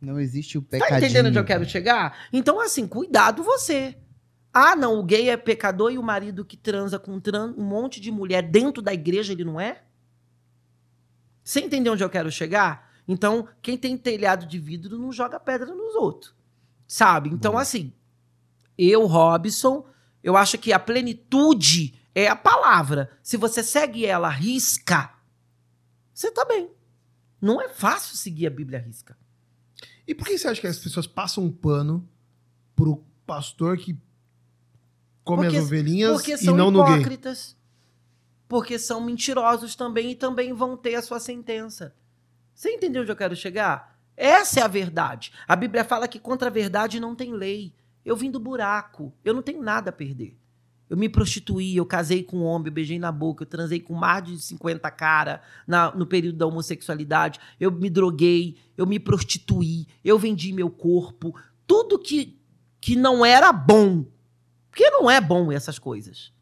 Não 0.00 0.20
existe 0.20 0.56
o 0.58 0.62
Tá 0.62 0.68
pecadinho. 0.72 0.98
entendendo 0.98 1.26
onde 1.28 1.38
eu 1.38 1.44
quero 1.44 1.64
chegar? 1.64 2.16
Então, 2.32 2.60
assim, 2.60 2.86
cuidado 2.86 3.42
você. 3.42 3.96
Ah, 4.52 4.76
não, 4.76 4.98
o 4.98 5.02
gay 5.02 5.28
é 5.30 5.36
pecador 5.36 5.90
e 5.92 5.98
o 5.98 6.02
marido 6.02 6.44
que 6.44 6.56
transa 6.56 6.98
com 6.98 7.18
tran- 7.20 7.54
um 7.56 7.64
monte 7.64 8.00
de 8.00 8.10
mulher 8.10 8.42
dentro 8.42 8.80
da 8.82 8.94
igreja, 8.94 9.32
ele 9.32 9.44
não 9.44 9.60
é? 9.60 9.82
Você 11.42 11.60
entendeu 11.60 11.92
onde 11.94 12.04
eu 12.04 12.10
quero 12.10 12.30
chegar? 12.30 12.87
Então, 13.08 13.48
quem 13.62 13.78
tem 13.78 13.96
telhado 13.96 14.44
de 14.46 14.58
vidro 14.58 14.98
não 14.98 15.10
joga 15.10 15.40
pedra 15.40 15.74
nos 15.74 15.94
outros. 15.94 16.34
Sabe? 16.86 17.30
Então, 17.30 17.56
assim, 17.56 17.90
eu, 18.76 19.06
Robson, 19.06 19.86
eu 20.22 20.36
acho 20.36 20.58
que 20.58 20.72
a 20.74 20.78
plenitude 20.78 21.94
é 22.14 22.28
a 22.28 22.36
palavra. 22.36 23.10
Se 23.22 23.36
você 23.38 23.62
segue 23.64 24.04
ela 24.04 24.28
risca, 24.28 25.10
você 26.12 26.30
tá 26.30 26.44
bem. 26.44 26.70
Não 27.40 27.60
é 27.62 27.68
fácil 27.68 28.16
seguir 28.16 28.46
a 28.46 28.50
Bíblia 28.50 28.78
risca. 28.78 29.16
E 30.06 30.14
por 30.14 30.26
que 30.26 30.36
você 30.36 30.48
acha 30.48 30.60
que 30.60 30.66
as 30.66 30.78
pessoas 30.78 31.06
passam 31.06 31.44
um 31.44 31.50
pano 31.52 32.06
pro 32.74 33.02
pastor 33.26 33.76
que 33.78 33.96
come 35.24 35.44
Porque- 35.44 35.56
as 35.58 35.64
ovelhinhas 35.64 36.12
Porque 36.12 36.34
e 36.34 36.46
não 36.46 36.70
no 36.70 36.84
gay? 36.84 36.94
hipócritas. 36.96 37.56
Porque 38.48 38.78
são 38.78 39.00
mentirosos 39.02 39.76
também 39.76 40.10
e 40.10 40.14
também 40.14 40.52
vão 40.54 40.76
ter 40.76 40.94
a 40.94 41.02
sua 41.02 41.20
sentença. 41.20 41.94
Você 42.58 42.70
entendeu 42.72 43.02
onde 43.02 43.12
eu 43.12 43.16
quero 43.16 43.36
chegar? 43.36 43.96
Essa 44.16 44.58
é 44.58 44.62
a 44.64 44.66
verdade. 44.66 45.30
A 45.46 45.54
Bíblia 45.54 45.84
fala 45.84 46.08
que 46.08 46.18
contra 46.18 46.48
a 46.48 46.50
verdade 46.50 46.98
não 46.98 47.14
tem 47.14 47.32
lei. 47.32 47.72
Eu 48.04 48.16
vim 48.16 48.32
do 48.32 48.40
buraco. 48.40 49.14
Eu 49.24 49.32
não 49.32 49.42
tenho 49.42 49.62
nada 49.62 49.90
a 49.90 49.92
perder. 49.92 50.36
Eu 50.90 50.96
me 50.96 51.08
prostituí, 51.08 51.76
eu 51.76 51.86
casei 51.86 52.24
com 52.24 52.38
um 52.38 52.42
homem, 52.42 52.66
eu 52.66 52.72
beijei 52.72 52.98
na 52.98 53.12
boca, 53.12 53.44
eu 53.44 53.46
transei 53.46 53.78
com 53.78 53.94
mais 53.94 54.24
de 54.24 54.36
50 54.40 54.90
cara 54.90 55.40
na- 55.68 55.94
no 55.94 56.04
período 56.04 56.36
da 56.38 56.46
homossexualidade, 56.48 57.38
eu 57.60 57.70
me 57.70 57.88
droguei, 57.88 58.56
eu 58.76 58.86
me 58.88 58.98
prostituí, 58.98 59.86
eu 60.04 60.18
vendi 60.18 60.52
meu 60.52 60.68
corpo. 60.68 61.32
Tudo 61.64 61.96
que, 61.96 62.40
que 62.80 62.96
não 62.96 63.24
era 63.24 63.52
bom. 63.52 64.04
Porque 64.68 64.90
não 64.90 65.08
é 65.08 65.20
bom 65.20 65.52
essas 65.52 65.78
coisas. 65.78 66.32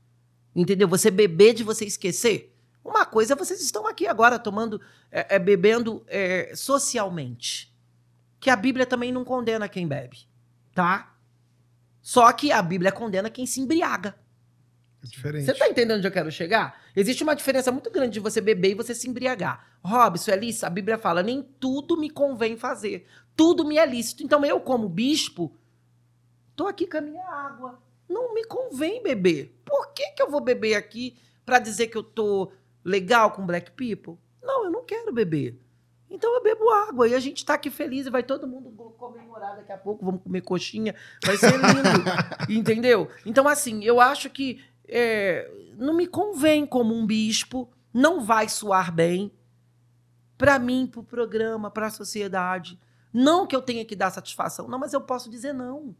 Entendeu? 0.54 0.88
Você 0.88 1.10
beber 1.10 1.52
de 1.52 1.62
você 1.62 1.84
esquecer. 1.84 2.55
Uma 2.86 3.04
coisa 3.04 3.32
é 3.32 3.36
vocês 3.36 3.60
estão 3.60 3.84
aqui 3.84 4.06
agora 4.06 4.38
tomando, 4.38 4.80
é, 5.10 5.34
é, 5.34 5.38
bebendo 5.40 6.04
é, 6.06 6.52
socialmente. 6.54 7.74
Que 8.38 8.48
a 8.48 8.54
Bíblia 8.54 8.86
também 8.86 9.10
não 9.10 9.24
condena 9.24 9.68
quem 9.68 9.88
bebe, 9.88 10.28
tá? 10.72 11.12
Só 12.00 12.32
que 12.32 12.52
a 12.52 12.62
Bíblia 12.62 12.92
condena 12.92 13.28
quem 13.28 13.44
se 13.44 13.60
embriaga. 13.60 14.14
É 15.02 15.06
diferente. 15.08 15.46
Você 15.46 15.54
tá 15.54 15.68
entendendo 15.68 15.98
onde 15.98 16.06
eu 16.06 16.12
quero 16.12 16.30
chegar? 16.30 16.80
Existe 16.94 17.24
uma 17.24 17.34
diferença 17.34 17.72
muito 17.72 17.90
grande 17.90 18.12
de 18.12 18.20
você 18.20 18.40
beber 18.40 18.70
e 18.70 18.74
você 18.74 18.94
se 18.94 19.08
embriagar. 19.08 19.66
Robson, 19.82 20.30
é 20.30 20.36
lícito? 20.36 20.66
A 20.66 20.70
Bíblia 20.70 20.96
fala, 20.96 21.24
nem 21.24 21.42
tudo 21.42 21.96
me 21.96 22.08
convém 22.08 22.56
fazer. 22.56 23.04
Tudo 23.34 23.64
me 23.64 23.78
é 23.78 23.84
lícito. 23.84 24.22
Então 24.22 24.44
eu, 24.44 24.60
como 24.60 24.88
bispo, 24.88 25.52
tô 26.54 26.68
aqui 26.68 26.86
com 26.86 26.98
a 26.98 27.00
minha 27.00 27.26
água. 27.28 27.82
Não 28.08 28.32
me 28.32 28.44
convém 28.44 29.02
beber. 29.02 29.60
Por 29.64 29.92
que, 29.92 30.12
que 30.12 30.22
eu 30.22 30.30
vou 30.30 30.40
beber 30.40 30.76
aqui 30.76 31.16
pra 31.44 31.58
dizer 31.58 31.88
que 31.88 31.96
eu 31.96 32.04
tô 32.04 32.52
legal 32.86 33.32
com 33.32 33.44
black 33.44 33.72
people? 33.72 34.16
Não, 34.40 34.64
eu 34.64 34.70
não 34.70 34.84
quero 34.84 35.12
beber. 35.12 35.58
Então 36.08 36.32
eu 36.34 36.42
bebo 36.42 36.70
água 36.70 37.08
e 37.08 37.14
a 37.14 37.20
gente 37.20 37.44
tá 37.44 37.54
aqui 37.54 37.68
feliz 37.68 38.06
e 38.06 38.10
vai 38.10 38.22
todo 38.22 38.46
mundo 38.46 38.70
comemorar 38.96 39.56
daqui 39.56 39.72
a 39.72 39.76
pouco, 39.76 40.04
vamos 40.04 40.22
comer 40.22 40.40
coxinha, 40.40 40.94
vai 41.24 41.36
ser 41.36 41.52
lindo, 41.52 42.04
entendeu? 42.48 43.10
Então 43.26 43.48
assim, 43.48 43.84
eu 43.84 44.00
acho 44.00 44.30
que 44.30 44.64
é, 44.86 45.50
não 45.76 45.94
me 45.94 46.06
convém 46.06 46.64
como 46.64 46.94
um 46.94 47.04
bispo, 47.04 47.68
não 47.92 48.20
vai 48.20 48.48
soar 48.48 48.94
bem 48.94 49.32
para 50.38 50.58
mim, 50.58 50.86
para 50.86 51.00
o 51.00 51.04
programa, 51.04 51.70
para 51.70 51.88
a 51.88 51.90
sociedade. 51.90 52.78
Não 53.12 53.46
que 53.46 53.56
eu 53.56 53.62
tenha 53.62 53.84
que 53.84 53.96
dar 53.96 54.10
satisfação, 54.10 54.68
não, 54.68 54.78
mas 54.78 54.92
eu 54.92 55.00
posso 55.00 55.28
dizer 55.28 55.52
não. 55.52 55.96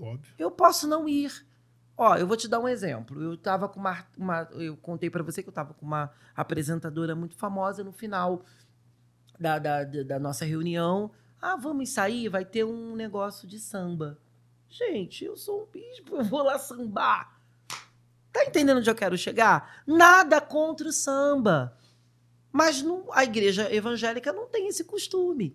Óbvio. 0.00 0.34
Eu 0.38 0.50
posso 0.50 0.88
não 0.88 1.06
ir. 1.06 1.46
Ó, 1.96 2.16
eu 2.16 2.26
vou 2.26 2.36
te 2.36 2.48
dar 2.48 2.58
um 2.60 2.68
exemplo. 2.68 3.22
Eu 3.22 3.36
tava 3.36 3.68
com 3.68 3.78
uma, 3.78 4.04
uma- 4.16 4.48
eu 4.52 4.76
contei 4.76 5.10
para 5.10 5.22
você 5.22 5.42
que 5.42 5.48
eu 5.48 5.52
tava 5.52 5.74
com 5.74 5.84
uma 5.86 6.10
apresentadora 6.34 7.14
muito 7.14 7.36
famosa 7.36 7.84
no 7.84 7.92
final 7.92 8.44
da, 9.38 9.58
da, 9.58 9.84
da- 9.84 10.18
nossa 10.18 10.44
reunião. 10.44 11.10
Ah, 11.40 11.56
vamos 11.56 11.90
sair, 11.90 12.28
vai 12.28 12.44
ter 12.44 12.64
um 12.64 12.94
negócio 12.96 13.46
de 13.46 13.58
samba. 13.58 14.18
Gente, 14.70 15.24
eu 15.24 15.36
sou 15.36 15.62
um 15.64 15.66
bispo, 15.66 16.16
eu 16.16 16.24
vou 16.24 16.42
lá 16.42 16.58
sambar. 16.58 17.38
Tá 18.32 18.44
entendendo 18.46 18.78
onde 18.78 18.88
eu 18.88 18.94
quero 18.94 19.18
chegar? 19.18 19.82
Nada 19.86 20.40
contra 20.40 20.88
o 20.88 20.92
samba. 20.92 21.76
Mas 22.50 22.82
não- 22.82 23.06
a 23.12 23.22
igreja 23.24 23.72
evangélica 23.74 24.32
não 24.32 24.46
tem 24.46 24.66
esse 24.68 24.84
costume. 24.84 25.54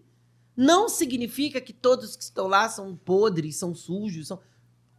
Não 0.56 0.88
significa 0.88 1.60
que 1.62 1.74
todos 1.74 2.16
que 2.16 2.24
estão 2.24 2.48
lá 2.48 2.70
são 2.70 2.96
podres, 2.96 3.56
são 3.56 3.74
sujos, 3.74 4.28
são... 4.28 4.40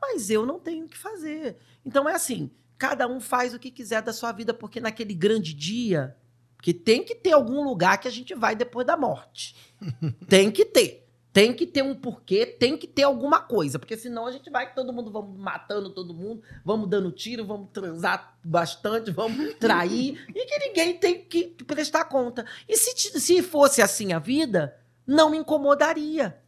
mas 0.00 0.30
eu 0.30 0.46
não 0.46 0.58
tenho 0.58 0.86
o 0.86 0.88
que 0.88 0.96
fazer. 0.96 1.56
Então 1.84 2.08
é 2.08 2.14
assim, 2.14 2.50
cada 2.76 3.06
um 3.06 3.20
faz 3.20 3.54
o 3.54 3.58
que 3.58 3.70
quiser 3.70 4.02
da 4.02 4.12
sua 4.12 4.32
vida, 4.32 4.54
porque 4.54 4.80
naquele 4.80 5.14
grande 5.14 5.52
dia, 5.52 6.16
porque 6.56 6.74
tem 6.74 7.04
que 7.04 7.14
ter 7.14 7.32
algum 7.32 7.62
lugar 7.62 7.98
que 7.98 8.08
a 8.08 8.10
gente 8.10 8.34
vai 8.34 8.54
depois 8.56 8.86
da 8.86 8.96
morte. 8.96 9.56
tem 10.28 10.50
que 10.50 10.64
ter. 10.64 11.08
Tem 11.32 11.52
que 11.52 11.66
ter 11.66 11.82
um 11.82 11.94
porquê, 11.94 12.46
tem 12.46 12.76
que 12.76 12.86
ter 12.86 13.02
alguma 13.02 13.40
coisa, 13.40 13.78
porque 13.78 13.96
senão 13.96 14.26
a 14.26 14.32
gente 14.32 14.50
vai, 14.50 14.74
todo 14.74 14.92
mundo 14.92 15.12
vamos 15.12 15.38
matando 15.38 15.90
todo 15.90 16.14
mundo, 16.14 16.42
vamos 16.64 16.88
dando 16.88 17.12
tiro, 17.12 17.46
vamos 17.46 17.68
transar 17.70 18.36
bastante, 18.42 19.10
vamos 19.10 19.54
trair, 19.60 20.24
e 20.34 20.46
que 20.46 20.58
ninguém 20.58 20.98
tem 20.98 21.22
que 21.22 21.48
prestar 21.64 22.06
conta. 22.06 22.44
E 22.66 22.76
se, 22.76 23.20
se 23.20 23.42
fosse 23.42 23.80
assim 23.80 24.12
a 24.12 24.18
vida, 24.18 24.76
não 25.06 25.30
me 25.30 25.36
incomodaria. 25.36 26.40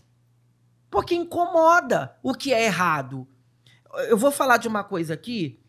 Porque 0.90 1.14
incomoda 1.14 2.16
o 2.22 2.34
que 2.34 2.52
é 2.52 2.64
errado. 2.64 3.28
Eu 4.08 4.16
vou 4.16 4.30
falar 4.30 4.56
de 4.56 4.68
uma 4.68 4.84
coisa 4.84 5.14
aqui, 5.14 5.60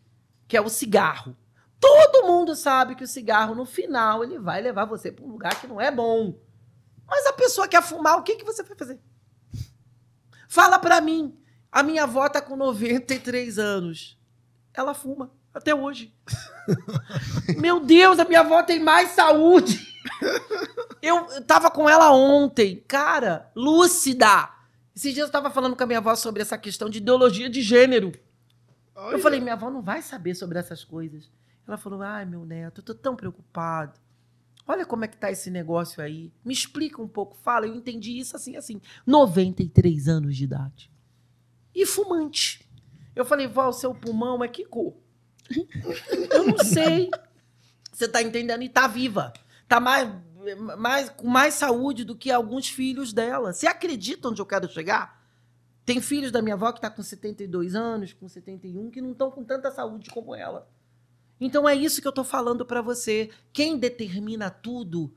que 0.46 0.56
é 0.56 0.60
o 0.60 0.68
cigarro. 0.68 1.36
Todo 1.80 2.26
mundo 2.26 2.54
sabe 2.54 2.94
que 2.94 3.02
o 3.02 3.08
cigarro, 3.08 3.54
no 3.54 3.64
final, 3.64 4.22
ele 4.22 4.38
vai 4.38 4.60
levar 4.60 4.84
você 4.84 5.10
para 5.10 5.24
um 5.24 5.32
lugar 5.32 5.60
que 5.60 5.66
não 5.66 5.80
é 5.80 5.90
bom. 5.90 6.38
Mas 7.06 7.26
a 7.26 7.32
pessoa 7.32 7.66
quer 7.66 7.82
fumar, 7.82 8.18
o 8.18 8.22
que, 8.22 8.36
que 8.36 8.44
você 8.44 8.62
vai 8.62 8.76
fazer? 8.76 9.00
Fala 10.48 10.78
pra 10.78 11.00
mim. 11.00 11.36
A 11.70 11.82
minha 11.82 12.04
avó 12.04 12.28
tá 12.28 12.40
com 12.40 12.54
93 12.54 13.58
anos. 13.58 14.18
Ela 14.74 14.94
fuma 14.94 15.32
até 15.52 15.74
hoje. 15.74 16.14
Meu 17.58 17.80
Deus, 17.80 18.18
a 18.18 18.24
minha 18.24 18.40
avó 18.40 18.62
tem 18.62 18.78
mais 18.78 19.10
saúde. 19.10 19.80
Eu, 21.00 21.26
eu 21.30 21.44
tava 21.44 21.70
com 21.70 21.88
ela 21.88 22.12
ontem, 22.12 22.84
cara, 22.86 23.50
lúcida. 23.56 24.50
Esses 24.94 25.14
dias 25.14 25.26
eu 25.26 25.32
tava 25.32 25.50
falando 25.50 25.74
com 25.74 25.82
a 25.82 25.86
minha 25.86 25.98
avó 25.98 26.14
sobre 26.14 26.42
essa 26.42 26.58
questão 26.58 26.88
de 26.88 26.98
ideologia 26.98 27.48
de 27.48 27.62
gênero. 27.62 28.12
Eu 29.10 29.18
falei, 29.18 29.40
minha 29.40 29.54
avó 29.54 29.70
não 29.70 29.82
vai 29.82 30.02
saber 30.02 30.34
sobre 30.34 30.58
essas 30.58 30.84
coisas. 30.84 31.30
Ela 31.66 31.76
falou, 31.76 32.02
ai, 32.02 32.24
meu 32.24 32.44
neto, 32.44 32.80
eu 32.80 32.84
tô 32.84 32.94
tão 32.94 33.16
preocupado. 33.16 33.98
Olha 34.66 34.86
como 34.86 35.04
é 35.04 35.08
que 35.08 35.16
tá 35.16 35.30
esse 35.30 35.50
negócio 35.50 36.02
aí. 36.02 36.32
Me 36.44 36.52
explica 36.52 37.02
um 37.02 37.08
pouco, 37.08 37.36
fala. 37.42 37.66
Eu 37.66 37.74
entendi 37.74 38.18
isso 38.18 38.36
assim, 38.36 38.56
assim. 38.56 38.80
93 39.06 40.08
anos 40.08 40.36
de 40.36 40.44
idade. 40.44 40.90
E 41.74 41.84
fumante. 41.86 42.68
Eu 43.14 43.24
falei, 43.24 43.46
vó, 43.46 43.68
o 43.68 43.72
seu 43.72 43.94
pulmão 43.94 44.42
é 44.44 44.48
que 44.48 44.64
cor? 44.64 44.94
eu 46.30 46.46
não 46.46 46.58
sei. 46.58 47.10
Você 47.92 48.06
tá 48.06 48.22
entendendo? 48.22 48.62
E 48.62 48.68
tá 48.68 48.86
viva. 48.86 49.32
Tá 49.68 49.80
mais, 49.80 50.08
mais, 50.78 51.08
com 51.10 51.26
mais 51.28 51.54
saúde 51.54 52.04
do 52.04 52.16
que 52.16 52.30
alguns 52.30 52.68
filhos 52.68 53.12
dela. 53.12 53.52
Você 53.52 53.66
acredita 53.66 54.28
onde 54.28 54.40
eu 54.40 54.46
quero 54.46 54.68
chegar? 54.68 55.20
Tem 55.84 56.00
filhos 56.00 56.30
da 56.30 56.40
minha 56.40 56.54
avó 56.54 56.70
que 56.72 56.80
tá 56.80 56.88
com 56.90 57.02
72 57.02 57.74
anos, 57.74 58.12
com 58.12 58.28
71, 58.28 58.90
que 58.90 59.00
não 59.00 59.12
estão 59.12 59.30
com 59.30 59.42
tanta 59.44 59.70
saúde 59.70 60.10
como 60.10 60.34
ela. 60.34 60.68
Então 61.40 61.68
é 61.68 61.74
isso 61.74 62.00
que 62.00 62.06
eu 62.06 62.12
tô 62.12 62.22
falando 62.22 62.64
para 62.64 62.80
você. 62.80 63.30
Quem 63.52 63.76
determina 63.76 64.48
tudo, 64.48 65.12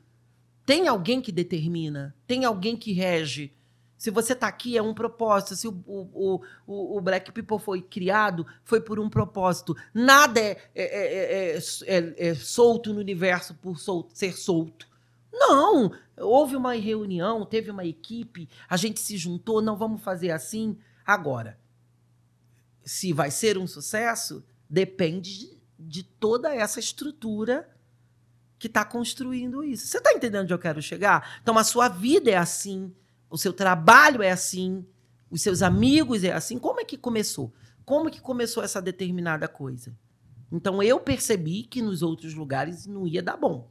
tem 0.65 0.87
alguém 0.87 1.21
que 1.21 1.31
determina, 1.31 2.15
tem 2.25 2.45
alguém 2.45 2.75
que 2.75 2.91
rege. 2.93 3.53
Se 3.97 4.09
você 4.11 4.35
tá 4.35 4.47
aqui, 4.47 4.77
é 4.77 4.81
um 4.81 4.93
propósito. 4.93 5.55
Se 5.55 5.67
o, 5.67 5.83
o, 5.85 6.41
o, 6.67 6.97
o 6.97 7.01
Black 7.01 7.31
People 7.31 7.59
foi 7.59 7.81
criado, 7.81 8.45
foi 8.63 8.81
por 8.81 8.99
um 8.99 9.09
propósito. 9.09 9.75
Nada 9.93 10.39
é, 10.39 10.57
é, 10.75 10.83
é, 10.83 11.57
é, 11.57 11.59
é- 11.85 12.29
é 12.29 12.35
solto 12.35 12.93
no 12.93 12.99
universo 12.99 13.53
por 13.55 13.79
sol- 13.79 14.09
ser 14.13 14.33
solto. 14.35 14.87
Não! 15.37 15.91
Houve 16.17 16.55
uma 16.55 16.73
reunião, 16.73 17.45
teve 17.45 17.69
uma 17.69 17.85
equipe, 17.85 18.49
a 18.69 18.77
gente 18.77 19.01
se 19.01 19.17
juntou, 19.17 19.61
não 19.61 19.75
vamos 19.75 20.01
fazer 20.01 20.31
assim. 20.31 20.77
Agora, 21.05 21.59
se 22.83 23.11
vai 23.11 23.29
ser 23.29 23.57
um 23.57 23.67
sucesso, 23.67 24.43
depende 24.69 25.59
de, 25.77 26.03
toda 26.03 26.55
essa 26.55 26.79
estrutura 26.79 27.69
que 28.57 28.67
está 28.67 28.85
construindo 28.85 29.63
isso. 29.63 29.87
Você 29.87 29.97
está 29.97 30.13
entendendo 30.13 30.43
onde 30.43 30.53
eu 30.53 30.59
quero 30.59 30.81
chegar? 30.81 31.39
Então, 31.41 31.57
a 31.57 31.63
sua 31.63 31.89
vida 31.89 32.31
é 32.31 32.37
assim, 32.37 32.93
o 33.29 33.37
seu 33.37 33.51
trabalho 33.51 34.23
é 34.23 34.31
assim, 34.31 34.85
os 35.29 35.41
seus 35.41 35.61
amigos 35.61 36.23
é 36.23 36.31
assim. 36.31 36.57
Como 36.57 36.79
é 36.79 36.85
que 36.85 36.97
começou? 36.97 37.53
Como 37.83 38.09
que 38.09 38.21
começou 38.21 38.63
essa 38.63 38.81
determinada 38.81 39.47
coisa? 39.47 39.95
Então, 40.51 40.81
eu 40.81 40.99
percebi 40.99 41.63
que 41.63 41.81
nos 41.81 42.01
outros 42.01 42.33
lugares 42.33 42.85
não 42.85 43.05
ia 43.05 43.21
dar 43.21 43.35
bom. 43.35 43.69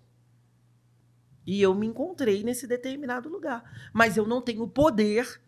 E 1.47 1.61
eu 1.61 1.75
me 1.75 1.87
encontrei 1.87 2.43
nesse 2.43 2.67
determinado 2.67 3.29
lugar. 3.29 3.91
Mas 3.93 4.17
eu 4.17 4.27
não 4.27 4.41
tenho 4.41 4.67
poder 4.67 5.41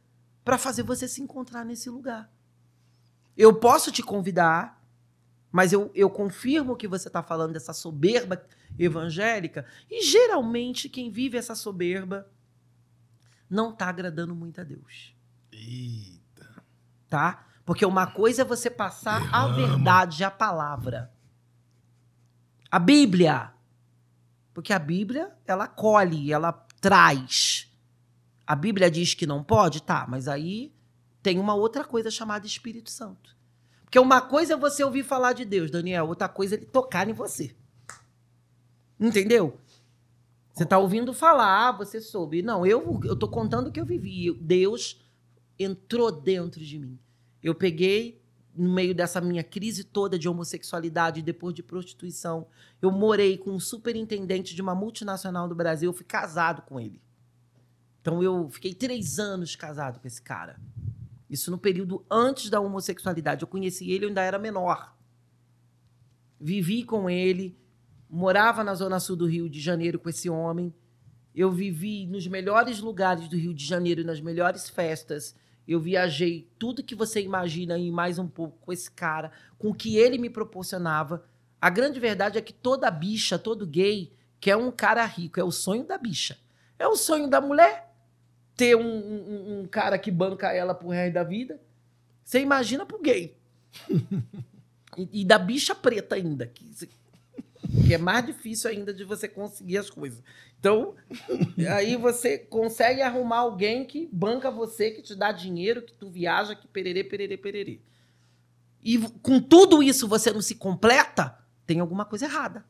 para 0.44 0.58
fazer 0.58 0.82
você 0.82 1.08
se 1.08 1.22
encontrar 1.22 1.64
nesse 1.64 1.90
lugar. 1.90 2.30
Eu 3.36 3.54
posso 3.54 3.90
te 3.90 4.02
convidar, 4.02 4.82
mas 5.50 5.72
eu, 5.72 5.90
eu 5.94 6.08
confirmo 6.08 6.76
que 6.76 6.88
você 6.88 7.08
está 7.08 7.22
falando 7.22 7.52
dessa 7.52 7.72
soberba 7.72 8.42
evangélica. 8.78 9.66
E 9.90 10.02
geralmente 10.02 10.88
quem 10.88 11.10
vive 11.10 11.36
essa 11.36 11.54
soberba 11.54 12.30
não 13.48 13.70
está 13.72 13.88
agradando 13.88 14.34
muito 14.34 14.60
a 14.60 14.64
Deus. 14.64 15.14
Eita. 15.52 16.62
Tá? 17.08 17.46
Porque 17.64 17.84
uma 17.84 18.06
coisa 18.06 18.42
é 18.42 18.44
você 18.44 18.70
passar 18.70 19.28
a 19.34 19.48
verdade, 19.48 20.22
a 20.22 20.30
palavra. 20.30 21.12
A 22.70 22.78
Bíblia. 22.78 23.52
Porque 24.56 24.72
a 24.72 24.78
Bíblia, 24.78 25.30
ela 25.46 25.68
colhe, 25.68 26.32
ela 26.32 26.50
traz. 26.80 27.70
A 28.46 28.56
Bíblia 28.56 28.90
diz 28.90 29.12
que 29.12 29.26
não 29.26 29.44
pode? 29.44 29.82
Tá, 29.82 30.06
mas 30.08 30.28
aí 30.28 30.72
tem 31.22 31.38
uma 31.38 31.54
outra 31.54 31.84
coisa 31.84 32.10
chamada 32.10 32.46
Espírito 32.46 32.88
Santo. 32.88 33.36
Porque 33.84 33.98
uma 33.98 34.22
coisa 34.22 34.54
é 34.54 34.56
você 34.56 34.82
ouvir 34.82 35.02
falar 35.02 35.34
de 35.34 35.44
Deus, 35.44 35.70
Daniel, 35.70 36.08
outra 36.08 36.26
coisa 36.26 36.54
é 36.54 36.56
ele 36.56 36.64
tocar 36.64 37.06
em 37.06 37.12
você. 37.12 37.54
Entendeu? 38.98 39.60
Você 40.54 40.62
está 40.62 40.78
ouvindo 40.78 41.12
falar, 41.12 41.72
você 41.72 42.00
soube. 42.00 42.40
Não, 42.40 42.64
eu 42.64 43.14
tô 43.14 43.28
contando 43.28 43.66
o 43.66 43.70
que 43.70 43.78
eu 43.78 43.84
vivi. 43.84 44.32
Deus 44.40 44.98
entrou 45.58 46.10
dentro 46.10 46.64
de 46.64 46.78
mim. 46.78 46.98
Eu 47.42 47.54
peguei 47.54 48.22
no 48.56 48.72
meio 48.72 48.94
dessa 48.94 49.20
minha 49.20 49.44
crise 49.44 49.84
toda 49.84 50.18
de 50.18 50.28
homossexualidade, 50.28 51.22
depois 51.22 51.54
de 51.54 51.62
prostituição, 51.62 52.46
eu 52.80 52.90
morei 52.90 53.36
com 53.36 53.50
um 53.50 53.60
superintendente 53.60 54.54
de 54.54 54.62
uma 54.62 54.74
multinacional 54.74 55.48
do 55.48 55.54
Brasil, 55.54 55.90
eu 55.90 55.94
fui 55.94 56.06
casado 56.06 56.62
com 56.62 56.80
ele. 56.80 57.00
Então 58.00 58.22
eu 58.22 58.48
fiquei 58.50 58.72
três 58.72 59.18
anos 59.18 59.56
casado 59.56 60.00
com 60.00 60.06
esse 60.06 60.22
cara. 60.22 60.60
Isso 61.28 61.50
no 61.50 61.58
período 61.58 62.04
antes 62.10 62.48
da 62.48 62.60
homossexualidade. 62.60 63.42
Eu 63.42 63.48
conheci 63.48 63.90
ele, 63.90 64.04
eu 64.04 64.08
ainda 64.08 64.22
era 64.22 64.38
menor. 64.38 64.96
Vivi 66.40 66.84
com 66.84 67.10
ele, 67.10 67.58
morava 68.08 68.62
na 68.62 68.74
zona 68.74 69.00
sul 69.00 69.16
do 69.16 69.26
Rio 69.26 69.50
de 69.50 69.60
Janeiro 69.60 69.98
com 69.98 70.08
esse 70.08 70.30
homem. 70.30 70.72
Eu 71.34 71.50
vivi 71.50 72.06
nos 72.06 72.26
melhores 72.26 72.80
lugares 72.80 73.28
do 73.28 73.36
Rio 73.36 73.52
de 73.52 73.64
Janeiro, 73.64 74.04
nas 74.04 74.20
melhores 74.20 74.68
festas. 74.68 75.34
Eu 75.66 75.80
viajei 75.80 76.48
tudo 76.58 76.82
que 76.82 76.94
você 76.94 77.20
imagina 77.20 77.76
e 77.76 77.90
mais 77.90 78.18
um 78.18 78.28
pouco 78.28 78.58
com 78.60 78.72
esse 78.72 78.90
cara, 78.90 79.32
com 79.58 79.70
o 79.70 79.74
que 79.74 79.96
ele 79.96 80.18
me 80.18 80.30
proporcionava. 80.30 81.24
A 81.60 81.68
grande 81.68 81.98
verdade 81.98 82.38
é 82.38 82.40
que 82.40 82.52
toda 82.52 82.90
bicha, 82.90 83.38
todo 83.38 83.66
gay, 83.66 84.12
quer 84.38 84.56
um 84.56 84.70
cara 84.70 85.04
rico. 85.04 85.40
É 85.40 85.44
o 85.44 85.50
sonho 85.50 85.84
da 85.84 85.98
bicha. 85.98 86.38
É 86.78 86.86
o 86.86 86.94
sonho 86.94 87.28
da 87.28 87.40
mulher 87.40 87.92
ter 88.56 88.76
um, 88.76 88.82
um, 88.82 89.60
um 89.60 89.66
cara 89.66 89.98
que 89.98 90.10
banca 90.10 90.52
ela 90.52 90.74
pro 90.74 90.88
resto 90.88 91.14
da 91.14 91.24
vida. 91.24 91.60
Você 92.24 92.40
imagina 92.40 92.86
pro 92.86 93.00
gay. 93.00 93.36
e, 94.96 95.20
e, 95.20 95.24
da 95.24 95.38
bicha 95.38 95.74
preta 95.74 96.14
ainda, 96.14 96.46
que, 96.46 96.88
que 97.66 97.94
é 97.94 97.98
mais 97.98 98.24
difícil 98.26 98.70
ainda 98.70 98.92
de 98.92 99.04
você 99.04 99.28
conseguir 99.28 99.78
as 99.78 99.90
coisas. 99.90 100.22
Então, 100.58 100.94
aí 101.70 101.96
você 101.96 102.38
consegue 102.38 103.02
arrumar 103.02 103.38
alguém 103.38 103.84
que 103.84 104.08
banca 104.12 104.50
você, 104.50 104.90
que 104.90 105.02
te 105.02 105.14
dá 105.14 105.32
dinheiro, 105.32 105.82
que 105.82 105.92
tu 105.92 106.10
viaja, 106.10 106.54
que 106.54 106.66
pererê, 106.66 107.04
pererê, 107.04 107.36
pererê. 107.36 107.80
E 108.82 108.98
com 109.22 109.40
tudo 109.40 109.82
isso 109.82 110.08
você 110.08 110.32
não 110.32 110.40
se 110.40 110.54
completa, 110.54 111.38
tem 111.66 111.80
alguma 111.80 112.04
coisa 112.04 112.26
errada. 112.26 112.64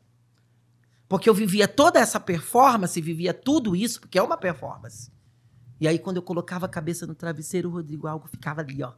Porque 1.07 1.29
eu 1.29 1.33
vivia 1.33 1.67
toda 1.67 1.99
essa 1.99 2.19
performance, 2.19 2.99
vivia 2.99 3.33
tudo 3.33 3.75
isso, 3.75 4.01
porque 4.01 4.19
é 4.19 4.21
uma 4.21 4.37
performance. 4.37 5.11
E 5.79 5.87
aí, 5.87 5.99
quando 5.99 6.17
eu 6.17 6.23
colocava 6.23 6.65
a 6.65 6.69
cabeça 6.69 7.05
no 7.05 7.15
travesseiro, 7.15 7.69
o 7.69 7.71
Rodrigo 7.71 8.07
algo 8.07 8.27
ficava 8.27 8.61
ali, 8.61 8.83
ó. 8.83 8.93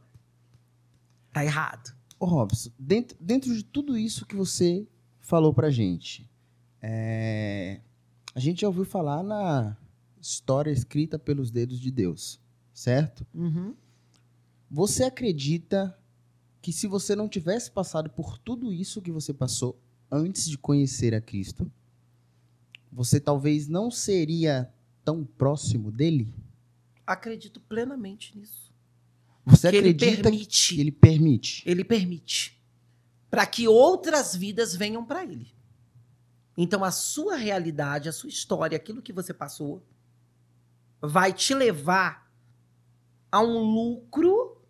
Tá 1.32 1.44
errado. 1.44 1.94
Ô, 2.18 2.26
Robson, 2.26 2.70
dentro, 2.78 3.16
dentro 3.20 3.54
de 3.54 3.62
tudo 3.62 3.96
isso 3.96 4.26
que 4.26 4.34
você 4.34 4.86
falou 5.30 5.54
pra 5.54 5.70
gente, 5.70 6.28
é, 6.82 7.80
a 8.34 8.40
gente 8.40 8.62
já 8.62 8.66
ouviu 8.66 8.84
falar 8.84 9.22
na 9.22 9.76
história 10.20 10.72
escrita 10.72 11.20
pelos 11.20 11.52
dedos 11.52 11.78
de 11.78 11.88
Deus, 11.92 12.40
certo? 12.74 13.24
Uhum. 13.32 13.76
Você 14.68 15.04
acredita 15.04 15.96
que 16.60 16.72
se 16.72 16.88
você 16.88 17.14
não 17.14 17.28
tivesse 17.28 17.70
passado 17.70 18.10
por 18.10 18.38
tudo 18.38 18.72
isso 18.72 19.00
que 19.00 19.12
você 19.12 19.32
passou 19.32 19.80
antes 20.10 20.48
de 20.48 20.58
conhecer 20.58 21.14
a 21.14 21.20
Cristo, 21.20 21.70
você 22.90 23.20
talvez 23.20 23.68
não 23.68 23.88
seria 23.88 24.68
tão 25.04 25.24
próximo 25.24 25.92
dele? 25.92 26.28
Acredito 27.06 27.60
plenamente 27.60 28.36
nisso. 28.36 28.74
Você 29.46 29.70
que 29.70 29.78
acredita 29.78 30.06
ele 30.06 30.22
permite. 30.22 30.74
que 30.74 30.80
ele 30.80 30.92
permite? 30.92 31.62
Ele 31.64 31.84
permite. 31.84 32.59
Para 33.30 33.46
que 33.46 33.68
outras 33.68 34.34
vidas 34.34 34.74
venham 34.74 35.04
para 35.04 35.22
ele. 35.22 35.54
Então, 36.56 36.84
a 36.84 36.90
sua 36.90 37.36
realidade, 37.36 38.08
a 38.08 38.12
sua 38.12 38.28
história, 38.28 38.76
aquilo 38.76 39.00
que 39.00 39.12
você 39.12 39.32
passou, 39.32 39.82
vai 41.00 41.32
te 41.32 41.54
levar 41.54 42.30
a 43.30 43.40
um 43.40 43.58
lucro, 43.58 44.60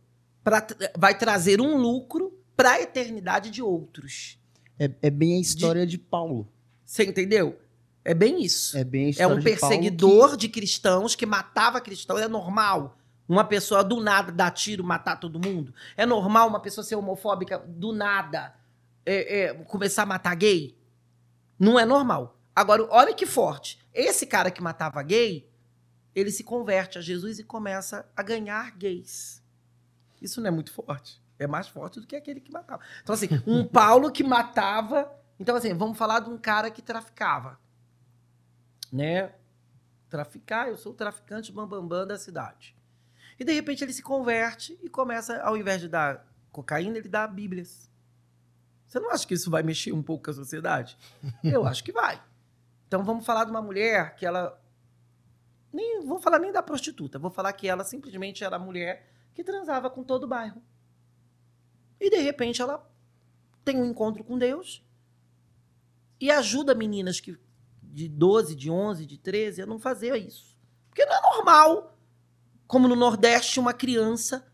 pra, 0.44 0.66
vai 0.96 1.16
trazer 1.16 1.60
um 1.60 1.76
lucro 1.76 2.38
para 2.54 2.72
a 2.72 2.82
eternidade 2.82 3.50
de 3.50 3.62
outros. 3.62 4.38
É, 4.78 4.90
é 5.02 5.10
bem 5.10 5.36
a 5.36 5.40
história 5.40 5.86
de, 5.86 5.92
de 5.92 5.98
Paulo. 5.98 6.46
Você 6.84 7.04
entendeu? 7.04 7.58
É 8.04 8.14
bem 8.14 8.42
isso. 8.42 8.76
É 8.76 8.84
bem 8.84 9.04
a 9.04 9.06
É 9.06 9.10
história 9.10 9.34
um 9.34 9.38
de 9.38 9.44
perseguidor 9.44 10.20
Paulo 10.20 10.36
de 10.36 10.48
cristãos 10.48 11.14
que 11.14 11.26
matava 11.26 11.80
cristãos. 11.80 12.20
É 12.20 12.28
normal 12.28 12.99
uma 13.30 13.44
pessoa 13.44 13.84
do 13.84 14.00
nada 14.00 14.32
dar 14.32 14.50
tiro, 14.50 14.82
matar 14.82 15.14
todo 15.14 15.38
mundo? 15.38 15.72
É 15.96 16.04
normal 16.04 16.48
uma 16.48 16.58
pessoa 16.58 16.84
ser 16.84 16.96
homofóbica 16.96 17.60
do 17.60 17.92
nada 17.92 18.52
é, 19.06 19.42
é, 19.42 19.54
começar 19.54 20.02
a 20.02 20.06
matar 20.06 20.34
gay? 20.34 20.76
Não 21.56 21.78
é 21.78 21.84
normal. 21.84 22.36
Agora, 22.54 22.84
olha 22.90 23.14
que 23.14 23.26
forte. 23.26 23.78
Esse 23.94 24.26
cara 24.26 24.50
que 24.50 24.60
matava 24.60 25.00
gay, 25.04 25.48
ele 26.12 26.32
se 26.32 26.42
converte 26.42 26.98
a 26.98 27.00
Jesus 27.00 27.38
e 27.38 27.44
começa 27.44 28.04
a 28.16 28.22
ganhar 28.24 28.76
gays. 28.76 29.40
Isso 30.20 30.40
não 30.40 30.48
é 30.48 30.50
muito 30.50 30.72
forte. 30.72 31.22
É 31.38 31.46
mais 31.46 31.68
forte 31.68 32.00
do 32.00 32.08
que 32.08 32.16
aquele 32.16 32.40
que 32.40 32.50
matava. 32.50 32.82
Então, 33.00 33.14
assim, 33.14 33.28
um 33.46 33.62
Paulo 33.64 34.10
que 34.10 34.24
matava. 34.24 35.08
Então, 35.38 35.54
assim, 35.54 35.72
vamos 35.72 35.96
falar 35.96 36.18
de 36.18 36.30
um 36.30 36.36
cara 36.36 36.68
que 36.68 36.82
traficava. 36.82 37.60
Né? 38.92 39.32
Traficar, 40.08 40.66
eu 40.66 40.76
sou 40.76 40.90
o 40.90 40.96
traficante 40.96 41.52
bambambam 41.52 41.86
bam, 41.86 41.98
bam 42.00 42.06
da 42.08 42.18
cidade. 42.18 42.74
E 43.40 43.44
de 43.44 43.54
repente 43.54 43.82
ele 43.82 43.92
se 43.94 44.02
converte 44.02 44.78
e 44.82 44.88
começa, 44.90 45.40
ao 45.40 45.56
invés 45.56 45.80
de 45.80 45.88
dar 45.88 46.30
cocaína, 46.52 46.98
ele 46.98 47.08
dá 47.08 47.26
bíblias. 47.26 47.90
Você 48.86 49.00
não 49.00 49.10
acha 49.10 49.26
que 49.26 49.32
isso 49.32 49.50
vai 49.50 49.62
mexer 49.62 49.92
um 49.92 50.02
pouco 50.02 50.24
com 50.24 50.30
a 50.30 50.34
sociedade? 50.34 50.98
Eu 51.42 51.66
acho 51.66 51.82
que 51.82 51.90
vai. 51.90 52.22
Então 52.86 53.02
vamos 53.02 53.24
falar 53.24 53.44
de 53.44 53.50
uma 53.50 53.62
mulher 53.62 54.14
que 54.14 54.26
ela. 54.26 54.60
Nem, 55.72 56.04
vou 56.04 56.18
falar 56.18 56.38
nem 56.38 56.52
da 56.52 56.62
prostituta, 56.62 57.18
vou 57.18 57.30
falar 57.30 57.54
que 57.54 57.66
ela 57.66 57.82
simplesmente 57.82 58.44
era 58.44 58.56
a 58.56 58.58
mulher 58.58 59.08
que 59.32 59.42
transava 59.42 59.88
com 59.88 60.04
todo 60.04 60.24
o 60.24 60.28
bairro. 60.28 60.62
E 61.98 62.10
de 62.10 62.18
repente 62.18 62.60
ela 62.60 62.86
tem 63.64 63.80
um 63.80 63.86
encontro 63.86 64.22
com 64.22 64.36
Deus 64.36 64.84
e 66.20 66.30
ajuda 66.30 66.74
meninas 66.74 67.20
que, 67.20 67.38
de 67.82 68.06
12, 68.06 68.54
de 68.54 68.70
11, 68.70 69.06
de 69.06 69.16
13 69.16 69.62
a 69.62 69.66
não 69.66 69.78
fazer 69.78 70.14
isso. 70.16 70.58
Porque 70.88 71.06
não 71.06 71.16
é 71.16 71.20
normal, 71.22 71.96
como 72.70 72.86
no 72.86 72.94
Nordeste, 72.94 73.58
uma 73.58 73.74
criança 73.74 74.46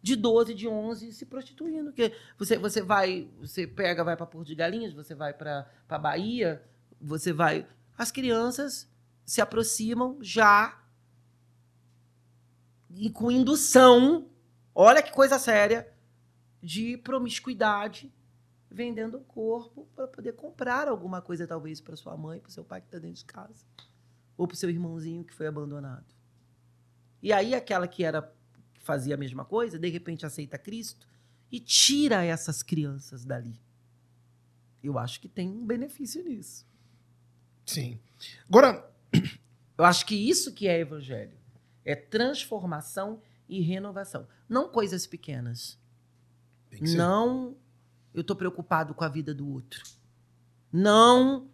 de 0.00 0.14
12, 0.14 0.54
de 0.54 0.68
11 0.68 1.12
se 1.12 1.26
prostituindo. 1.26 1.86
Porque 1.86 2.14
você, 2.38 2.56
você 2.56 2.80
vai, 2.80 3.28
você 3.40 3.66
pega, 3.66 4.04
vai 4.04 4.16
para 4.16 4.26
Porto 4.26 4.46
de 4.46 4.54
Galinhas, 4.54 4.94
você 4.94 5.12
vai 5.12 5.34
para 5.34 5.66
Bahia, 6.00 6.62
você 7.00 7.32
vai. 7.32 7.66
As 7.98 8.12
crianças 8.12 8.88
se 9.26 9.40
aproximam 9.40 10.18
já 10.20 10.80
e 12.90 13.10
com 13.10 13.28
indução, 13.28 14.28
olha 14.72 15.02
que 15.02 15.10
coisa 15.10 15.36
séria, 15.36 15.92
de 16.62 16.96
promiscuidade, 16.98 18.14
vendendo 18.70 19.16
o 19.16 19.24
corpo 19.24 19.88
para 19.96 20.06
poder 20.06 20.34
comprar 20.34 20.86
alguma 20.86 21.20
coisa, 21.20 21.44
talvez, 21.44 21.80
para 21.80 21.96
sua 21.96 22.16
mãe, 22.16 22.38
para 22.38 22.52
seu 22.52 22.62
pai 22.62 22.80
que 22.80 22.86
está 22.86 23.00
dentro 23.00 23.16
de 23.16 23.24
casa, 23.24 23.66
ou 24.36 24.46
para 24.46 24.56
seu 24.56 24.70
irmãozinho 24.70 25.24
que 25.24 25.34
foi 25.34 25.48
abandonado. 25.48 26.13
E 27.24 27.32
aí, 27.32 27.54
aquela 27.54 27.88
que 27.88 28.04
era 28.04 28.30
fazia 28.80 29.14
a 29.14 29.16
mesma 29.16 29.46
coisa, 29.46 29.78
de 29.78 29.88
repente 29.88 30.26
aceita 30.26 30.58
Cristo 30.58 31.08
e 31.50 31.58
tira 31.58 32.22
essas 32.22 32.62
crianças 32.62 33.24
dali. 33.24 33.58
Eu 34.82 34.98
acho 34.98 35.18
que 35.22 35.26
tem 35.26 35.48
um 35.48 35.64
benefício 35.64 36.22
nisso. 36.22 36.66
Sim. 37.64 37.98
Agora, 38.46 38.86
eu 39.78 39.86
acho 39.86 40.04
que 40.04 40.14
isso 40.14 40.52
que 40.52 40.68
é 40.68 40.78
evangelho 40.78 41.38
é 41.82 41.96
transformação 41.96 43.22
e 43.48 43.62
renovação, 43.62 44.28
não 44.46 44.68
coisas 44.68 45.06
pequenas. 45.06 45.78
Não, 46.78 47.56
eu 48.12 48.20
estou 48.20 48.36
preocupado 48.36 48.92
com 48.92 49.02
a 49.02 49.08
vida 49.08 49.32
do 49.32 49.48
outro. 49.48 49.82
Não, 50.70 51.48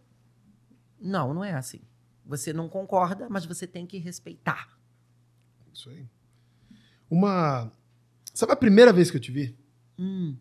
não, 1.01 1.33
não 1.33 1.45
é 1.45 1.55
assim. 1.55 1.83
Você 2.27 2.53
não 2.53 2.69
concorda, 2.69 3.29
mas 3.29 3.47
você 3.47 3.69
tem 3.69 3.87
que 3.87 3.99
respeitar. 3.99 4.80
Isso 5.73 5.91
aí. 5.91 6.07
Uma. 7.11 7.73
Sabe 8.33 8.53
a 8.53 8.57
primeira 8.57 8.93
vez 8.93 9.11
que 9.11 9.17
eu 9.17 9.21
te 9.21 9.31
vi? 9.33 9.57
Hum, 9.99 10.37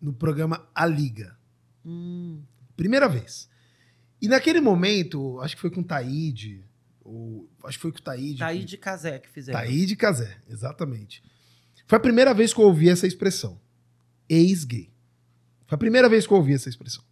No 0.00 0.12
programa 0.12 0.68
A 0.74 0.86
Liga. 0.86 1.36
hum. 1.84 2.42
Primeira 2.76 3.08
vez. 3.08 3.48
E 4.20 4.28
naquele 4.28 4.60
momento, 4.60 5.40
acho 5.40 5.54
que 5.56 5.60
foi 5.60 5.70
com 5.70 5.80
o 5.80 5.84
Taíde, 5.84 6.64
ou 7.02 7.48
acho 7.64 7.78
que 7.78 7.82
foi 7.82 7.92
com 7.92 7.98
o 7.98 8.02
Taíde. 8.02 8.38
Daí 8.38 8.60
que- 8.60 8.64
de 8.66 8.76
casé 8.78 9.18
que 9.18 9.28
fizeram. 9.28 9.58
Taíde 9.58 9.96
Casé, 9.96 10.38
exatamente. 10.48 11.22
Foi 11.86 11.96
a 11.96 12.00
primeira 12.00 12.32
vez 12.34 12.52
que 12.54 12.60
eu 12.60 12.64
ouvi 12.64 12.88
essa 12.88 13.06
expressão. 13.06 13.60
Ex-gay. 14.28 14.90
Foi 15.66 15.76
a 15.76 15.78
primeira 15.78 16.08
vez 16.08 16.26
que 16.26 16.32
eu 16.32 16.36
ouvi 16.36 16.54
essa 16.54 16.68
expressão. 16.68 17.04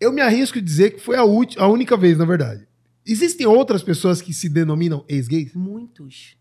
Eu 0.00 0.12
me 0.12 0.20
arrisco 0.20 0.58
a 0.58 0.62
dizer 0.62 0.90
que 0.92 1.00
foi 1.00 1.16
a, 1.16 1.20
a 1.22 1.66
única 1.68 1.96
vez, 1.96 2.16
na 2.16 2.24
verdade. 2.24 2.67
Existem 3.10 3.46
outras 3.46 3.82
pessoas 3.82 4.20
que 4.20 4.34
se 4.34 4.50
denominam 4.50 5.02
ex-gays? 5.08 5.54
Muitos. 5.54 6.36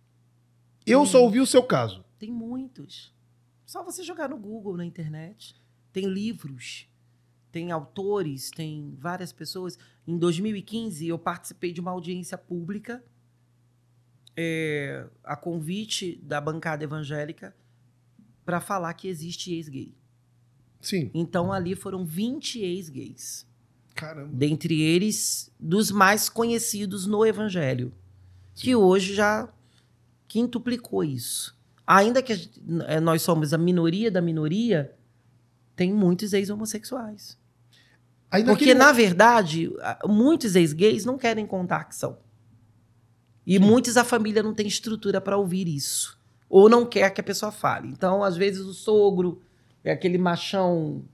Eu 0.85 1.06
só 1.06 1.23
ouvi 1.23 1.39
o 1.39 1.45
seu 1.45 1.64
caso. 1.64 2.03
Tem 2.19 2.30
muitos. 2.30 3.14
Só 3.65 3.84
você 3.84 4.03
jogar 4.03 4.27
no 4.27 4.38
Google, 4.38 4.76
na 4.76 4.85
internet. 4.85 5.56
Tem 5.94 6.06
livros, 6.06 6.85
tem 7.53 7.72
autores, 7.72 8.52
tem 8.52 8.98
várias 8.99 9.31
pessoas. 9.31 9.80
Em 10.06 10.18
2015, 10.18 11.07
eu 11.07 11.18
participei 11.18 11.72
de 11.72 11.80
uma 11.80 11.91
audiência 11.91 12.38
pública 12.38 13.02
é, 14.38 15.07
a 15.23 15.35
convite 15.35 16.19
da 16.22 16.39
bancada 16.39 16.84
evangélica 16.84 17.56
para 18.45 18.61
falar 18.61 18.94
que 18.94 19.07
existe 19.07 19.53
ex-gay. 19.53 19.95
Sim. 20.80 21.10
Então, 21.14 21.52
ali 21.52 21.76
foram 21.76 22.06
20 22.06 22.60
ex-gays. 22.60 23.47
Caramba. 23.98 24.30
dentre 24.32 24.82
eles 24.82 25.52
dos 25.60 25.91
mais 25.91 26.30
conhecidos 26.30 27.06
no 27.06 27.26
Evangelho, 27.26 27.91
que 28.56 28.76
hoje 28.76 29.14
já 29.14 29.49
quintuplicou 30.28 31.03
isso. 31.03 31.57
Ainda 31.86 32.22
que 32.22 32.36
gente- 32.36 32.61
eh, 32.88 32.99
nós 32.99 33.22
somos 33.22 33.53
a 33.53 33.57
minoria 33.57 34.11
da 34.11 34.22
minoria, 34.22 34.94
tem 35.76 35.94
muitos 35.94 36.34
ex-homossexuais. 36.34 37.38
Porque, 38.30 38.65
naquele 38.65 38.74
na 38.74 38.91
verdade, 38.91 39.72
muitos 40.06 40.56
ex-gays 40.56 41.06
não 41.06 41.18
querem 41.18 41.45
contar 41.45 41.86
que 41.86 41.95
são. 41.95 42.18
E 43.45 43.57
muitos 43.57 43.95
a 43.95 44.03
família 44.03 44.44
não 44.44 44.53
tem 44.53 44.68
estrutura 44.68 45.22
para 45.22 45.38
ouvir 45.38 45.68
isso. 45.68 46.19
Ou 46.49 46.68
não 46.69 46.86
quer 46.86 47.10
que 47.11 47.22
a 47.22 47.24
pessoa 47.24 47.52
fale. 47.52 47.88
Então, 47.88 48.22
às 48.22 48.36
vezes, 48.36 48.61
o 48.61 48.74
sogro 48.74 49.41
é 49.84 49.91
aquele 49.91 50.18
machão. 50.18 51.06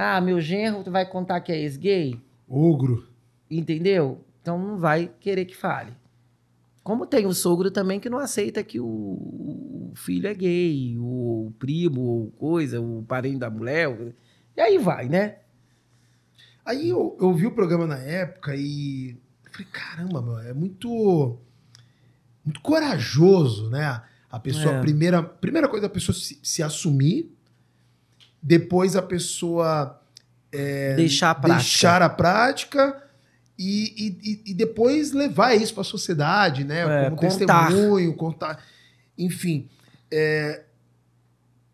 Ah, 0.00 0.20
meu 0.20 0.40
genro, 0.40 0.88
vai 0.88 1.04
contar 1.04 1.40
que 1.40 1.50
é 1.50 1.58
ex-gay? 1.58 2.20
Ogro. 2.48 3.08
Entendeu? 3.50 4.24
Então 4.40 4.56
não 4.56 4.78
vai 4.78 5.10
querer 5.18 5.44
que 5.44 5.56
fale. 5.56 5.92
Como 6.84 7.04
tem 7.04 7.26
o 7.26 7.34
sogro 7.34 7.68
também 7.68 7.98
que 7.98 8.08
não 8.08 8.18
aceita 8.18 8.62
que 8.62 8.78
o, 8.78 8.86
o 8.86 9.92
filho 9.96 10.28
é 10.28 10.34
gay, 10.34 10.96
o 10.98 11.52
primo, 11.58 12.00
ou 12.00 12.30
coisa, 12.30 12.80
o 12.80 13.02
parente 13.08 13.38
da 13.38 13.50
mulher. 13.50 14.14
E 14.56 14.60
aí 14.60 14.78
vai, 14.78 15.08
né? 15.08 15.38
Aí 16.64 16.88
eu, 16.90 17.16
eu 17.20 17.34
vi 17.34 17.46
o 17.46 17.50
programa 17.54 17.84
na 17.86 17.98
época 17.98 18.54
e 18.54 19.16
falei, 19.50 19.66
caramba, 19.72 20.22
meu, 20.22 20.38
é 20.38 20.54
muito 20.54 21.38
muito 22.44 22.60
corajoso, 22.60 23.68
né? 23.68 24.00
A 24.30 24.38
pessoa, 24.38 24.74
É. 24.76 24.80
primeira, 24.80 25.22
primeira 25.22 25.68
coisa, 25.68 25.86
a 25.86 25.90
pessoa 25.90 26.14
se, 26.16 26.38
se 26.40 26.62
assumir, 26.62 27.34
depois 28.48 28.96
a 28.96 29.02
pessoa 29.02 30.00
Deixar 30.96 31.30
a 31.30 31.34
prática. 31.34 31.58
deixar 31.60 32.02
a 32.02 32.08
prática 32.08 33.02
e, 33.58 34.16
e, 34.46 34.50
e- 34.50 34.54
depois 34.54 35.12
levar 35.12 35.54
isso 35.54 35.74
para 35.74 35.82
a 35.82 35.84
sociedade, 35.84 36.64
né? 36.64 37.06
É, 37.06 37.10
Como 37.10 37.16
contar. 37.30 37.66
testemunho, 37.68 38.14
contar. 38.14 38.64
Enfim. 39.18 39.68
é, 40.10 40.62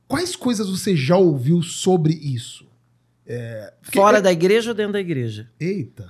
quais 0.08 0.34
coisas 0.34 0.68
você 0.68 0.96
já 0.96 1.16
ouviu 1.16 1.62
sobre 1.62 2.12
isso? 2.14 2.64
Porque- 3.80 3.98
Fora 3.98 4.20
da 4.20 4.32
igreja 4.32 4.70
ou 4.70 4.74
dentro 4.74 4.92
da 4.94 5.00
igreja? 5.00 5.48
Eita. 5.60 6.08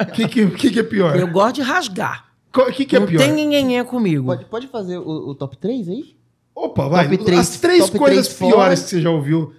O 0.00 0.06
que, 0.14 0.28
que, 0.28 0.50
que, 0.50 0.70
que 0.70 0.78
é 0.78 0.82
pior? 0.84 1.16
Eu 1.18 1.26
gosto 1.28 1.56
de 1.56 1.62
rasgar. 1.62 2.26
O 2.54 2.72
que, 2.72 2.86
que 2.86 2.96
é 2.96 3.00
não 3.00 3.06
pior? 3.06 3.18
tem 3.18 3.32
ninguém 3.32 3.84
comigo. 3.84 4.24
Pode, 4.26 4.44
pode 4.46 4.68
fazer 4.68 4.96
o, 4.98 5.30
o 5.30 5.34
top 5.34 5.56
3 5.58 5.88
aí? 5.88 6.15
Opa, 6.56 6.88
vai. 6.88 7.08
Top 7.10 7.24
três- 7.24 7.40
As 7.40 7.60
três 7.60 7.84
top 7.84 7.98
coisas 7.98 8.26
três 8.28 8.38
piores 8.50 8.82
que 8.82 8.88
você 8.88 9.00
já 9.02 9.10
ouviu 9.10 9.52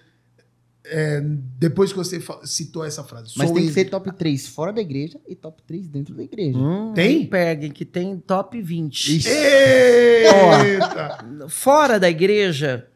é, 0.84 1.22
depois 1.22 1.92
que 1.92 1.98
você 1.98 2.20
citou 2.44 2.84
essa 2.84 3.04
frase. 3.04 3.34
Mas 3.38 3.48
Sou 3.50 3.56
tem 3.58 3.68
que 3.68 3.74
ser 3.74 3.86
top 3.90 4.10
3 4.14 4.48
fora 4.48 4.72
da 4.74 4.82
igreja 4.82 5.20
e 5.28 5.36
top 5.36 5.62
3 5.64 5.88
dentro 5.90 6.16
da 6.16 6.24
igreja. 6.24 6.58
Hum, 6.58 6.94
Tem? 6.96 7.28
Peguem, 7.28 7.72
que 7.72 7.84
tem 7.86 8.18
top 8.18 8.60
20. 8.62 9.18
Ixi. 9.18 9.30
Eita! 9.30 11.26
Fora 11.50 12.00
da 12.00 12.10
igreja, 12.10 12.90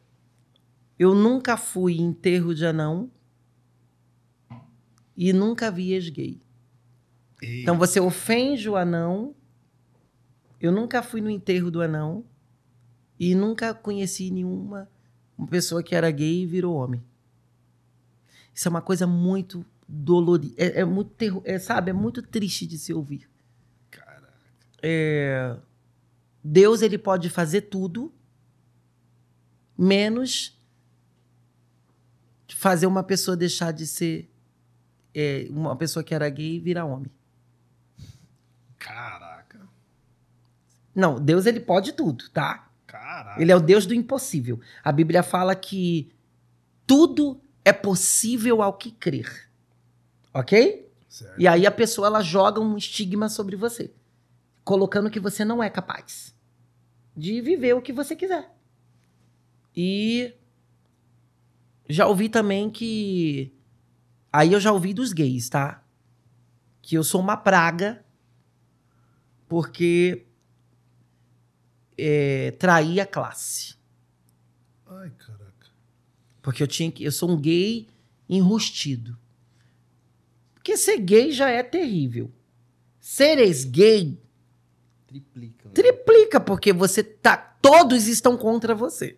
eu 0.97 1.13
nunca 1.13 1.57
fui 1.57 1.95
em 1.97 2.03
enterro 2.05 2.55
de 2.55 2.65
anão 2.65 3.11
e 5.15 5.33
nunca 5.33 5.69
vi 5.69 5.91
ex-gay. 5.93 6.41
Então 7.43 7.77
você 7.77 7.99
ofende 7.99 8.69
o 8.69 8.75
anão. 8.75 9.35
Eu 10.59 10.71
nunca 10.71 11.01
fui 11.03 11.19
no 11.21 11.29
enterro 11.29 11.69
do 11.71 11.81
anão 11.81 12.23
e 13.21 13.35
nunca 13.35 13.71
conheci 13.71 14.31
nenhuma 14.31 14.89
uma 15.37 15.47
pessoa 15.47 15.83
que 15.83 15.93
era 15.93 16.09
gay 16.09 16.41
e 16.41 16.45
virou 16.47 16.73
homem. 16.75 17.03
Isso 18.51 18.67
é 18.67 18.71
uma 18.71 18.81
coisa 18.81 19.05
muito 19.05 19.63
dolorida, 19.87 20.55
é, 20.57 20.79
é 20.79 20.85
muito 20.85 21.11
terro- 21.11 21.43
é, 21.45 21.59
sabe, 21.59 21.91
é 21.91 21.93
muito 21.93 22.23
triste 22.23 22.65
de 22.65 22.79
se 22.79 22.91
ouvir. 22.91 23.29
É, 24.81 25.55
Deus 26.43 26.81
ele 26.81 26.97
pode 26.97 27.29
fazer 27.29 27.61
tudo 27.61 28.11
menos 29.77 30.59
fazer 32.55 32.87
uma 32.87 33.03
pessoa 33.03 33.37
deixar 33.37 33.71
de 33.71 33.85
ser 33.85 34.27
é, 35.13 35.45
uma 35.51 35.75
pessoa 35.75 36.03
que 36.03 36.15
era 36.15 36.27
gay 36.27 36.55
e 36.55 36.59
virar 36.59 36.85
homem. 36.85 37.11
Caraca. 38.79 39.67
Não, 40.95 41.19
Deus 41.19 41.45
ele 41.45 41.59
pode 41.59 41.93
tudo, 41.93 42.27
tá? 42.31 42.70
Caraca. 43.21 43.41
Ele 43.41 43.51
é 43.51 43.55
o 43.55 43.59
Deus 43.59 43.85
do 43.85 43.93
impossível. 43.93 44.59
A 44.83 44.91
Bíblia 44.91 45.21
fala 45.21 45.55
que 45.55 46.11
tudo 46.87 47.39
é 47.63 47.71
possível 47.71 48.61
ao 48.63 48.73
que 48.73 48.91
crer. 48.91 49.49
Ok? 50.33 50.91
Certo. 51.07 51.39
E 51.39 51.47
aí 51.47 51.67
a 51.67 51.71
pessoa 51.71 52.07
ela 52.07 52.23
joga 52.23 52.59
um 52.59 52.75
estigma 52.75 53.29
sobre 53.29 53.55
você, 53.55 53.93
colocando 54.63 55.09
que 55.09 55.19
você 55.19 55.45
não 55.45 55.61
é 55.61 55.69
capaz 55.69 56.35
de 57.15 57.41
viver 57.41 57.73
o 57.73 57.81
que 57.81 57.93
você 57.93 58.15
quiser. 58.15 58.51
E 59.75 60.33
já 61.87 62.07
ouvi 62.07 62.27
também 62.27 62.69
que 62.69 63.53
aí 64.33 64.53
eu 64.53 64.59
já 64.59 64.71
ouvi 64.71 64.93
dos 64.93 65.13
gays, 65.13 65.47
tá? 65.47 65.83
Que 66.81 66.95
eu 66.95 67.03
sou 67.03 67.21
uma 67.21 67.37
praga 67.37 68.03
porque 69.47 70.25
é, 72.01 72.51
traí 72.51 72.99
a 72.99 73.05
classe. 73.05 73.75
Ai, 74.87 75.11
caraca. 75.11 75.67
Porque 76.41 76.63
eu 76.63 76.67
tinha 76.67 76.91
que. 76.91 77.03
Eu 77.03 77.11
sou 77.11 77.29
um 77.29 77.39
gay 77.39 77.87
enrustido. 78.27 79.17
Porque 80.55 80.75
ser 80.77 80.97
gay 80.97 81.31
já 81.31 81.49
é 81.49 81.61
terrível. 81.63 82.31
Ser 82.99 83.39
ex-gay 83.39 84.17
Triplica. 85.07 85.67
né? 85.67 85.73
triplica, 85.73 86.39
porque 86.39 86.71
você 86.73 87.03
tá. 87.03 87.37
Todos 87.61 88.07
estão 88.07 88.35
contra 88.35 88.73
você. 88.73 89.17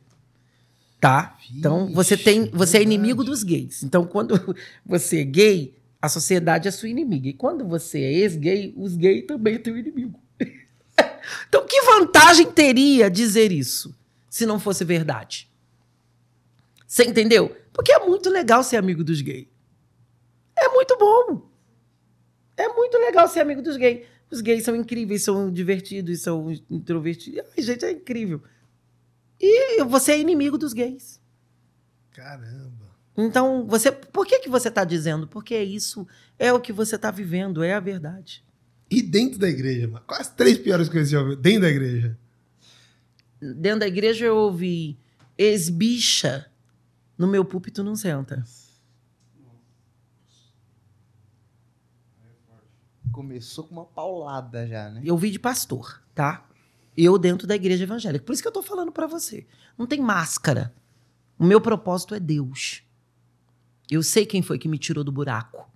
Tá? 0.99 1.37
Então 1.53 1.93
você 1.93 2.17
tem. 2.17 2.43
Vixe, 2.43 2.55
Você 2.55 2.77
é 2.77 2.81
inimigo 2.81 3.23
dos 3.23 3.43
gays. 3.43 3.83
Então, 3.83 4.05
quando 4.05 4.35
você 4.85 5.21
é 5.21 5.23
gay, 5.23 5.73
a 6.01 6.09
sociedade 6.09 6.67
é 6.67 6.71
sua 6.71 6.89
inimiga. 6.89 7.29
E 7.29 7.33
quando 7.33 7.65
você 7.65 7.99
é 7.99 8.11
ex-gay, 8.13 8.73
os 8.75 8.95
gays 8.95 9.25
também 9.25 9.57
têm 9.59 9.73
um 9.73 9.77
inimigo. 9.77 10.19
Então, 11.47 11.65
que 11.65 11.81
vantagem 11.81 12.51
teria 12.51 13.09
dizer 13.09 13.51
isso 13.51 13.95
se 14.29 14.45
não 14.45 14.59
fosse 14.59 14.83
verdade? 14.83 15.49
Você 16.87 17.03
entendeu? 17.05 17.55
Porque 17.71 17.91
é 17.91 17.99
muito 17.99 18.29
legal 18.29 18.63
ser 18.63 18.77
amigo 18.77 19.03
dos 19.03 19.21
gays. 19.21 19.47
É 20.55 20.69
muito 20.69 20.97
bom. 20.97 21.49
É 22.55 22.67
muito 22.67 22.97
legal 22.97 23.27
ser 23.27 23.39
amigo 23.39 23.61
dos 23.61 23.77
gays. 23.77 24.05
Os 24.29 24.41
gays 24.41 24.63
são 24.63 24.75
incríveis, 24.75 25.23
são 25.23 25.51
divertidos, 25.51 26.21
são 26.21 26.51
introvertidos. 26.69 27.41
Ai, 27.55 27.63
gente, 27.63 27.85
é 27.85 27.91
incrível. 27.91 28.43
E 29.39 29.83
você 29.83 30.13
é 30.13 30.19
inimigo 30.19 30.57
dos 30.57 30.73
gays. 30.73 31.21
Caramba. 32.11 32.83
Então, 33.15 33.65
você, 33.67 33.91
por 33.91 34.25
que, 34.25 34.39
que 34.39 34.49
você 34.49 34.69
está 34.69 34.83
dizendo? 34.83 35.27
Porque 35.27 35.57
isso 35.57 36.07
é 36.37 36.51
o 36.51 36.59
que 36.59 36.73
você 36.73 36.95
está 36.95 37.11
vivendo, 37.11 37.63
é 37.63 37.73
a 37.73 37.79
verdade. 37.79 38.43
E 38.93 39.01
dentro 39.01 39.39
da 39.39 39.49
igreja, 39.49 39.87
mano? 39.87 40.05
Quais 40.05 40.27
as 40.27 40.35
três 40.35 40.55
piores 40.55 40.87
coisas 40.87 41.09
que 41.09 41.15
você 41.15 41.17
ouviu? 41.17 41.35
Dentro 41.35 41.61
da 41.61 41.69
igreja. 41.69 42.15
Dentro 43.41 43.79
da 43.79 43.87
igreja 43.87 44.25
eu 44.25 44.37
ouvi 44.37 44.99
esbicha, 45.35 46.45
no 47.17 47.27
meu 47.27 47.43
púlpito 47.43 47.83
não 47.83 47.95
senta. 47.95 48.43
Começou 53.11 53.63
com 53.63 53.73
uma 53.73 53.85
paulada 53.85 54.67
já, 54.67 54.91
né? 54.91 55.01
Eu 55.03 55.17
vi 55.17 55.31
de 55.31 55.39
pastor, 55.39 56.03
tá? 56.13 56.47
Eu 56.95 57.17
dentro 57.17 57.47
da 57.47 57.55
igreja 57.55 57.85
evangélica. 57.85 58.23
Por 58.23 58.33
isso 58.33 58.43
que 58.43 58.47
eu 58.47 58.53
tô 58.53 58.61
falando 58.61 58.91
pra 58.91 59.07
você. 59.07 59.47
Não 59.75 59.87
tem 59.87 59.99
máscara. 59.99 60.71
O 61.39 61.43
meu 61.43 61.59
propósito 61.59 62.13
é 62.13 62.19
Deus. 62.19 62.83
Eu 63.89 64.03
sei 64.03 64.23
quem 64.23 64.43
foi 64.43 64.59
que 64.59 64.67
me 64.67 64.77
tirou 64.77 65.03
do 65.03 65.11
buraco. 65.11 65.67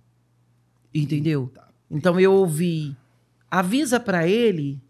Entendeu? 0.94 1.52
Então 1.90 2.20
eu 2.20 2.32
ouvi. 2.32 2.96
Avisa 3.50 3.98
pra 3.98 4.26
ele. 4.26 4.82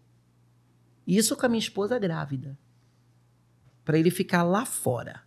Isso 1.07 1.35
com 1.35 1.45
a 1.45 1.49
minha 1.49 1.59
esposa 1.59 1.97
grávida. 1.97 2.57
Pra 3.83 3.97
ele 3.97 4.11
ficar 4.11 4.43
lá 4.43 4.65
fora. 4.65 5.23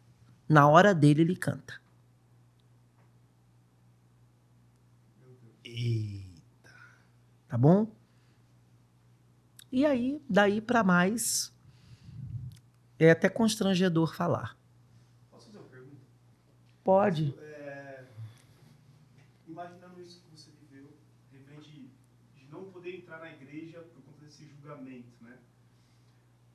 Na 0.49 0.69
hora 0.69 0.95
dele 0.95 1.23
ele 1.23 1.37
canta. 1.37 1.81
E 5.65 6.23
Tá 7.53 7.59
bom? 7.59 7.87
E 9.71 9.85
aí, 9.85 10.23
daí 10.27 10.59
pra 10.59 10.83
mais, 10.83 11.55
é 12.99 13.11
até 13.11 13.29
constrangedor 13.29 14.17
falar. 14.17 14.57
Posso 15.31 15.49
fazer 15.49 15.59
uma 15.59 15.69
pergunta? 15.69 16.01
Pode. 16.83 17.35
imaginando 19.47 20.01
isso 20.01 20.23
que 20.23 20.31
você 20.35 20.51
viveu, 20.63 20.97
referente 21.31 21.91
de 22.35 22.51
não 22.51 22.73
poder 22.73 22.97
entrar 22.97 23.19
na 23.19 23.31
igreja 23.31 23.81
por 23.81 24.01
conta 24.03 24.25
desse 24.25 24.45
julgamento, 24.73 25.13
né? 25.21 25.37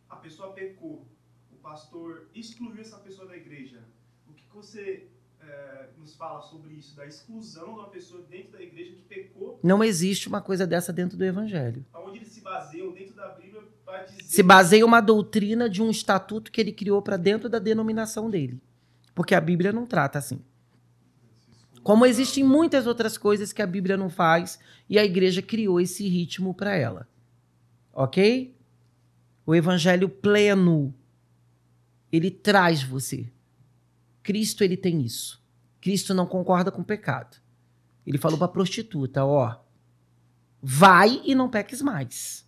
A 0.10 0.16
pessoa 0.16 0.54
pecou, 0.54 1.06
o 1.52 1.56
pastor 1.58 2.28
excluiu 2.34 2.82
essa 2.82 2.98
pessoa 2.98 3.28
da 3.28 3.36
igreja. 3.36 3.84
O 4.28 4.34
que 4.34 4.44
que 4.44 4.56
você 4.56 5.08
eh, 5.42 5.90
nos 5.98 6.16
fala 6.16 6.42
sobre 6.42 6.74
isso, 6.74 6.96
da 6.96 7.06
exclusão 7.06 7.66
de 7.66 7.80
uma 7.80 7.90
pessoa 7.90 8.24
dentro 8.30 8.54
da 8.54 8.62
igreja 8.62 8.94
que 8.94 9.02
pecou, 9.02 9.60
Não 9.64 9.84
existe 9.84 10.28
uma 10.28 10.42
coisa 10.42 10.66
dessa 10.66 10.92
dentro 10.92 11.18
do 11.18 11.24
evangelho. 11.24 11.86
aonde 11.94 12.18
eles 12.20 12.30
se 12.30 12.42
baseiam 12.42 12.92
dentro 12.92 13.16
da 13.16 13.30
Bíblia 13.30 13.64
para 13.86 14.04
dizer... 14.04 14.24
Se 14.24 14.44
baseia 14.44 14.86
uma 14.86 15.02
doutrina 15.02 15.70
de 15.70 15.82
um 15.82 15.90
estatuto 15.90 16.52
que 16.52 16.60
ele 16.60 16.72
criou 16.72 17.02
para 17.02 17.18
dentro 17.18 17.50
da 17.50 17.60
denominação 17.60 18.30
dele. 18.30 18.62
Porque 19.14 19.36
a 19.36 19.42
Bíblia 19.42 19.72
não 19.72 19.86
trata 19.86 20.20
assim. 20.20 20.42
Como 21.84 22.06
existem 22.06 22.44
muitas 22.44 22.86
outras 22.86 23.18
coisas 23.18 23.54
que 23.54 23.62
a 23.62 23.68
Bíblia 23.68 23.96
não 23.96 24.10
faz 24.10 24.60
e 24.90 25.00
a 25.00 25.06
igreja 25.06 25.42
criou 25.42 25.80
esse 25.80 26.08
ritmo 26.08 26.54
para 26.54 26.76
ela. 26.76 27.08
Ok? 28.00 28.56
O 29.44 29.56
evangelho 29.56 30.08
pleno, 30.08 30.94
ele 32.12 32.30
traz 32.30 32.84
você. 32.84 33.28
Cristo, 34.22 34.64
ele 34.64 34.78
tem 34.78 35.02
isso. 35.02 35.44
Cristo 35.82 36.14
não 36.14 36.28
concorda 36.28 36.70
com 36.72 36.82
o 36.82 36.86
pecado. 36.86 37.38
Ele 38.06 38.20
falou 38.20 38.38
para 38.38 38.48
prostituta, 38.50 39.26
ó, 39.26 39.56
vai 40.62 41.24
e 41.26 41.34
não 41.34 41.50
peques 41.50 41.82
mais. 41.82 42.46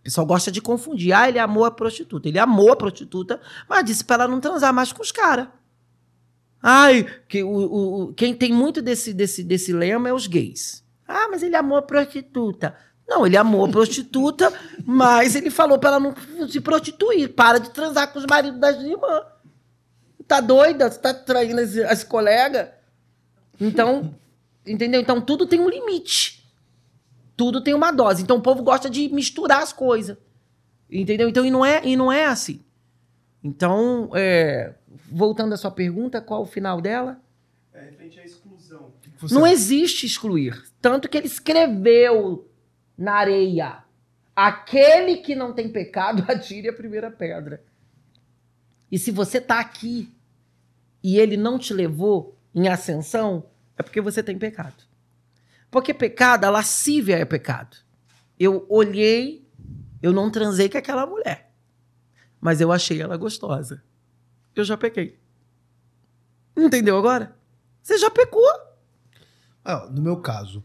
O 0.00 0.02
pessoal 0.04 0.26
gosta 0.26 0.50
de 0.50 0.62
confundir. 0.62 1.12
Ah, 1.12 1.28
ele 1.28 1.38
amou 1.38 1.66
a 1.66 1.70
prostituta. 1.70 2.26
Ele 2.26 2.38
amou 2.38 2.72
a 2.72 2.76
prostituta, 2.76 3.38
mas 3.68 3.84
disse 3.84 4.02
para 4.02 4.24
ela 4.24 4.32
não 4.32 4.40
transar 4.40 4.72
mais 4.72 4.94
com 4.94 5.02
os 5.02 5.12
caras. 5.12 5.48
Ai, 6.62 7.04
que 7.28 7.42
o- 7.42 7.50
o- 8.08 8.14
quem 8.14 8.34
tem 8.34 8.50
muito 8.50 8.80
desse, 8.80 9.12
desse, 9.12 9.44
desse 9.44 9.74
lema 9.74 10.08
é 10.08 10.12
os 10.14 10.26
gays. 10.26 10.82
Ah, 11.06 11.28
mas 11.30 11.42
ele 11.42 11.54
amou 11.56 11.76
a 11.76 11.82
prostituta. 11.82 12.74
Não, 13.10 13.26
ele 13.26 13.36
amou 13.36 13.64
a 13.64 13.68
prostituta, 13.68 14.52
mas 14.84 15.34
ele 15.34 15.50
falou 15.50 15.80
para 15.80 15.96
ela 15.96 15.98
não 15.98 16.48
se 16.48 16.60
prostituir. 16.60 17.34
Para 17.34 17.58
de 17.58 17.70
transar 17.70 18.12
com 18.12 18.20
os 18.20 18.24
maridos 18.24 18.60
das 18.60 18.80
irmãs. 18.80 19.24
Tá 20.28 20.40
doida? 20.40 20.88
Você 20.88 21.00
tá 21.00 21.12
traindo 21.12 21.60
as, 21.60 21.76
as 21.76 22.04
colegas? 22.04 22.68
Então, 23.60 24.14
entendeu? 24.64 25.00
Então 25.00 25.20
tudo 25.20 25.44
tem 25.44 25.58
um 25.58 25.68
limite. 25.68 26.48
Tudo 27.36 27.60
tem 27.60 27.74
uma 27.74 27.90
dose. 27.90 28.22
Então 28.22 28.36
o 28.36 28.42
povo 28.42 28.62
gosta 28.62 28.88
de 28.88 29.08
misturar 29.08 29.60
as 29.60 29.72
coisas. 29.72 30.16
Entendeu? 30.88 31.28
Então, 31.28 31.44
e 31.44 31.50
não 31.50 31.66
é, 31.66 31.84
e 31.84 31.96
não 31.96 32.12
é 32.12 32.26
assim. 32.26 32.60
Então, 33.42 34.10
é, 34.14 34.74
voltando 35.10 35.52
à 35.52 35.56
sua 35.56 35.72
pergunta, 35.72 36.20
qual 36.20 36.42
o 36.42 36.46
final 36.46 36.80
dela? 36.80 37.20
É, 37.74 37.86
referente 37.86 38.20
à 38.20 38.24
exclusão. 38.24 38.82
o 38.82 38.92
que 39.02 39.10
que 39.10 39.20
você 39.20 39.34
Não 39.34 39.44
existe 39.44 40.06
excluir. 40.06 40.62
Tanto 40.80 41.08
que 41.08 41.16
ele 41.16 41.26
escreveu 41.26 42.49
na 43.00 43.14
areia: 43.14 43.82
aquele 44.36 45.16
que 45.16 45.34
não 45.34 45.54
tem 45.54 45.72
pecado, 45.72 46.22
atire 46.30 46.68
a 46.68 46.72
primeira 46.72 47.10
pedra. 47.10 47.64
E 48.92 48.98
se 48.98 49.10
você 49.10 49.40
tá 49.40 49.58
aqui 49.58 50.14
e 51.02 51.18
ele 51.18 51.36
não 51.36 51.58
te 51.58 51.72
levou 51.72 52.36
em 52.54 52.68
ascensão, 52.68 53.46
é 53.76 53.82
porque 53.82 54.00
você 54.00 54.22
tem 54.22 54.38
pecado. 54.38 54.84
Porque 55.70 55.94
pecado, 55.94 56.44
a 56.44 56.50
lascívia 56.50 57.16
é 57.16 57.24
pecado. 57.24 57.76
Eu 58.38 58.66
olhei, 58.68 59.48
eu 60.02 60.12
não 60.12 60.30
transei 60.30 60.68
com 60.68 60.76
aquela 60.76 61.06
mulher, 61.06 61.52
mas 62.40 62.60
eu 62.60 62.72
achei 62.72 63.00
ela 63.00 63.16
gostosa. 63.16 63.82
Eu 64.54 64.64
já 64.64 64.76
pequei. 64.76 65.18
Entendeu 66.56 66.98
agora? 66.98 67.36
Você 67.80 67.96
já 67.96 68.10
pecou. 68.10 68.50
Ah, 69.64 69.86
no 69.86 70.02
meu 70.02 70.20
caso, 70.20 70.64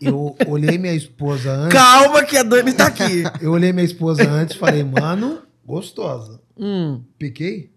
eu 0.00 0.36
olhei 0.46 0.78
minha 0.78 0.94
esposa 0.94 1.50
antes. 1.52 1.72
Calma 1.78 2.24
que 2.24 2.36
a 2.36 2.42
Dani 2.42 2.72
tá 2.72 2.86
aqui. 2.86 3.22
Eu 3.42 3.52
olhei 3.52 3.72
minha 3.72 3.84
esposa 3.84 4.28
antes 4.28 4.54
e 4.56 4.58
falei, 4.58 4.82
mano, 4.84 5.42
gostosa. 5.64 6.40
hum. 6.56 7.02
Piquei? 7.18 7.72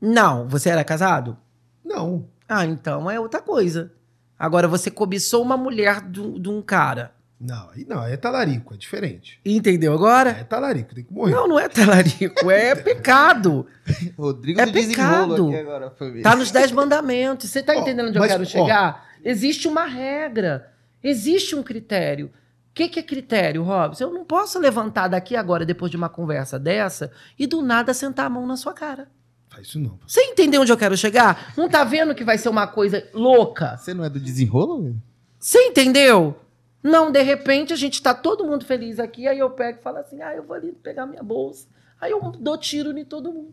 Não, 0.00 0.48
você 0.48 0.70
era 0.70 0.82
casado? 0.84 1.36
Não. 1.84 2.26
Ah, 2.48 2.64
então 2.64 3.10
é 3.10 3.20
outra 3.20 3.40
coisa. 3.40 3.92
Agora, 4.38 4.66
você 4.66 4.90
cobiçou 4.90 5.42
uma 5.42 5.56
mulher 5.56 6.00
de 6.00 6.38
de 6.40 6.48
um 6.48 6.62
cara. 6.62 7.12
Não, 7.38 7.70
aí 7.70 7.86
não, 7.88 8.04
é 8.04 8.16
talarico, 8.18 8.74
é 8.74 8.76
diferente. 8.76 9.40
Entendeu 9.44 9.94
agora? 9.94 10.30
É 10.30 10.44
talarico, 10.44 10.94
tem 10.94 11.04
que 11.04 11.12
morrer. 11.12 11.32
Não, 11.32 11.48
não 11.48 11.58
é 11.58 11.68
talarico, 11.70 12.50
é 12.50 12.74
pecado. 12.76 13.66
Rodrigo 14.18 14.60
É 14.60 14.66
pecado. 14.66 15.48
aqui 15.48 15.56
agora, 15.56 15.90
família. 15.90 16.22
Tá 16.22 16.36
nos 16.36 16.50
dez 16.50 16.70
mandamentos. 16.70 17.48
Você 17.48 17.62
tá 17.62 17.72
Ó, 17.74 17.80
entendendo 17.80 18.08
onde 18.08 18.18
eu 18.18 18.20
mas, 18.20 18.30
quero 18.30 18.42
ó. 18.42 18.46
chegar? 18.46 19.06
Existe 19.24 19.68
uma 19.68 19.86
regra. 19.86 20.70
Existe 21.02 21.54
um 21.56 21.62
critério. 21.62 22.26
O 22.70 22.74
que, 22.74 22.88
que 22.88 23.00
é 23.00 23.02
critério, 23.02 23.62
Robson? 23.62 24.04
Eu 24.04 24.12
não 24.12 24.24
posso 24.24 24.58
levantar 24.58 25.08
daqui 25.08 25.34
agora, 25.34 25.64
depois 25.66 25.90
de 25.90 25.96
uma 25.96 26.08
conversa 26.08 26.58
dessa, 26.58 27.10
e 27.38 27.46
do 27.46 27.60
nada 27.62 27.92
sentar 27.92 28.26
a 28.26 28.30
mão 28.30 28.46
na 28.46 28.56
sua 28.56 28.72
cara. 28.72 29.08
Faz 29.48 29.66
isso 29.66 29.80
não. 29.80 29.98
Você 30.06 30.22
entendeu 30.22 30.62
onde 30.62 30.70
eu 30.70 30.76
quero 30.76 30.96
chegar? 30.96 31.52
Não 31.56 31.68
tá 31.68 31.82
vendo 31.82 32.14
que 32.14 32.22
vai 32.22 32.38
ser 32.38 32.48
uma 32.48 32.66
coisa 32.68 33.06
louca? 33.12 33.76
Você 33.76 33.92
não 33.92 34.04
é 34.04 34.08
do 34.08 34.20
desenrolo? 34.20 34.94
Você 35.38 35.58
entendeu? 35.66 36.36
Não, 36.82 37.10
de 37.10 37.20
repente 37.22 37.72
a 37.72 37.76
gente 37.76 38.00
tá 38.00 38.14
todo 38.14 38.44
mundo 38.46 38.64
feliz 38.64 39.00
aqui, 39.00 39.26
aí 39.26 39.38
eu 39.38 39.50
pego 39.50 39.80
e 39.80 39.82
falo 39.82 39.98
assim: 39.98 40.22
ah, 40.22 40.34
eu 40.34 40.44
vou 40.44 40.54
ali 40.54 40.70
pegar 40.72 41.04
minha 41.06 41.22
bolsa. 41.22 41.66
Aí 42.00 42.12
eu 42.12 42.20
dou 42.38 42.56
tiro 42.56 42.96
em 42.96 43.04
todo 43.04 43.32
mundo. 43.32 43.52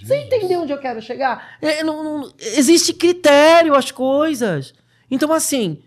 Você 0.00 0.16
entendeu 0.24 0.60
onde 0.60 0.72
eu 0.72 0.78
quero 0.78 1.00
chegar? 1.02 1.56
É, 1.60 1.82
não- 1.82 2.04
não- 2.04 2.32
existe 2.38 2.92
critério 2.92 3.74
as 3.74 3.90
coisas. 3.90 4.72
Então, 5.10 5.32
assim, 5.32 5.82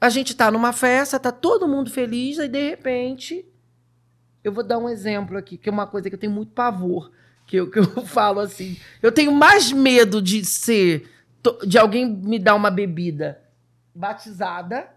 a 0.00 0.08
gente 0.08 0.34
tá 0.34 0.50
numa 0.50 0.72
festa, 0.72 1.18
tá 1.18 1.32
todo 1.32 1.68
mundo 1.68 1.90
feliz, 1.90 2.38
aí 2.38 2.48
de 2.48 2.68
repente. 2.70 3.44
Eu 4.44 4.52
vou 4.52 4.62
dar 4.62 4.78
um 4.78 4.88
exemplo 4.88 5.36
aqui, 5.36 5.56
que 5.56 5.68
é 5.68 5.72
uma 5.72 5.86
coisa 5.86 6.08
que 6.08 6.14
eu 6.14 6.20
tenho 6.20 6.32
muito 6.32 6.52
pavor. 6.52 7.10
Que 7.46 7.56
eu, 7.56 7.70
que 7.70 7.78
eu 7.78 7.84
falo 8.06 8.40
assim. 8.40 8.76
Eu 9.02 9.10
tenho 9.10 9.32
mais 9.32 9.72
medo 9.72 10.22
de 10.22 10.44
ser. 10.44 11.10
de 11.66 11.78
alguém 11.78 12.06
me 12.06 12.38
dar 12.38 12.54
uma 12.54 12.70
bebida 12.70 13.40
batizada 13.94 14.88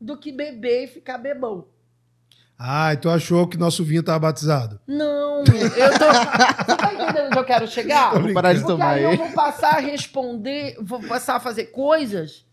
do 0.00 0.16
que 0.16 0.32
beber 0.32 0.84
e 0.84 0.88
ficar 0.88 1.18
bebão. 1.18 1.66
Ah, 2.58 2.92
então 2.92 3.12
achou 3.12 3.46
que 3.46 3.56
nosso 3.56 3.84
vinho 3.84 4.02
tava 4.02 4.18
batizado. 4.18 4.80
Não, 4.86 5.44
eu 5.44 5.44
tô. 5.44 6.64
Você 6.66 6.76
tá 6.76 6.92
entendendo 6.92 7.26
onde 7.28 7.38
eu 7.38 7.44
quero 7.44 7.68
chegar? 7.68 8.20
Vou 8.20 8.32
parar 8.32 8.52
de 8.52 8.60
Porque 8.60 8.72
tomar 8.72 8.90
aí 8.94 9.04
eu 9.04 9.16
vou 9.16 9.30
passar 9.30 9.76
a 9.76 9.80
responder, 9.80 10.76
vou 10.82 11.00
passar 11.00 11.36
a 11.36 11.40
fazer 11.40 11.66
coisas. 11.66 12.44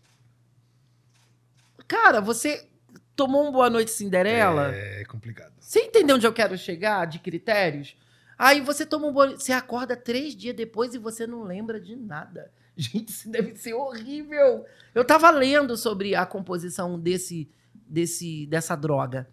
Cara, 1.88 2.20
você 2.20 2.68
tomou 3.14 3.48
um 3.48 3.52
Boa 3.52 3.70
Noite 3.70 3.90
Cinderela? 3.90 4.74
É 4.74 5.04
complicado. 5.04 5.52
Você 5.60 5.80
entendeu 5.80 6.16
onde 6.16 6.26
eu 6.26 6.32
quero 6.32 6.56
chegar 6.58 7.06
de 7.06 7.18
critérios? 7.18 7.96
Aí 8.38 8.60
você 8.60 8.84
toma 8.84 9.06
um 9.06 9.12
Boa 9.12 9.26
Noite, 9.26 9.42
você 9.44 9.52
acorda 9.52 9.96
três 9.96 10.34
dias 10.34 10.54
depois 10.54 10.94
e 10.94 10.98
você 10.98 11.26
não 11.26 11.42
lembra 11.42 11.80
de 11.80 11.96
nada. 11.96 12.50
Gente, 12.76 13.08
isso 13.10 13.30
deve 13.30 13.56
ser 13.56 13.72
horrível. 13.74 14.64
Eu 14.94 15.04
tava 15.04 15.30
lendo 15.30 15.76
sobre 15.76 16.14
a 16.14 16.26
composição 16.26 16.98
desse, 17.00 17.48
desse, 17.74 18.46
dessa 18.46 18.76
droga. 18.76 19.28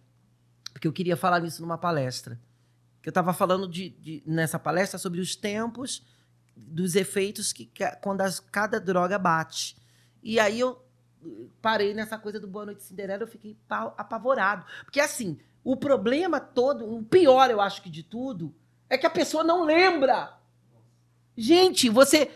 Porque 0.71 0.87
eu 0.87 0.93
queria 0.93 1.17
falar 1.17 1.39
nisso 1.41 1.61
numa 1.61 1.77
palestra. 1.77 2.39
Que 3.01 3.09
eu 3.09 3.11
estava 3.11 3.33
falando 3.33 3.67
de, 3.67 3.89
de- 3.89 4.23
nessa 4.25 4.57
palestra 4.57 4.97
sobre 4.97 5.19
os 5.19 5.35
tempos 5.35 6.05
dos 6.55 6.95
efeitos 6.95 7.51
que, 7.51 7.69
quando 8.01 8.21
as- 8.21 8.39
cada 8.39 8.79
droga 8.79 9.19
bate. 9.19 9.75
E 10.23 10.39
aí 10.39 10.59
eu 10.61 10.81
parei 11.61 11.93
nessa 11.93 12.17
coisa 12.17 12.39
do 12.39 12.47
Boa 12.47 12.65
Noite 12.65 12.83
Cinderela, 12.83 13.23
eu 13.23 13.27
fiquei 13.27 13.57
pa- 13.67 13.93
apavorado. 13.97 14.65
Porque 14.85 14.99
assim, 14.99 15.37
o 15.63 15.75
problema 15.75 16.39
todo, 16.39 16.85
o 16.93 17.03
pior 17.03 17.49
eu 17.49 17.59
acho 17.61 17.81
que 17.81 17.89
de 17.89 18.03
tudo, 18.03 18.53
é 18.89 18.97
que 18.97 19.05
a 19.07 19.09
pessoa 19.09 19.43
não 19.43 19.63
lembra. 19.63 20.33
Gente, 21.35 21.89
você 21.89 22.29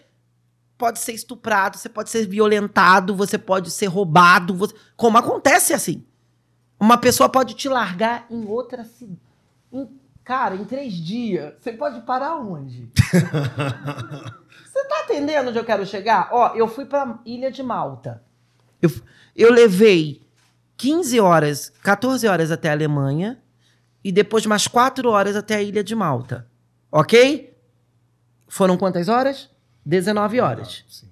pode 0.77 0.99
ser 0.99 1.13
estuprado, 1.13 1.77
você 1.77 1.89
pode 1.89 2.09
ser 2.09 2.25
violentado, 2.27 3.15
você 3.15 3.37
pode 3.37 3.69
ser 3.71 3.87
roubado, 3.87 4.53
você- 4.55 4.75
como 4.95 5.17
acontece 5.17 5.73
assim. 5.73 6.05
Uma 6.79 6.97
pessoa 6.97 7.27
pode 7.29 7.55
te 7.55 7.67
largar 7.67 8.25
em 8.29 8.45
outra 8.45 8.83
cidade. 8.83 9.19
Cara, 10.23 10.55
em 10.55 10.65
três 10.65 10.93
dias, 10.93 11.53
você 11.59 11.71
pode 11.71 12.01
parar 12.01 12.35
onde? 12.35 12.91
você 14.65 14.85
tá 14.87 15.01
entendendo 15.05 15.47
onde 15.49 15.57
eu 15.57 15.63
quero 15.65 15.85
chegar? 15.85 16.29
Ó, 16.31 16.53
eu 16.53 16.67
fui 16.67 16.85
pra 16.85 17.19
Ilha 17.25 17.49
de 17.51 17.63
Malta. 17.63 18.23
Eu, 18.81 18.91
eu 19.35 19.51
levei 19.51 20.21
15 20.77 21.19
horas, 21.19 21.71
14 21.83 22.27
horas 22.27 22.51
até 22.51 22.69
a 22.69 22.73
Alemanha 22.73 23.37
e 24.03 24.11
depois 24.11 24.45
mais 24.45 24.67
4 24.67 25.09
horas 25.09 25.35
até 25.35 25.55
a 25.55 25.61
Ilha 25.61 25.83
de 25.83 25.95
Malta. 25.95 26.47
Ok? 26.91 27.53
Foram 28.47 28.77
quantas 28.77 29.09
horas? 29.09 29.49
19 29.85 30.39
horas. 30.39 30.83
Sim. 30.87 31.07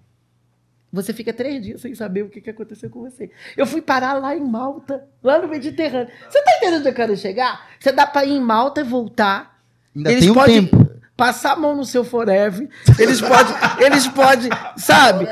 Você 0.96 1.12
fica 1.12 1.34
três 1.34 1.62
dias 1.62 1.82
sem 1.82 1.94
saber 1.94 2.24
o 2.24 2.30
que, 2.30 2.40
que 2.40 2.50
aconteceu 2.50 2.90
com 2.90 3.02
você. 3.02 3.30
Eu 3.58 3.66
fui 3.66 3.82
parar 3.82 4.14
lá 4.14 4.34
em 4.34 4.40
Malta, 4.40 5.06
lá 5.22 5.42
no 5.42 5.48
Mediterrâneo. 5.50 6.10
Você 6.30 6.42
tá 6.42 6.56
entendendo 6.56 6.80
onde 6.80 6.88
eu 6.88 6.94
quero 6.94 7.18
chegar? 7.18 7.70
Você 7.78 7.92
dá 7.92 8.08
pra 8.08 8.24
ir 8.24 8.32
em 8.32 8.40
Malta 8.40 8.80
e 8.80 8.84
voltar. 8.86 9.62
Ainda 9.94 10.10
eles 10.10 10.24
tem 10.24 10.32
um 10.32 10.34
podem 10.34 10.68
tempo. 10.68 10.85
Passar 11.16 11.54
a 11.54 11.56
mão 11.56 11.76
no 11.76 11.86
seu 11.86 12.04
forever. 12.04 12.70
Eles 13.00 13.22
podem, 13.22 13.56
eles 13.80 14.08
podem, 14.08 14.50
sabe? 14.78 15.28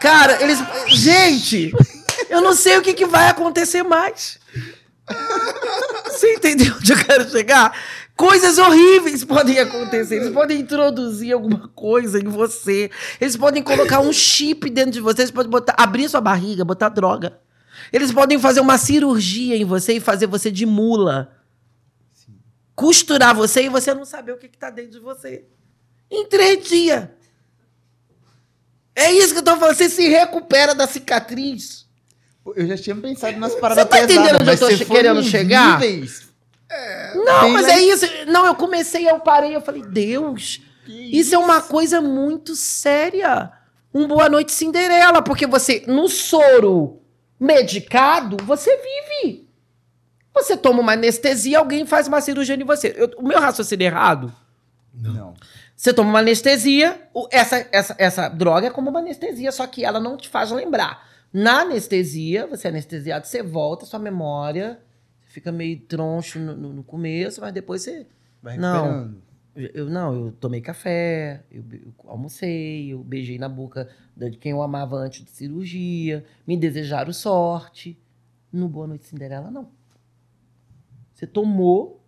Cara, 0.00 0.42
eles. 0.42 0.58
Gente, 0.88 1.72
eu 2.28 2.40
não 2.40 2.54
sei 2.54 2.78
o 2.78 2.82
que, 2.82 2.94
que 2.94 3.06
vai 3.06 3.28
acontecer 3.28 3.82
mais. 3.82 4.38
Você 6.04 6.34
entendeu 6.34 6.74
onde 6.76 6.92
eu 6.92 7.04
quero 7.04 7.30
chegar? 7.30 7.76
Coisas 8.16 8.56
horríveis 8.56 9.24
podem 9.24 9.58
acontecer. 9.58 10.16
Eles 10.16 10.32
podem 10.32 10.60
introduzir 10.60 11.34
alguma 11.34 11.68
coisa 11.68 12.18
em 12.18 12.28
você. 12.28 12.90
Eles 13.20 13.36
podem 13.36 13.62
colocar 13.62 14.00
um 14.00 14.12
chip 14.12 14.70
dentro 14.70 14.92
de 14.92 15.00
você. 15.00 15.22
Eles 15.22 15.30
podem 15.30 15.50
botar, 15.50 15.74
abrir 15.76 16.08
sua 16.08 16.20
barriga, 16.20 16.64
botar 16.64 16.88
droga. 16.88 17.38
Eles 17.92 18.10
podem 18.10 18.38
fazer 18.38 18.60
uma 18.60 18.78
cirurgia 18.78 19.54
em 19.54 19.64
você 19.64 19.94
e 19.94 20.00
fazer 20.00 20.26
você 20.26 20.50
de 20.50 20.64
mula. 20.64 21.35
Costurar 22.76 23.34
você 23.34 23.62
e 23.64 23.68
você 23.68 23.92
não 23.94 24.04
saber 24.04 24.32
o 24.32 24.36
que 24.38 24.46
está 24.46 24.70
dentro 24.70 24.92
de 24.92 25.00
você. 25.00 25.44
Em 26.10 26.28
três 26.28 26.62
dias. 26.68 27.08
É 28.94 29.10
isso 29.12 29.32
que 29.32 29.40
eu 29.40 29.42
tô 29.44 29.56
falando. 29.56 29.74
Você 29.74 29.88
se 29.88 30.06
recupera 30.08 30.74
da 30.74 30.86
cicatriz. 30.86 31.86
Eu 32.54 32.66
já 32.66 32.76
tinha 32.76 32.94
pensado 32.94 33.36
nas 33.38 33.54
paradas 33.56 33.84
tá 33.88 34.04
entendendo 34.04 34.40
onde 34.40 34.50
eu 34.50 34.56
você 34.56 34.76
che- 34.76 34.84
querendo 34.84 35.22
chegar? 35.22 35.80
níveis. 35.80 36.28
Não, 37.24 37.48
mas 37.50 37.66
é 37.66 37.80
isso. 37.80 38.06
Não, 38.26 38.46
eu 38.46 38.54
comecei, 38.54 39.08
eu 39.08 39.18
parei, 39.20 39.56
eu 39.56 39.60
falei, 39.60 39.82
Deus, 39.82 40.60
isso 40.86 41.34
é 41.34 41.38
uma 41.38 41.60
coisa 41.60 42.00
muito 42.00 42.54
séria. 42.54 43.50
Um 43.92 44.06
Boa 44.06 44.28
Noite 44.28 44.52
Cinderela, 44.52 45.22
porque 45.22 45.46
você, 45.46 45.82
no 45.86 46.08
soro 46.08 47.00
medicado, 47.40 48.36
você 48.44 48.70
vive. 48.76 49.45
Você 50.42 50.56
toma 50.56 50.80
uma 50.80 50.92
anestesia, 50.92 51.58
alguém 51.58 51.86
faz 51.86 52.06
uma 52.08 52.20
cirurgia 52.20 52.54
em 52.54 52.64
você. 52.64 52.94
Eu- 52.96 53.10
o 53.18 53.22
meu 53.26 53.40
raciocínio 53.40 53.84
é 53.84 53.86
errado. 53.88 54.32
Não. 54.94 55.34
Você 55.76 55.92
toma 55.92 56.08
uma 56.10 56.20
anestesia, 56.20 57.08
essa, 57.30 57.66
essa, 57.72 57.94
essa 57.98 58.28
droga 58.28 58.68
é 58.68 58.70
como 58.70 58.88
uma 58.90 59.00
anestesia, 59.00 59.50
só 59.52 59.66
que 59.66 59.84
ela 59.84 60.00
não 60.00 60.16
te 60.16 60.28
faz 60.28 60.50
lembrar. 60.50 61.06
Na 61.32 61.60
anestesia, 61.62 62.46
você 62.46 62.68
é 62.68 62.70
anestesiado, 62.70 63.26
você 63.26 63.42
volta, 63.42 63.84
sua 63.84 63.98
memória 63.98 64.78
fica 65.20 65.52
meio 65.52 65.78
troncho 65.80 66.38
no, 66.38 66.56
no- 66.56 66.72
no 66.72 66.82
começo, 66.82 67.40
mas 67.42 67.52
depois 67.52 67.82
você. 67.82 68.06
Vai 68.42 68.56
Não. 68.56 69.14
Eu, 69.54 69.88
não, 69.88 70.14
eu 70.26 70.32
tomei 70.32 70.60
café, 70.60 71.42
eu, 71.50 71.64
eu 71.72 71.92
almocei, 72.10 72.92
eu 72.92 72.98
beijei 73.02 73.38
na 73.38 73.48
boca 73.48 73.88
de 74.14 74.30
quem 74.32 74.52
eu 74.52 74.60
amava 74.62 74.96
antes 74.96 75.24
de 75.24 75.30
cirurgia, 75.30 76.24
me 76.46 76.56
desejaram 76.58 77.10
sorte. 77.12 77.98
No 78.52 78.68
Boa 78.68 78.86
Noite 78.86 79.06
Cinderela, 79.06 79.50
não. 79.50 79.68
Você 81.16 81.26
tomou, 81.26 82.04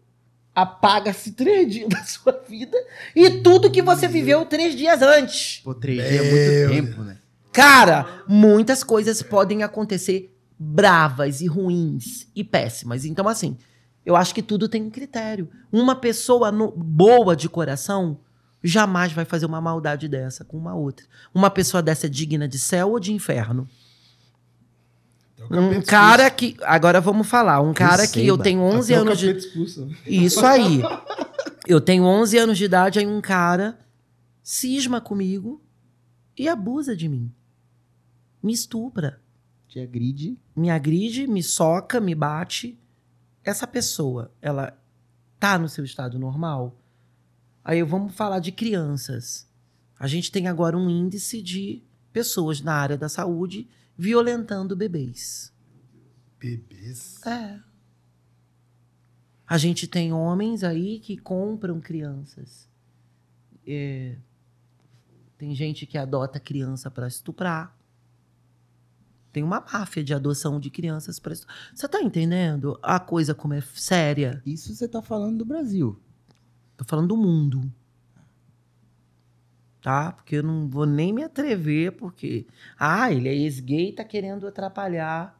apaga-se 0.55 1.33
três 1.33 1.73
dias 1.73 1.89
da 1.91 2.05
sua 2.05 2.33
vida 2.49 2.77
e 3.17 3.31
tudo 3.41 3.71
que 3.71 3.81
você 3.83 4.07
viveu 4.07 4.45
três 4.45 4.77
dias 4.77 5.01
antes. 5.03 5.61
Pô, 5.65 5.75
três 5.75 5.99
dias 6.07 6.25
é 6.27 6.31
muito 6.31 6.75
tempo, 6.87 7.03
né? 7.03 7.19
Cara, 7.53 8.23
muitas 8.29 8.85
coisas 8.85 9.23
podem 9.23 9.63
acontecer 9.63 10.37
bravas 10.59 11.41
e 11.41 11.47
ruins 11.47 12.29
e 12.37 12.45
péssimas. 12.45 13.05
Então, 13.05 13.27
assim, 13.27 13.57
eu 14.05 14.15
acho 14.15 14.35
que 14.35 14.43
tudo 14.43 14.69
tem 14.69 14.83
um 14.83 14.91
critério. 14.91 15.49
Uma 15.73 15.97
pessoa 15.97 16.53
no- 16.53 16.71
boa 16.71 17.35
de 17.35 17.49
coração 17.49 18.21
jamais 18.63 19.13
vai 19.13 19.25
fazer 19.25 19.47
uma 19.47 19.61
maldade 19.61 20.07
dessa 20.09 20.45
com 20.45 20.57
uma 20.59 20.75
outra. 20.75 21.07
Uma 21.33 21.49
pessoa 21.51 21.83
dessa 21.83 22.07
é 22.07 22.09
digna 22.11 22.47
de 22.47 22.59
céu 22.59 22.91
ou 22.91 23.01
de 23.01 23.13
inferno? 23.13 23.67
Um 25.51 25.81
cara 25.83 26.31
que. 26.31 26.57
Agora 26.63 27.01
vamos 27.01 27.27
falar. 27.27 27.61
Um 27.61 27.73
cara 27.73 28.07
que 28.07 28.27
eu 28.27 28.37
tenho 28.37 28.61
expulso. 28.61 28.79
11 28.79 28.93
Até 28.93 29.01
o 29.01 29.07
anos 29.07 29.19
de. 29.19 29.31
expulso. 29.31 29.89
Isso 30.07 30.45
aí. 30.45 30.83
Eu 31.67 31.83
tenho 31.83 32.05
11 32.05 32.39
anos 32.39 32.57
de 32.57 32.65
idade, 32.65 32.99
aí 32.99 33.07
um 33.07 33.21
cara 33.21 33.79
cisma 34.43 35.03
comigo 35.03 35.63
e 36.35 36.49
abusa 36.49 36.97
de 36.97 37.07
mim. 37.11 37.31
Me 38.43 38.55
estupra. 38.55 39.21
Te 39.69 39.79
agride. 39.79 40.39
Me 40.57 40.71
agride, 40.71 41.27
me 41.27 41.43
soca, 41.43 42.01
me 42.01 42.15
bate. 42.15 42.81
Essa 43.45 43.67
pessoa, 43.67 44.33
ela 44.41 44.79
tá 45.39 45.59
no 45.59 45.69
seu 45.69 45.85
estado 45.85 46.19
normal? 46.19 46.75
Aí 47.63 47.83
vamos 47.83 48.15
falar 48.15 48.39
de 48.39 48.51
crianças. 48.51 49.47
A 50.01 50.07
gente 50.07 50.33
tem 50.33 50.49
agora 50.49 50.75
um 50.75 50.89
índice 50.89 51.43
de 51.43 51.83
pessoas 52.13 52.63
na 52.63 52.73
área 52.73 52.97
da 52.97 53.11
saúde 53.11 53.69
violentando 53.99 54.77
bebês. 54.77 55.53
Bebês. 56.39 57.21
É. 57.27 57.61
A 59.45 59.59
gente 59.59 59.89
tem 59.89 60.13
homens 60.13 60.63
aí 60.63 61.01
que 61.01 61.17
compram 61.17 61.81
crianças. 61.81 62.69
É, 63.67 64.17
Tem 65.37 65.55
gente 65.55 65.85
que 65.85 65.99
adota 65.99 66.39
criança 66.39 66.91
para 66.91 67.09
estuprar. 67.09 67.77
Tem 69.33 69.43
uma 69.43 69.61
máfia 69.61 70.03
de 70.03 70.15
adoção 70.15 70.59
de 70.59 70.71
crianças 70.71 71.19
para 71.19 71.33
estuprar. 71.33 71.57
Você 71.75 71.89
tá 71.89 72.01
entendendo 72.01 72.79
a 72.83 72.99
coisa 73.01 73.35
como 73.35 73.55
é 73.55 73.61
séria? 73.61 74.43
Isso 74.47 74.75
você 74.75 74.89
tá 74.89 75.03
falando 75.03 75.39
do 75.39 75.45
Brasil. 75.45 76.01
Tô 76.77 76.85
falando 76.85 77.09
do 77.09 77.17
mundo. 77.17 77.73
Tá? 79.81 80.13
Porque 80.13 80.37
eu 80.37 80.43
não 80.43 80.69
vou 80.69 80.85
nem 80.87 81.13
me 81.13 81.23
atrever, 81.23 81.93
porque. 81.93 82.47
Ah, 82.79 83.13
ele 83.13 83.29
é 83.29 83.35
ex-gay 83.35 83.91
e 83.91 83.93
tá 83.93 84.05
querendo 84.05 84.47
atrapalhar. 84.47 85.39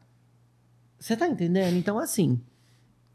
Você 0.97 1.15
tá 1.15 1.27
entendendo? 1.27 1.75
Então, 1.75 1.99
assim. 1.99 2.39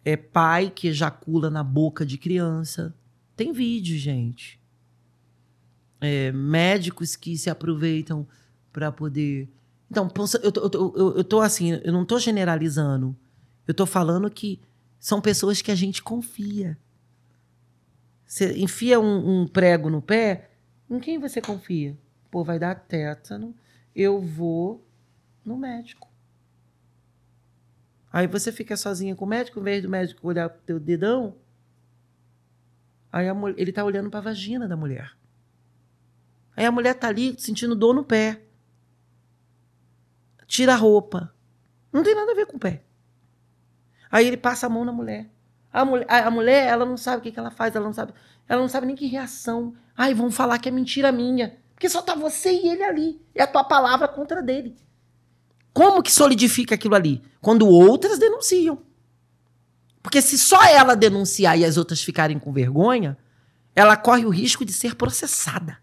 É 0.04 0.16
pai 0.18 0.70
que 0.70 0.88
ejacula 0.88 1.48
na 1.48 1.64
boca 1.64 2.04
de 2.04 2.18
criança. 2.18 2.94
Tem 3.34 3.52
vídeo, 3.52 3.96
gente. 3.98 4.60
É, 6.00 6.30
médicos 6.32 7.16
que 7.16 7.38
se 7.38 7.48
aproveitam 7.48 8.26
para 8.70 8.92
poder. 8.92 9.48
Então, 9.90 10.04
eu, 10.42 10.52
tô- 10.52 10.60
eu, 10.60 10.70
tô- 10.70 11.12
eu 11.16 11.24
tô 11.24 11.40
assim, 11.40 11.80
eu 11.82 11.92
não 11.92 12.04
tô 12.04 12.18
generalizando. 12.18 13.16
Eu 13.66 13.72
tô 13.72 13.86
falando 13.86 14.30
que 14.30 14.60
são 14.98 15.22
pessoas 15.22 15.62
que 15.62 15.70
a 15.70 15.74
gente 15.74 16.02
confia. 16.02 16.76
Você 18.26 18.58
enfia 18.58 19.00
um, 19.00 19.42
um 19.42 19.48
prego 19.48 19.88
no 19.88 20.02
pé, 20.02 20.50
em 20.90 20.98
quem 21.00 21.18
você 21.18 21.40
confia? 21.40 21.96
Pô, 22.30 22.42
vai 22.44 22.58
dar 22.58 22.74
tétano, 22.74 23.54
eu 23.94 24.20
vou 24.20 24.84
no 25.44 25.56
médico. 25.56 26.08
Aí 28.12 28.26
você 28.26 28.52
fica 28.52 28.76
sozinha 28.76 29.14
com 29.16 29.24
o 29.24 29.28
médico, 29.28 29.58
em 29.60 29.62
vez 29.62 29.82
do 29.82 29.88
médico 29.88 30.26
olhar 30.26 30.48
pro 30.48 30.62
teu 30.62 30.78
dedão, 30.78 31.36
aí 33.12 33.28
a 33.28 33.34
mul- 33.34 33.54
ele 33.56 33.72
tá 33.72 33.84
olhando 33.84 34.10
pra 34.10 34.20
vagina 34.20 34.68
da 34.68 34.76
mulher. 34.76 35.16
Aí 36.56 36.64
a 36.64 36.70
mulher 36.72 36.94
tá 36.94 37.08
ali 37.08 37.34
sentindo 37.38 37.74
dor 37.74 37.92
no 37.94 38.04
pé. 38.04 38.40
Tira 40.46 40.74
a 40.74 40.76
roupa. 40.76 41.34
Não 41.92 42.02
tem 42.04 42.14
nada 42.14 42.30
a 42.30 42.34
ver 42.34 42.46
com 42.46 42.56
o 42.56 42.60
pé. 42.60 42.82
Aí 44.10 44.26
ele 44.26 44.36
passa 44.36 44.66
a 44.66 44.70
mão 44.70 44.84
na 44.84 44.92
mulher. 44.92 45.28
A 45.72 45.84
mulher, 45.84 46.06
a, 46.08 46.26
a 46.26 46.30
mulher, 46.30 46.68
ela 46.68 46.84
não 46.84 46.96
sabe 46.96 47.18
o 47.18 47.22
que, 47.22 47.32
que 47.32 47.38
ela 47.38 47.50
faz, 47.50 47.74
ela 47.74 47.84
não 47.84 47.92
sabe, 47.92 48.12
ela 48.48 48.60
não 48.60 48.68
sabe 48.68 48.86
nem 48.86 48.94
que 48.94 49.06
reação. 49.06 49.74
Ai, 49.96 50.14
vão 50.14 50.30
falar 50.30 50.58
que 50.58 50.68
é 50.68 50.72
mentira 50.72 51.12
minha. 51.12 51.58
Porque 51.74 51.88
só 51.88 52.02
tá 52.02 52.14
você 52.14 52.50
e 52.52 52.68
ele 52.68 52.82
ali. 52.82 53.20
É 53.34 53.42
a 53.42 53.46
tua 53.46 53.64
palavra 53.64 54.08
contra 54.08 54.42
dele. 54.42 54.76
Como 55.72 56.02
que 56.02 56.12
solidifica 56.12 56.74
aquilo 56.74 56.94
ali? 56.94 57.22
Quando 57.40 57.66
outras 57.66 58.18
denunciam. 58.18 58.82
Porque 60.02 60.20
se 60.20 60.38
só 60.38 60.62
ela 60.64 60.94
denunciar 60.94 61.58
e 61.58 61.64
as 61.64 61.76
outras 61.76 62.02
ficarem 62.02 62.38
com 62.38 62.52
vergonha, 62.52 63.18
ela 63.74 63.96
corre 63.96 64.24
o 64.24 64.30
risco 64.30 64.64
de 64.64 64.72
ser 64.72 64.94
processada. 64.94 65.78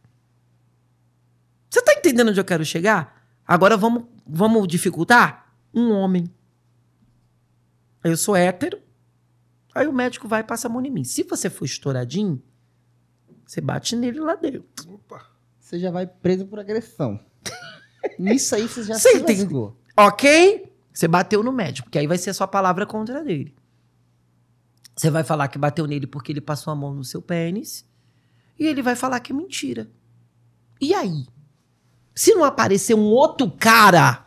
Você 1.70 1.82
tá 1.82 1.94
entendendo 1.94 2.30
onde 2.30 2.40
eu 2.40 2.46
quero 2.46 2.64
chegar? 2.64 3.26
Agora 3.46 3.76
vamos, 3.76 4.04
vamos 4.26 4.68
dificultar? 4.68 5.54
Um 5.74 5.92
homem. 5.92 6.32
Eu 8.04 8.16
sou 8.16 8.36
hétero. 8.36 8.82
Aí 9.74 9.88
o 9.88 9.94
médico 9.94 10.28
vai 10.28 10.42
e 10.42 10.44
passa 10.44 10.68
a 10.68 10.70
mão 10.70 10.84
em 10.86 10.90
mim. 10.90 11.04
Se 11.04 11.24
você 11.24 11.50
for 11.50 11.66
estouradinho, 11.66 12.42
você 13.52 13.60
bate 13.60 13.98
nele 13.98 14.18
lá 14.22 14.36
dentro. 14.36 14.64
Opa. 14.94 15.26
Você 15.60 15.78
já 15.78 15.92
vai 15.92 16.08
preso 16.08 16.46
por 16.46 16.58
agressão. 16.58 17.20
Nisso 18.18 18.56
aí 18.56 18.66
você 18.66 18.82
já 18.82 18.94
Você 18.94 19.10
se 19.10 19.18
entende? 19.18 19.44
lascou. 19.44 19.78
Ok? 19.98 20.74
Você 20.94 21.06
bateu 21.06 21.44
no 21.44 21.52
médico, 21.52 21.88
porque 21.90 22.00
aí 22.00 22.08
vai 22.08 22.18
ser 22.18 22.30
a 22.30 22.34
sua 22.34 22.48
palavra 22.48 22.86
contra 22.86 23.22
dele. 23.22 23.54
Você 24.96 25.10
vai 25.10 25.26
falar 25.26 25.50
que 25.50 25.58
bateu 25.58 25.86
nele 25.86 26.08
porque 26.08 26.32
ele 26.32 26.40
passou 26.40 26.72
a 26.72 26.76
mão 26.78 26.94
no 26.94 27.04
seu 27.04 27.22
pênis. 27.22 27.86
E 28.58 28.66
ele 28.66 28.82
vai 28.82 28.96
falar 28.96 29.20
que 29.20 29.34
é 29.34 29.36
mentira. 29.36 29.92
E 30.80 30.94
aí? 30.94 31.28
Se 32.16 32.34
não 32.34 32.46
aparecer 32.46 32.94
um 32.94 33.04
outro 33.04 33.52
cara 33.52 34.26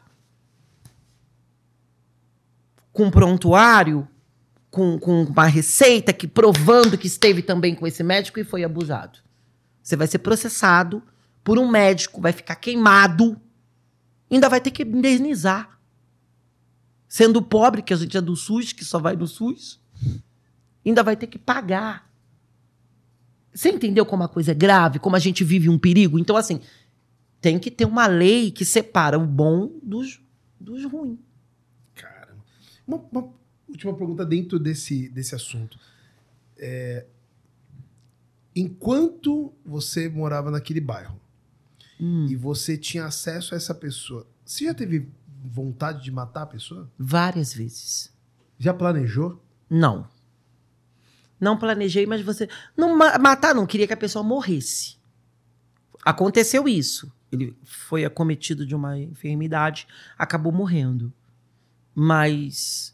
com 2.93 3.11
prontuário, 3.11 4.07
com, 4.75 4.99
com 4.99 5.23
uma 5.23 5.47
receita 5.47 6.13
que 6.13 6.27
provando 6.27 6.99
que 6.99 7.07
esteve 7.07 7.43
também 7.43 7.77
com 7.77 7.87
esse 7.87 8.03
médico 8.03 8.41
e 8.41 8.45
foi 8.45 8.65
abusado. 8.65 9.21
Você 9.81 9.95
vai 9.95 10.09
ser 10.09 10.19
processado 10.19 11.01
por 11.45 11.61
um 11.61 11.69
médico, 11.69 12.21
vai 12.21 12.33
ficar 12.33 12.57
queimado, 12.57 13.41
ainda 14.29 14.49
vai 14.49 14.61
ter 14.61 14.73
que 14.73 14.83
indenizar. 14.83 15.79
Sendo 17.07 17.41
pobre, 17.41 17.83
que 17.83 17.95
a 17.95 17.97
gente 17.97 18.17
é 18.17 18.21
do 18.21 18.35
SUS, 18.35 18.73
que 18.73 18.85
só 18.85 18.99
vai 18.99 19.15
no 19.15 19.29
SUS, 19.29 19.81
ainda 20.85 21.05
vai 21.05 21.15
ter 21.15 21.29
que 21.29 21.39
pagar. 21.39 22.11
Você 23.55 23.69
entendeu 23.69 24.05
como 24.05 24.25
a 24.25 24.29
coisa 24.29 24.51
é 24.51 24.55
grave, 24.55 24.99
como 24.99 25.15
a 25.15 25.21
gente 25.21 25.45
vive 25.45 25.69
um 25.69 25.79
perigo? 25.79 26.19
Então, 26.19 26.37
assim, 26.37 26.61
tem 27.41 27.61
que 27.61 27.71
ter 27.71 27.85
uma 27.85 28.09
lei 28.09 28.51
que 28.51 28.65
separa 28.65 29.17
o 29.17 29.25
bom 29.25 29.71
dos, 29.81 30.21
dos 30.59 30.85
ruins. 30.85 31.21
Caramba. 31.95 32.43
Uma, 32.85 32.97
uma 33.13 33.44
última 33.75 33.95
pergunta 33.95 34.25
dentro 34.25 34.59
desse, 34.59 35.09
desse 35.09 35.35
assunto. 35.35 35.79
É, 36.57 37.05
enquanto 38.55 39.53
você 39.65 40.09
morava 40.09 40.51
naquele 40.51 40.81
bairro 40.81 41.21
Hum, 42.01 42.27
e 42.29 42.35
você 42.37 42.77
tinha 42.77 43.05
acesso 43.05 43.55
a 43.55 43.57
essa 43.57 43.75
pessoa, 43.75 44.27
você 44.45 44.65
já 44.65 44.75
teve 44.75 45.09
vontade 45.45 46.03
de 46.03 46.11
matar 46.11 46.43
a 46.43 46.47
pessoa? 46.47 46.91
várias 46.99 47.53
vezes. 47.55 48.13
Já 48.59 48.73
planejou? 48.75 49.43
Não. 49.69 50.09
Não 51.41 51.59
planejei, 51.59 52.07
mas 52.07 52.23
você. 52.23 52.49
Não 52.77 52.97
ma- 52.97 53.19
matar, 53.19 53.55
não. 53.55 53.67
Queria 53.67 53.87
que 53.87 53.93
a 53.93 53.97
pessoa 53.97 54.23
morresse. 54.23 54.97
Aconteceu 56.05 56.67
isso. 56.69 57.13
Ele 57.31 57.57
foi 57.65 58.05
acometido 58.05 58.65
de 58.65 58.75
uma 58.75 58.97
enfermidade, 58.99 59.87
acabou 60.17 60.53
morrendo. 60.53 61.13
Mas. 61.95 62.94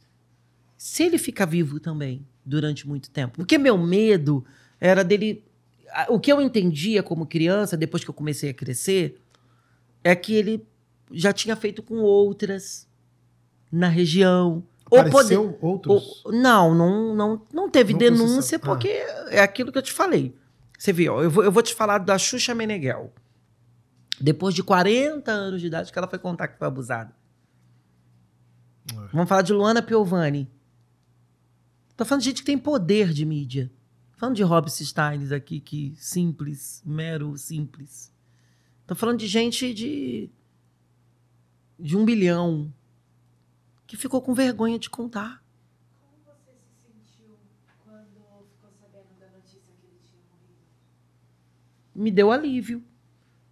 Se 0.83 1.03
ele 1.03 1.19
fica 1.19 1.45
vivo 1.45 1.79
também 1.79 2.27
durante 2.43 2.89
muito 2.89 3.11
tempo. 3.11 3.37
Porque 3.37 3.59
meu 3.59 3.77
medo 3.77 4.43
era 4.81 5.05
dele. 5.05 5.45
O 6.09 6.19
que 6.19 6.33
eu 6.33 6.41
entendia 6.41 7.03
como 7.03 7.27
criança, 7.27 7.77
depois 7.77 8.03
que 8.03 8.09
eu 8.09 8.15
comecei 8.15 8.49
a 8.49 8.55
crescer, 8.55 9.21
é 10.03 10.17
que 10.17 10.33
ele 10.35 10.67
já 11.13 11.35
tinha 11.35 11.55
feito 11.55 11.83
com 11.83 11.97
outras 11.97 12.89
na 13.71 13.89
região. 13.89 14.65
Ou 14.91 14.99
poder- 15.05 15.09
Apareceu 15.11 15.59
outros? 15.61 16.23
o- 16.25 16.33
não, 16.33 16.75
não, 16.75 17.15
não, 17.15 17.43
não 17.53 17.69
teve 17.71 17.93
Não 17.93 17.99
denúncia, 17.99 18.59
processou. 18.59 18.59
Ah. 18.63 18.65
porque 18.65 18.89
é 19.37 19.41
aquilo 19.41 19.71
que 19.71 19.77
eu 19.77 19.83
te 19.83 19.93
falei. 19.93 20.35
Você 20.79 20.95
viu, 20.95 21.21
eu 21.23 21.31
vou, 21.31 21.45
eu 21.45 21.53
vou 21.53 21.63
te 21.63 21.75
falar 21.75 21.99
da 21.99 22.17
Xuxa 22.17 22.55
Meneghel. 22.55 23.13
Depois 24.19 24.55
de 24.55 24.63
40 24.63 25.31
anos 25.31 25.61
de 25.61 25.67
idade 25.67 25.93
que 25.93 25.99
ela 25.99 26.09
foi 26.09 26.19
contar 26.19 26.49
que 26.49 26.57
foi 26.59 26.67
abusada. 26.67 27.15
É. 28.93 29.09
Vamos 29.13 29.29
falar 29.29 29.43
de 29.43 29.53
Luana 29.53 29.83
Piovani. 29.83 30.49
Tô 32.01 32.05
falando 32.07 32.23
de 32.23 32.31
gente 32.31 32.41
que 32.41 32.47
tem 32.47 32.57
poder 32.57 33.13
de 33.13 33.27
mídia. 33.27 33.71
Tô 34.13 34.21
falando 34.21 34.35
de 34.35 34.43
Robson 34.43 34.85
Steins 34.87 35.31
aqui, 35.33 35.61
que 35.61 35.95
simples, 35.99 36.83
mero 36.83 37.37
simples. 37.37 38.11
Tô 38.87 38.95
falando 38.95 39.19
de 39.19 39.27
gente 39.27 39.75
de. 39.75 40.31
de 41.79 41.99
um 41.99 42.07
bilhão. 42.07 42.73
Que 43.87 43.99
ficou 43.99 44.23
com 44.23 44.33
vergonha 44.33 44.79
de 44.79 44.89
contar. 44.89 45.45
Como 46.01 46.25
você 46.25 46.53
se 46.53 46.87
sentiu 46.87 47.37
quando 47.85 48.07
ficou 48.51 48.71
sabendo 48.81 49.21
da 49.21 49.27
notícia 49.37 49.61
que 49.79 49.87
ele 49.87 50.01
tinha 50.03 50.23
morrido? 50.31 50.59
me 51.95 52.11
deu 52.11 52.33
alívio. 52.33 52.83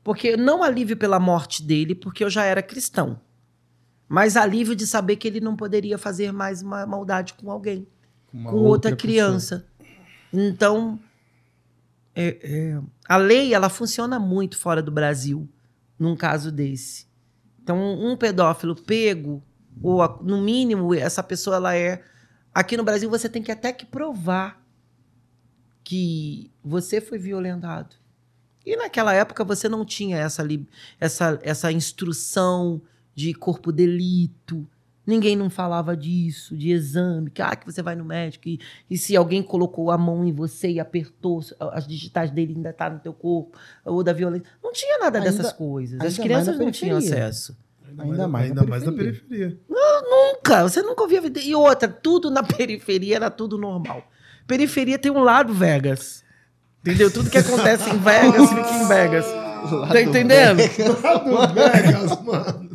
Porque 0.02 0.38
não 0.38 0.62
alívio 0.62 0.96
pela 0.96 1.20
morte 1.20 1.62
dele, 1.62 1.94
porque 1.94 2.24
eu 2.24 2.30
já 2.30 2.44
era 2.46 2.62
cristão. 2.62 3.20
Mas 4.08 4.38
alívio 4.38 4.74
de 4.74 4.86
saber 4.86 5.16
que 5.16 5.28
ele 5.28 5.38
não 5.38 5.54
poderia 5.54 5.98
fazer 5.98 6.32
mais 6.32 6.62
uma 6.62 6.86
maldade 6.86 7.34
com 7.34 7.50
alguém, 7.50 7.86
uma 8.32 8.50
com 8.50 8.56
outra, 8.58 8.90
pessoa. 8.94 8.98
criança. 8.98 9.66
Então, 10.32 10.98
é- 12.14 12.38
é, 12.42 12.80
a 13.08 13.16
lei 13.16 13.54
ela 13.54 13.68
funciona 13.68 14.18
muito 14.18 14.58
fora 14.58 14.82
do 14.82 14.90
Brasil, 14.90 15.48
num 15.98 16.16
caso 16.16 16.50
desse. 16.52 17.06
Então, 17.62 17.78
um 18.00 18.16
pedófilo 18.16 18.74
pego, 18.74 19.42
ou 19.82 20.02
a- 20.02 20.18
no 20.22 20.40
mínimo 20.40 20.94
essa 20.94 21.22
pessoa 21.22 21.56
ela 21.56 21.74
é. 21.76 22.02
Aqui 22.54 22.76
no 22.76 22.82
Brasil 22.84 23.08
você 23.08 23.28
tem 23.28 23.42
que 23.42 23.52
até 23.52 23.72
que 23.72 23.86
provar 23.86 24.60
que 25.84 26.50
você 26.64 27.00
foi 27.00 27.18
violentado. 27.18 27.96
E 28.66 28.76
naquela 28.76 29.14
época 29.14 29.44
você 29.44 29.68
não 29.68 29.84
tinha 29.84 30.18
essa, 30.18 30.46
essa, 31.00 31.38
essa 31.42 31.72
instrução 31.72 32.82
de 33.14 33.32
corpo 33.32 33.72
delito. 33.72 34.68
Ninguém 35.08 35.34
não 35.34 35.48
falava 35.48 35.96
disso, 35.96 36.54
de 36.54 36.70
exame, 36.70 37.30
que, 37.30 37.40
ah, 37.40 37.56
que 37.56 37.64
você 37.64 37.80
vai 37.80 37.96
no 37.96 38.04
médico 38.04 38.46
e, 38.46 38.60
e 38.90 38.98
se 38.98 39.16
alguém 39.16 39.42
colocou 39.42 39.90
a 39.90 39.96
mão 39.96 40.22
em 40.22 40.30
você 40.34 40.68
e 40.70 40.78
apertou, 40.78 41.40
as 41.72 41.86
digitais 41.86 42.30
dele 42.30 42.52
ainda 42.54 42.74
tá 42.74 42.90
no 42.90 42.98
teu 42.98 43.14
corpo, 43.14 43.56
ou 43.86 44.02
da 44.04 44.12
violência. 44.12 44.46
Não 44.62 44.70
tinha 44.70 44.98
nada 44.98 45.16
Ainda- 45.18 45.30
dessas 45.30 45.50
coisas. 45.50 45.94
As 45.98 46.02
mais 46.02 46.18
crianças 46.18 46.58
na 46.58 46.64
não 46.66 46.70
tinham 46.70 46.98
acesso. 46.98 47.56
Ainda 47.88 48.04
mais 48.04 48.18
na 48.18 48.38
ainda 48.38 48.64
mais 48.66 48.84
na 48.84 48.92
periferia. 48.92 49.56
periferia. 49.56 49.60
Nunca, 50.10 50.62
você 50.68 50.82
nunca 50.82 51.02
ouvia. 51.02 51.22
E 51.42 51.54
outra, 51.54 51.88
tudo 51.88 52.30
na 52.30 52.42
periferia 52.44 53.16
era 53.16 53.30
tudo 53.30 53.56
normal. 53.56 54.06
Periferia 54.46 54.98
tem 54.98 55.10
um 55.10 55.22
lado 55.22 55.54
Vegas. 55.54 56.22
Entendeu? 56.82 57.10
Tudo 57.10 57.30
que 57.30 57.38
acontece 57.38 57.88
em 57.88 57.96
Vegas 57.98 58.48
fica 58.50 58.70
em 58.70 58.88
Vegas. 58.88 59.24
Tá 59.92 60.00
entendendo? 60.00 60.58
Do 60.78 61.54
Vegas, 61.54 62.22
mano. 62.22 62.67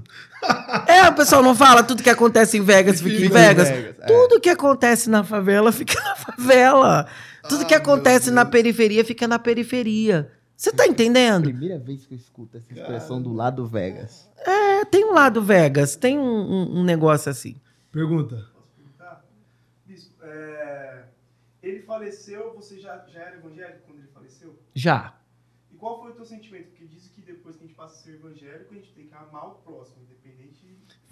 É, 0.87 1.07
o 1.09 1.13
pessoal 1.15 1.41
não 1.43 1.55
fala 1.55 1.83
tudo 1.83 2.03
que 2.03 2.09
acontece 2.09 2.57
em 2.57 2.61
Vegas 2.61 2.99
fica 3.01 3.15
em 3.15 3.19
Fica 3.21 3.25
em 3.25 3.29
Vegas. 3.47 3.69
Vegas, 3.69 3.99
é. 3.99 4.05
Tudo 4.05 4.39
que 4.39 4.49
acontece 4.49 5.09
na 5.09 5.23
favela 5.23 5.71
fica 5.73 5.99
na 6.01 6.15
favela. 6.15 7.07
Tudo 7.49 7.65
que 7.65 7.73
Ah, 7.73 7.77
acontece 7.77 8.27
meu 8.27 8.35
na 8.35 8.45
periferia 8.45 9.03
fica 9.05 9.27
na 9.27 9.37
periferia. 9.39 10.31
Você 10.55 10.71
tá 10.71 10.85
entendendo? 10.87 11.43
Primeira 11.43 11.77
vez 11.79 12.05
que 12.05 12.13
eu 12.13 12.17
escuto 12.17 12.57
essa 12.57 12.71
expressão 12.73 13.21
do 13.21 13.33
lado 13.33 13.65
Vegas. 13.67 14.29
É, 14.45 14.85
tem 14.85 15.03
um 15.05 15.13
lado 15.13 15.41
Vegas, 15.41 15.95
tem 15.95 16.17
um, 16.17 16.23
um- 16.23 16.79
um 16.79 16.83
negócio 16.83 17.29
assim. 17.31 17.55
Pergunta. 17.91 18.35
Posso 18.53 18.69
perguntar? 18.75 19.25
Bispo, 19.85 20.13
é, 20.23 21.03
ele 21.61 21.81
faleceu, 21.81 22.53
você 22.55 22.79
já, 22.79 23.03
já 23.11 23.19
era 23.21 23.35
evangélico 23.37 23.79
quando 23.85 23.99
ele 23.99 24.07
faleceu? 24.13 24.57
Já. 24.73 25.13
E 25.71 25.75
qual 25.75 26.01
foi 26.01 26.11
o 26.11 26.15
teu 26.15 26.25
sentimento? 26.25 26.69
Porque 26.69 26.85
dizem 26.85 27.11
que 27.12 27.12
depois 27.25 27.55
que 27.55 27.63
a 27.63 27.67
gente 27.67 27.75
passa 27.75 27.95
a 27.95 28.03
ser 28.03 28.15
evangélico, 28.15 28.73
a 28.73 28.77
gente 28.77 28.91
tem 28.93 29.07
que 29.07 29.13
amar 29.13 29.47
o 29.47 29.55
próximo, 29.55 30.03
independente 30.03 30.63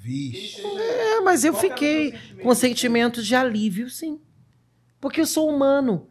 Vixe. 0.02 0.62
É, 0.66 1.22
mas 1.22 1.44
eu 1.44 1.54
Qual 1.54 1.62
fiquei 1.62 2.12
sentimento? 2.12 2.44
com 2.44 2.56
sentimentos 2.56 3.28
de 3.28 3.36
alívio, 3.36 3.88
sim. 3.88 4.20
Porque 5.00 5.22
eu 5.22 5.28
sou 5.28 5.48
humano. 5.48 6.08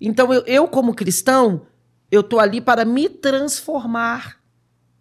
Então, 0.00 0.32
eu, 0.32 0.42
eu, 0.46 0.66
como 0.66 0.94
cristão, 0.94 1.66
eu 2.10 2.22
tô 2.22 2.38
ali 2.38 2.62
para 2.62 2.82
me 2.86 3.10
transformar 3.10 4.40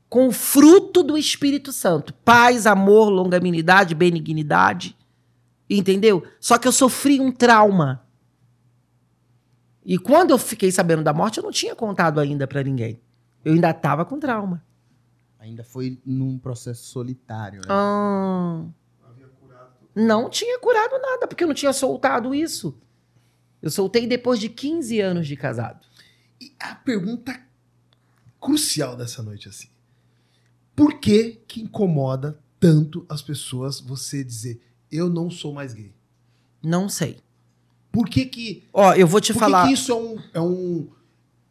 com 0.10 0.28
o 0.28 0.32
fruto 0.34 1.02
do 1.02 1.18
Espírito 1.18 1.72
Santo. 1.72 2.14
Paz, 2.14 2.68
amor, 2.68 3.10
longanimidade, 3.10 3.96
benignidade. 3.96 4.98
Entendeu? 5.70 6.26
Só 6.42 6.58
que 6.58 6.68
eu 6.68 6.74
sofri 6.74 7.22
um 7.22 7.32
trauma. 7.32 8.06
E 9.86 9.98
quando 9.98 10.32
eu 10.32 10.38
fiquei 10.38 10.72
sabendo 10.72 11.04
da 11.04 11.14
morte, 11.14 11.38
eu 11.38 11.44
não 11.44 11.52
tinha 11.52 11.74
contado 11.74 12.20
ainda 12.20 12.46
para 12.46 12.62
ninguém. 12.64 13.00
Eu 13.44 13.54
ainda 13.54 13.70
estava 13.70 14.06
com 14.06 14.20
trauma. 14.20 14.64
Ainda 15.40 15.64
foi 15.64 16.00
num 16.06 16.38
processo 16.38 16.84
solitário, 16.84 17.62
né? 17.62 17.68
Ah. 17.70 18.66
Havia 19.08 19.28
curado 19.28 19.72
tudo. 19.80 20.06
Não 20.06 20.30
tinha 20.30 20.60
curado 20.60 21.00
nada, 21.02 21.28
porque 21.28 21.44
eu 21.44 21.48
não 21.48 21.56
tinha 21.56 21.72
soltado 21.72 22.36
isso. 22.36 22.78
Eu 23.62 23.70
soltei 23.70 24.06
depois 24.08 24.40
de 24.40 24.50
15 24.50 25.00
anos 25.00 25.28
de 25.28 25.36
casado. 25.36 25.86
E 26.42 26.54
a 26.60 26.76
pergunta 26.76 27.40
crucial 28.40 28.96
dessa 28.96 29.22
noite, 29.22 29.50
assim. 29.50 29.70
Por 30.76 31.00
que 31.00 31.42
que 31.48 31.62
incomoda 31.62 32.40
tanto 32.60 33.06
as 33.10 33.22
pessoas 33.22 33.80
você 33.80 34.24
dizer 34.24 34.62
eu 34.92 35.10
não 35.10 35.30
sou 35.30 35.54
mais 35.54 35.74
gay? 35.74 35.94
Não 36.64 36.88
sei. 36.90 37.20
Por 37.92 38.08
que 38.08 38.26
que, 38.26 38.64
Ó, 38.72 38.94
eu 38.94 39.08
vou 39.08 39.20
te 39.20 39.34
por 39.34 39.40
que 39.40 39.46
falar. 39.46 39.68
que 39.68 39.74
isso 39.74 39.92
é 39.92 39.96
um, 39.96 40.20
é 40.36 40.42
um, 40.42 40.90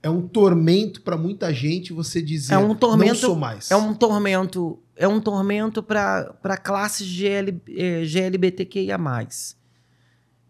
é 0.08 0.10
um 0.10 0.26
tormento 0.26 1.02
pra 1.02 1.16
muita 1.16 1.52
gente 1.52 1.92
você 1.92 2.20
dizer 2.20 2.54
É 2.54 2.58
um 2.58 2.74
tormento- 2.74 3.12
não 3.12 3.20
sou 3.20 3.36
mais? 3.36 3.70
É 3.70 3.76
um 3.76 3.94
tormento, 3.94 4.78
é 4.96 5.06
um 5.06 5.20
tormento 5.20 5.82
para 5.82 6.56
classes 6.62 7.06
GL, 7.06 7.60
eh, 7.68 8.04
GLBTQIA+. 8.04 8.98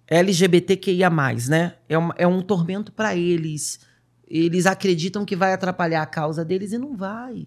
LGBTQIA+, 0.06 1.10
né? 1.48 1.74
É 1.88 1.98
um, 1.98 2.10
é 2.16 2.26
um 2.26 2.40
tormento 2.40 2.90
para 2.92 3.14
eles. 3.16 3.80
Eles 4.26 4.66
acreditam 4.66 5.24
que 5.24 5.36
vai 5.36 5.52
atrapalhar 5.52 6.02
a 6.02 6.06
causa 6.06 6.44
deles 6.44 6.72
e 6.72 6.78
não 6.78 6.96
vai. 6.96 7.46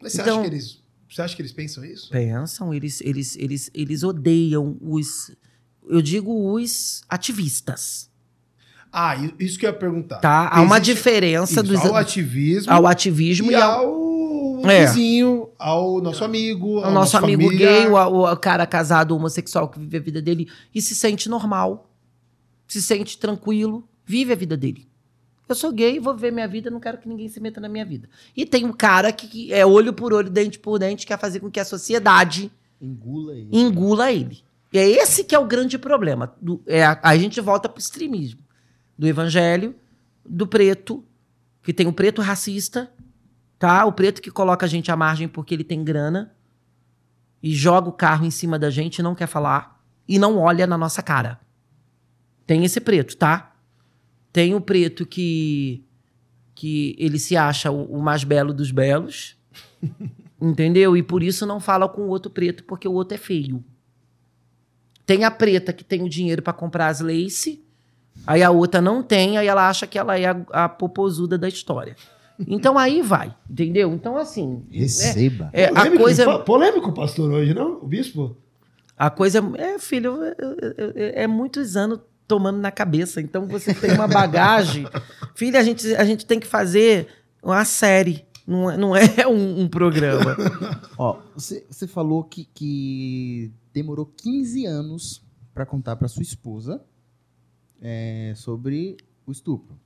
Mas 0.00 0.12
você 0.12 0.22
então- 0.22 0.40
acha 0.40 0.48
que 0.48 0.54
eles 0.54 0.82
Você 1.08 1.20
acha 1.22 1.36
que 1.36 1.42
eles 1.42 1.52
pensam 1.52 1.84
isso? 1.84 2.10
Pensam, 2.10 2.72
eles, 2.72 3.02
eles, 3.02 3.36
eles, 3.36 3.70
eles 3.74 4.02
odeiam 4.02 4.78
os. 4.80 5.30
Eu 5.86 6.00
digo 6.00 6.54
os 6.54 7.02
ativistas. 7.08 8.10
Ah, 8.92 9.16
isso 9.38 9.58
que 9.58 9.64
eu 9.66 9.70
ia 9.70 9.76
perguntar. 9.76 10.16
Tá? 10.18 10.48
Há 10.52 10.60
uma 10.60 10.76
Existe- 10.76 10.94
diferença 10.94 11.52
isso, 11.54 11.62
dos, 11.62 11.80
ao 11.84 11.96
ativismo 11.96 12.72
ao 12.72 12.86
ativismo 12.86 13.50
e 13.50 13.54
e 13.54 13.56
ao, 13.56 13.86
ao 14.64 14.70
É. 14.70 14.84
vizinho, 14.86 15.48
ao 15.58 16.00
nosso 16.02 16.22
amigo, 16.24 16.78
ao 16.78 16.84
ao 16.86 16.92
nosso 16.92 17.14
nosso 17.14 17.24
amigo 17.24 17.42
familiar. 17.44 17.72
gay, 17.72 17.86
o, 17.88 18.30
o 18.32 18.36
cara 18.36 18.66
casado 18.66 19.16
homossexual 19.16 19.68
que 19.68 19.78
vive 19.78 19.96
a 19.96 20.00
vida 20.00 20.20
dele 20.20 20.46
e 20.74 20.82
se 20.82 20.94
sente 20.94 21.28
normal, 21.28 21.88
se 22.68 22.82
sente 22.82 23.16
tranquilo, 23.18 23.82
vive 24.04 24.32
a 24.32 24.36
vida 24.36 24.56
dele. 24.56 24.86
Eu 25.48 25.54
sou 25.54 25.72
gay, 25.72 25.98
vou 25.98 26.14
viver 26.14 26.30
minha 26.32 26.48
vida, 26.48 26.70
não 26.70 26.78
quero 26.80 26.98
que 26.98 27.08
ninguém 27.08 27.28
se 27.28 27.40
meta 27.40 27.60
na 27.60 27.68
minha 27.68 27.84
vida. 27.84 28.08
E 28.36 28.44
tem 28.46 28.64
um 28.64 28.72
cara 28.72 29.10
que, 29.12 29.52
é 29.52 29.64
olho 29.66 29.92
por 29.92 30.12
olho, 30.12 30.30
dente 30.30 30.58
por 30.58 30.78
dente, 30.78 31.06
quer 31.06 31.18
fazer 31.18 31.40
com 31.40 31.50
que 31.50 31.60
a 31.60 31.64
sociedade 31.64 32.50
Engula 32.80 33.32
aí. 33.32 33.48
engula 33.52 34.12
ele. 34.12 34.38
E 34.72 34.78
é 34.78 34.88
esse 34.88 35.24
que 35.24 35.34
é 35.34 35.38
o 35.38 35.44
grande 35.46 35.76
problema. 35.78 36.32
É 36.66 36.84
a, 36.84 36.98
a 37.02 37.16
gente 37.18 37.40
volta 37.40 37.68
pro 37.68 37.80
extremismo. 37.80 38.40
Do 39.02 39.08
evangelho, 39.08 39.74
do 40.24 40.46
preto, 40.46 41.04
que 41.60 41.74
tem 41.74 41.88
o 41.88 41.92
preto 41.92 42.22
racista, 42.22 42.88
tá? 43.58 43.84
O 43.84 43.92
preto 43.92 44.22
que 44.22 44.30
coloca 44.30 44.64
a 44.64 44.68
gente 44.68 44.92
à 44.92 44.96
margem 44.96 45.26
porque 45.26 45.52
ele 45.52 45.64
tem 45.64 45.82
grana 45.82 46.32
e 47.42 47.52
joga 47.52 47.88
o 47.88 47.92
carro 47.92 48.24
em 48.24 48.30
cima 48.30 48.60
da 48.60 48.70
gente 48.70 48.98
e 49.00 49.02
não 49.02 49.12
quer 49.12 49.26
falar 49.26 49.84
e 50.06 50.20
não 50.20 50.38
olha 50.38 50.68
na 50.68 50.78
nossa 50.78 51.02
cara. 51.02 51.40
Tem 52.46 52.64
esse 52.64 52.80
preto, 52.80 53.16
tá? 53.16 53.56
Tem 54.32 54.54
o 54.54 54.60
preto 54.60 55.04
que 55.04 55.84
que 56.54 56.94
ele 56.96 57.18
se 57.18 57.36
acha 57.36 57.72
o, 57.72 57.96
o 57.96 58.00
mais 58.00 58.22
belo 58.22 58.54
dos 58.54 58.70
belos. 58.70 59.36
Entendeu? 60.40 60.96
E 60.96 61.02
por 61.02 61.24
isso 61.24 61.44
não 61.44 61.58
fala 61.58 61.88
com 61.88 62.02
o 62.02 62.08
outro 62.08 62.30
preto, 62.30 62.62
porque 62.62 62.86
o 62.86 62.92
outro 62.92 63.16
é 63.16 63.18
feio. 63.18 63.64
Tem 65.04 65.24
a 65.24 65.30
preta 65.32 65.72
que 65.72 65.82
tem 65.82 66.04
o 66.04 66.08
dinheiro 66.08 66.40
pra 66.40 66.52
comprar 66.52 66.86
as 66.86 67.00
lace, 67.00 67.66
aí 68.26 68.42
a 68.42 68.50
outra 68.50 68.80
não 68.80 69.02
tem, 69.02 69.38
aí 69.38 69.46
ela 69.46 69.68
acha 69.68 69.86
que 69.86 69.98
ela 69.98 70.18
é 70.18 70.26
a, 70.26 70.36
a 70.64 70.68
popozuda 70.68 71.36
da 71.38 71.48
história. 71.48 71.96
Então 72.46 72.76
aí 72.78 73.02
vai, 73.02 73.34
entendeu? 73.48 73.92
Então 73.92 74.16
assim, 74.16 74.64
é, 74.72 74.78
Receba. 74.80 75.50
é, 75.52 75.66
a 75.66 75.72
Polêmico, 75.74 76.02
coisa 76.02 76.24
po- 76.24 76.44
polêmico 76.44 76.88
o 76.90 76.94
pastor 76.94 77.30
hoje, 77.30 77.54
não? 77.54 77.74
O 77.82 77.86
bispo? 77.86 78.36
a 78.98 79.10
coisa 79.10 79.42
é, 79.58 79.78
filho, 79.78 80.22
é, 80.22 80.34
é- 80.94 81.22
é 81.24 81.26
muitos 81.26 81.76
anos 81.76 82.00
tomando 82.26 82.58
na 82.58 82.70
cabeça. 82.70 83.20
Então 83.20 83.46
você 83.46 83.74
tem 83.74 83.92
uma 83.92 84.06
bagagem. 84.08 84.86
Filho, 85.34 85.58
a 85.58 85.62
gente, 85.62 85.94
a 85.96 86.04
gente 86.04 86.24
tem 86.24 86.38
que 86.40 86.46
fazer 86.46 87.08
uma 87.42 87.64
série, 87.64 88.24
não 88.46 88.70
é, 88.70 88.76
não 88.76 88.96
é 88.96 89.04
um, 89.28 89.62
um 89.62 89.68
programa. 89.68 90.36
Ó, 90.96 91.18
você, 91.34 91.64
você 91.68 91.86
falou 91.86 92.22
que, 92.24 92.48
que 92.54 93.52
demorou 93.74 94.06
15 94.16 94.64
anos 94.66 95.22
pra 95.52 95.66
contar 95.66 95.96
pra 95.96 96.08
sua 96.08 96.22
esposa 96.22 96.80
é, 97.82 98.32
sobre 98.36 98.96
o 99.26 99.32
estupro. 99.32 99.78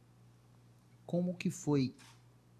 Como 1.06 1.34
que 1.34 1.50
foi 1.50 1.94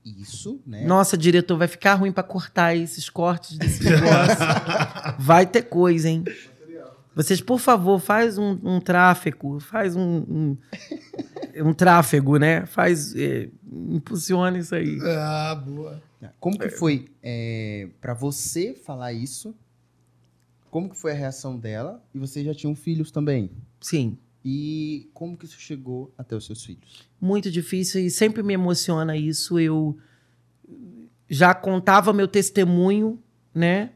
isso, 0.05 0.61
né? 0.67 0.85
Nossa, 0.87 1.17
diretor, 1.17 1.59
vai 1.59 1.69
ficar 1.69 1.95
ruim 1.95 2.13
pra 2.13 2.23
cortar 2.23 2.75
esses 2.75 3.11
cortes 3.11 3.59
desse 3.59 3.85
negócio. 3.85 4.37
vai 5.19 5.45
ter 5.47 5.63
coisa, 5.63 6.09
hein? 6.09 6.25
Vocês, 7.15 7.41
por 7.41 7.59
favor, 7.59 7.99
faz 7.99 8.37
um, 8.37 8.59
um 8.63 8.79
tráfego, 8.79 9.59
faz 9.59 9.97
um, 9.97 10.19
um, 10.19 10.57
um 11.65 11.73
tráfego, 11.73 12.37
né? 12.37 12.67
Faz, 12.67 13.17
é, 13.17 13.49
impulsiona 13.73 14.59
isso 14.59 14.75
aí. 14.75 14.99
Ah, 15.03 15.55
boa. 15.55 16.03
Como 16.39 16.59
que 16.59 16.69
foi 16.69 17.09
é, 17.23 17.89
para 18.01 18.13
você 18.15 18.75
falar 18.75 19.13
isso? 19.13 19.55
Como 20.71 20.91
que 20.91 20.97
foi 20.97 21.13
a 21.13 21.15
reação 21.15 21.59
dela? 21.59 22.05
E 22.15 22.19
vocês 22.19 22.45
já 22.45 22.55
tinham 22.55 22.75
filhos 22.75 23.11
também? 23.11 23.51
Sim, 23.81 24.19
E 24.49 25.11
como 25.13 25.37
que 25.37 25.45
isso 25.45 25.59
chegou 25.59 26.15
até 26.17 26.37
os 26.37 26.47
seus 26.47 26.65
filhos? 26.65 27.05
muito 27.21 27.51
difícil 27.51 28.01
e 28.03 28.11
sempre 28.11 28.45
me 28.45 28.55
emociona 28.55 29.17
isso. 29.17 29.59
Eu 29.59 29.99
já 31.29 31.53
contava 31.53 32.13
meu 32.13 32.29
testemunho, 32.29 33.19
né? 33.53 33.91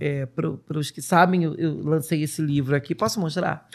É, 0.00 0.26
Para 0.26 0.76
os 0.76 0.90
que 0.90 1.00
sabem, 1.00 1.44
eu, 1.44 1.54
eu 1.54 1.80
lancei 1.84 2.24
esse 2.24 2.42
livro 2.42 2.74
aqui. 2.74 2.96
Posso 2.96 3.20
mostrar? 3.20 3.68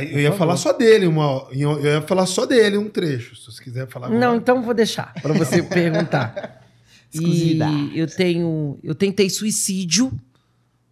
Eu 0.00 0.18
ia 0.18 0.32
falar 0.32 0.56
só 0.56 0.72
dele, 0.72 1.06
uma, 1.06 1.46
eu 1.52 1.84
ia 1.84 2.00
falar 2.00 2.24
só 2.24 2.46
dele 2.46 2.78
um 2.78 2.88
trecho, 2.88 3.36
se 3.36 3.46
você 3.52 3.62
quiser 3.62 3.86
falar. 3.86 4.08
Não, 4.08 4.16
agora. 4.16 4.36
então 4.36 4.62
vou 4.62 4.72
deixar 4.72 5.12
para 5.20 5.34
você 5.34 5.60
perguntar. 5.64 6.66
E 7.12 7.18
Exclusividade. 7.18 7.98
eu 7.98 8.06
tenho, 8.06 8.78
eu 8.82 8.94
tentei 8.94 9.28
suicídio 9.28 10.10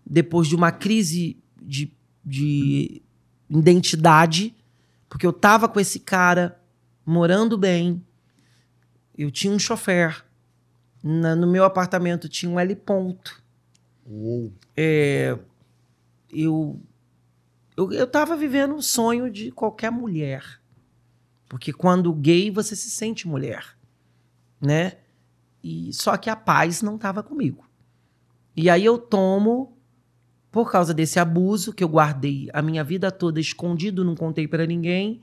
depois 0.05 0.47
de 0.47 0.55
uma 0.55 0.73
crise 0.73 1.39
de, 1.61 1.91
de 2.25 3.03
identidade, 3.49 4.55
porque 5.09 5.27
eu 5.27 5.33
tava 5.33 5.69
com 5.69 5.79
esse 5.81 6.01
cara 6.01 6.61
morando 7.05 7.57
bem. 7.57 8.05
Eu 9.17 9.31
tinha 9.31 9.53
um 9.53 9.59
chofer. 9.59 10.25
Na- 11.03 11.37
no 11.37 11.47
meu 11.47 11.65
apartamento 11.65 12.29
tinha 12.29 12.51
um 12.51 12.59
L 12.59 12.75
ponto. 12.77 13.43
É, 14.77 15.39
eu, 16.31 16.81
eu 17.77 17.93
eu 17.93 18.07
tava 18.07 18.37
vivendo 18.37 18.75
um 18.75 18.83
sonho 18.83 19.31
de 19.31 19.51
qualquer 19.51 19.91
mulher. 19.91 20.61
Porque 21.49 21.73
quando 21.73 22.13
gay 22.13 22.51
você 22.51 22.75
se 22.75 22.91
sente 22.91 23.29
mulher, 23.29 23.65
né? 24.61 24.95
E 25.63 25.93
só 25.93 26.17
que 26.17 26.29
a 26.29 26.37
paz 26.37 26.83
não 26.83 26.97
estava 26.97 27.23
comigo. 27.23 27.65
E 28.57 28.69
aí 28.69 28.85
eu 28.85 28.99
tomo 28.99 29.76
por 30.57 30.73
causa 30.73 30.95
desse 30.95 31.19
abuso 31.19 31.71
que 31.71 31.85
eu 31.85 31.89
guardei 31.89 32.49
a 32.51 32.63
minha 32.63 32.83
vida 32.83 33.13
toda 33.13 33.39
escondido, 33.39 34.03
não 34.03 34.17
contei 34.17 34.49
para 34.49 34.65
ninguém. 34.65 35.23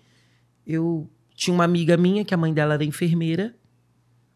Eu 0.64 1.10
tinha 1.34 1.52
uma 1.52 1.64
amiga 1.64 1.98
minha 1.98 2.24
que 2.24 2.36
a 2.36 2.38
mãe 2.38 2.54
dela 2.54 2.76
era 2.76 2.84
enfermeira 2.84 3.56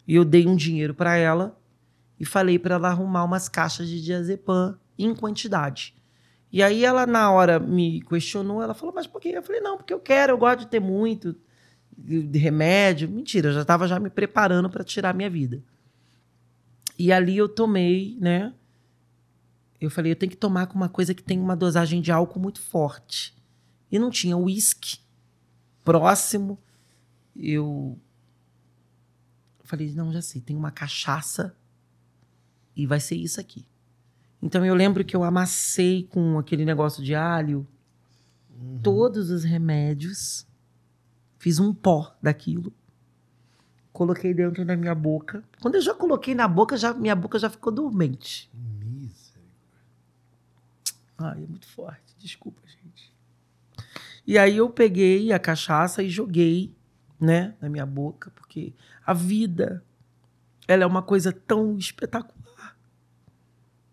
e 0.08 0.16
eu 0.16 0.26
dei 0.26 0.48
um 0.48 0.56
dinheiro 0.56 0.96
para 0.96 1.16
ela 1.16 1.56
e 2.20 2.26
falei 2.26 2.58
para 2.58 2.74
ela 2.74 2.88
arrumar 2.88 3.24
umas 3.26 3.48
caixas 3.48 3.88
de 3.88 4.04
diazepam 4.04 4.76
em 4.98 5.14
quantidade. 5.14 5.94
E 6.52 6.64
aí 6.64 6.84
ela 6.84 7.06
na 7.06 7.30
hora 7.30 7.60
me 7.60 8.02
questionou, 8.02 8.64
ela 8.64 8.74
falou: 8.74 8.96
"Mas 8.96 9.06
por 9.06 9.22
quê?" 9.22 9.34
Eu 9.36 9.44
falei: 9.44 9.62
"Não, 9.62 9.78
porque 9.78 9.94
eu 9.94 10.00
quero, 10.00 10.34
eu 10.34 10.38
gosto 10.40 10.62
de 10.62 10.68
ter 10.68 10.80
muito 10.80 11.36
de 11.96 12.40
remédio". 12.40 13.08
Mentira, 13.08 13.50
eu 13.50 13.54
já 13.54 13.62
estava 13.62 13.88
já 13.88 14.00
me 14.00 14.10
preparando 14.10 14.68
para 14.68 14.84
tirar 14.84 15.14
minha 15.14 15.30
vida. 15.30 15.62
E 16.98 17.12
ali 17.12 17.38
eu 17.38 17.48
tomei, 17.48 18.18
né? 18.20 18.52
Eu 19.80 19.90
falei, 19.90 20.12
eu 20.12 20.16
tenho 20.16 20.32
que 20.32 20.38
tomar 20.38 20.68
com 20.68 20.76
uma 20.76 20.90
coisa 20.90 21.14
que 21.14 21.24
tem 21.24 21.40
uma 21.40 21.56
dosagem 21.56 22.02
de 22.02 22.12
álcool 22.12 22.40
muito 22.40 22.62
forte. 22.62 23.36
E 23.92 24.00
não 24.00 24.10
tinha 24.10 24.36
uísque 24.36 25.00
próximo. 25.84 26.58
Eu 27.36 28.00
falei, 29.64 29.92
não, 29.94 30.12
já 30.12 30.22
sei, 30.22 30.42
tem 30.42 30.56
uma 30.56 30.72
cachaça 30.72 31.56
e 32.76 32.86
vai 32.86 33.00
ser 33.00 33.16
isso 33.16 33.40
aqui. 33.40 33.66
Então 34.42 34.66
eu 34.66 34.76
lembro 34.76 35.04
que 35.04 35.16
eu 35.16 35.24
amassei 35.24 36.04
com 36.04 36.38
aquele 36.38 36.66
negócio 36.66 37.04
de 37.04 37.16
alho 37.16 37.68
todos 38.82 39.30
os 39.30 39.44
remédios, 39.44 40.48
fiz 41.38 41.60
um 41.60 41.74
pó 41.74 42.16
daquilo, 42.22 42.74
coloquei 43.92 44.34
dentro 44.34 44.66
da 44.66 44.76
minha 44.76 44.96
boca. 44.96 45.44
Quando 45.62 45.76
eu 45.76 45.82
já 45.82 45.94
coloquei 45.94 46.34
na 46.34 46.48
boca, 46.48 46.78
já, 46.78 46.94
minha 46.94 47.16
boca 47.16 47.38
já 47.38 47.50
ficou 47.50 47.72
dormente. 47.72 48.50
Ai, 51.18 51.44
é 51.44 51.48
muito 51.48 51.68
forte. 51.68 52.16
Desculpa, 52.20 52.62
gente. 52.66 53.14
E 54.26 54.38
aí 54.38 54.58
eu 54.58 54.70
peguei 54.70 55.32
a 55.32 55.40
cachaça 55.40 56.04
e 56.04 56.10
joguei, 56.10 56.76
né, 57.20 57.56
na 57.62 57.70
minha 57.70 57.86
boca, 57.86 58.32
porque 58.32 58.74
a 59.06 59.14
vida, 59.14 59.84
ela 60.68 60.84
é 60.84 60.86
uma 60.86 61.02
coisa 61.02 61.32
tão 61.32 61.78
espetacular 61.78 62.78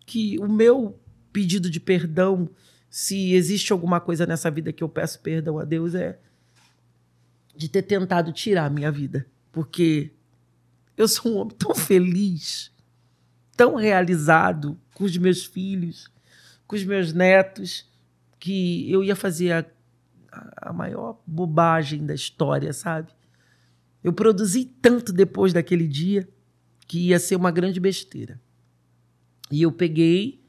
que 0.05 0.39
o 0.39 0.49
meu 0.49 0.99
pedido 1.33 1.71
de 1.71 1.81
perdão, 1.81 2.49
se 2.91 3.33
existe 3.33 3.73
alguma 3.73 4.01
coisa 4.01 4.27
nessa 4.27 4.51
vida 4.51 4.73
que 4.73 4.85
eu 4.85 4.89
peço 4.89 5.21
perdão 5.21 5.59
a 5.59 5.65
Deus, 5.65 5.95
é 5.95 6.19
de 7.57 7.69
ter 7.69 7.83
tentado 7.83 8.33
tirar 8.33 8.67
a 8.67 8.71
minha 8.71 8.91
vida. 8.91 9.27
Porque 9.51 10.13
eu 10.97 11.09
sou 11.09 11.33
um 11.33 11.37
homem 11.37 11.57
tão 11.57 11.75
feliz, 11.75 12.73
tão 13.57 13.77
realizado 13.77 14.79
com 14.93 15.05
os 15.05 15.17
meus 15.17 15.45
filhos, 15.45 16.11
com 16.67 16.77
os 16.77 16.85
meus 16.85 17.13
netos, 17.13 17.91
que 18.39 18.91
eu 18.91 19.03
ia 19.05 19.15
fazer 19.17 19.53
a, 19.53 19.67
a- 20.57 20.73
maior 20.73 21.21
bobagem 21.27 22.05
da 22.05 22.15
história, 22.15 22.73
sabe? 22.73 23.13
Eu 24.03 24.13
produzi 24.13 24.65
tanto 24.65 25.13
depois 25.13 25.53
daquele 25.53 25.87
dia 25.89 26.29
que 26.87 27.09
ia 27.09 27.19
ser 27.19 27.37
uma 27.37 27.51
grande 27.51 27.81
besteira. 27.81 28.41
E 29.51 29.63
eu 29.63 29.73
peguei 29.73 30.43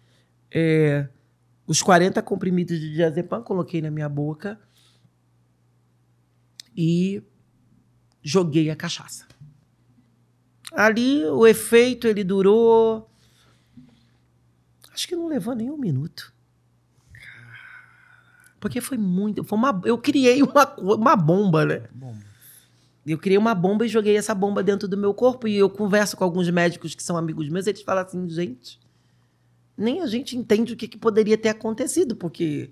é, 0.51 1.07
os 1.65 1.81
40 1.81 2.21
comprimidos 2.21 2.79
de 2.79 2.93
diazepam, 2.93 3.41
coloquei 3.41 3.81
na 3.81 3.89
minha 3.91 4.09
boca 4.09 4.59
e 6.75 7.21
joguei 8.21 8.69
a 8.69 8.75
cachaça. 8.75 9.25
Ali 10.73 11.23
o 11.25 11.45
efeito 11.47 12.07
ele 12.07 12.23
durou 12.23 13.09
Acho 14.95 15.09
que 15.09 15.15
não 15.15 15.27
levou 15.27 15.53
nem 15.53 15.69
um 15.69 15.77
minuto. 15.77 16.33
Porque 18.61 18.79
foi 18.79 18.97
muito. 18.97 19.43
Foi 19.43 19.57
uma, 19.57 19.81
eu 19.83 19.97
criei 19.97 20.41
uma, 20.41 20.73
uma 20.77 21.15
bomba, 21.17 21.65
né? 21.65 21.83
Bom, 21.93 22.15
Eu 23.05 23.17
criei 23.17 23.37
uma 23.37 23.53
bomba 23.53 23.85
e 23.85 23.89
joguei 23.89 24.15
essa 24.15 24.33
bomba 24.33 24.63
dentro 24.63 24.87
do 24.87 24.97
meu 24.97 25.13
corpo. 25.13 25.49
E 25.49 25.57
eu 25.57 25.69
converso 25.69 26.15
com 26.15 26.23
alguns 26.23 26.49
médicos 26.49 26.95
que 26.95 27.03
são 27.03 27.17
amigos 27.17 27.49
meus, 27.49 27.67
eles 27.67 27.81
falam 27.81 28.05
assim, 28.05 28.29
gente, 28.29 28.79
nem 29.77 30.01
a 30.01 30.07
gente 30.07 30.37
entende 30.37 30.71
o 30.71 30.77
que, 30.77 30.87
que 30.87 30.97
poderia 30.97 31.37
ter 31.37 31.49
acontecido, 31.49 32.15
porque. 32.15 32.71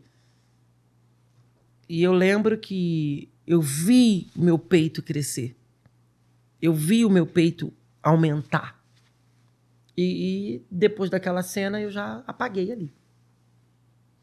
E 1.90 2.02
eu 2.02 2.14
lembro 2.14 2.58
que 2.58 3.30
eu 3.45 3.62
vi 3.62 4.32
o 4.34 4.41
meu 4.41 4.58
peito 4.58 5.04
crescer. 5.04 5.58
Eu 6.62 6.74
vi 6.74 7.04
o 7.04 7.10
meu 7.10 7.28
peito 7.28 7.74
aumentar. 8.02 8.82
E, 9.95 10.03
e 10.57 10.65
depois 10.72 11.10
daquela 11.10 11.44
cena 11.44 11.80
eu 11.80 11.90
já 11.90 12.24
apaguei 12.26 12.72
ali. 12.72 12.94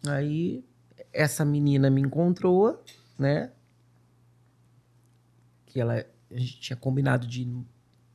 Aí 0.06 0.64
essa 1.12 1.44
menina 1.44 1.90
me 1.90 2.01
encontrou, 2.01 2.82
né? 3.18 3.51
que 5.70 5.80
ela 5.80 6.05
a 6.30 6.38
gente 6.38 6.60
tinha 6.60 6.76
combinado 6.76 7.26
de 7.26 7.51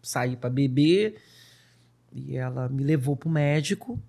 sair 0.01 0.37
para 0.37 0.49
beber. 0.49 1.21
E 2.11 2.37
ela 2.37 2.69
me 2.69 2.83
levou 2.83 3.15
pro 3.15 3.29
médico. 3.29 3.99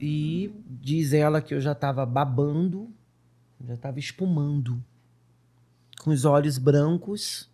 E 0.00 0.52
diz 0.68 1.12
ela 1.12 1.40
que 1.40 1.54
eu 1.54 1.60
já 1.60 1.72
estava 1.72 2.04
babando, 2.06 2.92
já 3.66 3.74
estava 3.74 3.98
espumando, 3.98 4.82
com 6.00 6.10
os 6.10 6.24
olhos 6.24 6.58
brancos. 6.58 7.50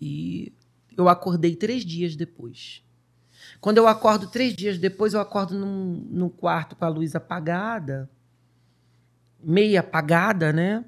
E 0.00 0.52
eu 1.00 1.08
acordei 1.08 1.56
três 1.56 1.84
dias 1.84 2.14
depois. 2.14 2.82
Quando 3.60 3.78
eu 3.78 3.88
acordo 3.88 4.28
três 4.28 4.54
dias 4.54 4.78
depois, 4.78 5.14
eu 5.14 5.20
acordo 5.20 5.58
num, 5.58 6.06
num 6.10 6.28
quarto 6.28 6.76
com 6.76 6.84
a 6.84 6.88
luz 6.88 7.14
apagada, 7.14 8.08
meia 9.42 9.80
apagada, 9.80 10.52
né? 10.52 10.84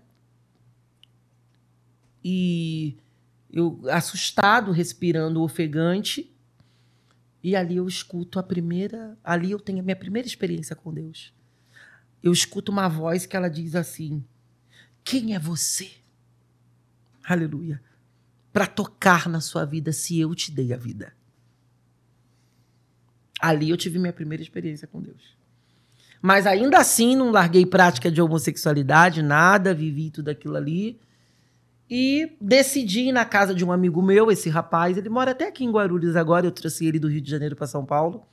e 2.24 2.96
eu 3.52 3.80
assustado, 3.90 4.70
respirando 4.70 5.42
ofegante. 5.42 6.30
E 7.42 7.56
ali 7.56 7.76
eu 7.76 7.88
escuto 7.88 8.38
a 8.38 8.42
primeira, 8.42 9.18
ali 9.24 9.50
eu 9.50 9.58
tenho 9.58 9.80
a 9.80 9.82
minha 9.82 9.96
primeira 9.96 10.28
experiência 10.28 10.76
com 10.76 10.92
Deus. 10.92 11.32
Eu 12.22 12.32
escuto 12.32 12.70
uma 12.70 12.88
voz 12.88 13.26
que 13.26 13.36
ela 13.36 13.48
diz 13.48 13.74
assim: 13.74 14.24
Quem 15.02 15.34
é 15.34 15.38
você? 15.38 15.90
Aleluia. 17.24 17.82
Para 18.52 18.66
tocar 18.66 19.28
na 19.28 19.40
sua 19.40 19.64
vida 19.64 19.92
se 19.92 20.20
eu 20.20 20.34
te 20.34 20.52
dei 20.52 20.72
a 20.72 20.76
vida. 20.76 21.12
Ali 23.40 23.70
eu 23.70 23.76
tive 23.76 23.98
minha 23.98 24.12
primeira 24.12 24.42
experiência 24.42 24.86
com 24.86 25.00
Deus. 25.00 25.36
Mas 26.20 26.46
ainda 26.46 26.78
assim 26.78 27.16
não 27.16 27.32
larguei 27.32 27.66
prática 27.66 28.08
de 28.10 28.22
homossexualidade, 28.22 29.22
nada, 29.22 29.74
vivi 29.74 30.10
tudo 30.10 30.28
aquilo 30.28 30.56
ali. 30.56 31.00
E 31.90 32.36
decidi 32.40 33.08
ir 33.08 33.12
na 33.12 33.24
casa 33.24 33.52
de 33.52 33.64
um 33.64 33.72
amigo 33.72 34.00
meu, 34.00 34.30
esse 34.30 34.48
rapaz, 34.48 34.96
ele 34.96 35.08
mora 35.08 35.32
até 35.32 35.48
aqui 35.48 35.64
em 35.64 35.70
Guarulhos 35.70 36.14
agora, 36.14 36.46
eu 36.46 36.52
trouxe 36.52 36.86
ele 36.86 36.98
do 36.98 37.08
Rio 37.08 37.20
de 37.20 37.30
Janeiro 37.30 37.56
para 37.56 37.66
São 37.66 37.84
Paulo. 37.84 38.24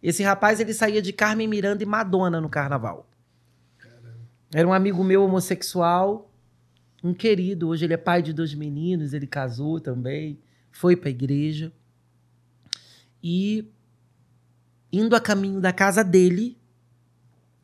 Esse 0.00 0.22
rapaz, 0.22 0.60
ele 0.60 0.72
saía 0.72 1.02
de 1.02 1.12
Carmen 1.12 1.48
Miranda 1.48 1.82
e 1.82 1.86
Madonna 1.86 2.40
no 2.40 2.48
carnaval. 2.48 3.08
Era 4.54 4.68
um 4.68 4.72
amigo 4.72 5.02
meu 5.02 5.24
homossexual, 5.24 6.30
um 7.04 7.12
querido, 7.12 7.68
hoje 7.68 7.84
ele 7.84 7.92
é 7.92 7.98
pai 7.98 8.22
de 8.22 8.32
dois 8.32 8.54
meninos, 8.54 9.12
ele 9.12 9.26
casou 9.26 9.78
também, 9.78 10.40
foi 10.72 10.96
para 10.96 11.10
a 11.10 11.10
igreja. 11.10 11.70
E 13.22 13.70
indo 14.90 15.14
a 15.14 15.20
caminho 15.20 15.60
da 15.60 15.70
casa 15.70 16.02
dele, 16.02 16.56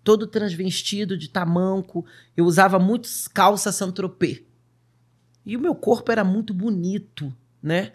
todo 0.04 0.26
transvestido 0.26 1.16
de 1.16 1.30
tamanco, 1.30 2.04
eu 2.36 2.44
usava 2.44 2.78
muitos 2.78 3.26
calça 3.26 3.72
Saint-Tropez. 3.72 4.42
E 5.46 5.56
o 5.56 5.60
meu 5.60 5.74
corpo 5.74 6.12
era 6.12 6.22
muito 6.22 6.52
bonito, 6.52 7.34
né? 7.62 7.94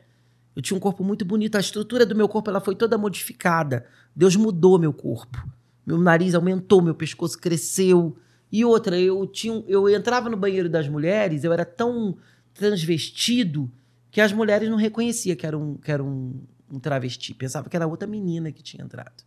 Eu 0.55 0.63
tinha 0.63 0.75
um 0.75 0.79
corpo 0.79 1.03
muito 1.03 1.23
bonito. 1.23 1.57
A 1.57 1.59
estrutura 1.59 2.05
do 2.05 2.15
meu 2.15 2.27
corpo 2.27 2.49
ela 2.49 2.59
foi 2.59 2.75
toda 2.75 2.97
modificada. 2.97 3.85
Deus 4.15 4.35
mudou 4.35 4.79
meu 4.79 4.93
corpo. 4.93 5.47
Meu 5.85 5.99
nariz 5.99 6.33
aumentou, 6.33 6.81
meu 6.81 6.95
pescoço 6.95 7.37
cresceu. 7.37 8.17
E 8.51 8.63
outra, 8.63 8.99
eu 8.99 9.25
tinha, 9.27 9.63
eu 9.67 9.89
entrava 9.89 10.29
no 10.29 10.37
banheiro 10.37 10.69
das 10.69 10.87
mulheres, 10.87 11.43
eu 11.43 11.51
era 11.51 11.65
tão 11.65 12.17
transvestido 12.53 13.71
que 14.11 14.21
as 14.21 14.31
mulheres 14.31 14.69
não 14.69 14.77
reconheciam 14.77 15.35
que 15.35 15.45
era 15.45 15.57
um, 15.57 15.75
que 15.75 15.91
era 15.91 16.03
um, 16.03 16.41
um 16.71 16.79
travesti. 16.79 17.33
Pensava 17.33 17.69
que 17.69 17.75
era 17.75 17.87
outra 17.87 18.07
menina 18.07 18.51
que 18.51 18.63
tinha 18.63 18.83
entrado. 18.83 19.23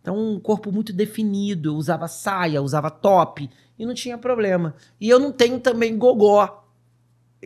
Então, 0.00 0.18
um 0.18 0.38
corpo 0.38 0.70
muito 0.70 0.92
definido. 0.92 1.70
Eu 1.70 1.76
usava 1.76 2.08
saia, 2.08 2.60
usava 2.60 2.90
top 2.90 3.48
e 3.78 3.86
não 3.86 3.94
tinha 3.94 4.18
problema. 4.18 4.74
E 5.00 5.08
eu 5.08 5.18
não 5.18 5.32
tenho 5.32 5.58
também 5.60 5.96
gogó 5.96 6.64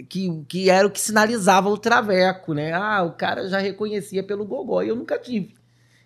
que, 0.09 0.45
que 0.49 0.71
era 0.71 0.87
o 0.87 0.91
que 0.91 1.01
sinalizava 1.01 1.69
o 1.69 1.79
traveco, 1.79 2.55
né? 2.55 2.73
Ah, 2.73 3.03
o 3.03 3.13
cara 3.13 3.49
já 3.49 3.59
reconhecia 3.59 4.23
pelo 4.23 4.45
gogó 4.45 4.83
e 4.83 4.89
eu 4.89 4.97
nunca 4.97 5.19
tive. 5.19 5.55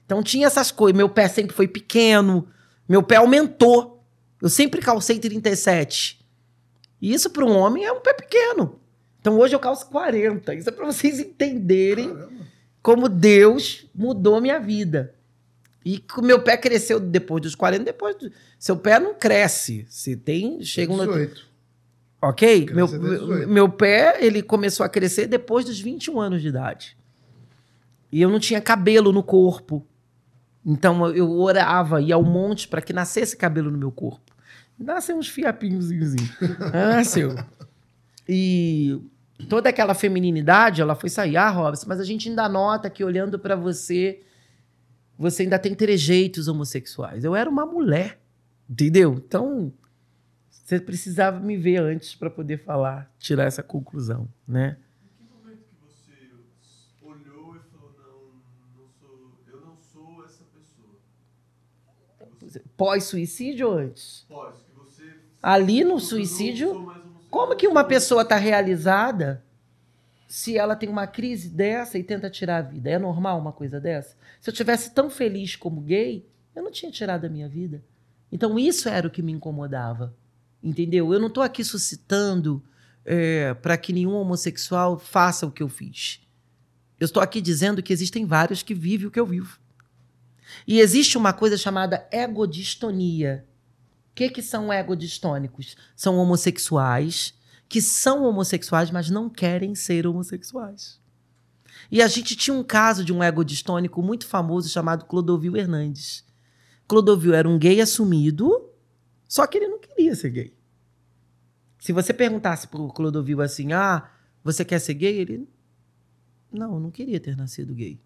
Então 0.05 0.23
tinha 0.23 0.47
essas 0.47 0.71
coisas. 0.71 0.97
Meu 0.97 1.09
pé 1.09 1.29
sempre 1.29 1.55
foi 1.55 1.67
pequeno, 1.67 2.47
meu 2.89 3.03
pé 3.03 3.17
aumentou. 3.17 3.92
Eu 4.43 4.49
sempre 4.49 4.83
calcei 4.83 5.21
37. 5.21 6.21
E 7.01 7.15
isso 7.15 7.31
para 7.31 7.45
um 7.45 7.57
homem 7.57 7.85
é 7.85 7.93
um 7.93 8.01
pé 8.01 8.13
pequeno. 8.13 8.79
Então 9.21 9.39
hoje 9.39 9.55
eu 9.55 9.61
calço 9.61 9.87
40. 9.89 10.53
Isso 10.57 10.69
é 10.69 10.73
para 10.73 10.85
vocês 10.85 11.21
entenderem 11.21 12.09
Caramba. 12.09 12.33
como 12.83 13.09
Deus 13.09 13.87
mudou 13.95 14.41
minha 14.41 14.59
vida. 14.59 15.15
E 15.87 16.05
o 16.19 16.23
meu 16.23 16.43
pé 16.43 16.57
cresceu 16.57 16.99
depois 16.99 17.41
dos 17.43 17.55
40, 17.55 17.85
depois 17.85 18.17
do... 18.17 18.31
seu 18.59 18.77
pé 18.77 18.99
não 18.99 19.15
cresce. 19.15 19.87
Você 19.89 20.17
tem, 20.17 20.63
chega 20.63 20.93
um 20.93 20.99
18. 20.99 21.47
Ok? 22.21 22.67
Meu, 22.73 22.87
até 22.87 22.99
meu, 22.99 23.11
18. 23.19 23.49
meu 23.49 23.69
pé, 23.69 24.19
ele 24.25 24.43
começou 24.43 24.85
a 24.85 24.89
crescer 24.89 25.27
depois 25.29 25.65
dos 25.65 25.81
21 25.81 26.21
anos 26.21 26.43
de 26.43 26.49
idade. 26.49 26.97
E 28.11 28.21
eu 28.21 28.29
não 28.29 28.39
tinha 28.39 28.61
cabelo 28.61 29.13
no 29.13 29.23
corpo. 29.23 29.85
Então 30.65 31.09
eu- 31.15 31.31
orava, 31.33 32.01
ia 32.01 32.15
ao 32.15 32.23
monte 32.23 32.69
para 32.69 32.83
que 32.83 32.93
nascesse 32.93 33.37
cabelo 33.37 33.71
no 33.71 33.79
meu 33.79 33.91
corpo. 33.91 34.32
Nasceu 34.83 35.17
uns 35.17 35.29
fiapinhozinhos. 35.29 36.15
Nasceu. 36.73 37.37
E 38.29 39.01
toda 39.49 39.69
aquela 39.69 39.95
femininidade, 39.95 40.81
ela 40.81 40.95
foi 40.95 41.09
sair. 41.09 41.37
Ah, 41.37 41.51
Robson, 41.51 41.87
mas 41.89 42.01
a 42.01 42.05
gente 42.05 42.29
ainda 42.29 42.49
nota 42.49 42.91
que 42.91 43.05
olhando 43.05 43.39
para 43.39 43.55
você, 43.57 44.23
você 45.19 45.43
ainda 45.45 45.59
tem 45.59 45.75
trejeitos 45.75 46.49
homossexuais. 46.49 47.25
Eu 47.25 47.35
era 47.37 47.49
uma 47.49 47.67
mulher, 47.67 48.21
entendeu? 48.69 49.15
Então, 49.15 49.73
você 50.51 50.81
precisava 50.81 51.39
me 51.41 51.57
ver 51.57 51.81
antes 51.81 52.15
para 52.15 52.31
poder 52.31 52.59
falar, 52.59 53.11
tirar 53.19 53.45
essa 53.45 53.63
conclusão, 53.63 54.29
né? 54.47 54.79
Em 55.05 55.09
que 55.17 55.33
momento 55.33 55.65
que 55.65 55.77
você 55.81 56.13
olhou 57.03 57.57
e 57.57 57.61
falou, 57.71 57.95
não, 57.99 58.83
não 58.83 58.89
sou, 58.89 59.33
eu 59.49 59.61
não 59.61 59.77
sou 59.77 60.25
essa 60.25 60.45
pessoa? 60.45 60.99
Você, 62.41 62.63
Pós-suicídio 62.77 63.69
ou 63.69 63.79
antes? 63.79 64.25
você... 64.29 64.62
Ali 65.43 65.83
no 65.83 65.99
suicídio. 65.99 66.93
Como 67.29 67.57
que 67.57 67.67
uma 67.67 67.83
pessoa 67.83 68.23
está 68.23 68.37
realizada 68.37 69.43
se 70.29 70.57
ela 70.57 70.77
tem 70.77 70.89
uma 70.89 71.07
crise 71.07 71.49
dessa 71.49 71.99
e 71.99 72.05
tenta 72.05 72.31
tirar 72.31 72.59
a 72.59 72.63
vida? 72.63 72.91
É 72.91 72.99
normal 72.99 73.39
uma 73.39 73.53
coisa 73.53 73.81
dessa? 73.81 74.17
Se 74.41 74.49
eu 74.51 74.55
tivesse 74.55 74.91
tão 74.93 75.11
feliz 75.11 75.57
como 75.57 75.81
gay, 75.81 76.27
eu 76.55 76.63
não 76.63 76.71
tinha 76.71 76.93
tirado 76.93 77.25
a 77.25 77.29
minha 77.29 77.49
vida. 77.49 77.83
Então 78.31 78.59
isso 78.59 78.89
era 78.89 79.09
o 79.09 79.11
que 79.11 79.23
me 79.23 79.33
incomodava, 79.33 80.15
entendeu? 80.63 81.13
Eu 81.13 81.19
não 81.19 81.29
estou 81.29 81.43
aqui 81.43 81.65
suscitando 81.65 82.63
para 83.61 83.77
que 83.77 83.93
nenhum 83.93 84.15
homossexual 84.15 84.99
faça 84.99 85.47
o 85.47 85.51
que 85.51 85.63
eu 85.63 85.69
fiz. 85.69 86.21
Eu 87.01 87.07
estou 87.07 87.23
aqui 87.23 87.41
dizendo 87.41 87.83
que 87.83 87.93
existem 87.93 88.25
vários 88.25 88.63
que 88.63 88.75
vivem 88.75 89.09
o 89.09 89.11
que 89.11 89.19
eu 89.19 89.27
vivo. 89.27 89.59
E 90.67 90.79
existe 90.81 91.19
uma 91.19 91.33
coisa 91.33 91.57
chamada 91.57 92.07
egodistonia. 92.13 93.45
O 94.13 94.15
que, 94.15 94.29
que 94.29 94.43
são 94.43 94.73
egodistônicos? 94.73 95.75
São 95.97 96.17
homossexuais 96.19 97.35
que 97.73 97.81
são 97.81 98.25
homossexuais, 98.25 98.91
mas 98.91 99.09
não 99.09 99.31
querem 99.31 99.75
ser 99.75 100.07
homossexuais. 100.07 101.01
E 101.91 102.03
a 102.03 102.07
gente 102.07 102.37
tinha 102.37 102.55
um 102.55 102.63
caso 102.63 103.03
de 103.03 103.15
um 103.15 103.25
egodistônico 103.25 104.03
muito 104.03 104.27
famoso 104.27 104.69
chamado 104.69 105.07
Clodovil 105.07 105.57
Hernandes. 105.57 106.23
Clodovil 106.87 107.33
era 107.33 107.49
um 107.49 107.59
gay 107.59 107.81
assumido, 107.81 108.69
só 109.27 109.47
que 109.47 109.57
ele 109.57 109.69
não 109.69 109.79
queria 109.79 110.15
ser 110.15 110.29
gay. 110.29 110.55
Se 111.79 111.95
você 111.95 112.13
perguntasse 112.13 112.69
pro 112.69 112.89
Clodovil 112.89 113.41
assim, 113.41 113.73
ah, 113.73 114.07
você 114.45 114.67
quer 114.67 114.79
ser 114.79 114.93
gay? 114.93 115.21
Ele, 115.21 115.49
não, 116.53 116.75
eu 116.75 116.81
não 116.81 116.91
queria 116.91 117.19
ter 117.19 117.35
nascido 117.35 117.75
gay. 117.75 117.99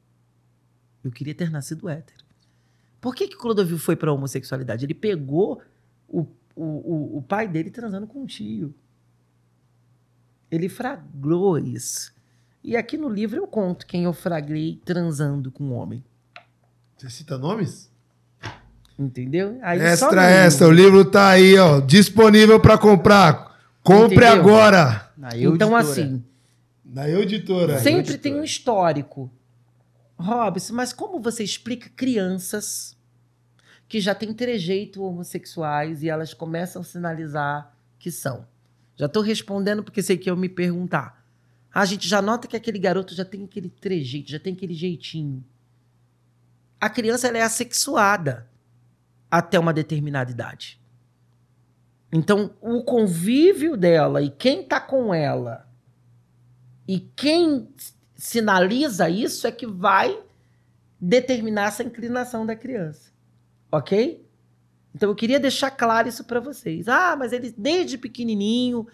Eu 1.02 1.10
queria 1.10 1.34
ter 1.34 1.50
nascido 1.50 1.88
hétero. 1.88 2.24
Por 3.00 3.16
que 3.16 3.26
que 3.26 3.36
Clodovil 3.36 3.80
foi 3.80 3.96
para 3.96 4.12
a 4.12 4.14
homossexualidade? 4.14 4.86
Ele 4.86 4.94
pegou 4.94 5.60
o, 6.08 6.26
o, 6.54 7.18
o, 7.18 7.22
pai 7.22 7.46
dele 7.46 7.70
transando 7.70 8.06
com 8.06 8.22
um 8.22 8.26
tio. 8.26 8.74
Ele 10.50 10.68
fragrou 10.68 11.58
isso. 11.58 12.12
E 12.62 12.76
aqui 12.76 12.96
no 12.96 13.08
livro 13.08 13.36
eu 13.36 13.46
conto 13.46 13.86
quem 13.86 14.04
eu 14.04 14.12
fragrei 14.12 14.80
transando 14.84 15.50
com 15.50 15.64
um 15.64 15.74
homem. 15.74 16.04
Você 16.96 17.10
cita 17.10 17.36
nomes? 17.36 17.90
Entendeu? 18.98 19.58
Aí 19.62 19.78
extra, 19.78 20.24
extra. 20.30 20.66
O 20.66 20.72
livro 20.72 21.04
tá 21.04 21.28
aí, 21.28 21.58
ó. 21.58 21.80
Disponível 21.80 22.58
pra 22.58 22.78
comprar. 22.78 23.54
Compre 23.82 24.16
Entendeu? 24.24 24.32
agora. 24.32 25.10
Na 25.16 25.36
Eu 25.36 25.54
Então, 25.54 25.68
Editora. 25.78 25.92
assim, 25.92 26.24
Na 26.84 27.08
Eu 27.08 27.22
Editora. 27.22 27.78
sempre 27.78 28.00
editora. 28.00 28.18
tem 28.18 28.34
um 28.34 28.42
histórico. 28.44 29.30
Robson, 30.18 30.72
mas 30.72 30.94
como 30.94 31.20
você 31.20 31.44
explica 31.44 31.90
crianças 31.90 32.95
que 33.88 34.00
já 34.00 34.14
têm 34.14 34.32
trejeito 34.32 35.02
homossexuais 35.02 36.02
e 36.02 36.08
elas 36.08 36.34
começam 36.34 36.82
a 36.82 36.84
sinalizar 36.84 37.76
que 37.98 38.10
são? 38.10 38.46
Já 38.96 39.06
estou 39.06 39.22
respondendo 39.22 39.82
porque 39.82 40.02
sei 40.02 40.16
que 40.16 40.30
eu 40.30 40.36
me 40.36 40.48
perguntar. 40.48 41.24
A 41.72 41.84
gente 41.84 42.08
já 42.08 42.22
nota 42.22 42.48
que 42.48 42.56
aquele 42.56 42.78
garoto 42.78 43.14
já 43.14 43.24
tem 43.24 43.44
aquele 43.44 43.68
trejeito, 43.68 44.30
já 44.30 44.40
tem 44.40 44.54
aquele 44.54 44.74
jeitinho. 44.74 45.44
A 46.80 46.88
criança 46.88 47.28
ela 47.28 47.38
é 47.38 47.42
assexuada 47.42 48.48
até 49.30 49.58
uma 49.58 49.72
determinada 49.72 50.30
idade. 50.30 50.80
Então, 52.10 52.54
o 52.60 52.82
convívio 52.82 53.76
dela 53.76 54.22
e 54.22 54.30
quem 54.30 54.62
está 54.62 54.80
com 54.80 55.12
ela 55.12 55.68
e 56.88 57.00
quem 57.00 57.68
sinaliza 58.14 59.10
isso 59.10 59.46
é 59.46 59.52
que 59.52 59.66
vai 59.66 60.18
determinar 61.00 61.66
essa 61.66 61.82
inclinação 61.82 62.46
da 62.46 62.56
criança. 62.56 63.12
Ok? 63.70 64.24
Então 64.94 65.10
eu 65.10 65.14
queria 65.14 65.40
deixar 65.40 65.70
claro 65.70 66.08
isso 66.08 66.24
para 66.24 66.40
vocês. 66.40 66.88
Ah, 66.88 67.16
mas 67.16 67.32
ele 67.32 67.54
desde 67.56 67.98
pequenininho 67.98 68.86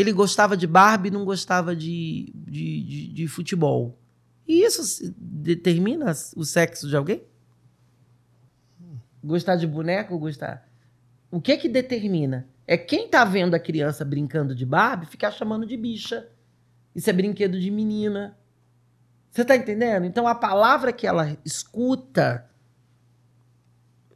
ele 0.00 0.12
gostava 0.12 0.56
de 0.56 0.64
Barbie 0.64 1.10
não 1.10 1.24
gostava 1.24 1.74
de, 1.74 2.32
de, 2.32 2.82
de, 2.84 3.08
de 3.08 3.26
futebol. 3.26 3.98
E 4.46 4.62
isso 4.62 5.12
determina 5.18 6.12
o 6.36 6.44
sexo 6.44 6.88
de 6.88 6.96
alguém? 6.96 7.24
Gostar 9.22 9.56
de 9.56 9.66
boneco 9.66 10.14
ou 10.14 10.20
gostar? 10.20 10.68
O 11.32 11.40
que 11.40 11.56
que 11.56 11.68
determina? 11.68 12.48
É 12.64 12.76
quem 12.76 13.08
tá 13.08 13.24
vendo 13.24 13.54
a 13.54 13.58
criança 13.58 14.04
brincando 14.04 14.54
de 14.54 14.64
Barbie 14.64 15.06
ficar 15.06 15.32
chamando 15.32 15.66
de 15.66 15.76
bicha. 15.76 16.28
Isso 16.94 17.10
é 17.10 17.12
brinquedo 17.12 17.58
de 17.58 17.68
menina. 17.68 18.38
Você 19.32 19.44
tá 19.44 19.56
entendendo? 19.56 20.06
Então 20.06 20.28
a 20.28 20.34
palavra 20.34 20.92
que 20.92 21.08
ela 21.08 21.36
escuta. 21.44 22.47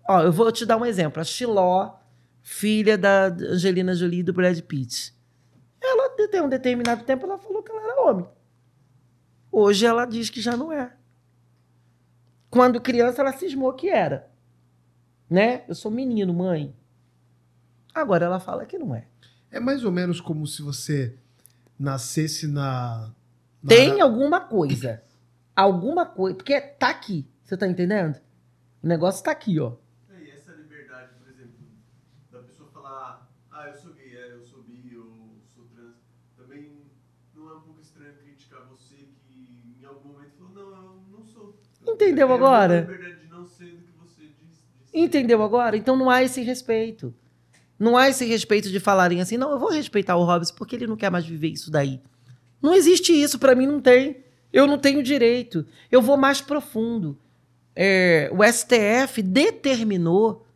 Ó, 0.08 0.20
eu 0.22 0.32
vou 0.32 0.50
te 0.52 0.66
dar 0.66 0.76
um 0.76 0.84
exemplo. 0.86 1.20
A 1.20 1.24
Chiló, 1.24 1.96
filha 2.42 2.96
da 2.98 3.26
Angelina 3.26 3.94
Jolie 3.94 4.20
e 4.20 4.22
do 4.22 4.32
Brad 4.32 4.58
Pitt. 4.60 5.14
Ela, 5.80 6.10
tem 6.28 6.40
um 6.42 6.48
determinado 6.48 7.04
tempo, 7.04 7.24
ela 7.26 7.38
falou 7.38 7.62
que 7.62 7.70
ela 7.70 7.82
era 7.82 8.02
homem. 8.02 8.26
Hoje 9.50 9.84
ela 9.86 10.04
diz 10.06 10.30
que 10.30 10.40
já 10.40 10.56
não 10.56 10.72
é. 10.72 10.92
Quando 12.50 12.80
criança, 12.80 13.20
ela 13.22 13.32
cismou 13.32 13.72
que 13.72 13.88
era. 13.88 14.30
Né? 15.28 15.64
Eu 15.68 15.74
sou 15.74 15.90
menino, 15.90 16.32
mãe. 16.34 16.74
Agora 17.94 18.24
ela 18.26 18.38
fala 18.40 18.66
que 18.66 18.78
não 18.78 18.94
é. 18.94 19.06
É 19.50 19.58
mais 19.60 19.84
ou 19.84 19.90
menos 19.92 20.20
como 20.20 20.46
se 20.46 20.62
você 20.62 21.16
nascesse 21.78 22.46
na. 22.46 23.10
na- 23.62 23.68
Tem 23.68 24.00
alguma 24.00 24.40
coisa. 24.40 25.02
Alguma 25.54 26.06
coisa. 26.06 26.36
Porque 26.36 26.60
tá 26.60 26.88
aqui. 26.90 27.26
Você 27.44 27.56
tá 27.56 27.66
entendendo? 27.66 28.18
O 28.82 28.86
negócio 28.86 29.22
tá 29.24 29.30
aqui, 29.30 29.58
ó. 29.60 29.74
É, 30.10 30.22
E 30.22 30.30
essa 30.30 30.52
liberdade, 30.52 31.10
por 31.18 31.28
exemplo, 31.28 31.54
da 32.30 32.38
pessoa 32.40 32.70
falar, 32.70 33.30
ah, 33.50 33.68
eu 33.68 33.76
sou 33.76 33.92
gay, 33.92 34.16
é, 34.16 34.32
eu 34.32 34.42
sou 34.46 34.62
bi, 34.62 34.90
eu 34.92 35.36
sou 35.54 35.64
trans, 35.74 35.96
também 36.36 36.82
não 37.34 37.50
é 37.50 37.54
um 37.56 37.60
pouco 37.60 37.80
estranho 37.80 38.14
criticar 38.16 38.64
você 38.66 38.96
que 39.26 39.76
em 39.80 39.84
algum 39.84 40.12
momento 40.14 40.32
falou, 40.38 40.52
não, 40.54 40.62
eu 40.72 41.02
não 41.18 41.24
sou. 41.24 41.42
Eu 41.44 41.50
Entendeu 41.50 41.50
quero 41.50 41.50
agora? 41.50 41.50
a 41.50 41.50
liberdade 41.50 41.50
de 41.50 41.50
não 41.50 41.50
ser 41.50 41.50
do 41.50 41.62
que 41.62 41.78
você 41.78 41.81
diz. 44.18 44.30
disse. 44.40 44.64
Entendeu 44.92 45.42
agora? 45.42 45.76
Então 45.76 45.96
não 45.96 46.10
há 46.10 46.22
esse 46.22 46.42
respeito. 46.42 47.14
Não 47.78 47.96
há 47.96 48.08
esse 48.08 48.24
respeito 48.24 48.70
de 48.70 48.78
falarem 48.78 49.20
assim, 49.20 49.36
não, 49.36 49.50
eu 49.50 49.58
vou 49.58 49.70
respeitar 49.70 50.16
o 50.16 50.24
Hobbes 50.24 50.50
porque 50.50 50.76
ele 50.76 50.86
não 50.86 50.96
quer 50.96 51.10
mais 51.10 51.26
viver 51.26 51.48
isso 51.48 51.70
daí. 51.70 52.00
Não 52.60 52.74
existe 52.74 53.12
isso, 53.12 53.38
pra 53.38 53.56
mim 53.56 53.66
não 53.66 53.80
tem. 53.80 54.22
Eu 54.52 54.66
não 54.66 54.78
tenho 54.78 55.02
direito. 55.02 55.66
Eu 55.90 56.00
vou 56.00 56.16
mais 56.16 56.40
profundo. 56.40 57.18
É, 57.74 58.30
o 58.32 58.44
STF 58.44 59.22
determinou 59.22 60.46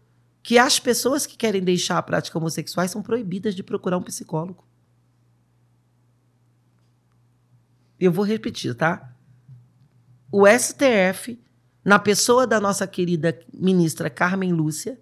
que 0.42 0.58
as 0.58 0.78
pessoas 0.78 1.26
que 1.26 1.36
querem 1.36 1.62
deixar 1.62 1.98
a 1.98 2.02
prática 2.02 2.38
homossexuais 2.38 2.92
são 2.92 3.02
proibidas 3.02 3.54
de 3.54 3.64
procurar 3.64 3.96
um 3.98 4.02
psicólogo. 4.02 4.64
Eu 7.98 8.12
vou 8.12 8.24
repetir, 8.24 8.74
tá? 8.74 9.15
O 10.30 10.44
STF, 10.46 11.38
na 11.84 11.98
pessoa 11.98 12.46
da 12.46 12.60
nossa 12.60 12.86
querida 12.86 13.38
ministra 13.52 14.10
Carmen 14.10 14.52
Lúcia, 14.52 14.98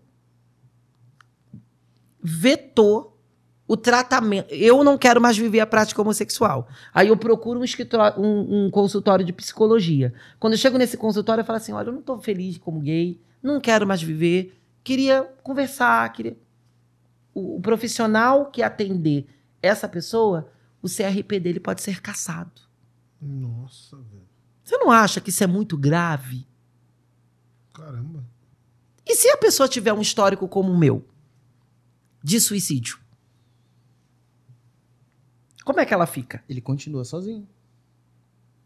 vetou 2.23 3.19
o 3.67 3.77
tratamento. 3.77 4.53
Eu 4.53 4.85
não 4.85 4.99
quero 4.99 5.21
mais 5.21 5.37
viver 5.37 5.61
a 5.61 5.67
prática 5.67 6.01
homossexual. 6.01 6.69
Aí 6.93 7.09
eu 7.09 7.17
procuro 7.17 7.61
um, 7.61 7.65
escritório- 7.65 8.21
um- 8.21 8.67
um 8.67 8.71
consultório 8.71 9.25
de 9.25 9.33
psicologia. 9.33 10.13
Quando 10.39 10.53
eu 10.53 10.59
chego 10.59 10.77
nesse 10.77 10.97
consultório, 10.97 11.41
eu 11.41 11.45
falo 11.47 11.57
assim: 11.57 11.73
olha, 11.73 11.89
eu 11.89 11.93
não 11.93 12.01
estou 12.01 12.19
feliz 12.19 12.59
como 12.59 12.81
gay, 12.81 13.21
não 13.43 13.61
quero 13.61 13.87
mais 13.87 14.03
viver, 14.03 14.59
queria 14.83 15.23
conversar, 15.43 16.11
queria. 16.13 16.37
O, 17.35 17.57
o 17.57 17.61
profissional 17.61 18.47
que 18.51 18.63
atender 18.63 19.27
essa 19.63 19.89
pessoa, 19.89 20.51
o 20.83 20.89
CRP 20.89 21.41
dele 21.41 21.59
pode 21.59 21.81
ser 21.83 22.01
cassado. 22.03 22.61
Nossa, 23.21 23.97
velho. 23.97 24.24
Você 24.65 24.79
não 24.79 24.91
acha 24.91 25.21
que 25.21 25.29
isso 25.29 25.45
é 25.45 25.47
muito 25.47 25.77
grave? 25.77 26.47
Caramba. 27.73 28.25
E 29.07 29.15
se 29.15 29.29
a 29.29 29.37
pessoa 29.37 29.69
tiver 29.69 29.93
um 29.93 30.01
histórico 30.01 30.49
como 30.49 30.73
o 30.73 30.79
meu, 30.79 31.07
de 32.23 32.41
suicídio? 32.41 32.99
Como 35.65 35.81
é 35.81 35.85
que 35.85 35.93
ela 35.93 36.07
fica? 36.07 36.43
Ele 36.49 36.61
continua 36.61 37.05
sozinho. 37.05 37.47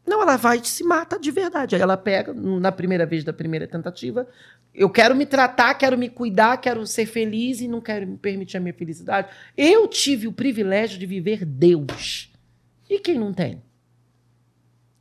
Não, 0.06 0.22
ela 0.22 0.36
vai 0.36 0.58
e 0.58 0.64
se 0.64 0.82
mata 0.84 1.18
de 1.18 1.30
verdade. 1.30 1.74
Aí 1.74 1.82
ela 1.82 1.96
pega, 1.96 2.32
na 2.32 2.72
primeira 2.72 3.04
vez 3.04 3.24
da 3.24 3.32
primeira 3.32 3.66
tentativa, 3.66 4.26
eu 4.74 4.88
quero 4.88 5.14
me 5.14 5.26
tratar, 5.26 5.74
quero 5.74 5.98
me 5.98 6.08
cuidar, 6.08 6.56
quero 6.58 6.86
ser 6.86 7.06
feliz 7.06 7.60
e 7.60 7.68
não 7.68 7.80
quero 7.80 8.06
me 8.06 8.16
permitir 8.16 8.56
a 8.56 8.60
minha 8.60 8.72
felicidade. 8.72 9.28
Eu 9.56 9.86
tive 9.86 10.26
o 10.26 10.32
privilégio 10.32 10.98
de 10.98 11.06
viver 11.06 11.44
Deus. 11.44 12.32
E 12.88 12.98
quem 13.00 13.18
não 13.18 13.34
tem? 13.34 13.62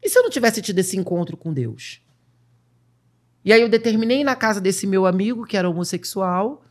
E 0.02 0.10
se 0.10 0.18
eu 0.18 0.24
não 0.24 0.30
tivesse 0.30 0.62
tido 0.62 0.80
esse 0.80 0.98
encontro 0.98 1.36
com 1.36 1.54
Deus? 1.54 2.02
E 3.44 3.54
aí 3.54 3.62
eu 3.62 3.70
determinei 3.70 4.24
na 4.24 4.36
casa 4.36 4.60
desse 4.60 4.86
meu 4.86 5.06
amigo, 5.06 5.46
que 5.46 5.56
era 5.56 5.70
homossexual. 5.70 6.64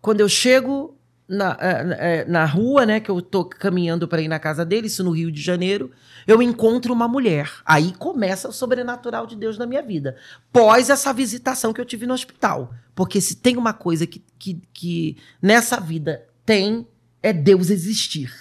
Quando 0.00 0.20
eu 0.20 0.28
chego 0.28 0.96
na, 1.28 1.56
eh, 1.60 1.96
eh, 1.98 2.24
na 2.26 2.44
rua, 2.44 2.84
né, 2.86 3.00
que 3.00 3.10
eu 3.10 3.20
tô 3.20 3.44
caminhando 3.44 4.06
para 4.06 4.20
ir 4.20 4.28
na 4.28 4.38
casa 4.38 4.64
dele, 4.64 4.86
isso 4.86 5.02
no 5.02 5.10
Rio 5.10 5.32
de 5.32 5.40
Janeiro, 5.40 5.90
eu 6.26 6.42
encontro 6.42 6.92
uma 6.92 7.08
mulher. 7.08 7.50
Aí 7.64 7.92
começa 7.92 8.48
o 8.48 8.52
sobrenatural 8.52 9.26
de 9.26 9.36
Deus 9.36 9.58
na 9.58 9.66
minha 9.66 9.82
vida. 9.82 10.16
Pós 10.52 10.90
essa 10.90 11.12
visitação 11.12 11.72
que 11.72 11.80
eu 11.80 11.84
tive 11.84 12.06
no 12.06 12.14
hospital. 12.14 12.74
Porque 12.94 13.20
se 13.20 13.36
tem 13.36 13.56
uma 13.56 13.72
coisa 13.72 14.06
que, 14.06 14.22
que, 14.38 14.62
que 14.72 15.16
nessa 15.40 15.80
vida 15.80 16.26
tem, 16.44 16.86
é 17.22 17.32
Deus 17.32 17.70
existir. 17.70 18.32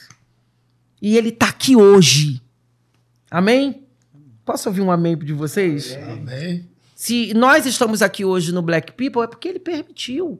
E 1.02 1.18
ele 1.18 1.32
tá 1.32 1.50
aqui 1.50 1.76
hoje. 1.76 2.43
Amém? 3.34 3.88
Posso 4.46 4.70
ouvir 4.70 4.82
um 4.82 4.92
amém 4.92 5.18
de 5.18 5.34
vocês? 5.34 5.98
Amém. 5.98 6.70
Se 6.96 7.34
nós 7.34 7.66
estamos 7.66 8.04
aqui 8.04 8.24
hoje 8.24 8.52
no 8.52 8.62
Black 8.62 8.92
People, 8.92 9.24
é 9.24 9.28
porque 9.28 9.48
ele 9.48 9.60
permitiu. 9.60 10.40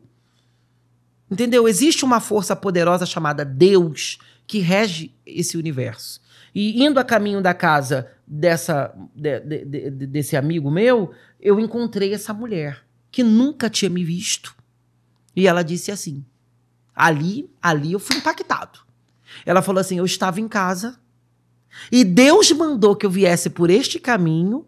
Entendeu? 1.30 1.68
Existe 1.68 2.06
uma 2.06 2.20
força 2.20 2.56
poderosa 2.56 3.04
chamada 3.04 3.44
Deus 3.44 4.20
que 4.46 4.60
rege 4.60 5.12
esse 5.26 5.58
universo. 5.58 6.22
E 6.54 6.84
indo 6.86 7.00
a 7.00 7.04
caminho 7.04 7.42
da 7.42 7.52
casa 7.56 8.12
dessa, 8.28 8.94
de- 9.16 9.40
de- 9.40 9.66
de- 9.66 9.90
de- 9.90 10.06
desse 10.08 10.38
amigo 10.38 10.70
meu, 10.70 11.12
eu 11.42 11.60
encontrei 11.60 12.14
essa 12.14 12.32
mulher 12.32 12.86
que 13.10 13.24
nunca 13.24 13.72
tinha 13.72 13.90
me 13.90 14.04
visto. 14.04 14.56
E 15.36 15.48
ela 15.48 15.64
disse 15.64 15.92
assim: 15.92 16.24
ali, 16.96 17.50
ali 17.60 17.94
eu 17.94 18.00
fui 18.00 18.18
impactado. 18.18 18.82
Ela 19.48 19.64
falou 19.64 19.82
assim: 19.82 19.98
eu 19.98 20.06
estava 20.06 20.40
em 20.40 20.48
casa 20.48 21.00
e 21.92 22.04
Deus 22.04 22.52
mandou 22.52 22.96
que 22.96 23.06
eu 23.06 23.10
viesse 23.10 23.50
por 23.50 23.70
este 23.70 24.00
caminho 24.00 24.66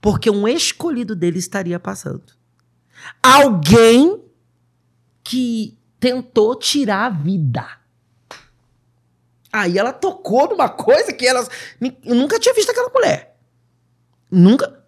porque 0.00 0.28
um 0.30 0.46
escolhido 0.46 1.16
dele 1.16 1.38
estaria 1.38 1.80
passando. 1.80 2.34
Alguém 3.22 4.22
que 5.22 5.78
tentou 5.98 6.54
tirar 6.54 7.06
a 7.06 7.08
vida. 7.08 7.66
Aí 9.50 9.78
ela 9.78 9.92
tocou 9.92 10.50
numa 10.50 10.68
coisa 10.68 11.12
que 11.12 11.26
ela. 11.26 11.48
Eu 12.04 12.14
nunca 12.14 12.38
tinha 12.38 12.54
visto 12.54 12.70
aquela 12.70 12.90
mulher. 12.90 13.38
Nunca. 14.30 14.84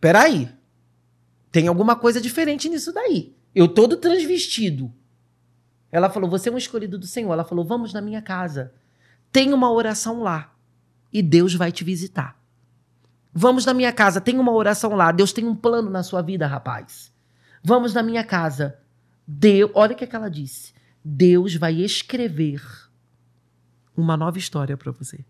Peraí. 0.00 0.48
Tem 1.50 1.66
alguma 1.66 1.96
coisa 1.96 2.20
diferente 2.20 2.68
nisso 2.68 2.92
daí. 2.92 3.34
Eu 3.52 3.66
todo 3.66 3.96
transvestido. 3.96 4.92
Ela 5.90 6.10
falou: 6.10 6.30
Você 6.30 6.48
é 6.48 6.52
um 6.52 6.58
escolhido 6.58 6.96
do 6.96 7.06
Senhor. 7.06 7.32
Ela 7.32 7.44
falou: 7.44 7.64
Vamos 7.64 7.92
na 7.92 8.00
minha 8.00 8.22
casa. 8.22 8.72
Tem 9.32 9.52
uma 9.52 9.72
oração 9.72 10.22
lá. 10.22 10.53
E 11.14 11.22
Deus 11.22 11.54
vai 11.54 11.70
te 11.70 11.84
visitar. 11.84 12.36
Vamos 13.32 13.64
na 13.64 13.72
minha 13.72 13.92
casa, 13.92 14.20
tem 14.20 14.38
uma 14.38 14.52
oração 14.52 14.94
lá. 14.94 15.12
Deus 15.12 15.32
tem 15.32 15.46
um 15.46 15.54
plano 15.54 15.88
na 15.88 16.02
sua 16.02 16.20
vida, 16.20 16.46
rapaz. 16.46 17.12
Vamos 17.62 17.94
na 17.94 18.02
minha 18.02 18.24
casa. 18.24 18.76
Deus, 19.26 19.70
olha 19.74 19.92
o 19.92 19.96
que, 19.96 20.04
é 20.04 20.06
que 20.06 20.16
ela 20.16 20.28
disse. 20.28 20.74
Deus 21.04 21.54
vai 21.54 21.74
escrever 21.74 22.60
uma 23.96 24.16
nova 24.16 24.38
história 24.38 24.76
para 24.76 24.90
você. 24.90 25.24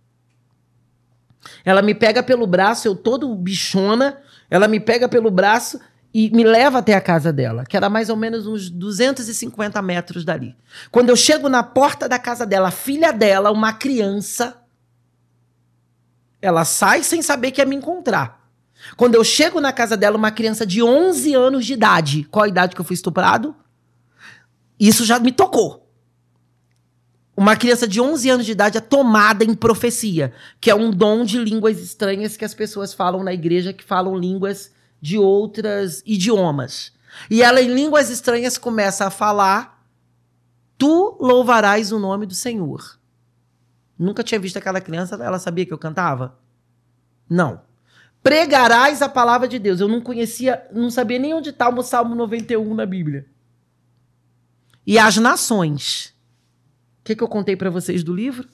Ela 1.65 1.83
me 1.83 1.95
pega 1.95 2.23
pelo 2.23 2.47
braço, 2.47 2.89
eu 2.89 2.97
todo 2.97 3.35
bichona, 3.37 4.19
ela 4.49 4.67
me 4.67 4.81
pega 4.81 5.09
pelo 5.09 5.31
braço 5.31 5.79
e 6.13 6.31
me 6.31 6.45
leva 6.45 6.79
até 6.79 6.95
a 6.95 7.01
casa 7.01 7.33
dela, 7.33 7.65
que 7.67 7.77
era 7.77 7.91
mais 7.91 8.09
ou 8.09 8.17
menos 8.17 8.47
uns 8.47 8.71
250 8.71 9.83
metros 9.83 10.25
dali. 10.25 10.57
Quando 10.91 11.11
eu 11.11 11.17
chego 11.17 11.49
na 11.49 11.63
porta 11.63 12.09
da 12.09 12.19
casa 12.19 12.47
dela, 12.47 12.69
a 12.69 12.71
filha 12.71 13.13
dela, 13.13 13.51
uma 13.51 13.73
criança, 13.73 14.64
ela 16.45 16.65
sai 16.67 17.03
sem 17.03 17.23
saber 17.23 17.53
que 17.53 17.61
ia 17.63 17.65
me 17.65 17.75
encontrar. 17.75 18.51
Quando 18.99 19.15
eu 19.15 19.25
chego 19.25 19.61
na 19.63 19.73
casa 19.73 19.97
dela, 19.97 20.19
uma 20.19 20.31
criança 20.31 20.67
de 20.67 20.83
11 20.83 21.35
anos 21.35 21.65
de 21.65 21.73
idade, 21.73 22.25
qual 22.31 22.45
a 22.45 22.49
idade 22.49 22.75
que 22.75 22.81
eu 22.81 22.85
fui 22.85 22.93
estuprado? 22.93 23.57
Isso 24.79 25.07
já 25.07 25.19
me 25.19 25.33
tocou. 25.33 25.89
Uma 27.35 27.57
criança 27.57 27.89
de 27.89 27.99
11 27.99 28.29
anos 28.29 28.47
de 28.47 28.53
idade 28.53 28.77
é 28.77 28.81
tomada 28.81 29.43
em 29.43 29.55
profecia, 29.55 30.35
que 30.61 30.71
é 30.71 30.75
um 30.75 30.91
dom 30.91 31.25
de 31.25 31.39
línguas 31.39 31.81
estranhas 31.81 32.37
que 32.37 32.45
as 32.45 32.53
pessoas 32.53 32.93
falam 32.93 33.25
na 33.25 33.33
igreja, 33.33 33.73
que 33.73 33.83
falam 33.83 34.15
línguas 34.15 34.71
de 35.01 35.17
outros 35.17 36.03
idiomas. 36.05 36.93
E 37.31 37.43
ela, 37.43 37.63
em 37.63 37.73
línguas 37.73 38.11
estranhas, 38.11 38.59
começa 38.59 39.07
a 39.07 39.11
falar: 39.11 39.83
Tu 40.77 41.17
louvarás 41.19 41.91
o 41.91 41.99
nome 41.99 42.27
do 42.27 42.35
Senhor. 42.35 42.99
Nunca 43.99 44.23
tinha 44.23 44.41
visto 44.41 44.57
aquela 44.57 44.81
criança, 44.81 45.15
ela 45.17 45.39
sabia 45.39 45.65
que 45.65 45.73
eu 45.73 45.79
cantava? 45.79 46.39
Não. 47.29 47.63
Pregarás 48.23 49.03
a 49.03 49.09
palavra 49.09 49.47
de 49.47 49.59
Deus. 49.59 49.81
Eu 49.81 49.89
não 49.89 50.01
conhecia, 50.01 50.67
não 50.73 50.91
sabia 50.91 51.19
nem 51.19 51.35
onde 51.35 51.51
está 51.51 51.69
o 51.69 51.83
Salmo 51.83 52.15
91 52.15 52.75
na 52.75 52.87
Bíblia. 52.87 53.27
E 54.87 54.99
as 54.99 55.17
nações 55.17 56.15
o 57.01 57.07
que, 57.07 57.15
que 57.15 57.23
eu 57.23 57.29
contei 57.29 57.55
para 57.55 57.69
vocês 57.69 58.03
do 58.03 58.15
livro? 58.15 58.49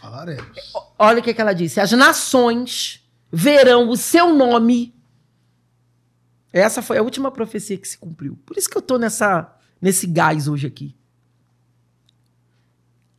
Falaremos. 0.00 0.56
Olha 0.96 1.18
o 1.18 1.22
que, 1.22 1.34
que 1.34 1.40
ela 1.40 1.52
disse. 1.52 1.80
As 1.80 1.90
nações 1.90 3.04
verão 3.28 3.88
o 3.88 3.96
seu 3.96 4.32
nome. 4.32 4.94
Essa 6.52 6.80
foi 6.80 6.96
a 6.96 7.02
última 7.02 7.28
profecia 7.28 7.76
que 7.76 7.88
se 7.88 7.98
cumpriu. 7.98 8.38
Por 8.46 8.56
isso 8.56 8.70
que 8.70 8.76
eu 8.76 8.80
estou 8.80 9.00
nessa, 9.00 9.52
nesse 9.82 10.06
gás 10.06 10.46
hoje 10.46 10.68
aqui. 10.68 10.94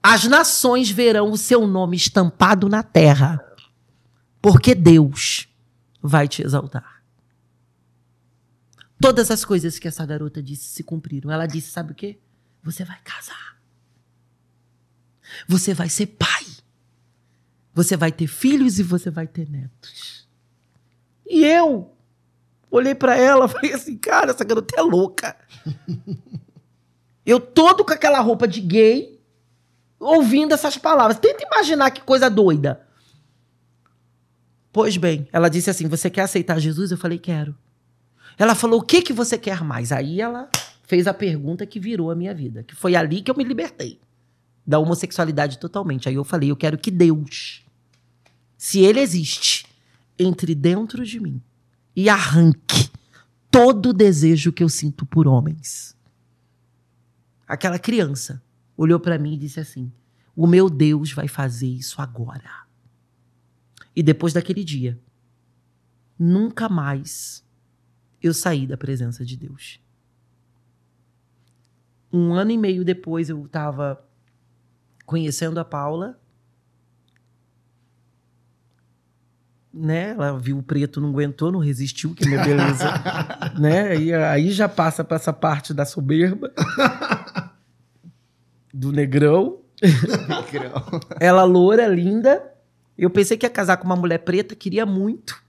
As 0.10 0.24
nações 0.24 0.90
verão 0.90 1.30
o 1.32 1.38
seu 1.38 1.68
nome 1.68 1.98
estampado 1.98 2.70
na 2.70 2.82
terra, 2.82 3.46
porque 4.42 4.74
Deus 4.74 5.50
vai 6.02 6.30
te 6.30 6.42
exaltar. 6.42 7.04
Todas 9.02 9.30
as 9.30 9.44
coisas 9.44 9.78
que 9.78 9.86
essa 9.86 10.06
garota 10.06 10.42
disse 10.42 10.64
se 10.70 10.82
cumpriram. 10.82 11.30
Ela 11.30 11.46
disse: 11.46 11.72
sabe 11.72 11.92
o 11.92 11.96
quê? 11.96 12.18
Você 12.64 12.86
vai 12.86 12.98
casar. 13.04 13.58
Você 15.46 15.74
vai 15.74 15.90
ser 15.90 16.06
pai. 16.06 16.46
Você 17.74 17.98
vai 17.98 18.14
ter 18.14 18.28
filhos 18.28 18.80
e 18.80 18.84
você 18.84 19.12
vai 19.12 19.28
ter 19.28 19.50
netos. 19.50 20.26
E 21.26 21.44
eu 21.44 21.94
olhei 22.72 22.96
para 22.96 23.18
ela 23.18 23.46
e 23.46 23.50
falei 23.52 23.74
assim, 23.74 23.98
cara, 23.98 24.32
essa 24.32 24.46
garota 24.46 24.74
é 24.80 24.82
louca. 24.82 25.38
eu 27.26 27.42
todo 27.42 27.84
com 27.84 27.92
aquela 27.92 28.22
roupa 28.22 28.48
de 28.48 28.62
gay, 28.62 29.17
ouvindo 30.00 30.54
essas 30.54 30.78
palavras. 30.78 31.20
Tenta 31.20 31.44
imaginar 31.46 31.92
que 31.92 32.02
coisa 32.02 32.30
doida. 32.30 32.82
Pois 34.72 34.98
bem, 34.98 35.28
ela 35.32 35.50
disse 35.50 35.70
assim: 35.70 35.88
Você 35.88 36.10
quer 36.10 36.22
aceitar 36.22 36.60
Jesus? 36.60 36.92
Eu 36.92 36.98
falei: 36.98 37.18
Quero. 37.18 37.56
Ela 38.38 38.56
falou: 38.56 38.80
O 38.80 38.84
que, 38.84 39.02
que 39.02 39.14
você 39.14 39.38
quer 39.38 39.64
mais? 39.64 39.92
Aí 39.92 40.22
ela 40.22 40.50
fez 40.84 41.06
a 41.06 41.14
pergunta 41.14 41.66
que 41.66 41.80
virou 41.80 42.10
a 42.10 42.16
minha 42.16 42.34
vida, 42.34 42.64
que 42.64 42.74
foi 42.74 42.96
ali 42.96 43.22
que 43.22 43.30
eu 43.30 43.36
me 43.36 43.44
libertei 43.44 44.00
da 44.68 44.80
homossexualidade 44.80 45.60
totalmente. 45.60 46.10
Aí 46.10 46.16
eu 46.16 46.26
falei, 46.26 46.52
eu 46.52 46.56
quero 46.56 46.78
que 46.78 46.92
Deus, 46.92 47.64
se 48.58 48.80
ele 48.80 49.00
existe, 49.00 49.66
entre 50.20 50.54
dentro 50.54 51.06
de 51.06 51.20
mim 51.20 51.42
e 51.96 52.10
arranque 52.10 52.90
todo 53.50 53.90
o 53.90 53.94
desejo 53.94 54.52
que 54.52 54.64
eu 54.64 54.70
sinto 54.70 55.06
por 55.06 55.28
homens. 55.28 55.96
Aquela 57.48 57.80
criança 57.80 58.42
olhou 58.78 59.00
para 59.00 59.18
mim 59.18 59.34
e 59.34 59.38
disse 59.38 59.60
assim: 59.60 59.92
"O 60.36 60.48
meu 60.48 60.70
Deus 60.70 61.12
vai 61.12 61.28
fazer 61.28 61.68
isso 61.68 62.02
agora". 62.02 62.66
E 63.96 64.04
depois 64.04 64.32
daquele 64.32 64.64
dia, 64.64 65.00
nunca 66.20 66.70
mais 66.70 67.44
eu 68.22 68.34
saí 68.34 68.68
da 68.68 68.78
presença 68.78 69.26
de 69.26 69.36
Deus. 69.36 69.80
Um 72.14 72.34
ano 72.34 72.52
e 72.52 72.58
meio 72.58 72.86
depois 72.86 73.30
eu 73.30 73.46
estava 73.46 74.04
conhecendo 75.06 75.60
a 75.60 75.66
Paula, 75.66 76.20
né? 79.74 80.12
Ela 80.12 80.38
viu 80.38 80.58
o 80.58 80.64
preto, 80.64 81.00
não 81.00 81.10
aguentou, 81.10 81.52
não 81.52 81.60
resistiu, 81.60 82.14
que 82.14 82.28
minha 82.28 82.44
beleza, 82.44 82.86
né? 83.60 83.96
E 83.96 84.14
aí 84.14 84.52
já 84.52 84.68
passa 84.68 85.04
para 85.04 85.16
essa 85.16 85.32
parte 85.32 85.74
da 85.74 85.86
soberba, 85.86 86.52
do 88.78 88.92
negrão. 88.92 89.58
Negrão. 89.82 90.84
Ela 91.20 91.44
loura, 91.44 91.88
linda. 91.88 92.54
Eu 92.96 93.10
pensei 93.10 93.36
que 93.36 93.46
ia 93.46 93.50
casar 93.50 93.78
com 93.78 93.86
uma 93.86 93.96
mulher 93.96 94.20
preta, 94.20 94.56
queria 94.56 94.86
muito, 94.86 95.42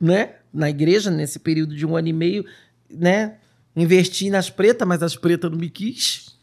né? 0.00 0.36
Na 0.52 0.68
igreja, 0.68 1.10
nesse 1.10 1.38
período 1.38 1.74
de 1.74 1.86
um 1.86 1.96
ano 1.96 2.08
e 2.08 2.12
meio, 2.12 2.44
né? 2.90 3.38
Investi 3.74 4.28
nas 4.30 4.50
pretas, 4.50 4.86
mas 4.86 5.02
as 5.02 5.16
pretas 5.16 5.50
não 5.50 5.58
me 5.58 5.70
quis. 5.70 6.38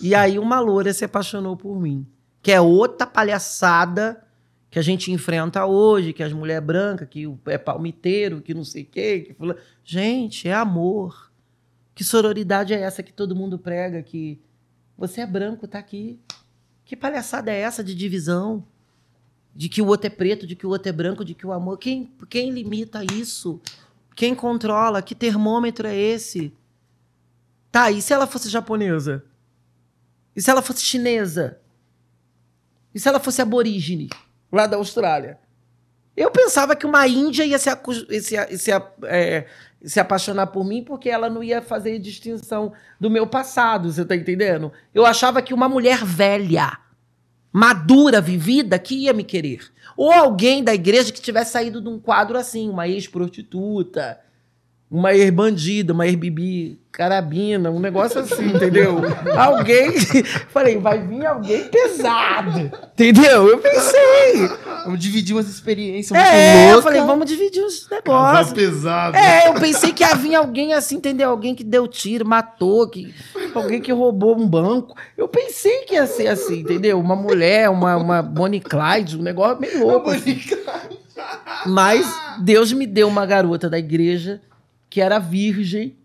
E 0.00 0.14
aí 0.14 0.38
uma 0.38 0.60
loura 0.60 0.92
se 0.92 1.04
apaixonou 1.04 1.56
por 1.56 1.80
mim. 1.80 2.06
Que 2.42 2.52
é 2.52 2.60
outra 2.60 3.06
palhaçada 3.06 4.22
que 4.70 4.78
a 4.78 4.82
gente 4.82 5.10
enfrenta 5.10 5.66
hoje, 5.66 6.12
que 6.12 6.22
as 6.22 6.32
mulheres 6.32 6.64
brancas, 6.64 7.08
que 7.08 7.28
é 7.46 7.58
palmiteiro, 7.58 8.40
que 8.40 8.54
não 8.54 8.64
sei 8.64 8.82
o 8.82 8.86
quê. 8.86 9.20
Que 9.20 9.34
fala... 9.34 9.56
Gente, 9.84 10.48
é 10.48 10.54
amor. 10.54 11.30
Que 11.94 12.04
sororidade 12.04 12.74
é 12.74 12.80
essa 12.80 13.02
que 13.02 13.12
todo 13.12 13.34
mundo 13.34 13.58
prega? 13.58 14.02
Que 14.02 14.38
você 14.96 15.20
é 15.20 15.26
branco, 15.26 15.68
tá 15.68 15.78
aqui. 15.78 16.18
Que 16.84 16.96
palhaçada 16.96 17.50
é 17.50 17.60
essa 17.60 17.82
de 17.82 17.94
divisão? 17.94 18.64
De 19.54 19.68
que 19.68 19.82
o 19.82 19.86
outro 19.86 20.06
é 20.06 20.10
preto, 20.10 20.46
de 20.46 20.54
que 20.54 20.66
o 20.66 20.70
outro 20.70 20.88
é 20.88 20.92
branco, 20.92 21.24
de 21.24 21.34
que 21.34 21.46
o 21.46 21.52
amor. 21.52 21.78
Quem, 21.78 22.12
quem 22.28 22.50
limita 22.50 23.04
isso? 23.04 23.60
Quem 24.14 24.34
controla? 24.34 25.02
Que 25.02 25.14
termômetro 25.14 25.86
é 25.86 25.94
esse? 25.94 26.52
Tá, 27.70 27.90
e 27.90 28.00
se 28.00 28.12
ela 28.12 28.26
fosse 28.26 28.48
japonesa? 28.48 29.24
E 30.34 30.40
se 30.40 30.50
ela 30.50 30.62
fosse 30.62 30.82
chinesa? 30.82 31.60
E 32.94 33.00
se 33.00 33.08
ela 33.08 33.20
fosse 33.20 33.42
aborígene, 33.42 34.08
lá 34.50 34.66
da 34.66 34.76
Austrália? 34.76 35.38
Eu 36.16 36.30
pensava 36.30 36.74
que 36.74 36.86
uma 36.86 37.06
índia 37.06 37.44
ia 37.44 37.58
se, 37.58 37.68
se, 38.22 38.56
se, 38.56 38.70
é, 39.04 39.46
se 39.84 40.00
apaixonar 40.00 40.48
por 40.48 40.64
mim 40.64 40.82
porque 40.82 41.08
ela 41.08 41.28
não 41.28 41.42
ia 41.42 41.62
fazer 41.62 41.98
distinção 41.98 42.72
do 42.98 43.10
meu 43.10 43.26
passado, 43.26 43.92
você 43.92 44.04
tá 44.04 44.16
entendendo? 44.16 44.72
Eu 44.94 45.06
achava 45.06 45.42
que 45.42 45.54
uma 45.54 45.68
mulher 45.68 46.04
velha, 46.04 46.78
madura, 47.52 48.20
vivida, 48.20 48.78
que 48.78 48.94
ia 49.04 49.12
me 49.12 49.24
querer. 49.24 49.60
Ou 49.96 50.12
alguém 50.12 50.62
da 50.62 50.74
igreja 50.74 51.12
que 51.12 51.20
tivesse 51.20 51.52
saído 51.52 51.80
de 51.80 51.88
um 51.88 51.98
quadro 51.98 52.36
assim, 52.36 52.68
uma 52.68 52.88
ex-prostituta, 52.88 54.20
uma 54.90 55.12
ex-bandida, 55.12 55.92
uma 55.92 56.06
ex-bibi 56.06 56.78
carabina, 56.92 57.70
um 57.70 57.80
negócio 57.80 58.20
assim, 58.20 58.46
entendeu? 58.54 59.02
alguém. 59.36 59.92
Falei, 60.48 60.78
vai 60.78 61.04
vir 61.04 61.26
alguém 61.26 61.64
pesado, 61.64 62.70
entendeu? 62.94 63.48
Eu 63.48 63.58
pensei. 63.58 64.48
Vamos 64.84 65.00
dividir 65.00 65.34
umas 65.34 65.48
experiências 65.48 66.18
é, 66.18 66.72
eu 66.72 66.80
falei, 66.80 67.00
vamos 67.02 67.26
dividir 67.26 67.60
os 67.60 67.90
negócios. 67.90 68.52
pesado. 68.52 69.16
É, 69.16 69.48
eu 69.48 69.54
pensei 69.54 69.92
que 69.92 70.04
ia 70.04 70.14
vir 70.14 70.36
alguém 70.36 70.72
assim, 70.72 70.96
entendeu? 70.96 71.30
Alguém 71.30 71.56
que 71.56 71.64
deu 71.64 71.88
tiro, 71.88 72.24
matou, 72.24 72.88
que, 72.88 73.12
alguém 73.52 73.80
que 73.80 73.92
roubou 73.92 74.38
um 74.38 74.46
banco. 74.46 74.96
Eu 75.18 75.26
pensei 75.26 75.80
que 75.80 75.94
ia 75.94 76.06
ser 76.06 76.28
assim, 76.28 76.60
entendeu? 76.60 77.00
Uma 77.00 77.16
mulher, 77.16 77.68
uma, 77.68 77.96
uma 77.96 78.22
Bonnie 78.22 78.60
Clyde, 78.60 79.18
um 79.18 79.22
negócio 79.22 79.60
meio 79.60 79.80
louco. 79.80 80.10
Assim. 80.10 80.40
Mas 81.66 82.06
Deus 82.38 82.72
me 82.72 82.86
deu 82.86 83.08
uma 83.08 83.26
garota 83.26 83.68
da 83.68 83.78
igreja 83.78 84.40
que 84.88 85.00
era 85.00 85.18
virgem, 85.18 85.96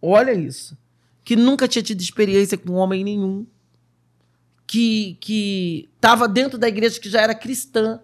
olha 0.00 0.32
isso, 0.32 0.76
que 1.24 1.36
nunca 1.36 1.68
tinha 1.68 1.82
tido 1.82 2.00
experiência 2.00 2.58
com 2.58 2.72
homem 2.74 3.04
nenhum, 3.04 3.46
que 4.66 5.16
que 5.20 5.88
estava 5.96 6.28
dentro 6.28 6.58
da 6.58 6.68
igreja 6.68 7.00
que 7.00 7.08
já 7.08 7.20
era 7.20 7.34
cristã, 7.34 8.00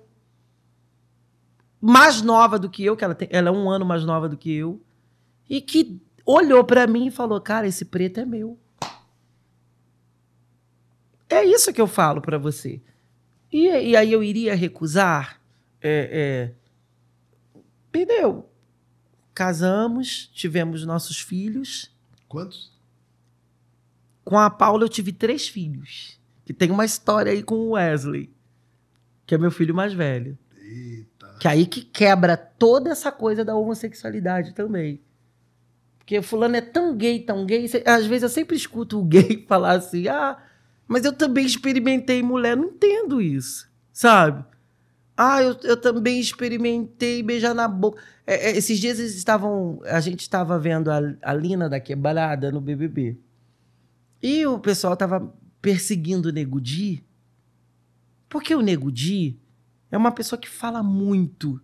mais 1.80 2.22
nova 2.22 2.58
do 2.58 2.70
que 2.70 2.84
eu, 2.84 2.96
que 2.96 3.04
ela, 3.04 3.14
tem, 3.14 3.28
ela 3.30 3.48
é 3.48 3.52
um 3.52 3.68
ano 3.68 3.84
mais 3.84 4.04
nova 4.04 4.28
do 4.28 4.36
que 4.36 4.52
eu, 4.52 4.80
e 5.48 5.60
que 5.60 6.00
olhou 6.24 6.64
para 6.64 6.86
mim 6.86 7.08
e 7.08 7.10
falou: 7.10 7.40
Cara, 7.40 7.66
esse 7.66 7.84
preto 7.84 8.20
é 8.20 8.24
meu. 8.24 8.58
É 11.28 11.44
isso 11.44 11.72
que 11.72 11.80
eu 11.80 11.86
falo 11.86 12.20
para 12.20 12.38
você. 12.38 12.80
E, 13.50 13.66
e, 13.68 13.96
aí 13.96 14.12
eu 14.12 14.22
iria 14.22 14.54
recusar 14.54 15.40
é, 15.80 16.52
é, 16.52 17.60
Entendeu? 17.88 18.50
Casamos, 19.35 20.31
tivemos 20.32 20.85
nossos 20.86 21.20
filhos. 21.20 21.90
Quantos? 22.28 22.73
Com 24.24 24.39
a 24.39 24.48
Paula 24.48 24.85
eu 24.85 24.89
tive 24.89 25.12
três 25.12 25.48
filhos. 25.48 26.19
Que 26.44 26.52
tem 26.52 26.70
uma 26.70 26.85
história 26.85 27.32
aí 27.32 27.43
com 27.43 27.56
o 27.56 27.70
Wesley, 27.70 28.31
que 29.27 29.35
é 29.35 29.39
meu 29.39 29.51
filho 29.51 29.74
mais 29.74 29.93
velho. 29.93 30.39
Eita. 30.59 31.36
Que 31.40 31.48
aí 31.48 31.66
que 31.66 31.81
quebra 31.81 32.36
toda 32.36 32.90
essa 32.90 33.11
coisa 33.11 33.44
da 33.44 33.56
homossexualidade 33.56 34.55
também. 34.55 35.01
Porque 35.98 36.20
fulano 36.20 36.56
é 36.56 36.61
tão 36.61 36.94
gay, 36.94 37.20
tão 37.20 37.47
gay. 37.47 37.66
Às 37.86 38.06
vezes 38.06 38.24
eu 38.24 38.28
sempre 38.28 38.56
escuto 38.56 39.01
o 39.01 39.05
gay 39.05 39.44
falar 39.48 39.73
assim: 39.73 40.06
ah, 40.06 40.36
mas 40.86 41.05
eu 41.05 41.12
também 41.12 41.47
experimentei 41.47 42.23
mulher. 42.23 42.56
Não 42.56 42.66
entendo 42.66 43.23
isso, 43.23 43.66
sabe? 43.90 44.44
Ah, 45.16 45.42
eu, 45.42 45.56
eu 45.62 45.76
também 45.76 46.18
experimentei 46.18 47.22
beijar 47.22 47.54
na 47.54 47.68
boca. 47.68 48.02
É, 48.26 48.50
é, 48.50 48.56
esses 48.56 48.78
dias 48.78 48.98
eles 48.98 49.14
estavam. 49.14 49.80
A 49.84 50.00
gente 50.00 50.20
estava 50.20 50.58
vendo 50.58 50.90
a, 50.90 50.98
a 51.22 51.34
Lina 51.34 51.68
da 51.68 51.78
Quebrada 51.78 52.50
no 52.50 52.60
BBB. 52.60 53.16
E 54.20 54.46
o 54.46 54.58
pessoal 54.58 54.94
estava 54.94 55.32
perseguindo 55.62 56.28
o 56.28 56.32
Nego 56.32 56.60
Di. 56.60 57.04
Porque 58.28 58.54
o 58.54 58.60
Nego 58.60 58.90
Di 58.90 59.38
é 59.90 59.96
uma 59.96 60.10
pessoa 60.10 60.38
que 60.38 60.48
fala 60.48 60.82
muito. 60.82 61.60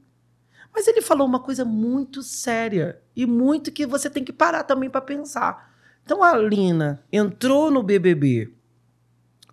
Mas 0.73 0.87
ele 0.87 1.03
falou 1.03 1.27
uma 1.27 1.41
coisa 1.41 1.65
muito 1.65 2.23
séria 2.23 3.01
e 3.17 3.27
muito 3.27 3.73
que 3.73 3.85
você 3.85 4.09
tem 4.09 4.23
que 4.23 4.33
parar 4.33 4.63
também 4.63 4.89
para 4.89 5.01
pensar. 5.01 5.75
Então 6.05 6.23
a 6.23 6.37
Lina 6.37 7.03
entrou 7.13 7.71
no 7.71 7.83
BBB 7.83 8.53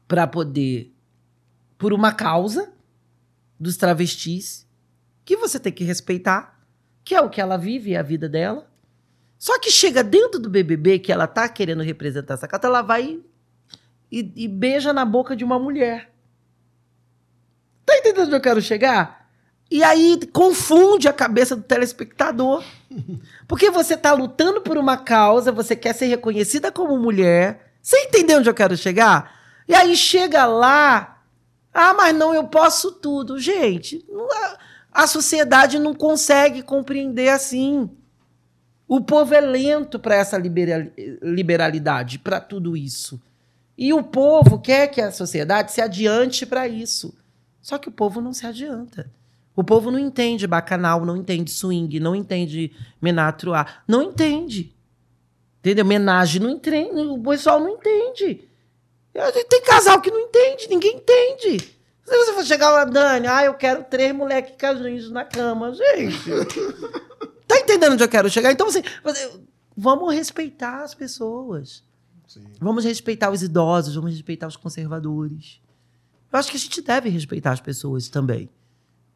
para 0.08 0.28
poder 0.28 0.94
por 1.78 1.92
uma 1.94 2.12
causa 2.12 2.72
dos 3.60 3.78
travestis 3.78 4.68
que 5.26 5.36
você 5.36 5.60
tem 5.60 5.74
que 5.74 5.84
respeitar, 5.84 6.60
que 7.04 7.14
é 7.14 7.22
o 7.22 7.30
que 7.30 7.42
ela 7.42 7.58
vive, 7.58 7.94
é 7.94 7.98
a 7.98 8.04
vida 8.04 8.30
dela. 8.30 8.70
Só 9.38 9.60
que 9.60 9.72
chega 9.72 10.04
dentro 10.04 10.40
do 10.40 10.50
BBB 10.50 11.00
que 11.00 11.12
ela 11.12 11.28
tá 11.28 11.48
querendo 11.48 11.84
representar 11.84 12.36
essa 12.36 12.48
cata, 12.48 12.68
ela 12.68 12.82
vai 12.82 13.20
e, 14.12 14.32
e 14.36 14.48
beija 14.48 14.94
na 14.94 15.06
boca 15.06 15.36
de 15.36 15.44
uma 15.44 15.60
mulher. 15.60 16.12
Tá 17.86 17.96
entendendo 17.98 18.28
onde 18.28 18.36
eu 18.36 18.42
quero 18.42 18.62
chegar? 18.62 19.30
E 19.70 19.84
aí 19.84 20.20
confunde 20.32 21.08
a 21.08 21.14
cabeça 21.14 21.56
do 21.56 21.62
telespectador. 21.62 22.64
Porque 23.48 23.70
você 23.70 23.98
tá 23.98 24.14
lutando 24.14 24.62
por 24.62 24.78
uma 24.78 24.98
causa, 24.98 25.52
você 25.52 25.76
quer 25.76 25.94
ser 25.94 26.08
reconhecida 26.08 26.72
como 26.72 26.98
mulher. 26.98 27.74
Você 27.82 27.98
entendeu 28.00 28.40
onde 28.40 28.50
eu 28.50 28.54
quero 28.54 28.76
chegar? 28.76 29.36
E 29.68 29.76
aí 29.76 29.96
chega 29.96 30.46
lá, 30.46 31.17
ah, 31.80 31.94
mas 31.94 32.16
não, 32.16 32.34
eu 32.34 32.46
posso 32.48 32.92
tudo. 32.92 33.40
Gente, 33.40 34.04
não- 34.10 34.28
a- 34.94 35.06
sociedade 35.08 35.78
não 35.78 35.94
consegue 35.94 36.64
compreender 36.64 37.30
assim. 37.30 37.90
O 38.88 39.02
povo 39.02 39.34
é 39.36 39.42
lento 39.42 40.00
para 40.00 40.16
essa 40.16 40.38
liberal- 40.38 40.88
liberalidade, 41.22 42.18
para 42.18 42.40
tudo 42.40 42.76
isso. 42.76 43.22
E 43.78 43.94
o 43.94 44.02
povo 44.02 44.60
quer 44.60 44.88
que 44.88 45.00
a 45.00 45.12
sociedade 45.12 45.72
se 45.72 45.82
adiante 45.82 46.46
para 46.46 46.68
isso. 46.68 47.14
Só 47.62 47.78
que 47.78 47.90
o 47.90 47.92
povo 47.92 48.22
não 48.22 48.34
se 48.34 48.48
adianta. 48.48 49.10
O 49.56 49.64
povo 49.64 49.92
não 49.92 50.00
entende 50.00 50.48
bacanal, 50.48 51.06
não 51.06 51.18
entende 51.18 51.52
swing, 51.52 52.00
não 52.00 52.16
entende 52.16 52.72
menatro 53.02 53.54
A, 53.54 53.68
não 53.88 54.02
entende. 54.02 54.74
Entendeu? 55.60 55.84
Menagem 55.86 56.42
não 56.42 56.50
entende, 56.50 57.02
o 57.02 57.20
pessoal 57.20 57.60
não 57.60 57.70
entende. 57.70 58.47
Tem 59.50 59.62
casal 59.64 60.00
que 60.00 60.12
não 60.12 60.20
entende, 60.20 60.68
ninguém 60.70 60.98
entende. 60.98 61.60
Se 62.06 62.18
você 62.18 62.34
for 62.34 62.46
chegar 62.46 62.70
lá, 62.70 62.86
Dani, 62.86 63.28
ah, 63.28 63.44
eu 63.44 63.54
quero 63.56 63.84
três 63.84 64.16
moleques 64.16 64.56
casinhos 64.58 65.10
na 65.12 65.26
cama, 65.26 65.74
gente. 65.74 66.30
tá 67.48 67.60
entendendo 67.60 67.94
onde 67.94 68.04
eu 68.04 68.08
quero 68.08 68.30
chegar? 68.30 68.52
Então, 68.52 68.68
assim, 68.68 68.82
vamos 69.76 70.14
respeitar 70.14 70.84
as 70.84 70.94
pessoas. 70.94 71.84
Sim. 72.28 72.44
Vamos 72.60 72.86
respeitar 72.86 73.32
os 73.32 73.42
idosos, 73.42 73.96
vamos 73.96 74.12
respeitar 74.12 74.48
os 74.48 74.56
conservadores. 74.56 75.60
Eu 76.32 76.40
acho 76.40 76.52
que 76.52 76.58
a 76.58 76.60
gente 76.60 76.82
deve 76.82 77.10
respeitar 77.10 77.52
as 77.52 77.62
pessoas 77.62 78.08
também. 78.10 78.50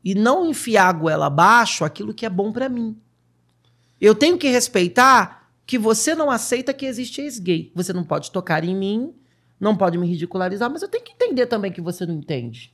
E 0.04 0.16
não 0.16 0.50
enfiar 0.50 0.90
a 0.90 0.94
goela 0.94 1.28
abaixo 1.28 1.86
aquilo 1.86 2.14
que 2.14 2.26
é 2.26 2.30
bom 2.30 2.52
pra 2.52 2.68
mim. 2.68 2.98
Eu 4.00 4.16
tenho 4.16 4.38
que 4.38 4.50
respeitar 4.50 5.50
que 5.66 5.78
você 5.78 6.16
não 6.16 6.32
aceita 6.32 6.74
que 6.74 6.86
existe 6.86 7.22
ex-gay. 7.22 7.72
Você 7.76 7.94
não 7.94 8.04
pode 8.04 8.32
tocar 8.32 8.64
em 8.64 8.76
mim, 8.76 9.14
não 9.62 9.78
pode 9.78 9.96
me 9.96 10.08
ridicularizar, 10.08 10.72
mas 10.72 10.82
eu 10.82 10.88
tenho 10.88 11.04
que 11.04 11.12
entender 11.12 11.46
também 11.46 11.72
que 11.72 11.80
você 11.80 12.04
não 12.04 12.16
entende. 12.16 12.74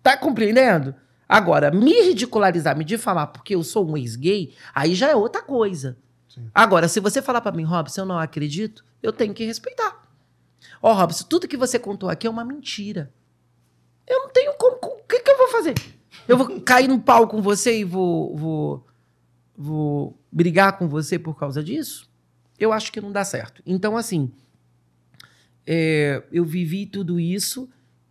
Tá 0.00 0.16
compreendendo? 0.16 0.94
Agora, 1.28 1.72
me 1.72 1.92
ridicularizar, 2.02 2.76
me 2.78 2.84
difamar 2.84 3.32
porque 3.32 3.56
eu 3.56 3.64
sou 3.64 3.90
um 3.90 3.96
ex-gay, 3.96 4.54
aí 4.72 4.94
já 4.94 5.08
é 5.10 5.16
outra 5.16 5.42
coisa. 5.42 5.98
Sim. 6.28 6.48
Agora, 6.54 6.86
se 6.86 7.00
você 7.00 7.20
falar 7.20 7.40
pra 7.40 7.50
mim, 7.50 7.64
Robson, 7.64 8.02
eu 8.02 8.06
não 8.06 8.18
acredito, 8.18 8.84
eu 9.02 9.12
tenho 9.12 9.34
que 9.34 9.44
respeitar. 9.44 10.08
Ó, 10.80 10.92
Robson, 10.92 11.26
tudo 11.28 11.48
que 11.48 11.56
você 11.56 11.76
contou 11.76 12.08
aqui 12.08 12.24
é 12.24 12.30
uma 12.30 12.44
mentira. 12.44 13.12
Eu 14.06 14.20
não 14.20 14.28
tenho 14.30 14.54
como. 14.54 14.76
O 14.76 15.02
que, 15.08 15.18
que 15.18 15.30
eu 15.30 15.38
vou 15.38 15.48
fazer? 15.48 15.74
Eu 16.28 16.38
vou 16.38 16.60
cair 16.60 16.86
no 16.86 17.00
pau 17.00 17.26
com 17.26 17.42
você 17.42 17.80
e 17.80 17.84
vou, 17.84 18.36
vou, 18.36 18.86
vou 19.56 20.20
brigar 20.30 20.78
com 20.78 20.88
você 20.88 21.18
por 21.18 21.36
causa 21.36 21.64
disso? 21.64 22.08
Eu 22.58 22.72
acho 22.72 22.92
que 22.92 23.00
não 23.00 23.10
dá 23.10 23.24
certo. 23.24 23.60
Então, 23.66 23.96
assim, 23.96 24.32
é, 25.72 26.24
eu 26.32 26.44
vivi 26.44 26.84
tudo 26.84 27.20
isso. 27.20 27.70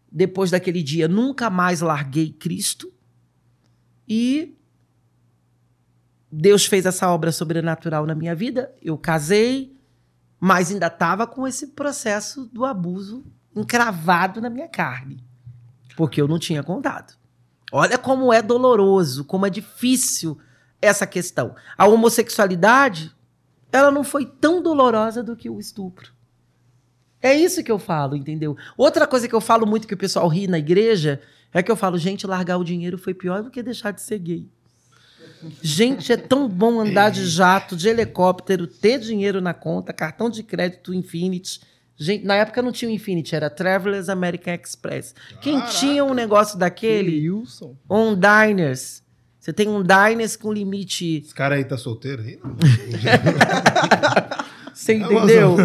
Depois 0.10 0.50
daquele 0.50 0.82
dia, 0.82 1.10
nunca 1.10 1.50
mais 1.50 1.82
larguei 1.82 2.32
Cristo. 2.32 2.90
E 4.08 4.58
Deus 6.32 6.66
fez 6.66 6.86
essa 6.86 7.10
obra 7.12 7.34
sobrenatural 7.34 8.06
na 8.06 8.16
minha 8.16 8.34
vida. 8.34 8.74
Eu 8.82 8.98
casei, 8.98 9.78
mas 10.40 10.72
ainda 10.72 10.88
estava 10.88 11.28
com 11.28 11.46
esse 11.46 11.68
processo 11.68 12.46
do 12.46 12.64
abuso 12.64 13.26
encravado 13.54 14.40
na 14.40 14.50
minha 14.50 14.70
carne. 14.70 15.22
Porque 15.98 16.22
eu 16.22 16.30
não 16.30 16.40
tinha 16.40 16.64
contado. 16.64 17.14
Olha 17.74 17.98
como 17.98 18.32
é 18.32 18.42
doloroso, 18.42 19.26
como 19.26 19.46
é 19.46 19.50
difícil 19.50 20.40
essa 20.82 21.06
questão. 21.06 21.54
A 21.78 21.86
homossexualidade, 21.86 23.14
ela 23.70 23.92
não 23.92 24.06
foi 24.06 24.26
tão 24.26 24.64
dolorosa 24.64 25.22
do 25.22 25.36
que 25.36 25.50
o 25.50 25.60
estupro. 25.60 26.18
É 27.22 27.34
isso 27.34 27.64
que 27.64 27.72
eu 27.72 27.80
falo, 27.80 28.16
entendeu? 28.16 28.56
Outra 28.78 29.06
coisa 29.06 29.28
que 29.28 29.36
eu 29.36 29.42
falo 29.42 29.66
muito 29.66 29.88
que 29.88 29.94
o 29.94 29.98
pessoal 29.98 30.28
ri 30.28 30.48
na 30.48 30.58
igreja 30.58 31.22
é 31.54 31.62
que 31.62 31.72
eu 31.72 31.76
falo, 31.76 31.98
gente, 31.98 32.26
largar 32.26 32.58
o 32.58 32.64
dinheiro 32.64 32.98
foi 32.98 33.14
pior 33.14 33.44
do 33.44 33.50
que 33.50 33.62
deixar 33.62 33.92
de 33.92 34.02
ser 34.02 34.20
gay. 34.20 34.48
Gente, 35.62 36.12
é 36.12 36.18
tão 36.18 36.48
bom 36.48 36.80
andar 36.80 37.12
de 37.12 37.26
jato, 37.26 37.76
de 37.76 37.88
helicóptero, 37.88 38.68
ter 38.68 39.00
dinheiro 39.00 39.40
na 39.40 39.54
conta, 39.54 39.94
cartão 39.94 40.30
de 40.30 40.44
crédito 40.44 40.94
Infinity. 40.94 41.62
Gente, 41.98 42.26
na 42.26 42.36
época 42.36 42.62
não 42.62 42.72
tinha 42.72 42.90
o 42.90 42.94
Infinity, 42.94 43.36
era 43.36 43.50
Travelers 43.50 44.10
American 44.10 44.54
Express. 44.54 45.14
Quem 45.42 45.60
Caraca. 45.60 45.74
tinha 45.74 46.04
um 46.06 46.14
negócio 46.14 46.58
daquele, 46.58 47.30
Wilson. 47.30 47.76
um 47.90 48.16
Diners. 48.16 49.04
Você 49.40 49.54
tem 49.54 49.68
um 49.68 49.82
Diners 49.84 50.36
com 50.36 50.52
limite. 50.52 51.24
Esse 51.26 51.34
cara 51.34 51.56
aí 51.56 51.64
tá 51.64 51.78
solteiro 51.78 52.22
aí? 52.22 52.40
Não. 52.44 52.56
Você 54.74 54.94
entendeu? 54.94 55.58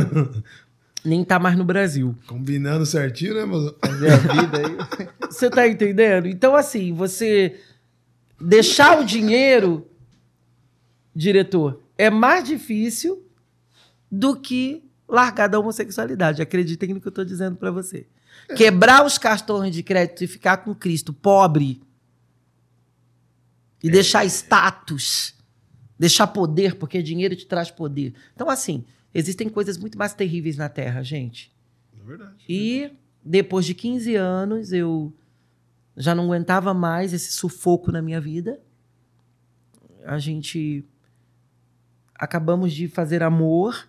Nem 1.05 1.23
tá 1.23 1.39
mais 1.39 1.57
no 1.57 1.65
Brasil. 1.65 2.17
Combinando 2.27 2.87
certinho, 2.87 3.35
né? 3.35 3.77
Fazer 3.85 4.11
a 4.11 4.17
vida 4.17 4.59
aí. 4.59 5.09
Você 5.31 5.51
tá 5.51 5.69
entendendo? 5.69 6.27
Então, 6.27 6.55
assim, 6.55 6.93
você 6.93 7.61
deixar 8.41 9.01
o 9.01 9.05
dinheiro, 9.05 9.87
diretor, 11.15 11.83
é 11.99 12.09
mais 12.09 12.45
difícil 12.45 13.27
do 14.11 14.37
que 14.37 14.85
largar 15.09 15.49
da 15.49 15.59
homossexualidade. 15.59 16.41
Acreditem 16.41 16.95
no 16.95 17.01
que 17.01 17.09
eu 17.09 17.13
tô 17.13 17.25
dizendo 17.25 17.57
pra 17.57 17.71
você. 17.71 18.07
Quebrar 18.57 19.05
os 19.05 19.19
cartões 19.19 19.75
de 19.75 19.83
crédito 19.83 20.23
e 20.23 20.27
ficar 20.27 20.59
com 20.59 20.75
Cristo 20.75 21.13
pobre 21.13 21.83
e 23.83 23.91
deixar 23.91 24.25
status, 24.25 25.35
deixar 25.99 26.29
poder, 26.29 26.77
porque 26.77 27.03
dinheiro 27.03 27.37
te 27.37 27.47
traz 27.47 27.71
poder. 27.71 28.15
Então, 28.35 28.49
assim, 28.49 28.85
existem 29.15 29.49
coisas 29.49 29.79
muito 29.79 29.97
mais 29.97 30.13
terríveis 30.13 30.57
na 30.57 30.69
Terra, 30.69 31.03
gente. 31.03 31.55
É 31.99 32.05
verdade. 32.05 32.45
E 32.49 32.91
depois 33.25 33.65
de 33.65 33.75
15 33.75 34.15
anos, 34.17 34.73
eu 34.73 35.15
já 35.97 36.15
não 36.15 36.25
aguentava 36.25 36.75
mais 36.75 37.13
esse 37.13 37.33
sufoco 37.33 37.93
na 37.93 38.03
minha 38.03 38.21
vida. 38.21 38.61
A 40.05 40.19
gente 40.19 40.85
acabamos 42.15 42.73
de 42.73 42.89
fazer 42.89 43.23
amor 43.23 43.89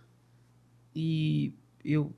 e 0.96 1.54
eu 1.84 2.14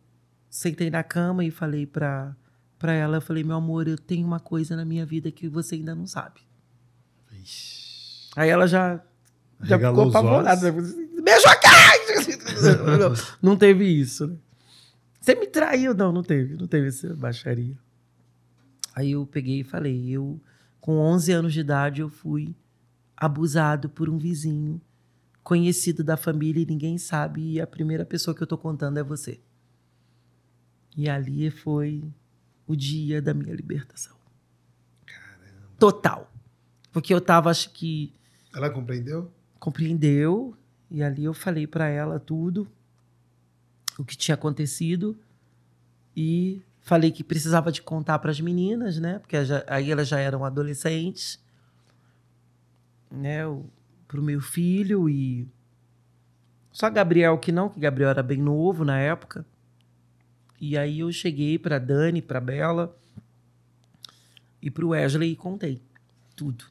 sentei 0.49 0.89
na 0.89 1.03
cama 1.03 1.43
e 1.43 1.51
falei 1.51 1.85
pra, 1.85 2.35
pra 2.77 2.93
ela, 2.93 3.17
eu 3.17 3.21
falei, 3.21 3.43
meu 3.43 3.55
amor, 3.55 3.87
eu 3.87 3.97
tenho 3.97 4.25
uma 4.25 4.39
coisa 4.39 4.75
na 4.75 4.85
minha 4.85 5.05
vida 5.05 5.31
que 5.31 5.47
você 5.47 5.75
ainda 5.75 5.95
não 5.95 6.05
sabe. 6.05 6.41
Ixi. 7.41 8.29
Aí 8.35 8.49
ela 8.49 8.67
já, 8.67 9.01
já 9.61 9.75
Regalou 9.77 10.05
ficou 10.05 10.19
apavorada. 10.19 10.71
Beijo 11.27 11.45
a 11.45 11.55
cara! 11.57 13.13
Não 13.43 13.57
teve 13.57 13.83
isso, 13.83 14.27
né? 14.27 14.37
Você 15.19 15.35
me 15.35 15.45
traiu? 15.45 15.93
Não, 15.93 16.09
não 16.09 16.23
teve. 16.23 16.55
Não 16.55 16.67
teve 16.67 16.87
essa 16.87 17.13
baixaria. 17.13 17.77
Aí 18.95 19.11
eu 19.11 19.25
peguei 19.25 19.59
e 19.59 19.63
falei, 19.63 20.09
eu, 20.09 20.39
com 20.79 20.97
11 20.99 21.33
anos 21.33 21.53
de 21.53 21.59
idade, 21.59 21.99
eu 21.99 22.09
fui 22.09 22.55
abusado 23.15 23.89
por 23.89 24.09
um 24.09 24.17
vizinho 24.17 24.79
conhecido 25.43 26.01
da 26.01 26.15
família 26.15 26.61
e 26.63 26.65
ninguém 26.65 26.97
sabe. 26.97 27.55
E 27.55 27.59
a 27.59 27.67
primeira 27.67 28.05
pessoa 28.05 28.33
que 28.33 28.41
eu 28.41 28.47
tô 28.47 28.57
contando 28.57 28.97
é 28.97 29.03
você. 29.03 29.41
E 30.95 31.09
ali 31.09 31.51
foi 31.51 32.05
o 32.65 32.73
dia 32.73 33.21
da 33.21 33.33
minha 33.33 33.53
libertação. 33.53 34.15
Total. 35.77 36.31
Porque 36.93 37.13
eu 37.13 37.19
tava, 37.19 37.49
acho 37.49 37.71
que 37.73 38.13
Ela 38.55 38.69
compreendeu? 38.69 39.29
compreendeu 39.59 40.55
e 40.89 41.03
ali 41.03 41.25
eu 41.25 41.33
falei 41.33 41.67
para 41.67 41.87
ela 41.87 42.19
tudo 42.19 42.67
o 43.99 44.05
que 44.05 44.15
tinha 44.15 44.35
acontecido 44.35 45.17
e 46.15 46.61
falei 46.81 47.11
que 47.11 47.23
precisava 47.23 47.71
de 47.71 47.81
contar 47.81 48.19
para 48.19 48.31
as 48.31 48.39
meninas, 48.39 48.97
né? 48.99 49.19
Porque 49.19 49.43
já- 49.43 49.63
aí 49.67 49.91
elas 49.91 50.07
já 50.07 50.19
eram 50.19 50.45
adolescentes, 50.45 51.39
né? 53.11 53.41
Para 54.07 54.19
o 54.19 54.23
meu 54.23 54.39
filho 54.39 55.09
e 55.09 55.47
só 56.71 56.89
Gabriel 56.89 57.37
que 57.37 57.51
não, 57.51 57.69
que 57.69 57.79
Gabriel 57.79 58.09
era 58.09 58.23
bem 58.23 58.37
novo 58.41 58.85
na 58.85 58.97
época. 58.99 59.45
E 60.59 60.77
aí 60.77 60.99
eu 61.01 61.11
cheguei 61.11 61.59
para 61.59 61.77
Dani, 61.79 62.21
para 62.21 62.39
Bela 62.39 62.95
e 64.61 64.71
para 64.71 64.85
o 64.85 64.89
Wesley 64.89 65.31
e 65.31 65.35
contei 65.35 65.81
tudo. 66.35 66.65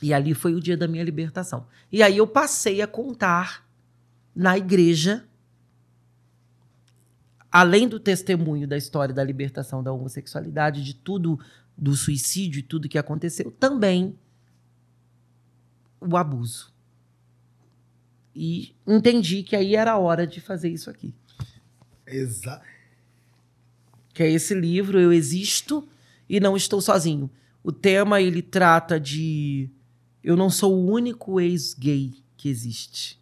E 0.00 0.14
ali 0.14 0.34
foi 0.34 0.54
o 0.54 0.60
dia 0.60 0.76
da 0.76 0.86
minha 0.86 1.02
libertação. 1.02 1.66
E 1.90 2.02
aí 2.02 2.16
eu 2.16 2.26
passei 2.26 2.80
a 2.80 2.86
contar 2.86 3.66
na 4.34 4.56
igreja, 4.56 5.26
além 7.50 7.88
do 7.88 7.98
testemunho 7.98 8.68
da 8.68 8.76
história 8.76 9.12
da 9.12 9.24
libertação 9.24 9.82
da 9.82 9.92
homossexualidade, 9.92 10.84
de 10.84 10.94
tudo, 10.94 11.40
do 11.76 11.96
suicídio 11.96 12.60
e 12.60 12.62
tudo 12.62 12.88
que 12.88 12.98
aconteceu, 12.98 13.50
também 13.50 14.16
o 16.00 16.16
abuso. 16.16 16.72
E 18.34 18.76
entendi 18.86 19.42
que 19.42 19.56
aí 19.56 19.74
era 19.74 19.92
a 19.92 19.98
hora 19.98 20.24
de 20.24 20.40
fazer 20.40 20.68
isso 20.68 20.88
aqui. 20.88 21.12
Exato. 22.06 22.64
que 24.14 24.22
é 24.22 24.30
esse 24.30 24.54
livro 24.54 24.98
Eu 24.98 25.12
Existo 25.12 25.88
e 26.28 26.40
Não 26.40 26.56
Estou 26.56 26.80
Sozinho. 26.80 27.28
O 27.62 27.72
tema 27.72 28.20
ele 28.20 28.40
trata 28.40 28.98
de 28.98 29.70
eu 30.22 30.36
não 30.36 30.50
sou 30.50 30.74
o 30.74 30.90
único 30.90 31.40
ex-gay 31.40 32.14
que 32.36 32.48
existe. 32.48 33.20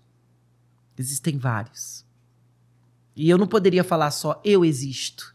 Existem 0.99 1.39
vários. 1.39 2.05
E 3.15 3.29
eu 3.29 3.39
não 3.39 3.47
poderia 3.47 3.85
falar 3.85 4.11
só 4.11 4.41
eu 4.45 4.65
existo. 4.65 5.35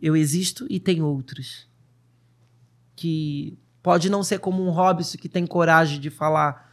Eu 0.00 0.16
existo 0.16 0.66
e 0.68 0.78
tem 0.78 1.02
outros. 1.02 1.66
Que 2.94 3.58
pode 3.82 4.10
não 4.10 4.22
ser 4.22 4.38
como 4.38 4.66
um 4.66 4.70
Robson 4.70 5.18
que 5.18 5.28
tem 5.28 5.46
coragem 5.46 6.00
de 6.00 6.10
falar 6.10 6.66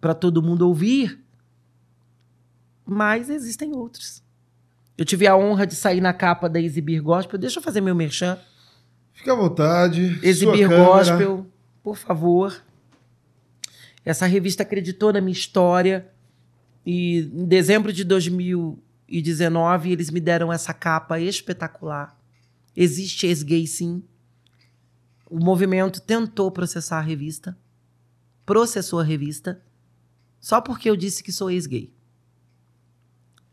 para 0.00 0.14
todo 0.14 0.42
mundo 0.42 0.62
ouvir, 0.66 1.20
mas 2.84 3.28
existem 3.28 3.74
outros. 3.74 4.22
Eu 4.96 5.04
tive 5.04 5.26
a 5.26 5.36
honra 5.36 5.66
de 5.66 5.74
sair 5.74 6.00
na 6.00 6.12
capa 6.12 6.48
da 6.48 6.60
Exibir 6.60 7.02
Gospel. 7.02 7.38
Deixa 7.38 7.58
eu 7.58 7.62
fazer 7.62 7.80
meu 7.80 7.94
merchan. 7.94 8.38
Fica 9.12 9.32
à 9.32 9.36
vontade. 9.36 10.18
Exibir. 10.22 10.68
Gospel, 10.68 11.46
por 11.86 11.96
favor. 11.96 12.64
Essa 14.04 14.26
revista 14.26 14.64
acreditou 14.64 15.12
na 15.12 15.20
minha 15.20 15.30
história. 15.30 16.10
E 16.84 17.18
em 17.32 17.46
dezembro 17.46 17.92
de 17.92 18.02
2019, 18.02 19.92
eles 19.92 20.10
me 20.10 20.18
deram 20.18 20.52
essa 20.52 20.74
capa 20.74 21.20
espetacular. 21.20 22.20
Existe 22.74 23.28
ex-gay, 23.28 23.68
sim. 23.68 24.02
O 25.30 25.38
movimento 25.38 26.00
tentou 26.00 26.50
processar 26.50 26.98
a 26.98 27.02
revista. 27.02 27.56
Processou 28.44 28.98
a 28.98 29.04
revista. 29.04 29.62
Só 30.40 30.60
porque 30.60 30.90
eu 30.90 30.96
disse 30.96 31.22
que 31.22 31.30
sou 31.30 31.52
ex-gay. 31.52 31.94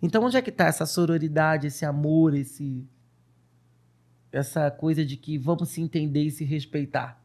Então, 0.01 0.23
onde 0.23 0.37
é 0.37 0.41
que 0.41 0.49
está 0.49 0.65
essa 0.65 0.87
sororidade, 0.87 1.67
esse 1.67 1.85
amor, 1.85 2.33
esse 2.33 2.83
essa 4.31 4.71
coisa 4.71 5.05
de 5.05 5.17
que 5.17 5.37
vamos 5.37 5.69
se 5.69 5.79
entender 5.79 6.23
e 6.23 6.31
se 6.31 6.43
respeitar, 6.43 7.22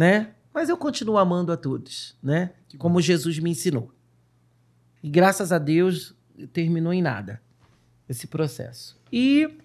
né? 0.00 0.30
Mas 0.54 0.70
eu 0.70 0.78
continuo 0.78 1.18
amando 1.18 1.52
a 1.52 1.58
todos, 1.58 2.16
né? 2.22 2.52
Como 2.78 3.02
Jesus 3.02 3.38
me 3.38 3.50
ensinou. 3.50 3.92
E 5.02 5.10
graças 5.10 5.52
a 5.52 5.58
Deus 5.58 6.14
terminou 6.54 6.90
em 6.90 7.02
nada 7.02 7.42
esse 8.08 8.26
processo. 8.26 8.98
E 9.12 9.58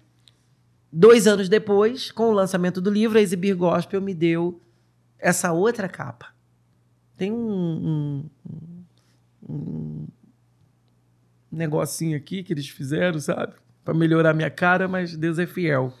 dois 0.92 1.26
anos 1.26 1.48
depois, 1.48 2.12
com 2.12 2.24
o 2.24 2.32
lançamento 2.32 2.82
do 2.82 2.90
livro, 2.90 3.16
a 3.16 3.22
Exibir 3.22 3.56
Gospel 3.56 4.02
me 4.02 4.12
deu 4.12 4.60
essa 5.18 5.52
outra 5.54 5.88
capa. 5.88 6.34
Tem 7.16 7.32
um, 7.32 8.28
um, 8.44 9.48
um 9.48 10.06
negocinho 11.50 12.14
aqui 12.14 12.42
que 12.42 12.52
eles 12.52 12.68
fizeram, 12.68 13.18
sabe? 13.18 13.54
Para 13.82 13.94
melhorar 13.94 14.34
minha 14.34 14.50
cara, 14.50 14.86
mas 14.86 15.16
Deus 15.16 15.38
é 15.38 15.46
fiel. 15.46 15.94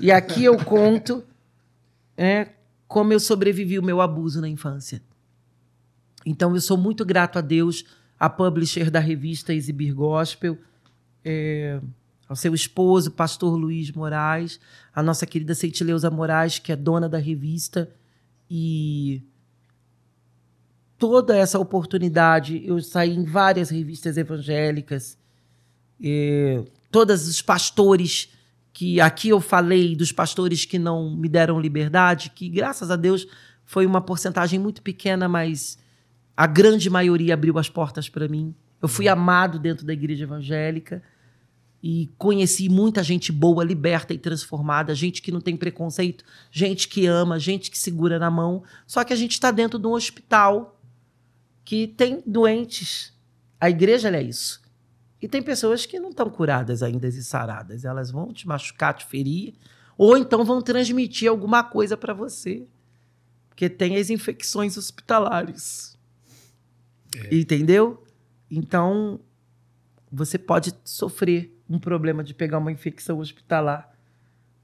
E 0.00 0.10
aqui 0.10 0.44
eu 0.44 0.56
conto 0.64 1.22
é, 2.16 2.48
como 2.92 3.10
eu 3.10 3.18
sobrevivi 3.18 3.78
o 3.78 3.82
meu 3.82 4.02
abuso 4.02 4.38
na 4.38 4.50
infância. 4.50 5.02
Então 6.26 6.54
eu 6.54 6.60
sou 6.60 6.76
muito 6.76 7.06
grato 7.06 7.38
a 7.38 7.40
Deus, 7.40 7.86
a 8.20 8.28
publisher 8.28 8.90
da 8.90 9.00
revista 9.00 9.54
Exibir 9.54 9.94
Gospel, 9.94 10.58
é, 11.24 11.80
ao 12.28 12.36
seu 12.36 12.54
esposo, 12.54 13.10
pastor 13.10 13.56
Luiz 13.56 13.90
Moraes, 13.92 14.60
a 14.94 15.02
nossa 15.02 15.24
querida 15.24 15.54
Ceitileuza 15.54 16.10
Moraes, 16.10 16.58
que 16.58 16.70
é 16.70 16.76
dona 16.76 17.08
da 17.08 17.16
revista, 17.16 17.90
e 18.50 19.22
toda 20.98 21.34
essa 21.34 21.58
oportunidade, 21.58 22.62
eu 22.62 22.78
saí 22.82 23.16
em 23.16 23.24
várias 23.24 23.70
revistas 23.70 24.18
evangélicas, 24.18 25.16
é, 26.04 26.62
todos 26.90 27.26
os 27.26 27.40
pastores 27.40 28.28
que 28.72 29.00
aqui 29.00 29.28
eu 29.28 29.40
falei 29.40 29.94
dos 29.94 30.12
pastores 30.12 30.64
que 30.64 30.78
não 30.78 31.14
me 31.14 31.28
deram 31.28 31.60
liberdade, 31.60 32.30
que 32.34 32.48
graças 32.48 32.90
a 32.90 32.96
Deus 32.96 33.26
foi 33.64 33.84
uma 33.86 34.00
porcentagem 34.00 34.58
muito 34.58 34.82
pequena, 34.82 35.28
mas 35.28 35.78
a 36.36 36.46
grande 36.46 36.88
maioria 36.88 37.34
abriu 37.34 37.58
as 37.58 37.68
portas 37.68 38.08
para 38.08 38.28
mim. 38.28 38.54
Eu 38.80 38.88
fui 38.88 39.08
amado 39.08 39.58
dentro 39.58 39.84
da 39.84 39.92
igreja 39.92 40.24
evangélica 40.24 41.02
e 41.82 42.10
conheci 42.16 42.68
muita 42.68 43.02
gente 43.02 43.30
boa, 43.30 43.64
liberta 43.64 44.14
e 44.14 44.18
transformada, 44.18 44.94
gente 44.94 45.20
que 45.20 45.32
não 45.32 45.40
tem 45.40 45.56
preconceito, 45.56 46.24
gente 46.50 46.88
que 46.88 47.06
ama, 47.06 47.38
gente 47.38 47.70
que 47.70 47.78
segura 47.78 48.18
na 48.18 48.30
mão. 48.30 48.62
Só 48.86 49.04
que 49.04 49.12
a 49.12 49.16
gente 49.16 49.32
está 49.32 49.50
dentro 49.50 49.78
de 49.78 49.86
um 49.86 49.92
hospital 49.92 50.80
que 51.64 51.86
tem 51.88 52.22
doentes. 52.26 53.12
A 53.60 53.68
igreja 53.68 54.08
é 54.08 54.22
isso. 54.22 54.61
E 55.22 55.28
tem 55.28 55.40
pessoas 55.40 55.86
que 55.86 56.00
não 56.00 56.10
estão 56.10 56.28
curadas 56.28 56.82
ainda 56.82 57.06
e 57.06 57.12
saradas. 57.22 57.84
Elas 57.84 58.10
vão 58.10 58.32
te 58.32 58.48
machucar, 58.48 58.92
te 58.92 59.06
ferir, 59.06 59.54
ou 59.96 60.18
então 60.18 60.44
vão 60.44 60.60
transmitir 60.60 61.30
alguma 61.30 61.62
coisa 61.62 61.96
para 61.96 62.12
você. 62.12 62.66
Porque 63.48 63.70
tem 63.70 63.96
as 63.96 64.10
infecções 64.10 64.76
hospitalares. 64.76 65.96
Entendeu? 67.30 68.02
Então, 68.50 69.20
você 70.10 70.36
pode 70.36 70.74
sofrer 70.84 71.56
um 71.70 71.78
problema 71.78 72.24
de 72.24 72.34
pegar 72.34 72.58
uma 72.58 72.72
infecção 72.72 73.20
hospitalar 73.20 73.96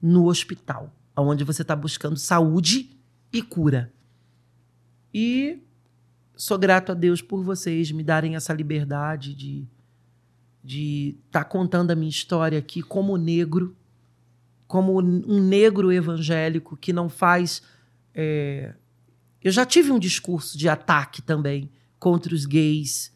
no 0.01 0.25
hospital, 0.25 0.93
onde 1.15 1.45
você 1.45 1.61
está 1.61 1.75
buscando 1.75 2.17
saúde 2.17 2.99
e 3.31 3.41
cura. 3.41 3.93
E 5.13 5.63
sou 6.35 6.57
grato 6.57 6.91
a 6.91 6.95
Deus 6.95 7.21
por 7.21 7.43
vocês 7.43 7.91
me 7.91 8.03
darem 8.03 8.35
essa 8.35 8.53
liberdade 8.53 9.33
de 9.33 9.65
de 10.63 11.15
estar 11.25 11.43
tá 11.43 11.49
contando 11.49 11.91
a 11.91 11.95
minha 11.95 12.09
história 12.09 12.59
aqui 12.59 12.81
como 12.81 13.17
negro, 13.17 13.75
como 14.67 14.99
um 14.99 15.41
negro 15.41 15.91
evangélico 15.91 16.77
que 16.77 16.93
não 16.93 17.09
faz. 17.09 17.61
É... 18.13 18.73
Eu 19.41 19.51
já 19.51 19.65
tive 19.65 19.91
um 19.91 19.99
discurso 19.99 20.57
de 20.57 20.67
ataque 20.67 21.21
também 21.21 21.69
contra 21.97 22.33
os 22.33 22.45
gays, 22.45 23.13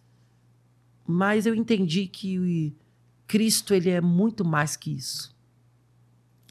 mas 1.05 1.45
eu 1.45 1.53
entendi 1.53 2.07
que 2.07 2.73
Cristo 3.27 3.73
ele 3.73 3.89
é 3.89 4.01
muito 4.01 4.45
mais 4.45 4.75
que 4.75 4.95
isso. 4.95 5.33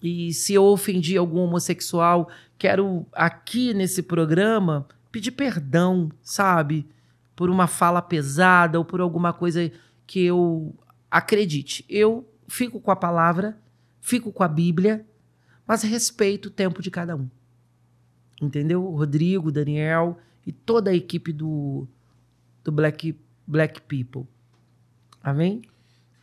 E 0.02 0.32
se 0.34 0.52
eu 0.52 0.64
ofendi 0.64 1.16
algum 1.16 1.38
homossexual, 1.38 2.28
quero 2.58 3.06
aqui 3.12 3.72
nesse 3.72 4.02
programa 4.02 4.86
pedir 5.12 5.30
perdão, 5.30 6.10
sabe? 6.22 6.88
Por 7.36 7.48
uma 7.48 7.66
fala 7.66 8.02
pesada 8.02 8.78
ou 8.78 8.84
por 8.84 9.00
alguma 9.00 9.32
coisa 9.32 9.70
que 10.06 10.20
eu 10.20 10.74
acredite. 11.12 11.84
Eu 11.90 12.26
fico 12.48 12.80
com 12.80 12.90
a 12.90 12.96
palavra, 12.96 13.60
fico 14.00 14.32
com 14.32 14.42
a 14.42 14.48
Bíblia, 14.48 15.06
mas 15.66 15.82
respeito 15.82 16.46
o 16.46 16.50
tempo 16.50 16.80
de 16.80 16.90
cada 16.90 17.14
um. 17.14 17.28
Entendeu? 18.40 18.82
Rodrigo, 18.86 19.52
Daniel 19.52 20.18
e 20.46 20.50
toda 20.50 20.90
a 20.90 20.94
equipe 20.94 21.30
do, 21.30 21.86
do 22.64 22.72
Black, 22.72 23.14
Black 23.46 23.82
People. 23.82 24.26
Amém? 25.22 25.62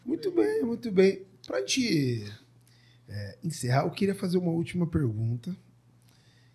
Muito 0.03 0.31
bem, 0.31 0.63
muito 0.63 0.91
bem. 0.91 1.23
Para 1.45 1.63
te 1.63 2.25
é, 3.07 3.37
encerrar, 3.43 3.83
eu 3.83 3.91
queria 3.91 4.15
fazer 4.15 4.39
uma 4.39 4.51
última 4.51 4.87
pergunta. 4.87 5.55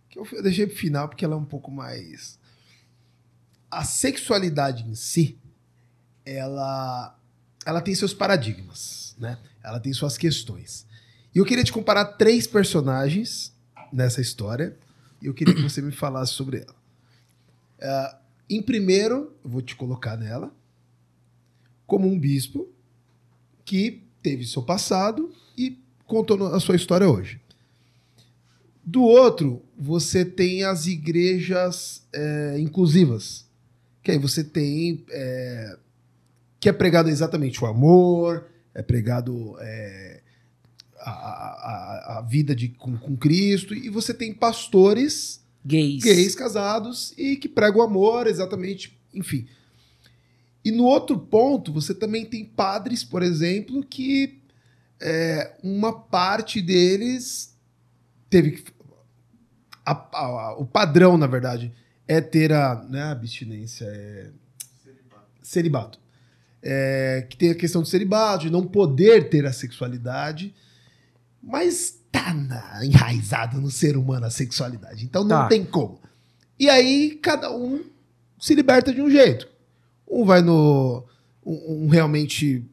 que 0.08 0.18
eu 0.18 0.42
deixei 0.42 0.66
pro 0.66 0.76
final 0.76 1.08
porque 1.08 1.24
ela 1.24 1.34
é 1.34 1.38
um 1.38 1.44
pouco 1.44 1.70
mais. 1.70 2.38
A 3.70 3.84
sexualidade 3.84 4.84
em 4.88 4.94
si, 4.94 5.38
ela, 6.24 7.16
ela 7.64 7.80
tem 7.80 7.94
seus 7.94 8.12
paradigmas, 8.12 9.14
né? 9.18 9.38
Ela 9.62 9.80
tem 9.80 9.92
suas 9.92 10.18
questões. 10.18 10.86
E 11.34 11.38
eu 11.38 11.44
queria 11.44 11.64
te 11.64 11.72
comparar 11.72 12.04
três 12.04 12.46
personagens 12.46 13.52
nessa 13.92 14.20
história 14.20 14.76
e 15.22 15.26
eu 15.26 15.34
queria 15.34 15.54
que 15.54 15.62
você 15.62 15.80
me 15.80 15.92
falasse 15.92 16.32
sobre 16.32 16.58
ela. 16.58 16.76
Ah, 17.80 18.18
em 18.48 18.62
primeiro, 18.62 19.32
eu 19.42 19.50
vou 19.50 19.62
te 19.62 19.74
colocar 19.74 20.16
nela 20.16 20.54
como 21.86 22.06
um 22.08 22.18
bispo 22.18 22.68
que 23.64 24.02
teve 24.22 24.46
seu 24.46 24.62
passado 24.62 25.32
e 25.56 25.78
contou 26.06 26.54
a 26.54 26.60
sua 26.60 26.76
história 26.76 27.08
hoje. 27.08 27.40
Do 28.84 29.02
outro, 29.02 29.62
você 29.78 30.24
tem 30.24 30.64
as 30.64 30.86
igrejas 30.86 32.06
é, 32.12 32.58
inclusivas, 32.58 33.46
que 34.02 34.10
aí 34.10 34.18
você 34.18 34.44
tem 34.44 35.04
é, 35.10 35.78
que 36.64 36.68
é 36.70 36.72
pregado 36.72 37.10
exatamente 37.10 37.62
o 37.62 37.66
amor, 37.66 38.46
é 38.74 38.80
pregado 38.80 39.54
é, 39.60 40.22
a, 40.98 41.10
a, 41.10 42.18
a 42.18 42.22
vida 42.22 42.54
de, 42.56 42.70
com, 42.70 42.96
com 42.96 43.14
Cristo, 43.18 43.74
e 43.74 43.90
você 43.90 44.14
tem 44.14 44.32
pastores 44.32 45.44
Gays. 45.62 46.02
gays 46.02 46.34
casados 46.34 47.12
e 47.18 47.36
que 47.36 47.50
pregam 47.50 47.80
o 47.80 47.82
amor, 47.82 48.26
exatamente, 48.26 48.98
enfim. 49.12 49.46
E 50.64 50.70
no 50.72 50.84
outro 50.84 51.18
ponto, 51.18 51.70
você 51.70 51.94
também 51.94 52.24
tem 52.24 52.46
padres, 52.46 53.04
por 53.04 53.22
exemplo, 53.22 53.84
que 53.84 54.40
é, 54.98 55.54
uma 55.62 55.92
parte 55.92 56.62
deles 56.62 57.54
teve 58.30 58.52
que. 58.52 58.72
a- 59.84 59.92
a- 59.92 60.24
a- 60.24 60.56
o 60.56 60.64
padrão, 60.64 61.18
na 61.18 61.26
verdade, 61.26 61.70
é 62.08 62.22
ter 62.22 62.54
a. 62.54 62.82
Não 62.88 62.98
é 62.98 63.02
a 63.02 63.10
abstinência, 63.10 63.84
é. 63.84 64.30
Celibato. 65.42 66.00
É, 66.66 67.26
que 67.28 67.36
tem 67.36 67.50
a 67.50 67.54
questão 67.54 67.82
do 67.82 67.88
celibato, 67.88 68.44
de 68.44 68.50
não 68.50 68.66
poder 68.66 69.28
ter 69.28 69.44
a 69.44 69.52
sexualidade, 69.52 70.54
mas 71.42 71.98
tá 72.10 72.32
na- 72.32 72.80
enraizado 72.86 73.60
no 73.60 73.70
ser 73.70 73.98
humano 73.98 74.24
a 74.24 74.30
sexualidade. 74.30 75.04
Então 75.04 75.22
não 75.24 75.28
Tá. 75.42 75.48
tem 75.48 75.62
como. 75.62 76.00
E 76.58 76.70
aí 76.70 77.18
cada 77.22 77.54
um 77.54 77.84
se 78.40 78.54
liberta 78.54 78.94
de 78.94 79.02
um 79.02 79.10
jeito. 79.10 79.46
Um 80.10 80.24
vai 80.24 80.40
no. 80.40 81.04
Um, 81.44 81.84
um 81.84 81.88
realmente 81.88 82.64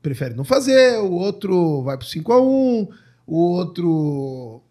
prefere 0.00 0.34
não 0.34 0.44
fazer, 0.44 0.98
o 1.00 1.12
outro 1.12 1.82
vai 1.82 1.98
pro 1.98 2.06
5 2.06 2.32
a 2.32 2.40
1 2.40 2.88
o 3.26 3.36
outro 3.36 4.62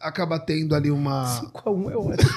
acaba 0.00 0.40
tendo 0.40 0.74
ali 0.74 0.90
uma. 0.90 1.24
5x1 1.54 1.90
é 1.92 1.96
ótimo. 1.96 2.30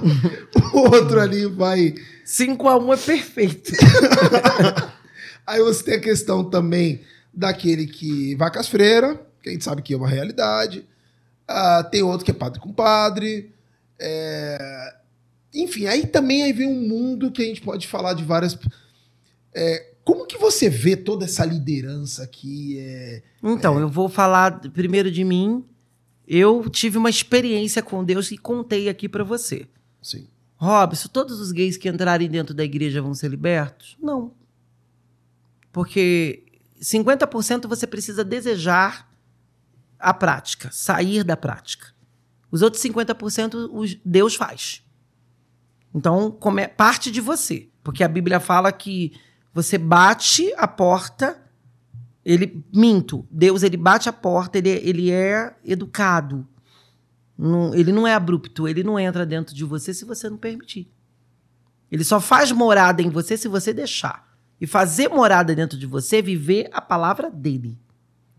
Outro 0.92 1.20
ali 1.20 1.46
vai. 1.46 1.94
5x1 2.26 2.94
é 2.94 2.96
perfeito. 2.96 3.72
Aí 5.46 5.60
você 5.62 5.84
tem 5.84 5.94
a 5.94 6.00
questão 6.00 6.48
também 6.48 7.00
daquele 7.32 7.86
que 7.86 8.34
vai 8.36 8.52
com 8.52 8.58
as 8.58 8.68
freiras, 8.68 9.18
que 9.42 9.48
a 9.48 9.52
gente 9.52 9.64
sabe 9.64 9.82
que 9.82 9.94
é 9.94 9.96
uma 9.96 10.08
realidade. 10.08 10.86
Ah, 11.46 11.82
tem 11.82 12.02
outro 12.02 12.24
que 12.24 12.30
é 12.30 12.34
padre 12.34 12.60
com 12.60 12.72
padre. 12.72 13.52
É, 13.98 14.94
Enfim, 15.52 15.86
aí 15.86 16.06
também 16.06 16.44
aí 16.44 16.52
vem 16.52 16.68
um 16.68 16.88
mundo 16.88 17.30
que 17.32 17.42
a 17.42 17.44
gente 17.44 17.60
pode 17.60 17.88
falar 17.88 18.14
de 18.14 18.22
várias. 18.22 18.56
É, 19.52 19.90
Como 20.04 20.26
que 20.26 20.38
você 20.38 20.70
vê 20.70 20.96
toda 20.96 21.24
essa 21.24 21.44
liderança 21.44 22.22
aqui? 22.22 22.78
É... 22.78 23.22
Então, 23.42 23.80
eu 23.80 23.88
vou 23.88 24.08
falar 24.08 24.60
primeiro 24.70 25.10
de 25.10 25.24
mim. 25.24 25.64
Eu 26.26 26.70
tive 26.70 26.96
uma 26.96 27.10
experiência 27.10 27.82
com 27.82 28.04
Deus 28.04 28.30
e 28.30 28.38
contei 28.38 28.88
aqui 28.88 29.08
pra 29.08 29.24
você. 29.24 29.66
Sim. 30.00 30.28
Robson, 30.60 31.08
todos 31.08 31.40
os 31.40 31.52
gays 31.52 31.76
que 31.78 31.88
entrarem 31.88 32.28
dentro 32.28 32.52
da 32.54 32.62
igreja 32.62 33.00
vão 33.00 33.14
ser 33.14 33.28
libertos? 33.28 33.96
Não. 34.00 34.34
Porque 35.72 36.44
50% 36.82 37.66
você 37.66 37.86
precisa 37.86 38.22
desejar 38.24 39.08
a 39.98 40.12
prática, 40.12 40.68
sair 40.72 41.24
da 41.24 41.36
prática. 41.36 41.88
Os 42.50 42.62
outros 42.62 42.82
50% 42.82 43.70
os- 43.72 43.96
Deus 44.04 44.34
faz. 44.34 44.82
Então, 45.94 46.30
come- 46.30 46.68
parte 46.68 47.10
de 47.10 47.20
você. 47.20 47.68
Porque 47.82 48.02
a 48.04 48.08
Bíblia 48.08 48.40
fala 48.40 48.70
que 48.72 49.12
você 49.52 49.78
bate 49.78 50.52
a 50.56 50.66
porta, 50.68 51.40
ele 52.24 52.62
minto. 52.72 53.26
Deus 53.30 53.62
ele 53.62 53.76
bate 53.76 54.08
a 54.08 54.12
porta, 54.12 54.58
ele, 54.58 54.68
ele 54.70 55.10
é 55.10 55.56
educado. 55.64 56.46
Não- 57.42 57.74
ele 57.74 57.90
não 57.90 58.06
é 58.06 58.12
abrupto, 58.14 58.68
ele 58.68 58.82
não 58.84 58.98
entra 58.98 59.24
dentro 59.24 59.54
de 59.54 59.64
você 59.64 59.94
se 59.94 60.04
você 60.04 60.28
não 60.28 60.36
permitir. 60.36 60.90
Ele 61.90 62.04
só 62.04 62.20
faz 62.20 62.52
morada 62.52 63.00
em 63.02 63.08
você 63.08 63.36
se 63.36 63.48
você 63.48 63.72
deixar. 63.72 64.28
E 64.60 64.66
fazer 64.66 65.08
morada 65.08 65.54
dentro 65.54 65.78
de 65.78 65.86
você 65.86 66.18
é 66.18 66.22
viver 66.22 66.68
a 66.72 66.80
palavra 66.82 67.30
dele. 67.30 67.78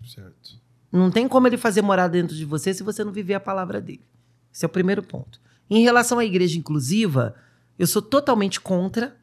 Certo. 0.06 0.62
Não 0.92 1.10
tem 1.10 1.28
como 1.28 1.48
ele 1.48 1.58
fazer 1.58 1.82
morada 1.82 2.14
dentro 2.14 2.36
de 2.36 2.46
você 2.46 2.74
se 2.74 2.84
você 2.84 3.04
não 3.04 3.12
viver 3.12 3.34
a 3.34 3.40
palavra 3.40 3.82
dele. 3.82 4.06
Esse 4.54 4.66
é 4.66 4.68
o 4.68 4.70
primeiro 4.70 5.02
ponto. 5.02 5.42
Em 5.70 5.82
relação 5.82 6.20
à 6.20 6.26
igreja 6.26 6.60
inclusiva, 6.60 7.34
eu 7.80 7.88
sou 7.88 8.02
totalmente 8.02 8.62
contra. 8.62 9.18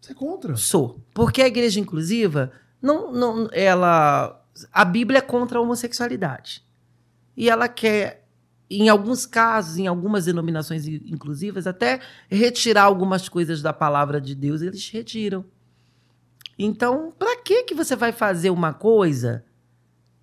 Você 0.00 0.12
é 0.12 0.14
contra? 0.14 0.56
Sou. 0.56 1.00
Porque 1.14 1.40
a 1.40 1.46
igreja 1.46 1.80
inclusiva, 1.80 2.52
não, 2.82 3.10
não, 3.12 3.48
ela. 3.52 4.44
A 4.72 4.84
Bíblia 4.84 5.18
é 5.18 5.22
contra 5.22 5.58
a 5.58 5.62
homossexualidade. 5.62 6.62
E 7.36 7.48
ela 7.48 7.68
quer, 7.68 8.25
em 8.68 8.88
alguns 8.88 9.24
casos, 9.26 9.78
em 9.78 9.86
algumas 9.86 10.24
denominações 10.24 10.86
inclusivas, 10.86 11.66
até 11.66 12.00
retirar 12.28 12.82
algumas 12.84 13.28
coisas 13.28 13.62
da 13.62 13.72
palavra 13.72 14.20
de 14.20 14.34
Deus, 14.34 14.60
eles 14.62 14.88
retiram. 14.90 15.44
Então, 16.58 17.12
para 17.18 17.42
que 17.42 17.64
que 17.64 17.74
você 17.74 17.94
vai 17.94 18.12
fazer 18.12 18.50
uma 18.50 18.72
coisa 18.72 19.44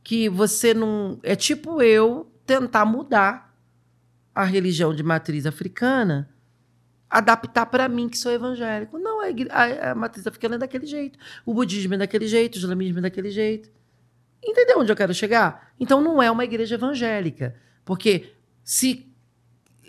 que 0.03 0.27
você 0.27 0.73
não. 0.73 1.19
É 1.23 1.35
tipo 1.35 1.81
eu 1.81 2.29
tentar 2.45 2.85
mudar 2.85 3.55
a 4.35 4.43
religião 4.43 4.93
de 4.93 5.03
matriz 5.03 5.45
africana 5.45 6.29
adaptar 7.09 7.67
para 7.67 7.87
mim 7.87 8.09
que 8.09 8.17
sou 8.17 8.31
evangélico. 8.31 8.97
Não, 8.97 9.21
a, 9.21 9.25
a- 9.51 9.91
a 9.91 9.95
matriz 9.95 10.25
africana 10.25 10.55
é 10.55 10.57
daquele 10.57 10.87
jeito. 10.87 11.17
O 11.45 11.53
budismo 11.53 11.93
é 11.93 11.97
daquele 11.97 12.27
jeito, 12.27 12.55
o 12.55 12.57
islamismo 12.57 12.97
é 12.97 13.01
daquele 13.03 13.29
jeito. 13.29 13.69
Entendeu 14.43 14.79
onde 14.79 14.91
eu 14.91 14.95
quero 14.95 15.13
chegar? 15.13 15.71
Então 15.79 16.01
não 16.01 16.21
é 16.21 16.29
uma 16.31 16.43
igreja 16.43 16.73
evangélica. 16.75 17.55
Porque 17.85 18.32
se 18.63 19.07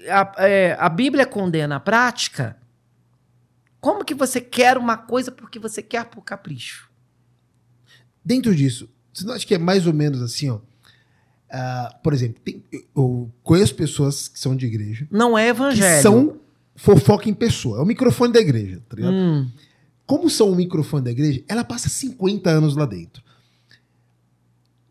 a, 0.09 0.35
é, 0.47 0.77
a 0.79 0.89
Bíblia 0.89 1.27
condena 1.27 1.77
a 1.77 1.81
prática, 1.81 2.57
como 3.81 4.05
que 4.05 4.15
você 4.15 4.41
quer 4.41 4.77
uma 4.79 4.97
coisa 4.97 5.31
porque 5.31 5.59
você 5.59 5.83
quer 5.83 6.07
por 6.07 6.23
capricho? 6.23 6.91
Dentro 8.25 8.55
disso, 8.55 8.89
você 9.13 9.25
não 9.27 9.35
acha 9.35 9.47
que 9.47 9.55
é 9.55 9.59
mais 9.59 9.87
ou 9.87 9.93
menos 9.93 10.21
assim, 10.23 10.51
ó? 10.51 10.59
Ah, 11.51 11.99
por 12.03 12.13
exemplo, 12.13 12.41
tem- 12.43 12.65
eu- 12.97 13.31
conheço 13.43 13.75
pessoas 13.77 14.27
que 14.27 14.41
são 14.41 14.57
de 14.57 14.67
igreja 14.67 15.07
Não 15.11 15.39
é 15.39 15.45
que 15.45 15.51
evangelho. 15.51 16.03
são 16.03 16.41
fofoca 16.75 17.29
em 17.29 17.35
pessoa. 17.35 17.79
É 17.79 17.83
o 17.83 17.87
microfone 17.87 18.33
da 18.33 18.41
igreja, 18.41 18.83
tá 18.89 18.97
ligado? 18.97 19.15
Hum, 19.15 19.51
Como 20.07 20.29
são 20.29 20.51
o 20.51 20.57
microfone 20.57 21.05
da 21.05 21.11
igreja, 21.13 21.43
ela 21.49 21.63
passa 21.65 21.89
50 21.89 22.51
anos 22.51 22.75
lá 22.77 22.85
dentro. 22.87 23.23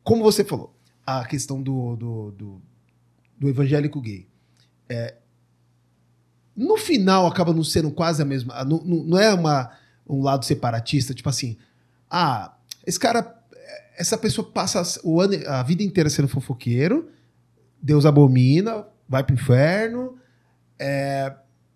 Como 0.04 0.24
você 0.24 0.44
falou, 0.44 0.74
a 1.06 1.26
questão 1.26 1.62
do, 1.62 1.96
do, 1.96 2.32
do, 2.32 2.62
do 3.40 3.50
evangélico 3.50 4.00
gay. 4.02 4.28
É, 4.90 5.16
no 6.56 6.78
final 6.78 7.26
acaba 7.26 7.54
não 7.54 7.64
sendo 7.64 7.92
quase 7.92 8.22
a 8.22 8.26
mesma. 8.26 8.64
Não, 8.64 8.78
não, 8.84 9.04
não 9.04 9.18
é 9.18 9.34
uma, 9.34 9.72
um 10.08 10.22
lado 10.22 10.46
separatista, 10.46 11.14
tipo 11.14 11.30
assim, 11.30 11.58
ah, 12.10 12.54
esse 12.86 13.00
cara, 13.00 13.36
essa 13.98 14.18
pessoa 14.18 14.48
passa 14.48 14.84
o 15.04 15.20
ano, 15.20 15.34
a 15.48 15.64
vida 15.64 15.82
inteira 15.84 16.10
sendo 16.10 16.28
fofoqueiro, 16.28 17.10
Deus 17.82 18.06
abomina, 18.06 18.86
vai 19.10 19.24
pro 19.24 19.34
inferno, 19.36 20.16
é, 20.78 21.34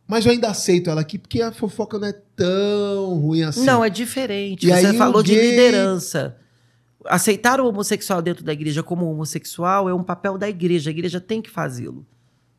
mas 0.08 0.26
eu 0.26 0.32
ainda 0.32 0.50
aceito 0.50 0.90
ela 0.90 1.02
aqui 1.02 1.18
porque 1.18 1.42
a 1.42 1.52
fofoca 1.52 1.98
não 1.98 2.08
é 2.08 2.14
tão 2.36 3.16
ruim 3.20 3.44
assim. 3.44 3.66
Não, 3.66 3.84
é 3.84 3.90
diferente. 3.90 4.68
E 4.68 4.72
Você 4.72 4.94
falou 4.94 5.24
de 5.24 5.34
gay- 5.34 5.50
liderança. 5.52 6.38
Aceitar 7.08 7.60
o 7.60 7.68
homossexual 7.68 8.22
dentro 8.22 8.44
da 8.44 8.54
igreja 8.54 8.84
como 8.84 9.10
homossexual 9.10 9.90
é 9.90 9.94
um 9.94 10.04
papel 10.04 10.38
da 10.38 10.48
igreja. 10.48 10.90
A 10.90 10.92
igreja 10.92 11.20
tem 11.20 11.42
que 11.42 11.50
fazê-lo. 11.50 12.06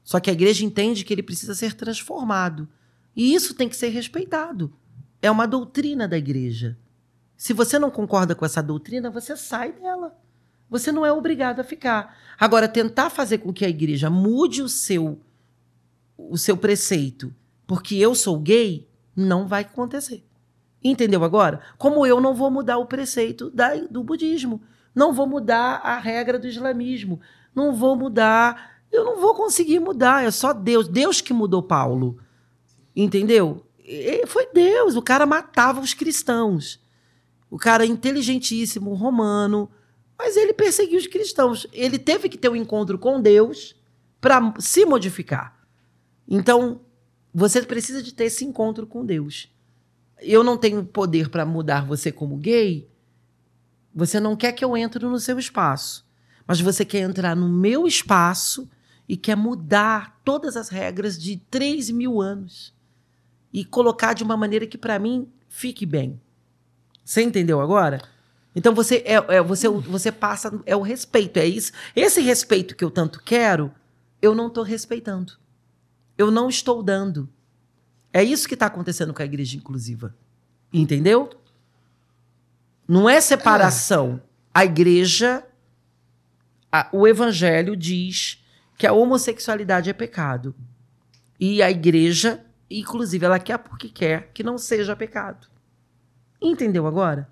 Só 0.03 0.19
que 0.19 0.31
a 0.31 0.33
igreja 0.33 0.65
entende 0.65 1.05
que 1.05 1.13
ele 1.13 1.23
precisa 1.23 1.55
ser 1.55 1.75
transformado. 1.75 2.69
E 3.15 3.35
isso 3.35 3.55
tem 3.55 3.69
que 3.69 3.77
ser 3.77 3.89
respeitado. 3.89 4.73
É 5.21 5.31
uma 5.31 5.47
doutrina 5.47 6.09
da 6.09 6.17
igreja. 6.17 6.79
Se 7.37 7.53
você 7.53 7.79
não 7.79 7.91
concorda 7.91 8.35
com 8.35 8.45
essa 8.45 8.63
doutrina, 8.63 9.11
você 9.11 9.37
sai 9.37 9.73
dela. 9.73 10.17
Você 10.71 10.91
não 10.91 11.05
é 11.05 11.13
obrigado 11.13 11.61
a 11.61 11.65
ficar. 11.65 12.17
Agora, 12.39 12.69
tentar 12.69 13.11
fazer 13.11 13.39
com 13.39 13.53
que 13.53 13.65
a 13.65 13.69
igreja 13.69 14.11
mude 14.11 14.63
o 14.63 14.69
seu 14.69 15.21
o 16.17 16.37
seu 16.37 16.57
preceito 16.57 17.33
porque 17.69 17.97
eu 17.97 18.15
sou 18.15 18.39
gay, 18.39 18.89
não 19.15 19.47
vai 19.47 19.61
acontecer. 19.61 20.25
Entendeu 20.83 21.25
agora? 21.25 21.61
Como 21.77 22.07
eu 22.07 22.21
não 22.21 22.35
vou 22.35 22.51
mudar 22.51 22.79
o 22.79 22.87
preceito 22.87 23.51
da- 23.51 23.75
do 23.75 24.03
budismo, 24.03 24.63
não 24.95 25.13
vou 25.13 25.27
mudar 25.27 25.81
a 25.83 25.99
regra 25.99 26.39
do 26.39 26.47
islamismo, 26.47 27.21
não 27.55 27.75
vou 27.75 27.97
mudar 27.97 28.79
eu 28.91 29.05
não 29.05 29.21
vou 29.21 29.35
conseguir 29.35 29.79
mudar. 29.81 30.25
É 30.25 30.31
só 30.31 30.53
Deus. 30.53 30.89
Deus 30.89 31.21
que 31.21 31.33
mudou 31.33 31.63
Paulo. 31.63 32.19
Entendeu? 32.95 33.67
E 33.79 34.27
foi 34.27 34.47
Deus. 34.53 34.97
O 34.97 35.03
cara 35.03 35.27
matava 35.27 35.81
os 35.81 35.95
cristãos. 35.95 36.81
O 37.51 37.59
cara 37.59 37.87
inteligentíssimo, 37.87 38.95
romano. 38.95 39.71
Mas 40.19 40.37
ele 40.37 40.53
perseguiu 40.53 40.99
os 40.99 41.07
cristãos. 41.07 41.67
Ele 41.73 41.99
teve 41.99 42.29
que 42.29 42.39
ter 42.39 42.49
um 42.49 42.57
encontro 42.57 42.99
com 42.99 43.21
Deus 43.21 43.77
para 44.21 44.55
se 44.59 44.85
modificar. 44.85 45.57
Então, 46.27 46.81
você 47.33 47.63
precisa 47.63 48.03
de 48.03 48.13
ter 48.13 48.25
esse 48.25 48.45
encontro 48.45 48.87
com 48.87 49.05
Deus. 49.05 49.49
Eu 50.21 50.43
não 50.43 50.57
tenho 50.57 50.85
poder 50.85 51.29
para 51.29 51.47
mudar 51.47 51.87
você 51.87 52.11
como 52.11 52.37
gay. 52.37 52.89
Você 53.95 54.21
não 54.21 54.37
quer 54.37 54.53
que 54.53 54.65
eu 54.65 54.77
entre 54.77 55.05
no 55.05 55.19
seu 55.19 55.39
espaço. 55.39 56.07
Mas 56.47 56.61
você 56.61 56.85
quer 56.85 57.01
entrar 57.01 57.37
no 57.37 57.49
meu 57.49 57.87
espaço 57.87 58.69
e 59.09 59.17
quer 59.17 59.37
mudar 59.37 60.21
todas 60.25 60.57
as 60.57 60.69
regras 60.69 61.19
de 61.19 61.37
3 61.51 61.91
mil 61.91 62.21
anos 62.21 62.75
e 63.53 63.65
colocar 63.65 64.13
de 64.13 64.23
uma 64.23 64.37
maneira 64.37 64.67
que 64.67 64.79
para 64.79 64.99
mim 64.99 65.29
fique 65.49 65.87
bem. 65.87 66.21
Você 67.05 67.23
entendeu 67.23 67.61
agora? 67.61 68.03
Então 68.55 68.75
você 68.75 69.03
é, 69.07 69.37
é, 69.37 69.43
você 69.43 69.69
você 69.69 70.13
passa 70.13 70.61
é 70.67 70.77
o 70.77 70.83
respeito, 70.83 71.39
é 71.39 71.47
isso. 71.47 71.73
Esse 71.95 72.21
respeito 72.21 72.75
que 72.77 72.85
eu 72.85 72.91
tanto 72.91 73.23
quero, 73.23 73.73
eu 74.21 74.35
não 74.35 74.49
estou 74.49 74.65
respeitando. 74.65 75.35
Eu 76.17 76.31
não 76.31 76.49
estou 76.49 76.83
dando. 76.83 77.29
É 78.13 78.23
isso 78.23 78.49
que 78.49 78.55
está 78.55 78.67
acontecendo 78.67 79.13
com 79.13 79.23
a 79.23 79.25
igreja 79.25 79.57
inclusiva. 79.57 80.15
Entendeu? 80.73 81.31
Não 82.87 83.09
é 83.09 83.21
separação. 83.21 84.21
A 84.53 84.65
igreja, 84.65 85.45
a, 86.73 86.89
o 86.93 87.07
evangelho 87.07 87.77
diz 87.77 88.43
que 88.77 88.87
a 88.87 88.93
homossexualidade 88.93 89.91
é 89.91 89.93
pecado. 89.93 90.55
E 91.39 91.63
a 91.63 91.71
igreja, 91.71 92.45
inclusive, 92.71 93.25
ela 93.25 93.39
quer 93.39 93.59
porque 93.59 93.89
quer 93.89 94.31
que 94.33 94.43
não 94.43 94.59
seja 94.59 94.97
pecado. 94.97 95.49
Entendeu 96.41 96.87
agora? 96.87 97.29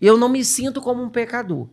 Eu 0.00 0.16
não 0.16 0.28
me 0.28 0.44
sinto 0.44 0.80
como 0.80 1.02
um 1.02 1.10
pecador. 1.10 1.68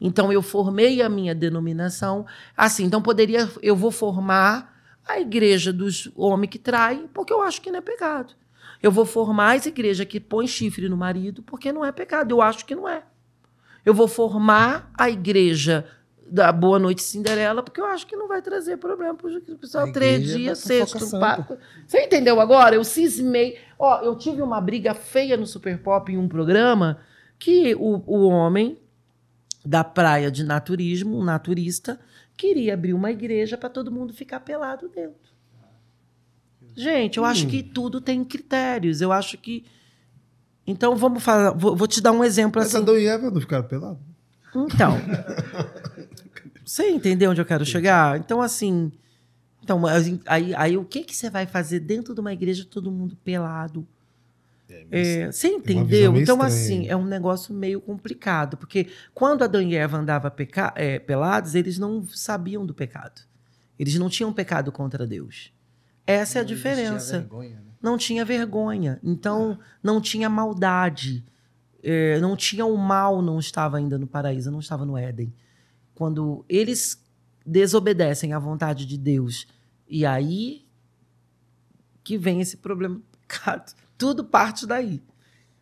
Então 0.00 0.32
eu 0.32 0.40
formei 0.40 1.02
a 1.02 1.08
minha 1.08 1.34
denominação 1.34 2.26
assim. 2.56 2.84
Então 2.84 3.02
poderia, 3.02 3.50
eu 3.62 3.76
vou 3.76 3.90
formar 3.90 4.69
a 5.12 5.20
igreja 5.20 5.72
dos 5.72 6.10
homens 6.16 6.50
que 6.50 6.58
traem, 6.58 7.08
porque 7.12 7.32
eu 7.32 7.42
acho 7.42 7.60
que 7.60 7.70
não 7.70 7.78
é 7.78 7.82
pecado. 7.82 8.34
Eu 8.82 8.90
vou 8.90 9.04
formar 9.04 9.56
as 9.56 9.66
igrejas 9.66 10.06
que 10.06 10.18
põe 10.18 10.46
chifre 10.46 10.88
no 10.88 10.96
marido, 10.96 11.42
porque 11.42 11.72
não 11.72 11.84
é 11.84 11.92
pecado. 11.92 12.32
Eu 12.32 12.40
acho 12.40 12.64
que 12.64 12.74
não 12.74 12.88
é. 12.88 13.02
Eu 13.84 13.92
vou 13.94 14.08
formar 14.08 14.90
a 14.96 15.10
igreja 15.10 15.86
da 16.30 16.52
Boa 16.52 16.78
Noite 16.78 17.02
Cinderela, 17.02 17.62
porque 17.62 17.80
eu 17.80 17.86
acho 17.86 18.06
que 18.06 18.14
não 18.14 18.28
vai 18.28 18.40
trazer 18.40 18.76
problema 18.76 19.14
para 19.14 19.28
o 19.28 19.58
pessoal. 19.58 19.92
Três 19.92 20.24
dias, 20.24 20.58
sexto, 20.58 21.10
papo. 21.18 21.58
Você 21.86 22.04
entendeu 22.04 22.40
agora? 22.40 22.76
Eu 22.76 22.84
cismei. 22.84 23.58
Ó, 23.78 24.00
eu 24.02 24.16
tive 24.16 24.40
uma 24.40 24.60
briga 24.60 24.94
feia 24.94 25.36
no 25.36 25.46
Super 25.46 25.78
Pop 25.78 26.10
em 26.10 26.16
um 26.16 26.28
programa 26.28 27.00
que 27.38 27.74
o, 27.74 28.02
o 28.06 28.28
homem 28.28 28.78
da 29.64 29.82
praia 29.82 30.30
de 30.30 30.44
naturismo, 30.44 31.18
um 31.18 31.24
naturista, 31.24 31.98
queria 32.40 32.72
abrir 32.72 32.94
uma 32.94 33.10
igreja 33.10 33.58
para 33.58 33.68
todo 33.68 33.92
mundo 33.92 34.14
ficar 34.14 34.40
pelado 34.40 34.88
dentro. 34.88 35.30
Gente, 36.74 37.18
eu 37.18 37.24
acho 37.24 37.46
que 37.46 37.62
tudo 37.62 38.00
tem 38.00 38.24
critérios. 38.24 39.02
Eu 39.02 39.12
acho 39.12 39.36
que. 39.36 39.64
Então 40.66 40.96
vamos 40.96 41.22
falar. 41.22 41.50
Vou, 41.50 41.76
vou 41.76 41.86
te 41.86 42.00
dar 42.00 42.12
um 42.12 42.24
exemplo 42.24 42.60
Mas 42.60 42.68
assim. 42.68 42.82
Adão 42.82 42.96
e 42.96 43.06
Eva 43.06 43.30
não 43.30 43.40
ficaram 43.40 43.68
pelados? 43.68 44.00
Então. 44.54 44.96
Você 46.64 46.88
entendeu 46.88 47.30
onde 47.30 47.40
eu 47.40 47.44
quero 47.44 47.66
chegar? 47.66 48.18
Então, 48.18 48.40
assim. 48.40 48.92
Então, 49.62 49.82
aí, 50.26 50.54
aí 50.54 50.76
o 50.76 50.84
que, 50.84 51.02
que 51.02 51.14
você 51.14 51.28
vai 51.28 51.44
fazer 51.44 51.80
dentro 51.80 52.14
de 52.14 52.20
uma 52.20 52.32
igreja 52.32 52.64
todo 52.64 52.90
mundo 52.90 53.16
pelado? 53.16 53.86
É, 54.90 55.32
você 55.32 55.48
entendeu? 55.48 56.16
Então, 56.16 56.36
estranha. 56.36 56.44
assim, 56.46 56.88
é 56.88 56.96
um 56.96 57.04
negócio 57.04 57.54
meio 57.54 57.80
complicado. 57.80 58.56
Porque 58.56 58.88
quando 59.14 59.42
Adão 59.42 59.60
e 59.62 59.74
Eva 59.74 59.98
andavam 59.98 60.30
peca- 60.30 60.72
é, 60.76 60.98
pelados, 60.98 61.54
eles 61.54 61.78
não 61.78 62.06
sabiam 62.08 62.64
do 62.64 62.74
pecado. 62.74 63.22
Eles 63.78 63.94
não 63.96 64.08
tinham 64.08 64.32
pecado 64.32 64.70
contra 64.70 65.06
Deus. 65.06 65.52
Essa 66.06 66.38
é 66.38 66.40
a 66.40 66.42
Não 66.42 66.48
diferença 66.48 67.18
vergonha, 67.20 67.56
né? 67.56 67.72
não 67.80 67.96
tinha 67.96 68.24
vergonha. 68.24 68.98
Então, 69.02 69.58
não 69.82 70.00
tinha 70.00 70.28
maldade. 70.28 71.24
É, 71.82 72.20
não 72.20 72.36
tinha 72.36 72.66
o 72.66 72.76
mal, 72.76 73.22
não 73.22 73.38
estava 73.38 73.78
ainda 73.78 73.96
no 73.96 74.06
paraíso, 74.06 74.50
não 74.50 74.60
estava 74.60 74.84
no 74.84 74.98
Éden. 74.98 75.32
Quando 75.94 76.44
eles 76.48 77.02
desobedecem 77.46 78.32
à 78.34 78.38
vontade 78.38 78.84
de 78.84 78.98
Deus, 78.98 79.46
e 79.88 80.04
aí 80.04 80.66
que 82.04 82.18
vem 82.18 82.40
esse 82.40 82.56
problema 82.56 82.96
do 82.96 83.02
pecado. 83.26 83.72
Tudo 84.00 84.24
parte 84.24 84.66
daí. 84.66 85.02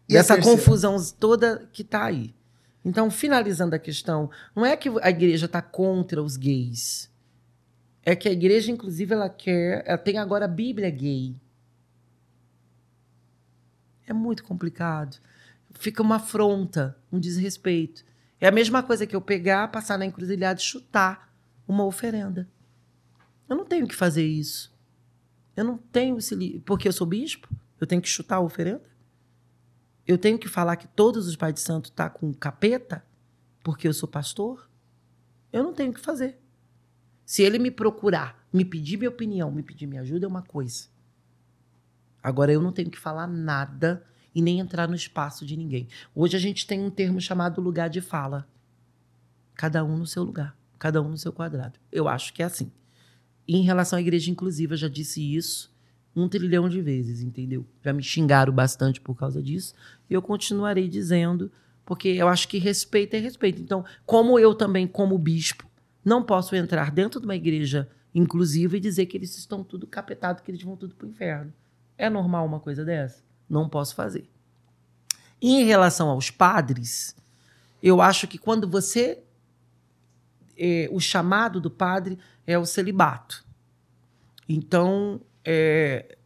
E 0.08 0.16
a 0.16 0.20
Dessa 0.20 0.34
terceira? 0.36 0.56
confusão 0.56 0.96
toda 1.18 1.68
que 1.72 1.82
está 1.82 2.04
aí. 2.04 2.32
Então, 2.84 3.10
finalizando 3.10 3.74
a 3.74 3.78
questão, 3.78 4.30
não 4.54 4.64
é 4.64 4.76
que 4.76 4.88
a 5.02 5.10
igreja 5.10 5.46
está 5.46 5.60
contra 5.60 6.22
os 6.22 6.36
gays. 6.36 7.10
É 8.04 8.14
que 8.14 8.28
a 8.28 8.32
igreja, 8.32 8.70
inclusive, 8.70 9.12
ela 9.12 9.28
quer. 9.28 9.82
Ela 9.84 9.98
tem 9.98 10.16
agora 10.16 10.44
a 10.44 10.48
Bíblia 10.48 10.88
gay. 10.88 11.34
É 14.06 14.12
muito 14.12 14.42
complicado. 14.44 15.18
Fica 15.72 16.02
uma 16.02 16.16
afronta, 16.16 16.96
um 17.12 17.18
desrespeito. 17.20 18.04
É 18.40 18.46
a 18.48 18.52
mesma 18.52 18.82
coisa 18.82 19.06
que 19.06 19.14
eu 19.16 19.20
pegar, 19.20 19.68
passar 19.68 19.98
na 19.98 20.06
encruzilhada 20.06 20.58
e 20.60 20.62
chutar 20.62 21.30
uma 21.66 21.84
oferenda. 21.84 22.48
Eu 23.48 23.56
não 23.56 23.64
tenho 23.64 23.86
que 23.86 23.94
fazer 23.94 24.24
isso. 24.24 24.72
Eu 25.56 25.64
não 25.64 25.76
tenho 25.76 26.16
esse. 26.18 26.34
li- 26.34 26.60
Porque 26.64 26.88
eu 26.88 26.92
sou 26.92 27.06
bispo, 27.06 27.48
eu 27.80 27.86
tenho 27.86 28.02
que 28.02 28.08
chutar 28.08 28.36
a 28.36 28.40
oferenda? 28.40 28.82
Eu 30.06 30.16
tenho 30.16 30.38
que 30.38 30.48
falar 30.48 30.76
que 30.76 30.88
todos 30.88 31.26
os 31.26 31.36
pais 31.36 31.54
de 31.54 31.60
santo 31.60 31.92
tá 31.92 32.08
com 32.08 32.32
capeta 32.32 33.04
porque 33.62 33.86
eu 33.86 33.92
sou 33.92 34.08
pastor? 34.08 34.68
Eu 35.52 35.62
não 35.62 35.74
tenho 35.74 35.92
que 35.92 36.00
fazer. 36.00 36.38
Se 37.26 37.42
ele 37.42 37.58
me 37.58 37.70
procurar, 37.70 38.48
me 38.50 38.64
pedir 38.64 38.96
minha 38.96 39.10
opinião, 39.10 39.50
me 39.50 39.62
pedir 39.62 39.86
minha 39.86 40.00
ajuda, 40.00 40.24
é 40.24 40.28
uma 40.28 40.42
coisa. 40.42 40.88
Agora 42.22 42.50
eu 42.50 42.62
não 42.62 42.72
tenho 42.72 42.90
que 42.90 42.98
falar 42.98 43.26
nada 43.26 44.02
e 44.34 44.40
nem 44.40 44.60
entrar 44.60 44.88
no 44.88 44.94
espaço 44.94 45.44
de 45.44 45.56
ninguém. 45.56 45.88
Hoje 46.14 46.36
a 46.36 46.40
gente 46.40 46.66
tem 46.66 46.80
um 46.80 46.90
termo 46.90 47.20
chamado 47.20 47.60
lugar 47.60 47.90
de 47.90 48.00
fala. 48.00 48.48
Cada 49.54 49.84
um 49.84 49.98
no 49.98 50.06
seu 50.06 50.22
lugar, 50.22 50.56
cada 50.78 51.02
um 51.02 51.08
no 51.08 51.18
seu 51.18 51.32
quadrado. 51.32 51.78
Eu 51.92 52.08
acho 52.08 52.32
que 52.32 52.42
é 52.42 52.46
assim. 52.46 52.72
Em 53.46 53.62
relação 53.62 53.98
à 53.98 54.00
igreja 54.00 54.30
inclusiva, 54.30 54.74
eu 54.74 54.78
já 54.78 54.88
disse 54.88 55.22
isso 55.22 55.70
um 56.18 56.28
trilhão 56.28 56.68
de 56.68 56.80
vezes, 56.80 57.22
entendeu? 57.22 57.66
Já 57.82 57.92
me 57.92 58.02
xingaram 58.02 58.52
bastante 58.52 59.00
por 59.00 59.14
causa 59.14 59.42
disso. 59.42 59.74
E 60.08 60.14
eu 60.14 60.22
continuarei 60.22 60.88
dizendo, 60.88 61.50
porque 61.84 62.08
eu 62.08 62.28
acho 62.28 62.48
que 62.48 62.58
respeito 62.58 63.14
é 63.14 63.18
respeito. 63.18 63.62
Então, 63.62 63.84
como 64.04 64.38
eu 64.38 64.54
também, 64.54 64.86
como 64.86 65.18
bispo, 65.18 65.68
não 66.04 66.22
posso 66.22 66.54
entrar 66.56 66.90
dentro 66.90 67.20
de 67.20 67.26
uma 67.26 67.36
igreja 67.36 67.88
inclusiva 68.14 68.76
e 68.76 68.80
dizer 68.80 69.06
que 69.06 69.16
eles 69.16 69.36
estão 69.36 69.62
tudo 69.62 69.86
capetados, 69.86 70.42
que 70.42 70.50
eles 70.50 70.62
vão 70.62 70.76
tudo 70.76 70.94
para 70.94 71.06
o 71.06 71.10
inferno. 71.10 71.52
É 71.96 72.08
normal 72.08 72.46
uma 72.46 72.60
coisa 72.60 72.84
dessa? 72.84 73.22
Não 73.48 73.68
posso 73.68 73.94
fazer. 73.94 74.28
Em 75.40 75.64
relação 75.64 76.08
aos 76.08 76.30
padres, 76.30 77.14
eu 77.82 78.00
acho 78.00 78.26
que 78.26 78.38
quando 78.38 78.68
você. 78.68 79.22
é, 80.56 80.88
o 80.90 80.98
chamado 80.98 81.60
do 81.60 81.70
padre 81.70 82.18
é 82.46 82.58
o 82.58 82.66
celibato. 82.66 83.44
Então, 84.48 85.20
é, 85.44 86.16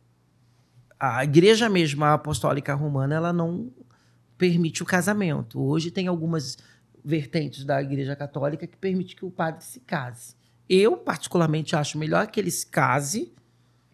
a 0.98 1.24
igreja 1.24 1.68
mesmo, 1.68 2.04
a 2.04 2.14
apostólica 2.14 2.74
romana, 2.74 3.14
ela 3.14 3.32
não 3.32 3.72
permite 4.38 4.82
o 4.82 4.86
casamento. 4.86 5.60
Hoje 5.60 5.90
tem 5.90 6.06
algumas 6.06 6.58
vertentes 7.04 7.64
da 7.64 7.82
igreja 7.82 8.14
católica 8.14 8.66
que 8.66 8.76
permite 8.76 9.16
que 9.16 9.24
o 9.24 9.30
padre 9.30 9.64
se 9.64 9.80
case. 9.80 10.36
Eu, 10.68 10.96
particularmente, 10.96 11.74
acho 11.74 11.98
melhor 11.98 12.28
que 12.28 12.38
ele 12.38 12.50
se 12.50 12.66
case 12.66 13.32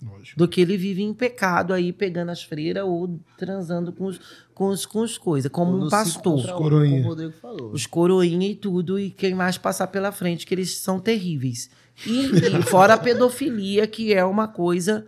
Lógico. 0.02 0.38
do 0.38 0.46
que 0.46 0.60
ele 0.60 0.76
vive 0.76 1.02
em 1.02 1.14
pecado 1.14 1.72
aí, 1.72 1.92
pegando 1.92 2.30
as 2.30 2.42
freiras 2.42 2.84
ou 2.84 3.18
transando 3.36 3.92
com 3.92 4.04
os, 4.04 4.20
com 4.54 4.68
os, 4.68 4.86
com 4.86 5.00
os 5.00 5.18
coisas, 5.18 5.50
como 5.50 5.72
Quando 5.72 5.86
um 5.86 5.90
pastor. 5.90 6.38
encontra, 6.38 6.54
coroinha. 6.54 6.96
Como 6.96 7.04
o 7.04 7.08
Rodrigo 7.08 7.32
falou. 7.32 7.72
Os 7.72 7.86
coroinha 7.86 8.48
e 8.48 8.54
tudo, 8.54 8.98
e 8.98 9.10
quem 9.10 9.34
mais 9.34 9.58
passar 9.58 9.86
pela 9.88 10.12
frente, 10.12 10.46
que 10.46 10.54
eles 10.54 10.76
são 10.76 11.00
terríveis. 11.00 11.70
E, 12.06 12.58
e 12.58 12.62
fora 12.62 12.94
a 12.94 12.98
pedofilia, 12.98 13.86
que 13.86 14.14
é 14.14 14.24
uma 14.24 14.48
coisa 14.48 15.06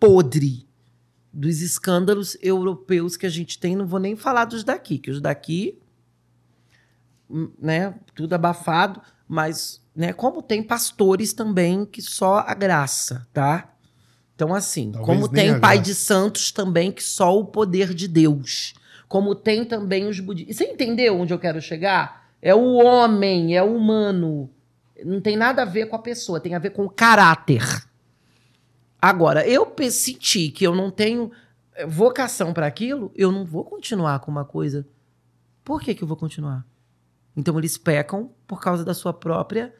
podre 0.00 0.66
dos 1.32 1.60
escândalos 1.60 2.36
europeus 2.42 3.16
que 3.16 3.26
a 3.26 3.30
gente 3.30 3.58
tem. 3.58 3.76
Não 3.76 3.86
vou 3.86 4.00
nem 4.00 4.16
falar 4.16 4.46
dos 4.46 4.64
daqui, 4.64 4.98
que 4.98 5.10
os 5.10 5.20
daqui, 5.20 5.78
hum, 7.28 7.50
né, 7.60 7.94
tudo 8.14 8.34
abafado, 8.34 9.02
mas, 9.28 9.82
né, 9.94 10.12
como 10.12 10.40
tem 10.40 10.62
pastores 10.62 11.32
também 11.32 11.84
que 11.84 12.00
só 12.00 12.38
a 12.38 12.54
graça, 12.54 13.26
tá? 13.32 13.74
Então, 14.34 14.54
assim, 14.54 14.92
Talvez 14.92 15.06
como 15.06 15.28
tem 15.28 15.58
pai 15.58 15.76
graça. 15.76 15.90
de 15.90 15.94
santos 15.94 16.52
também 16.52 16.92
que 16.92 17.02
só 17.02 17.38
o 17.38 17.46
poder 17.46 17.94
de 17.94 18.06
Deus. 18.06 18.74
Como 19.08 19.34
tem 19.34 19.64
também 19.64 20.06
os 20.06 20.20
budistas. 20.20 20.56
Você 20.56 20.64
entendeu 20.64 21.18
onde 21.18 21.32
eu 21.32 21.38
quero 21.38 21.60
chegar? 21.60 22.28
É 22.42 22.54
o 22.54 22.74
homem, 22.74 23.56
é 23.56 23.62
o 23.62 23.74
humano. 23.74 24.50
Não 25.04 25.20
tem 25.20 25.36
nada 25.36 25.62
a 25.62 25.64
ver 25.66 25.86
com 25.86 25.96
a 25.96 26.00
pessoa, 26.00 26.40
tem 26.40 26.54
a 26.54 26.58
ver 26.58 26.70
com 26.70 26.84
o 26.84 26.90
caráter. 26.90 27.62
Agora, 29.00 29.46
eu 29.46 29.72
senti 29.90 30.48
que 30.50 30.66
eu 30.66 30.74
não 30.74 30.90
tenho 30.90 31.30
eh, 31.74 31.86
vocação 31.86 32.52
para 32.52 32.66
aquilo, 32.66 33.12
eu 33.14 33.30
não 33.30 33.44
vou 33.44 33.64
continuar 33.64 34.18
com 34.20 34.30
uma 34.30 34.44
coisa. 34.44 34.86
Por 35.62 35.80
que, 35.80 35.94
que 35.94 36.02
eu 36.02 36.08
vou 36.08 36.16
continuar? 36.16 36.64
Então 37.36 37.58
eles 37.58 37.76
pecam 37.76 38.30
por 38.46 38.60
causa 38.60 38.84
da 38.84 38.94
sua 38.94 39.12
própria 39.12 39.74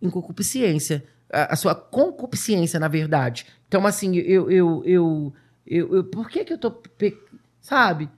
inconcupiscência. 0.00 1.04
A, 1.32 1.54
a 1.54 1.56
sua 1.56 1.74
concupiscência, 1.74 2.78
na 2.78 2.88
verdade. 2.88 3.46
Então, 3.66 3.86
assim, 3.86 4.14
eu. 4.16 4.50
eu, 4.50 4.84
eu, 4.84 5.34
eu, 5.66 5.94
eu- 5.96 6.04
por 6.04 6.28
que, 6.28 6.44
que 6.44 6.52
eu 6.52 6.58
tô. 6.58 6.70
pe- 6.70 7.18
Sabe? 7.60 8.08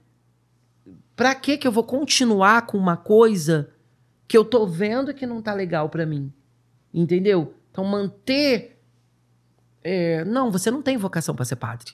Pra 1.15 1.33
que, 1.33 1.57
que 1.57 1.67
eu 1.67 1.71
vou 1.71 1.83
continuar 1.83 2.65
com 2.67 2.77
uma 2.77 2.95
coisa 2.97 3.69
que 4.27 4.37
eu 4.37 4.43
tô 4.43 4.65
vendo 4.65 5.13
que 5.13 5.25
não 5.25 5.41
tá 5.41 5.53
legal 5.53 5.89
pra 5.89 6.05
mim? 6.05 6.31
Entendeu? 6.93 7.53
Então, 7.71 7.83
manter. 7.83 8.79
é, 9.83 10.25
não, 10.25 10.51
você 10.51 10.69
não 10.71 10.81
tem 10.81 10.97
vocação 10.97 11.35
para 11.35 11.45
ser 11.45 11.55
padre. 11.55 11.93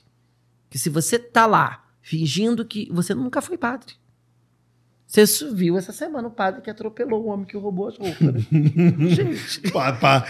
Que 0.70 0.78
se 0.78 0.88
você 0.88 1.18
tá 1.18 1.46
lá 1.46 1.84
fingindo 2.00 2.64
que. 2.64 2.88
Você 2.92 3.14
nunca 3.14 3.40
foi 3.40 3.56
padre. 3.56 3.94
Você 5.22 5.48
viu 5.52 5.78
essa 5.78 5.92
semana 5.92 6.26
o 6.26 6.30
padre 6.30 6.60
que 6.60 6.68
atropelou 6.68 7.22
o 7.24 7.28
homem 7.28 7.46
que 7.46 7.56
roubou 7.56 7.86
as 7.88 7.96
roupas. 7.96 8.20
Né? 8.20 8.40
Gente. 9.08 9.70
Pa- 9.70 9.92
pa- 9.92 10.26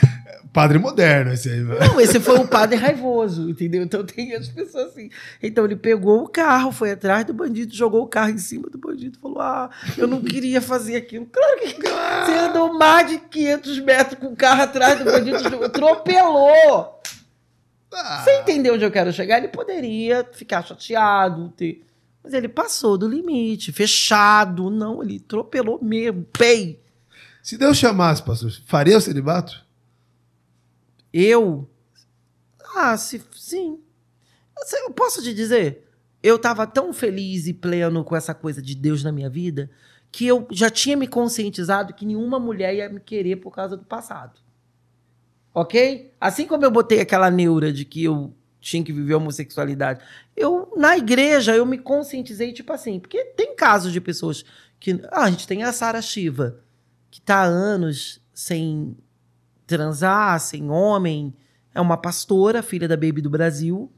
padre 0.53 0.79
moderno 0.79 1.33
esse 1.33 1.49
aí, 1.49 1.63
velho. 1.63 1.81
Não, 1.81 1.99
esse 2.01 2.21
foi 2.21 2.39
o 2.39 2.47
padre 2.47 2.77
raivoso, 2.77 3.49
entendeu? 3.49 3.83
Então 3.83 4.05
tem 4.05 4.35
as 4.35 4.47
pessoas 4.49 4.89
assim. 4.91 5.09
Então 5.43 5.65
ele 5.65 5.75
pegou 5.77 6.23
o 6.23 6.29
carro, 6.29 6.71
foi 6.71 6.91
atrás 6.91 7.25
do 7.25 7.33
bandido, 7.33 7.75
jogou 7.75 8.03
o 8.03 8.07
carro 8.07 8.31
em 8.31 8.39
cima 8.39 8.69
do 8.69 8.77
bandido, 8.77 9.19
falou: 9.19 9.41
Ah, 9.41 9.71
eu 9.97 10.07
não 10.07 10.21
queria 10.21 10.61
fazer 10.61 10.97
aquilo. 10.97 11.27
Claro 11.33 11.61
que 11.61 11.73
você 11.81 12.39
andou 12.39 12.75
mais 12.79 13.09
de 13.09 13.19
500 13.19 13.79
metros 13.81 14.19
com 14.19 14.27
o 14.27 14.37
carro 14.37 14.63
atrás 14.63 14.99
do 14.99 15.05
bandido, 15.07 15.39
atropelou. 15.65 17.01
Ah, 17.93 18.23
Você 18.23 18.41
entendeu 18.41 18.75
onde 18.75 18.85
eu 18.85 18.91
quero 18.91 19.13
chegar? 19.13 19.39
Ele 19.39 19.49
poderia 19.49 20.29
ficar 20.33 20.63
chateado, 20.63 21.49
ter... 21.57 21.83
mas 22.25 22.33
ele 22.33 22.49
passou 22.49 22.97
do 22.97 23.07
limite, 23.07 23.71
fechado. 23.71 24.71
Não, 24.71 25.03
ele 25.03 25.23
atropelou 25.23 25.79
mesmo, 25.85 26.25
pei. 26.33 26.83
Se 27.43 27.59
Deus 27.59 27.77
chamasse, 27.77 28.23
pastor, 28.23 28.51
faria 28.65 28.97
o 28.97 29.01
celibato? 29.01 29.63
Eu? 31.13 31.69
Ah, 32.75 32.97
se, 32.97 33.23
sim. 33.37 33.79
Eu 34.73 34.91
posso 34.93 35.23
te 35.23 35.35
dizer? 35.35 35.87
Eu 36.23 36.37
estava 36.37 36.67
tão 36.67 36.95
feliz 36.95 37.47
e 37.47 37.53
pleno 37.53 38.03
com 38.03 38.17
essa 38.17 38.33
coisa 38.33 38.63
de 38.63 38.75
Deus 38.75 39.05
na 39.05 39.13
minha 39.13 39.29
vida 39.29 39.71
que 40.11 40.27
eu 40.27 40.47
já 40.51 40.71
tinha 40.71 40.97
me 40.97 41.09
conscientizado 41.09 41.93
que 41.93 42.07
nenhuma 42.07 42.39
mulher 42.39 42.73
ia 42.73 42.89
me 42.89 43.01
querer 43.01 43.37
por 43.37 43.51
causa 43.51 43.77
do 43.77 43.85
passado. 43.85 44.41
Ok? 45.53 46.13
Assim 46.21 46.47
como 46.47 46.65
eu 46.65 46.71
botei 46.71 47.01
aquela 47.01 47.31
neura 47.31 47.73
de 47.73 47.85
que 47.85 48.05
eu 48.05 48.33
tinha 48.65 48.83
que 48.83 48.93
viver 48.93 49.15
homossexualidade, 49.15 50.03
eu, 50.35 50.73
na 50.75 50.97
igreja, 50.97 51.55
eu 51.55 51.67
me 51.67 51.77
conscientizei, 51.77 52.51
tipo 52.53 52.73
assim, 52.73 52.99
porque 52.99 53.23
tem 53.37 53.55
casos 53.55 53.93
de 53.93 54.01
pessoas 54.01 54.45
que. 54.81 55.01
Ah, 55.11 55.25
a 55.25 55.31
gente 55.31 55.47
tem 55.47 55.63
a 55.63 55.73
Sara 55.73 56.01
Shiva, 56.01 56.61
que 57.11 57.21
tá 57.21 57.43
há 57.43 57.45
anos 57.45 58.23
sem 58.33 58.97
transar, 59.67 60.41
sem 60.41 60.71
homem. 60.71 61.35
É 61.75 61.81
uma 61.81 61.97
pastora, 61.97 62.63
filha 62.63 62.89
da 62.89 62.97
Baby 62.97 63.21
do 63.21 63.29
Brasil, 63.29 63.93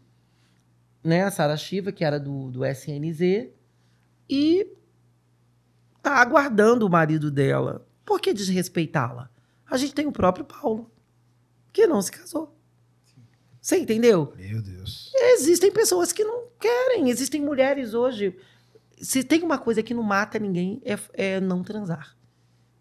né? 1.04 1.22
A 1.22 1.30
Sara 1.30 1.56
Shiva, 1.56 1.92
que 1.92 2.04
era 2.04 2.18
do, 2.18 2.50
do 2.50 2.64
SNZ, 2.64 3.50
e 4.28 4.66
tá 6.02 6.16
aguardando 6.16 6.86
o 6.86 6.90
marido 6.90 7.30
dela. 7.30 7.86
Por 8.04 8.20
que 8.20 8.34
desrespeitá-la? 8.34 9.30
A 9.70 9.76
gente 9.76 9.94
tem 9.94 10.06
o 10.06 10.12
próprio 10.12 10.44
Paulo, 10.44 10.90
que 11.72 11.86
não 11.86 12.02
se 12.02 12.10
casou. 12.10 12.55
Você 13.66 13.78
entendeu? 13.78 14.32
Meu 14.38 14.62
Deus. 14.62 15.10
Existem 15.16 15.72
pessoas 15.72 16.12
que 16.12 16.22
não 16.22 16.44
querem, 16.60 17.10
existem 17.10 17.40
mulheres 17.42 17.94
hoje. 17.94 18.32
Se 18.96 19.24
tem 19.24 19.42
uma 19.42 19.58
coisa 19.58 19.82
que 19.82 19.92
não 19.92 20.04
mata 20.04 20.38
ninguém, 20.38 20.80
é, 20.84 20.96
é 21.14 21.40
não 21.40 21.64
transar. 21.64 22.16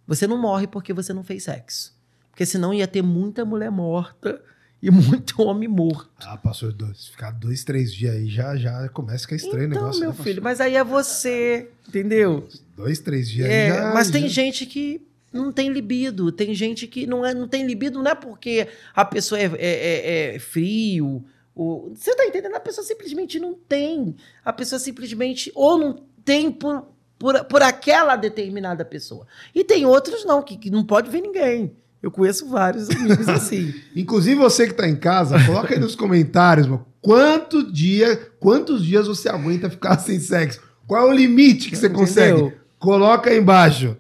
Você 0.06 0.28
não 0.28 0.38
morre 0.38 0.68
porque 0.68 0.94
você 0.94 1.12
não 1.12 1.24
fez 1.24 1.42
sexo. 1.46 1.92
Porque 2.30 2.46
senão 2.46 2.72
ia 2.72 2.88
ter 2.88 3.02
muita 3.02 3.44
mulher 3.44 3.72
morta 3.72 4.40
e 4.80 4.92
muito 4.94 5.42
homem 5.42 5.68
morto. 5.68 6.12
Ah, 6.24 6.38
pastor, 6.38 6.72
dois, 6.72 7.08
ficar 7.08 7.32
dois, 7.32 7.64
três 7.64 7.92
dias 7.92 8.14
aí 8.14 8.28
já, 8.30 8.56
já 8.56 8.88
começa 8.90 9.16
a 9.16 9.28
ficar 9.28 9.36
estranho 9.38 9.64
o 9.64 9.72
então, 9.72 9.82
negócio. 9.82 10.02
meu 10.02 10.12
né, 10.12 10.24
filho, 10.24 10.44
mas 10.44 10.62
aí 10.62 10.76
é 10.76 10.84
você, 10.84 11.68
entendeu? 11.88 12.48
Dois, 12.78 13.00
três 13.00 13.28
dias 13.28 13.50
É, 13.50 13.72
aí 13.72 13.76
já. 13.80 13.92
mas 13.92 14.12
tem 14.12 14.22
já- 14.28 14.28
gente 14.28 14.68
que 14.68 15.02
não 15.36 15.52
tem 15.52 15.70
libido. 15.70 16.32
Tem 16.32 16.54
gente 16.54 16.88
que 16.88 17.06
não, 17.06 17.26
é, 17.26 17.34
não 17.34 17.48
tem 17.48 17.66
libido, 17.66 18.02
não 18.02 18.12
é 18.12 18.16
porque 18.16 18.68
a 18.94 19.04
pessoa 19.06 19.40
é, 19.40 19.46
é- 19.46 19.52
é- 19.60 20.36
é 20.36 20.40
frio. 20.40 21.24
Ou, 21.56 21.94
você 21.96 22.16
tá 22.16 22.26
entendendo? 22.26 22.56
A 22.56 22.60
pessoa 22.60 22.86
simplesmente 22.86 23.40
não 23.40 23.54
tem. 23.54 24.16
A 24.44 24.52
pessoa 24.52 24.80
simplesmente 24.80 25.52
ou 25.56 25.78
não 25.78 26.04
tem 26.24 26.52
por, 26.52 26.86
por, 27.18 27.44
por 27.46 27.62
aquela 27.62 28.16
determinada 28.16 28.84
pessoa. 28.84 29.26
E 29.54 29.64
tem 29.64 29.86
outros 29.86 30.26
não, 30.26 30.42
que, 30.42 30.58
que 30.58 30.70
não 30.70 30.84
pode 30.84 31.10
ver 31.10 31.22
ninguém. 31.22 31.76
Eu 32.04 32.12
conheço 32.12 32.48
vários 32.48 32.90
amigos 32.90 33.28
assim. 33.30 33.74
Inclusive 33.96 34.36
você 34.36 34.68
que 34.68 34.74
tá 34.74 34.88
em 34.88 34.96
casa, 34.96 35.44
coloca 35.46 35.74
aí 35.74 35.80
nos 35.80 35.96
comentários, 35.96 36.68
mano, 36.68 36.86
quanto 37.02 37.72
dia, 37.72 38.16
quantos 38.40 38.84
dias 38.86 39.08
você 39.08 39.30
aguenta 39.30 39.70
ficar 39.70 39.98
sem 40.00 40.20
sexo? 40.20 40.62
Qual 40.86 41.08
é 41.08 41.12
o 41.12 41.16
limite 41.16 41.70
que 41.70 41.76
você 41.76 41.90
consegue? 41.90 42.40
Entendeu? 42.40 42.58
Coloca 42.78 43.30
aí 43.30 43.40
embaixo. 43.40 43.98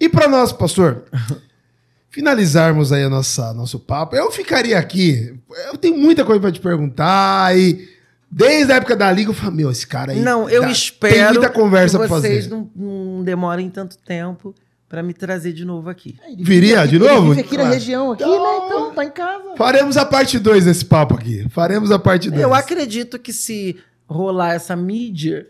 E 0.00 0.08
para 0.08 0.26
nós, 0.26 0.52
pastor, 0.52 1.04
finalizarmos 2.10 2.92
aí 2.92 3.04
a 3.04 3.08
nossa 3.10 3.52
nosso 3.54 3.78
papo, 3.78 4.16
eu 4.16 4.30
ficaria 4.32 4.78
aqui, 4.78 5.34
eu 5.70 5.76
tenho 5.76 5.96
muita 5.96 6.24
coisa 6.24 6.40
para 6.40 6.52
te 6.52 6.60
perguntar 6.60 7.56
e 7.56 7.88
desde 8.30 8.72
a 8.72 8.76
época 8.76 8.96
da 8.96 9.10
liga 9.12 9.30
eu 9.30 9.34
falei, 9.34 9.56
meu, 9.56 9.70
esse 9.70 9.86
cara 9.86 10.12
aí 10.12 10.20
Não, 10.20 10.48
eu 10.48 10.62
dá- 10.62 10.70
espero 10.70 11.14
tem 11.14 11.24
muita 11.32 11.50
conversa 11.50 11.98
que 11.98 12.06
para 12.08 12.16
vocês 12.20 12.44
fazer. 12.46 12.50
não, 12.56 12.70
não 12.74 13.22
demorem 13.22 13.68
tanto 13.70 13.96
tempo 13.98 14.54
para 14.88 15.02
me 15.04 15.14
trazer 15.14 15.52
de 15.52 15.64
novo 15.64 15.88
aqui. 15.88 16.16
Ele 16.26 16.42
Viria 16.42 16.84
vive 16.84 16.98
de 16.98 17.04
aqui- 17.04 17.14
novo? 17.14 17.28
Vive 17.28 17.40
aqui 17.42 17.56
na 17.56 17.62
Claro. 17.62 17.74
região, 17.74 18.10
aqui, 18.12 18.24
Então- 18.24 18.42
né? 18.60 18.66
Então, 18.66 18.94
tá 18.94 19.04
em 19.04 19.10
casa. 19.10 19.44
Faremos 19.56 19.96
a 19.96 20.04
parte 20.04 20.36
2 20.38 20.64
desse 20.64 20.84
papo 20.84 21.14
aqui. 21.14 21.46
Faremos 21.50 21.92
a 21.92 21.98
parte 21.98 22.28
2. 22.28 22.42
Eu 22.42 22.52
acredito 22.52 23.16
que 23.16 23.32
se 23.32 23.76
rolar 24.08 24.54
essa 24.54 24.74
mídia, 24.74 25.46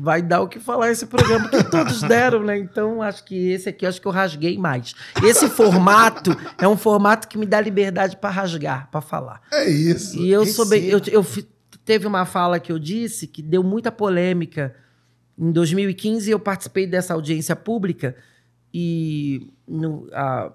vai 0.00 0.22
dar 0.22 0.40
o 0.42 0.48
que 0.48 0.60
falar 0.60 0.92
esse 0.92 1.06
programa 1.06 1.48
que 1.48 1.64
todos 1.64 2.00
deram, 2.02 2.44
né? 2.44 2.56
Então, 2.56 3.02
acho 3.02 3.24
que 3.24 3.50
esse 3.50 3.68
aqui, 3.68 3.84
acho 3.84 4.00
que 4.00 4.06
eu 4.06 4.12
rasguei 4.12 4.56
mais. 4.56 4.94
Esse 5.24 5.48
formato 5.48 6.30
é 6.56 6.68
um 6.68 6.76
formato 6.76 7.26
que 7.26 7.36
me 7.36 7.44
dá 7.44 7.60
liberdade 7.60 8.16
para 8.16 8.30
rasgar, 8.30 8.88
para 8.92 9.00
falar. 9.00 9.40
É 9.52 9.68
isso. 9.68 10.16
E 10.16 10.30
eu 10.30 10.46
sou 10.46 10.66
bem. 10.66 10.84
Eu, 10.84 11.00
eu 11.10 11.26
teve 11.84 12.06
uma 12.06 12.24
fala 12.24 12.60
que 12.60 12.70
eu 12.70 12.78
disse 12.78 13.26
que 13.26 13.42
deu 13.42 13.62
muita 13.64 13.90
polêmica. 13.90 14.74
Em 15.36 15.50
2015, 15.50 16.30
eu 16.30 16.38
participei 16.38 16.86
dessa 16.86 17.14
audiência 17.14 17.56
pública 17.56 18.14
e 18.72 19.50
no- 19.66 20.08
a- 20.12 20.52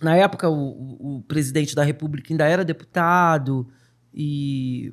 na 0.00 0.16
época 0.16 0.48
o, 0.48 0.54
o- 0.56 1.16
o 1.18 1.22
presidente 1.22 1.74
da 1.74 1.84
República 1.84 2.32
ainda 2.32 2.46
era 2.46 2.64
deputado 2.64 3.66
e 4.14 4.92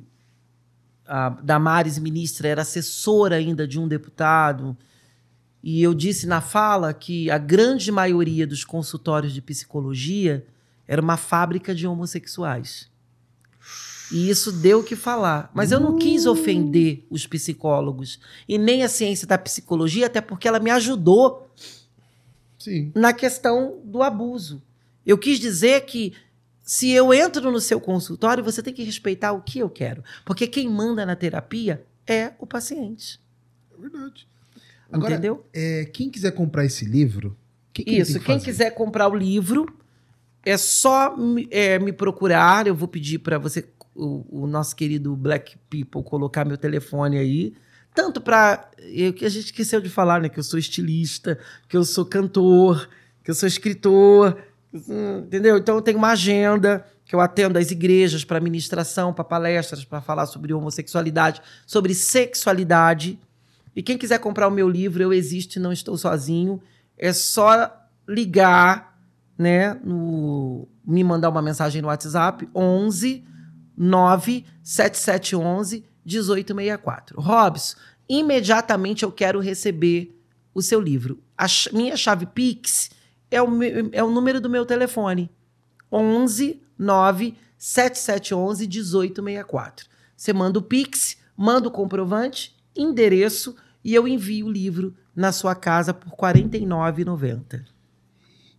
a 1.08 1.30
Damares, 1.30 1.98
ministra, 1.98 2.48
era 2.48 2.62
assessora 2.62 3.36
ainda 3.36 3.66
de 3.66 3.80
um 3.80 3.88
deputado. 3.88 4.76
E 5.62 5.82
eu 5.82 5.94
disse 5.94 6.26
na 6.26 6.40
fala 6.40 6.92
que 6.92 7.30
a 7.30 7.38
grande 7.38 7.90
maioria 7.90 8.46
dos 8.46 8.64
consultórios 8.64 9.32
de 9.32 9.40
psicologia 9.40 10.46
era 10.86 11.00
uma 11.00 11.16
fábrica 11.16 11.74
de 11.74 11.86
homossexuais. 11.86 12.88
E 14.12 14.30
isso 14.30 14.52
deu 14.52 14.80
o 14.80 14.84
que 14.84 14.96
falar. 14.96 15.50
Mas 15.54 15.72
eu 15.72 15.80
não 15.80 15.98
quis 15.98 16.26
ofender 16.26 17.06
os 17.10 17.26
psicólogos 17.26 18.18
e 18.48 18.56
nem 18.56 18.82
a 18.82 18.88
ciência 18.88 19.26
da 19.26 19.36
psicologia, 19.36 20.06
até 20.06 20.20
porque 20.20 20.48
ela 20.48 20.60
me 20.60 20.70
ajudou 20.70 21.50
Sim. 22.58 22.92
na 22.94 23.12
questão 23.12 23.80
do 23.84 24.02
abuso. 24.02 24.62
Eu 25.04 25.18
quis 25.18 25.38
dizer 25.38 25.82
que 25.82 26.12
se 26.68 26.90
eu 26.90 27.14
entro 27.14 27.50
no 27.50 27.62
seu 27.62 27.80
consultório, 27.80 28.44
você 28.44 28.62
tem 28.62 28.74
que 28.74 28.84
respeitar 28.84 29.32
o 29.32 29.40
que 29.40 29.58
eu 29.58 29.70
quero. 29.70 30.04
Porque 30.22 30.46
quem 30.46 30.68
manda 30.68 31.06
na 31.06 31.16
terapia 31.16 31.82
é 32.06 32.32
o 32.38 32.46
paciente. 32.46 33.18
É 33.72 33.80
verdade. 33.80 34.28
Agora, 34.92 35.14
entendeu? 35.14 35.46
É, 35.50 35.86
quem 35.86 36.10
quiser 36.10 36.32
comprar 36.32 36.66
esse 36.66 36.84
livro, 36.84 37.34
que, 37.72 37.82
que 37.82 37.90
Isso. 37.92 38.18
que 38.18 38.26
Quem 38.26 38.38
quiser 38.38 38.72
comprar 38.72 39.08
o 39.08 39.16
livro, 39.16 39.66
é 40.44 40.58
só 40.58 41.16
me, 41.16 41.48
é, 41.50 41.78
me 41.78 41.90
procurar. 41.90 42.66
Eu 42.66 42.74
vou 42.74 42.86
pedir 42.86 43.20
para 43.20 43.38
você, 43.38 43.66
o, 43.94 44.42
o 44.42 44.46
nosso 44.46 44.76
querido 44.76 45.16
Black 45.16 45.56
People, 45.70 46.02
colocar 46.02 46.44
meu 46.44 46.58
telefone 46.58 47.16
aí. 47.16 47.54
Tanto 47.94 48.20
para. 48.20 48.70
que 49.16 49.24
a 49.24 49.30
gente 49.30 49.46
esqueceu 49.46 49.80
de 49.80 49.88
falar, 49.88 50.20
né? 50.20 50.28
Que 50.28 50.38
eu 50.38 50.44
sou 50.44 50.58
estilista, 50.58 51.38
que 51.66 51.78
eu 51.78 51.82
sou 51.82 52.04
cantor, 52.04 52.90
que 53.24 53.30
eu 53.30 53.34
sou 53.34 53.48
escritor. 53.48 54.36
Entendeu? 54.72 55.56
Então 55.56 55.76
eu 55.76 55.82
tenho 55.82 55.98
uma 55.98 56.10
agenda 56.10 56.84
que 57.04 57.14
eu 57.14 57.20
atendo 57.20 57.58
às 57.58 57.70
igrejas 57.70 58.24
para 58.24 58.38
ministração, 58.38 59.14
para 59.14 59.24
palestras, 59.24 59.84
para 59.84 60.00
falar 60.00 60.26
sobre 60.26 60.52
homossexualidade, 60.52 61.40
sobre 61.66 61.94
sexualidade. 61.94 63.18
E 63.74 63.82
quem 63.82 63.96
quiser 63.96 64.18
comprar 64.18 64.46
o 64.46 64.50
meu 64.50 64.68
livro, 64.68 65.02
Eu 65.02 65.12
Existo 65.12 65.58
e 65.58 65.62
Não 65.62 65.72
Estou 65.72 65.96
Sozinho, 65.96 66.60
é 66.98 67.12
só 67.12 67.74
ligar 68.06 68.98
né, 69.38 69.74
no, 69.84 70.68
me 70.84 71.02
mandar 71.02 71.30
uma 71.30 71.40
mensagem 71.40 71.80
no 71.80 71.88
WhatsApp 71.88 72.46
11 72.54 73.24
97711 73.76 75.84
1864. 76.04 77.20
Robson, 77.20 77.76
imediatamente 78.08 79.04
eu 79.04 79.12
quero 79.12 79.40
receber 79.40 80.14
o 80.52 80.60
seu 80.60 80.80
livro. 80.80 81.22
A 81.36 81.46
minha 81.72 81.96
chave 81.96 82.26
Pix 82.26 82.90
é 83.30 83.42
o, 83.42 83.48
é 83.92 84.02
o 84.02 84.10
número 84.10 84.40
do 84.40 84.50
meu 84.50 84.64
telefone. 84.64 85.30
11 85.90 86.60
97711 86.78 88.66
1864. 88.66 89.86
Você 90.16 90.32
manda 90.32 90.58
o 90.58 90.62
Pix, 90.62 91.16
manda 91.36 91.68
o 91.68 91.70
comprovante, 91.70 92.56
endereço 92.76 93.54
e 93.84 93.94
eu 93.94 94.06
envio 94.06 94.46
o 94.46 94.52
livro 94.52 94.94
na 95.14 95.32
sua 95.32 95.54
casa 95.54 95.94
por 95.94 96.10
R$ 96.10 96.42
49,90. 96.42 97.64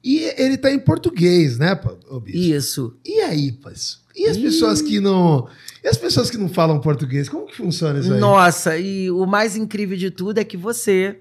E 0.03 0.19
ele 0.37 0.57
tá 0.57 0.71
em 0.71 0.79
português, 0.79 1.57
né, 1.57 1.79
bicho? 2.23 2.37
Isso. 2.37 2.97
E 3.05 3.19
aí, 3.19 3.51
paz? 3.51 3.99
E 4.15 4.25
as 4.25 4.37
pessoas 4.37 4.81
que 4.81 4.99
não. 4.99 5.47
E 5.83 5.87
as 5.87 5.97
pessoas 5.97 6.29
que 6.29 6.37
não 6.37 6.49
falam 6.49 6.79
português? 6.79 7.27
Como 7.29 7.45
que 7.45 7.55
funciona 7.55 7.99
isso 7.99 8.13
aí? 8.13 8.19
Nossa, 8.19 8.77
e 8.77 9.11
o 9.11 9.25
mais 9.25 9.55
incrível 9.55 9.97
de 9.97 10.09
tudo 10.09 10.39
é 10.39 10.43
que 10.43 10.57
você. 10.57 11.19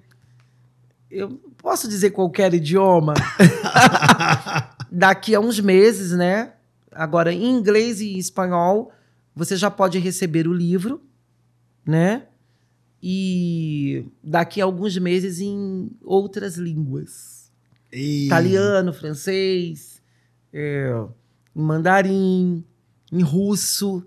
Eu 1.10 1.30
posso 1.56 1.88
dizer 1.88 2.10
qualquer 2.10 2.52
idioma? 2.54 3.14
Daqui 4.90 5.34
a 5.34 5.40
uns 5.40 5.60
meses, 5.60 6.12
né? 6.12 6.52
Agora, 6.92 7.32
em 7.32 7.44
inglês 7.44 8.00
e 8.00 8.14
em 8.14 8.18
espanhol, 8.18 8.92
você 9.34 9.56
já 9.56 9.70
pode 9.70 9.98
receber 9.98 10.46
o 10.48 10.52
livro, 10.52 11.00
né? 11.86 12.26
E 13.02 14.04
daqui 14.22 14.60
a 14.60 14.64
alguns 14.64 14.98
meses 14.98 15.40
em 15.40 15.90
outras 16.02 16.56
línguas. 16.56 17.50
E- 17.92 18.26
Italiano, 18.26 18.92
francês, 18.92 20.02
é, 20.52 20.90
em 21.54 21.62
mandarim, 21.62 22.64
em 23.12 23.22
russo, 23.22 24.04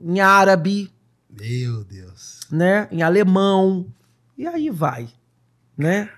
em 0.00 0.18
árabe 0.20 0.90
Meu 1.30 1.84
Deus. 1.84 2.40
né? 2.50 2.88
Em 2.90 3.02
alemão. 3.02 3.86
E 4.38 4.46
aí 4.46 4.70
vai, 4.70 5.08
né? 5.76 6.08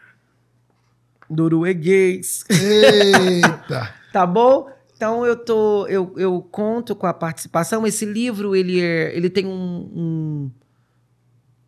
Norueguês. 1.29 2.45
Eita! 2.51 3.95
Tá 4.11 4.27
bom? 4.27 4.71
Então 4.97 5.25
eu 5.27 5.37
tô, 5.37 5.87
eu, 5.87 6.15
eu 6.17 6.41
conto 6.41 6.97
com 6.97 7.07
a 7.07 7.13
participação. 7.13 7.87
Esse 7.87 8.07
livro 8.07 8.57
ele 8.57 8.81
é, 8.81 9.15
ele 9.15 9.29
tem 9.29 9.45
um, 9.47 9.51
um- 9.95 10.51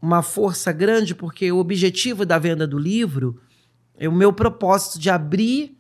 uma 0.00 0.22
força 0.22 0.72
grande 0.72 1.14
porque 1.14 1.52
o 1.52 1.58
objetivo 1.58 2.24
da 2.24 2.38
venda 2.38 2.66
do 2.66 2.78
livro 2.78 3.38
é 3.98 4.08
o 4.08 4.12
meu 4.12 4.32
propósito 4.32 4.98
de 4.98 5.10
abrir 5.10 5.76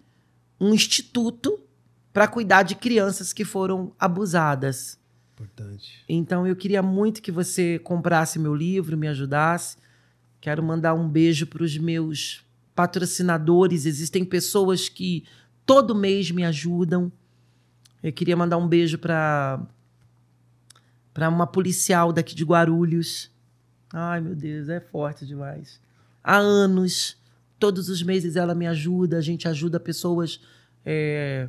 um 0.60 0.74
instituto 0.74 1.58
para 2.12 2.28
cuidar 2.28 2.62
de 2.62 2.74
crianças 2.74 3.32
que 3.32 3.44
foram 3.44 3.92
abusadas. 3.98 4.98
Importante. 5.32 6.04
Então 6.06 6.46
eu 6.46 6.54
queria 6.54 6.82
muito 6.82 7.22
que 7.22 7.32
você 7.32 7.78
comprasse 7.78 8.38
meu 8.38 8.54
livro, 8.54 8.98
me 8.98 9.08
ajudasse. 9.08 9.78
Quero 10.40 10.62
mandar 10.62 10.94
um 10.94 11.08
beijo 11.08 11.46
para 11.46 11.62
os 11.62 11.76
meus 11.76 12.44
patrocinadores. 12.74 13.84
Existem 13.86 14.24
pessoas 14.24 14.88
que 14.88 15.24
todo 15.66 15.94
mês 15.94 16.30
me 16.30 16.44
ajudam. 16.44 17.12
Eu 18.02 18.12
queria 18.12 18.36
mandar 18.36 18.56
um 18.56 18.66
beijo 18.68 18.98
para 18.98 19.60
para 21.12 21.28
uma 21.28 21.46
policial 21.46 22.12
daqui 22.12 22.34
de 22.34 22.44
Guarulhos. 22.44 23.30
Ai, 23.92 24.20
meu 24.20 24.34
Deus, 24.34 24.68
é 24.68 24.80
forte 24.80 25.26
demais. 25.26 25.80
Há 26.22 26.36
anos, 26.36 27.16
todos 27.58 27.88
os 27.88 28.00
meses 28.02 28.36
ela 28.36 28.54
me 28.54 28.66
ajuda. 28.66 29.18
A 29.18 29.20
gente 29.20 29.48
ajuda 29.48 29.80
pessoas 29.80 30.40
é, 30.86 31.48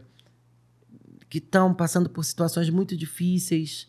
que 1.29 1.37
estão 1.37 1.73
passando 1.73 2.09
por 2.09 2.25
situações 2.25 2.69
muito 2.69 2.97
difíceis 2.97 3.87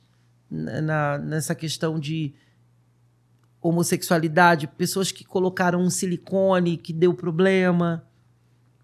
na- 0.50 1.18
nessa 1.18 1.54
questão 1.54 1.98
de 1.98 2.34
homossexualidade, 3.62 4.66
pessoas 4.66 5.12
que 5.12 5.24
colocaram 5.24 5.80
um 5.80 5.88
silicone 5.88 6.76
que 6.76 6.92
deu 6.92 7.14
problema, 7.14 8.04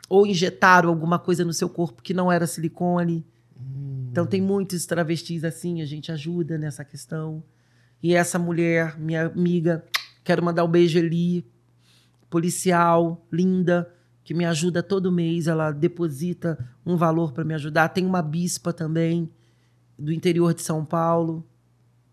ou 0.09 0.27
injetaram 0.27 0.89
alguma 0.89 1.19
coisa 1.19 1.45
no 1.45 1.53
seu 1.53 1.69
corpo 1.69 2.03
que 2.03 2.15
não 2.15 2.31
era 2.31 2.47
silicone. 2.47 3.27
Então 4.11 4.25
tem 4.25 4.41
muitos 4.41 4.87
travestis 4.87 5.45
assim, 5.45 5.83
a 5.83 5.85
gente 5.85 6.11
ajuda 6.11 6.57
nessa 6.57 6.85
questão. 6.85 7.43
E 8.03 8.15
essa 8.15 8.39
mulher, 8.39 8.99
minha 8.99 9.27
amiga, 9.27 9.85
quero 10.25 10.43
mandar 10.43 10.65
um 10.65 10.71
beijo 10.71 10.99
Eli, 10.99 11.45
policial, 12.31 13.27
linda, 13.31 13.93
que 14.23 14.33
me 14.33 14.45
ajuda 14.45 14.83
todo 14.83 15.11
mês, 15.11 15.47
ela 15.47 15.73
deposita 15.73 16.59
um 16.87 16.97
valor 16.97 17.33
para 17.33 17.45
me 17.45 17.55
ajudar. 17.55 17.89
Tem 17.89 18.07
uma 18.07 18.23
bispa 18.23 18.73
também 18.73 19.31
do 19.99 20.13
interior 20.13 20.55
de 20.55 20.63
São 20.63 20.85
Paulo, 20.85 21.45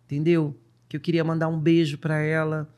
entendeu? 0.05 0.55
Que 0.95 0.97
eu 0.97 1.01
queria 1.01 1.23
mandar 1.25 1.49
um 1.49 1.59
beijo 1.59 1.97
para 1.97 2.17
ela, 2.19 2.73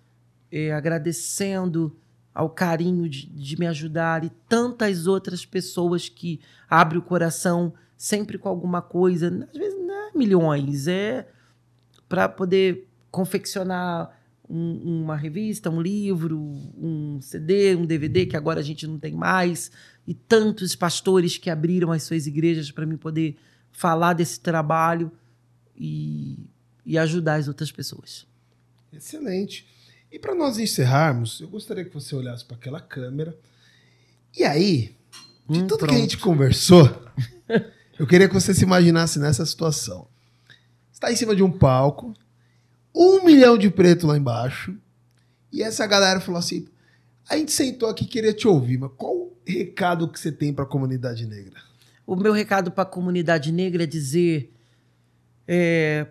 eh, 0.51 0.71
agradecendo 0.71 1.95
ao 2.33 2.49
carinho 2.49 3.07
de, 3.07 3.27
de 3.27 3.59
me 3.59 3.67
ajudar 3.67 4.23
e 4.23 4.29
tantas 4.49 5.05
outras 5.05 5.45
pessoas 5.45 6.09
que 6.09 6.39
abrem 6.67 6.99
o 6.99 7.03
coração 7.03 7.73
sempre 7.95 8.39
com 8.39 8.49
alguma 8.49 8.81
coisa, 8.81 9.27
às 9.51 9.57
vezes 9.57 9.79
não 9.79 9.93
é 9.93 10.11
milhões, 10.17 10.87
é 10.87 11.27
para 12.09 12.27
poder 12.27 12.87
confeccionar 13.11 14.09
um- 14.49 15.03
uma 15.03 15.15
revista, 15.15 15.69
um 15.69 15.79
livro, 15.81 16.39
um 16.39 17.19
CD, 17.21 17.75
um 17.75 17.85
DVD 17.85 18.25
que 18.25 18.35
agora 18.37 18.61
a 18.61 18.63
gente 18.63 18.87
não 18.87 18.97
tem 18.97 19.13
mais, 19.13 19.71
e 20.07 20.13
tantos 20.15 20.75
pastores 20.75 21.37
que 21.37 21.49
abriram 21.51 21.91
as 21.91 22.01
suas 22.03 22.25
igrejas 22.25 22.71
para 22.71 22.85
mim 22.85 22.97
poder 22.97 23.37
falar 23.71 24.13
desse 24.13 24.39
trabalho 24.39 25.11
e, 25.75 26.47
e 26.88 26.98
ajudar 26.98 27.35
as 27.35 27.48
outras 27.49 27.72
pessoas. 27.72 28.25
Excelente. 28.93 29.67
E 30.11 30.17
para 30.17 30.33
nós 30.33 30.57
encerrarmos, 30.57 31.41
eu 31.41 31.49
gostaria 31.49 31.83
que 31.83 31.93
você 31.93 32.16
olhasse 32.16 32.45
para 32.45 32.56
aquela 32.56 32.80
câmera. 32.80 33.38
E 34.35 34.43
aí, 34.43 34.95
de 35.49 35.59
Hum, 35.59 35.67
tudo 35.67 35.80
que 35.80 35.83
a 35.85 35.88
pronto. 35.88 35.99
gente 35.99 36.17
conversou, 36.17 36.90
eu 37.99 38.07
queria 38.07 38.27
que 38.27 38.33
você 38.33 38.53
se 38.53 38.64
imaginasse 38.64 39.19
nessa 39.19 39.45
situação. 39.45 40.07
Você 40.91 40.93
está 40.93 41.11
em 41.11 41.16
cima 41.17 41.35
de 41.35 41.43
um 41.43 41.51
palco, 41.51 42.14
um 42.95 43.24
milhão 43.25 43.57
de 43.57 43.69
preto 43.69 44.07
lá 44.07 44.17
embaixo, 44.17 44.75
e 45.51 45.61
essa 45.61 45.85
galera 45.85 46.19
falou 46.22 46.40
assim: 46.40 46.67
a 47.30 47.38
gente 47.38 47.51
sentou 47.51 47.90
aqui 47.90 48.06
e 48.06 48.07
queria 48.07 48.33
te 48.33 48.48
ouvir, 48.48 48.77
mas 48.77 48.91
qual 48.98 49.14
o 49.14 49.38
recado 49.45 50.07
que 50.09 50.19
você 50.19 50.32
tem 50.32 50.53
para 50.53 50.64
a 50.64 50.67
comunidade 50.67 51.25
negra? 51.25 51.61
O 52.06 52.16
meu 52.16 52.32
recado 52.32 52.72
para 52.72 52.83
a 52.83 52.85
comunidade 52.85 53.51
negra 53.51 53.83
é 53.83 53.85
dizer. 53.85 54.53
é, 55.48 56.07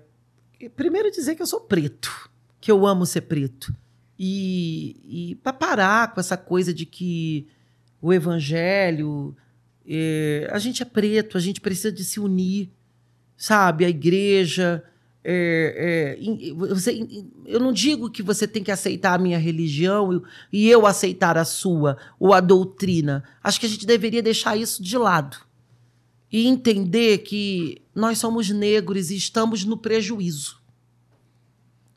primeiro, 0.75 1.11
dizer 1.11 1.35
que 1.35 1.43
eu 1.43 1.47
sou 1.47 1.61
preto, 1.61 2.31
que 2.61 2.71
eu 2.71 2.87
amo 2.87 3.05
ser 3.07 3.23
preto. 3.23 3.75
E, 4.19 5.31
e 5.31 5.35
para 5.37 5.53
parar 5.53 6.13
com 6.15 6.21
essa 6.21 6.37
coisa 6.37 6.73
de 6.73 6.87
que 6.87 7.47
o 8.01 8.13
evangelho. 8.13 9.37
é, 9.89 10.49
a 10.51 10.59
gente 10.59 10.83
é 10.83 10.87
preto, 10.87 11.37
a 11.37 11.41
gente 11.41 11.61
precisa 11.61 11.93
de 11.93 12.03
se 12.05 12.19
unir, 12.19 12.71
sabe? 13.37 13.85
A 13.85 13.89
igreja. 13.89 14.83
é, 15.29 16.17
é, 16.19 16.55
você- 16.55 17.07
eu 17.47 17.59
não 17.61 17.73
digo 17.73 18.09
que 18.11 18.23
você 18.23 18.47
tem 18.47 18.63
que 18.63 18.71
aceitar 18.71 19.15
a 19.15 19.19
minha 19.19 19.39
religião 19.39 20.23
e 20.53 20.69
eu 20.69 20.87
aceitar 20.87 21.37
a 21.37 21.45
sua, 21.45 21.97
ou 22.19 22.33
a 22.33 22.41
doutrina. 22.41 23.25
Acho 23.43 23.59
que 23.61 23.67
a 23.67 23.69
gente 23.69 23.85
deveria 23.87 24.23
deixar 24.23 24.57
isso 24.57 24.81
de 24.83 24.97
lado 24.97 25.37
e 26.31 26.47
entender 26.47 27.19
que 27.19 27.83
nós 27.95 28.19
somos 28.19 28.51
negros 28.51 29.11
e 29.11 29.17
estamos 29.17 29.65
no 29.65 29.77
prejuízo. 29.77 30.61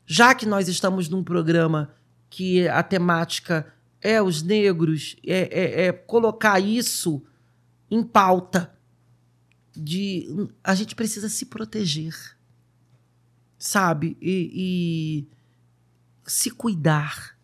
Já 0.06 0.34
que 0.34 0.46
nós 0.46 0.68
estamos 0.68 1.08
num 1.08 1.22
programa 1.22 1.92
que 2.28 2.66
a 2.68 2.82
temática 2.82 3.72
é 4.00 4.20
os 4.22 4.42
negros, 4.42 5.16
é, 5.26 5.40
é- 5.50 5.86
é 5.86 5.92
colocar 5.92 6.58
isso 6.60 7.22
em 7.90 8.02
pauta 8.02 8.72
de 9.76 10.48
a 10.62 10.74
gente 10.74 10.94
precisa 10.94 11.28
se 11.28 11.46
proteger, 11.46 12.14
sabe? 13.58 14.16
E, 14.20 14.50
e 14.54 15.28
se 16.26 16.50
cuidar, 16.50 17.36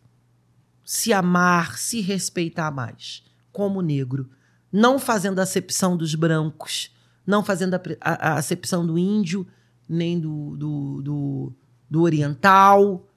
se 0.84 1.12
amar, 1.12 1.78
se 1.78 2.00
respeitar 2.00 2.70
mais, 2.70 3.24
como 3.52 3.80
negro 3.82 4.28
não 4.76 4.98
fazendo 4.98 5.38
acepção 5.38 5.96
dos 5.96 6.14
brancos, 6.14 6.94
não 7.26 7.42
fazendo 7.42 7.74
a, 7.74 7.80
a- 8.00 8.32
a 8.32 8.34
acepção 8.34 8.86
do 8.86 8.98
índio, 8.98 9.46
nem 9.88 10.20
do, 10.20 10.54
do, 10.56 11.02
do, 11.02 11.52
do 11.88 12.02
oriental, 12.02 13.08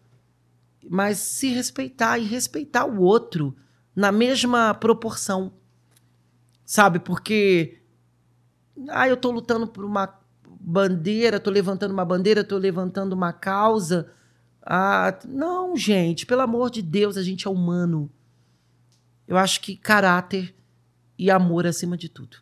mas 0.90 1.18
se 1.18 1.50
respeitar 1.50 2.18
e 2.18 2.24
respeitar 2.26 2.86
o 2.86 3.02
outro 3.02 3.54
na 3.94 4.10
mesma 4.10 4.74
proporção. 4.74 5.52
Sabe? 6.66 6.98
Porque 7.00 7.82
ah, 8.90 9.10
eu 9.10 9.16
estou 9.16 9.32
lutando 9.32 9.68
por 9.68 9.84
uma 9.84 10.18
bandeira, 10.62 11.38
estou 11.38 11.52
levantando 11.52 11.92
uma 11.92 12.06
bandeira, 12.06 12.40
estou 12.42 12.58
levantando 12.58 13.12
uma 13.14 13.34
causa. 13.34 14.12
Ah, 14.64 15.18
não, 15.28 15.76
gente, 15.76 16.26
pelo 16.26 16.42
amor 16.42 16.70
de 16.70 16.82
Deus, 16.82 17.18
a 17.18 17.24
gente 17.24 17.48
é 17.48 17.50
humano. 17.50 18.10
Eu 19.28 19.38
acho 19.38 19.60
que 19.62 19.76
caráter 19.76 20.56
e 21.20 21.30
amor 21.30 21.68
acima 21.68 21.98
de 21.98 22.08
tudo. 22.08 22.38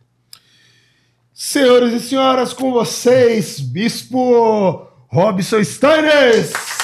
Senhoras 1.34 1.94
e 1.94 2.00
senhoras, 2.00 2.54
com 2.54 2.72
vocês, 2.72 3.60
Bispo 3.60 4.88
Robson 5.10 5.64
Steines! 5.64 6.77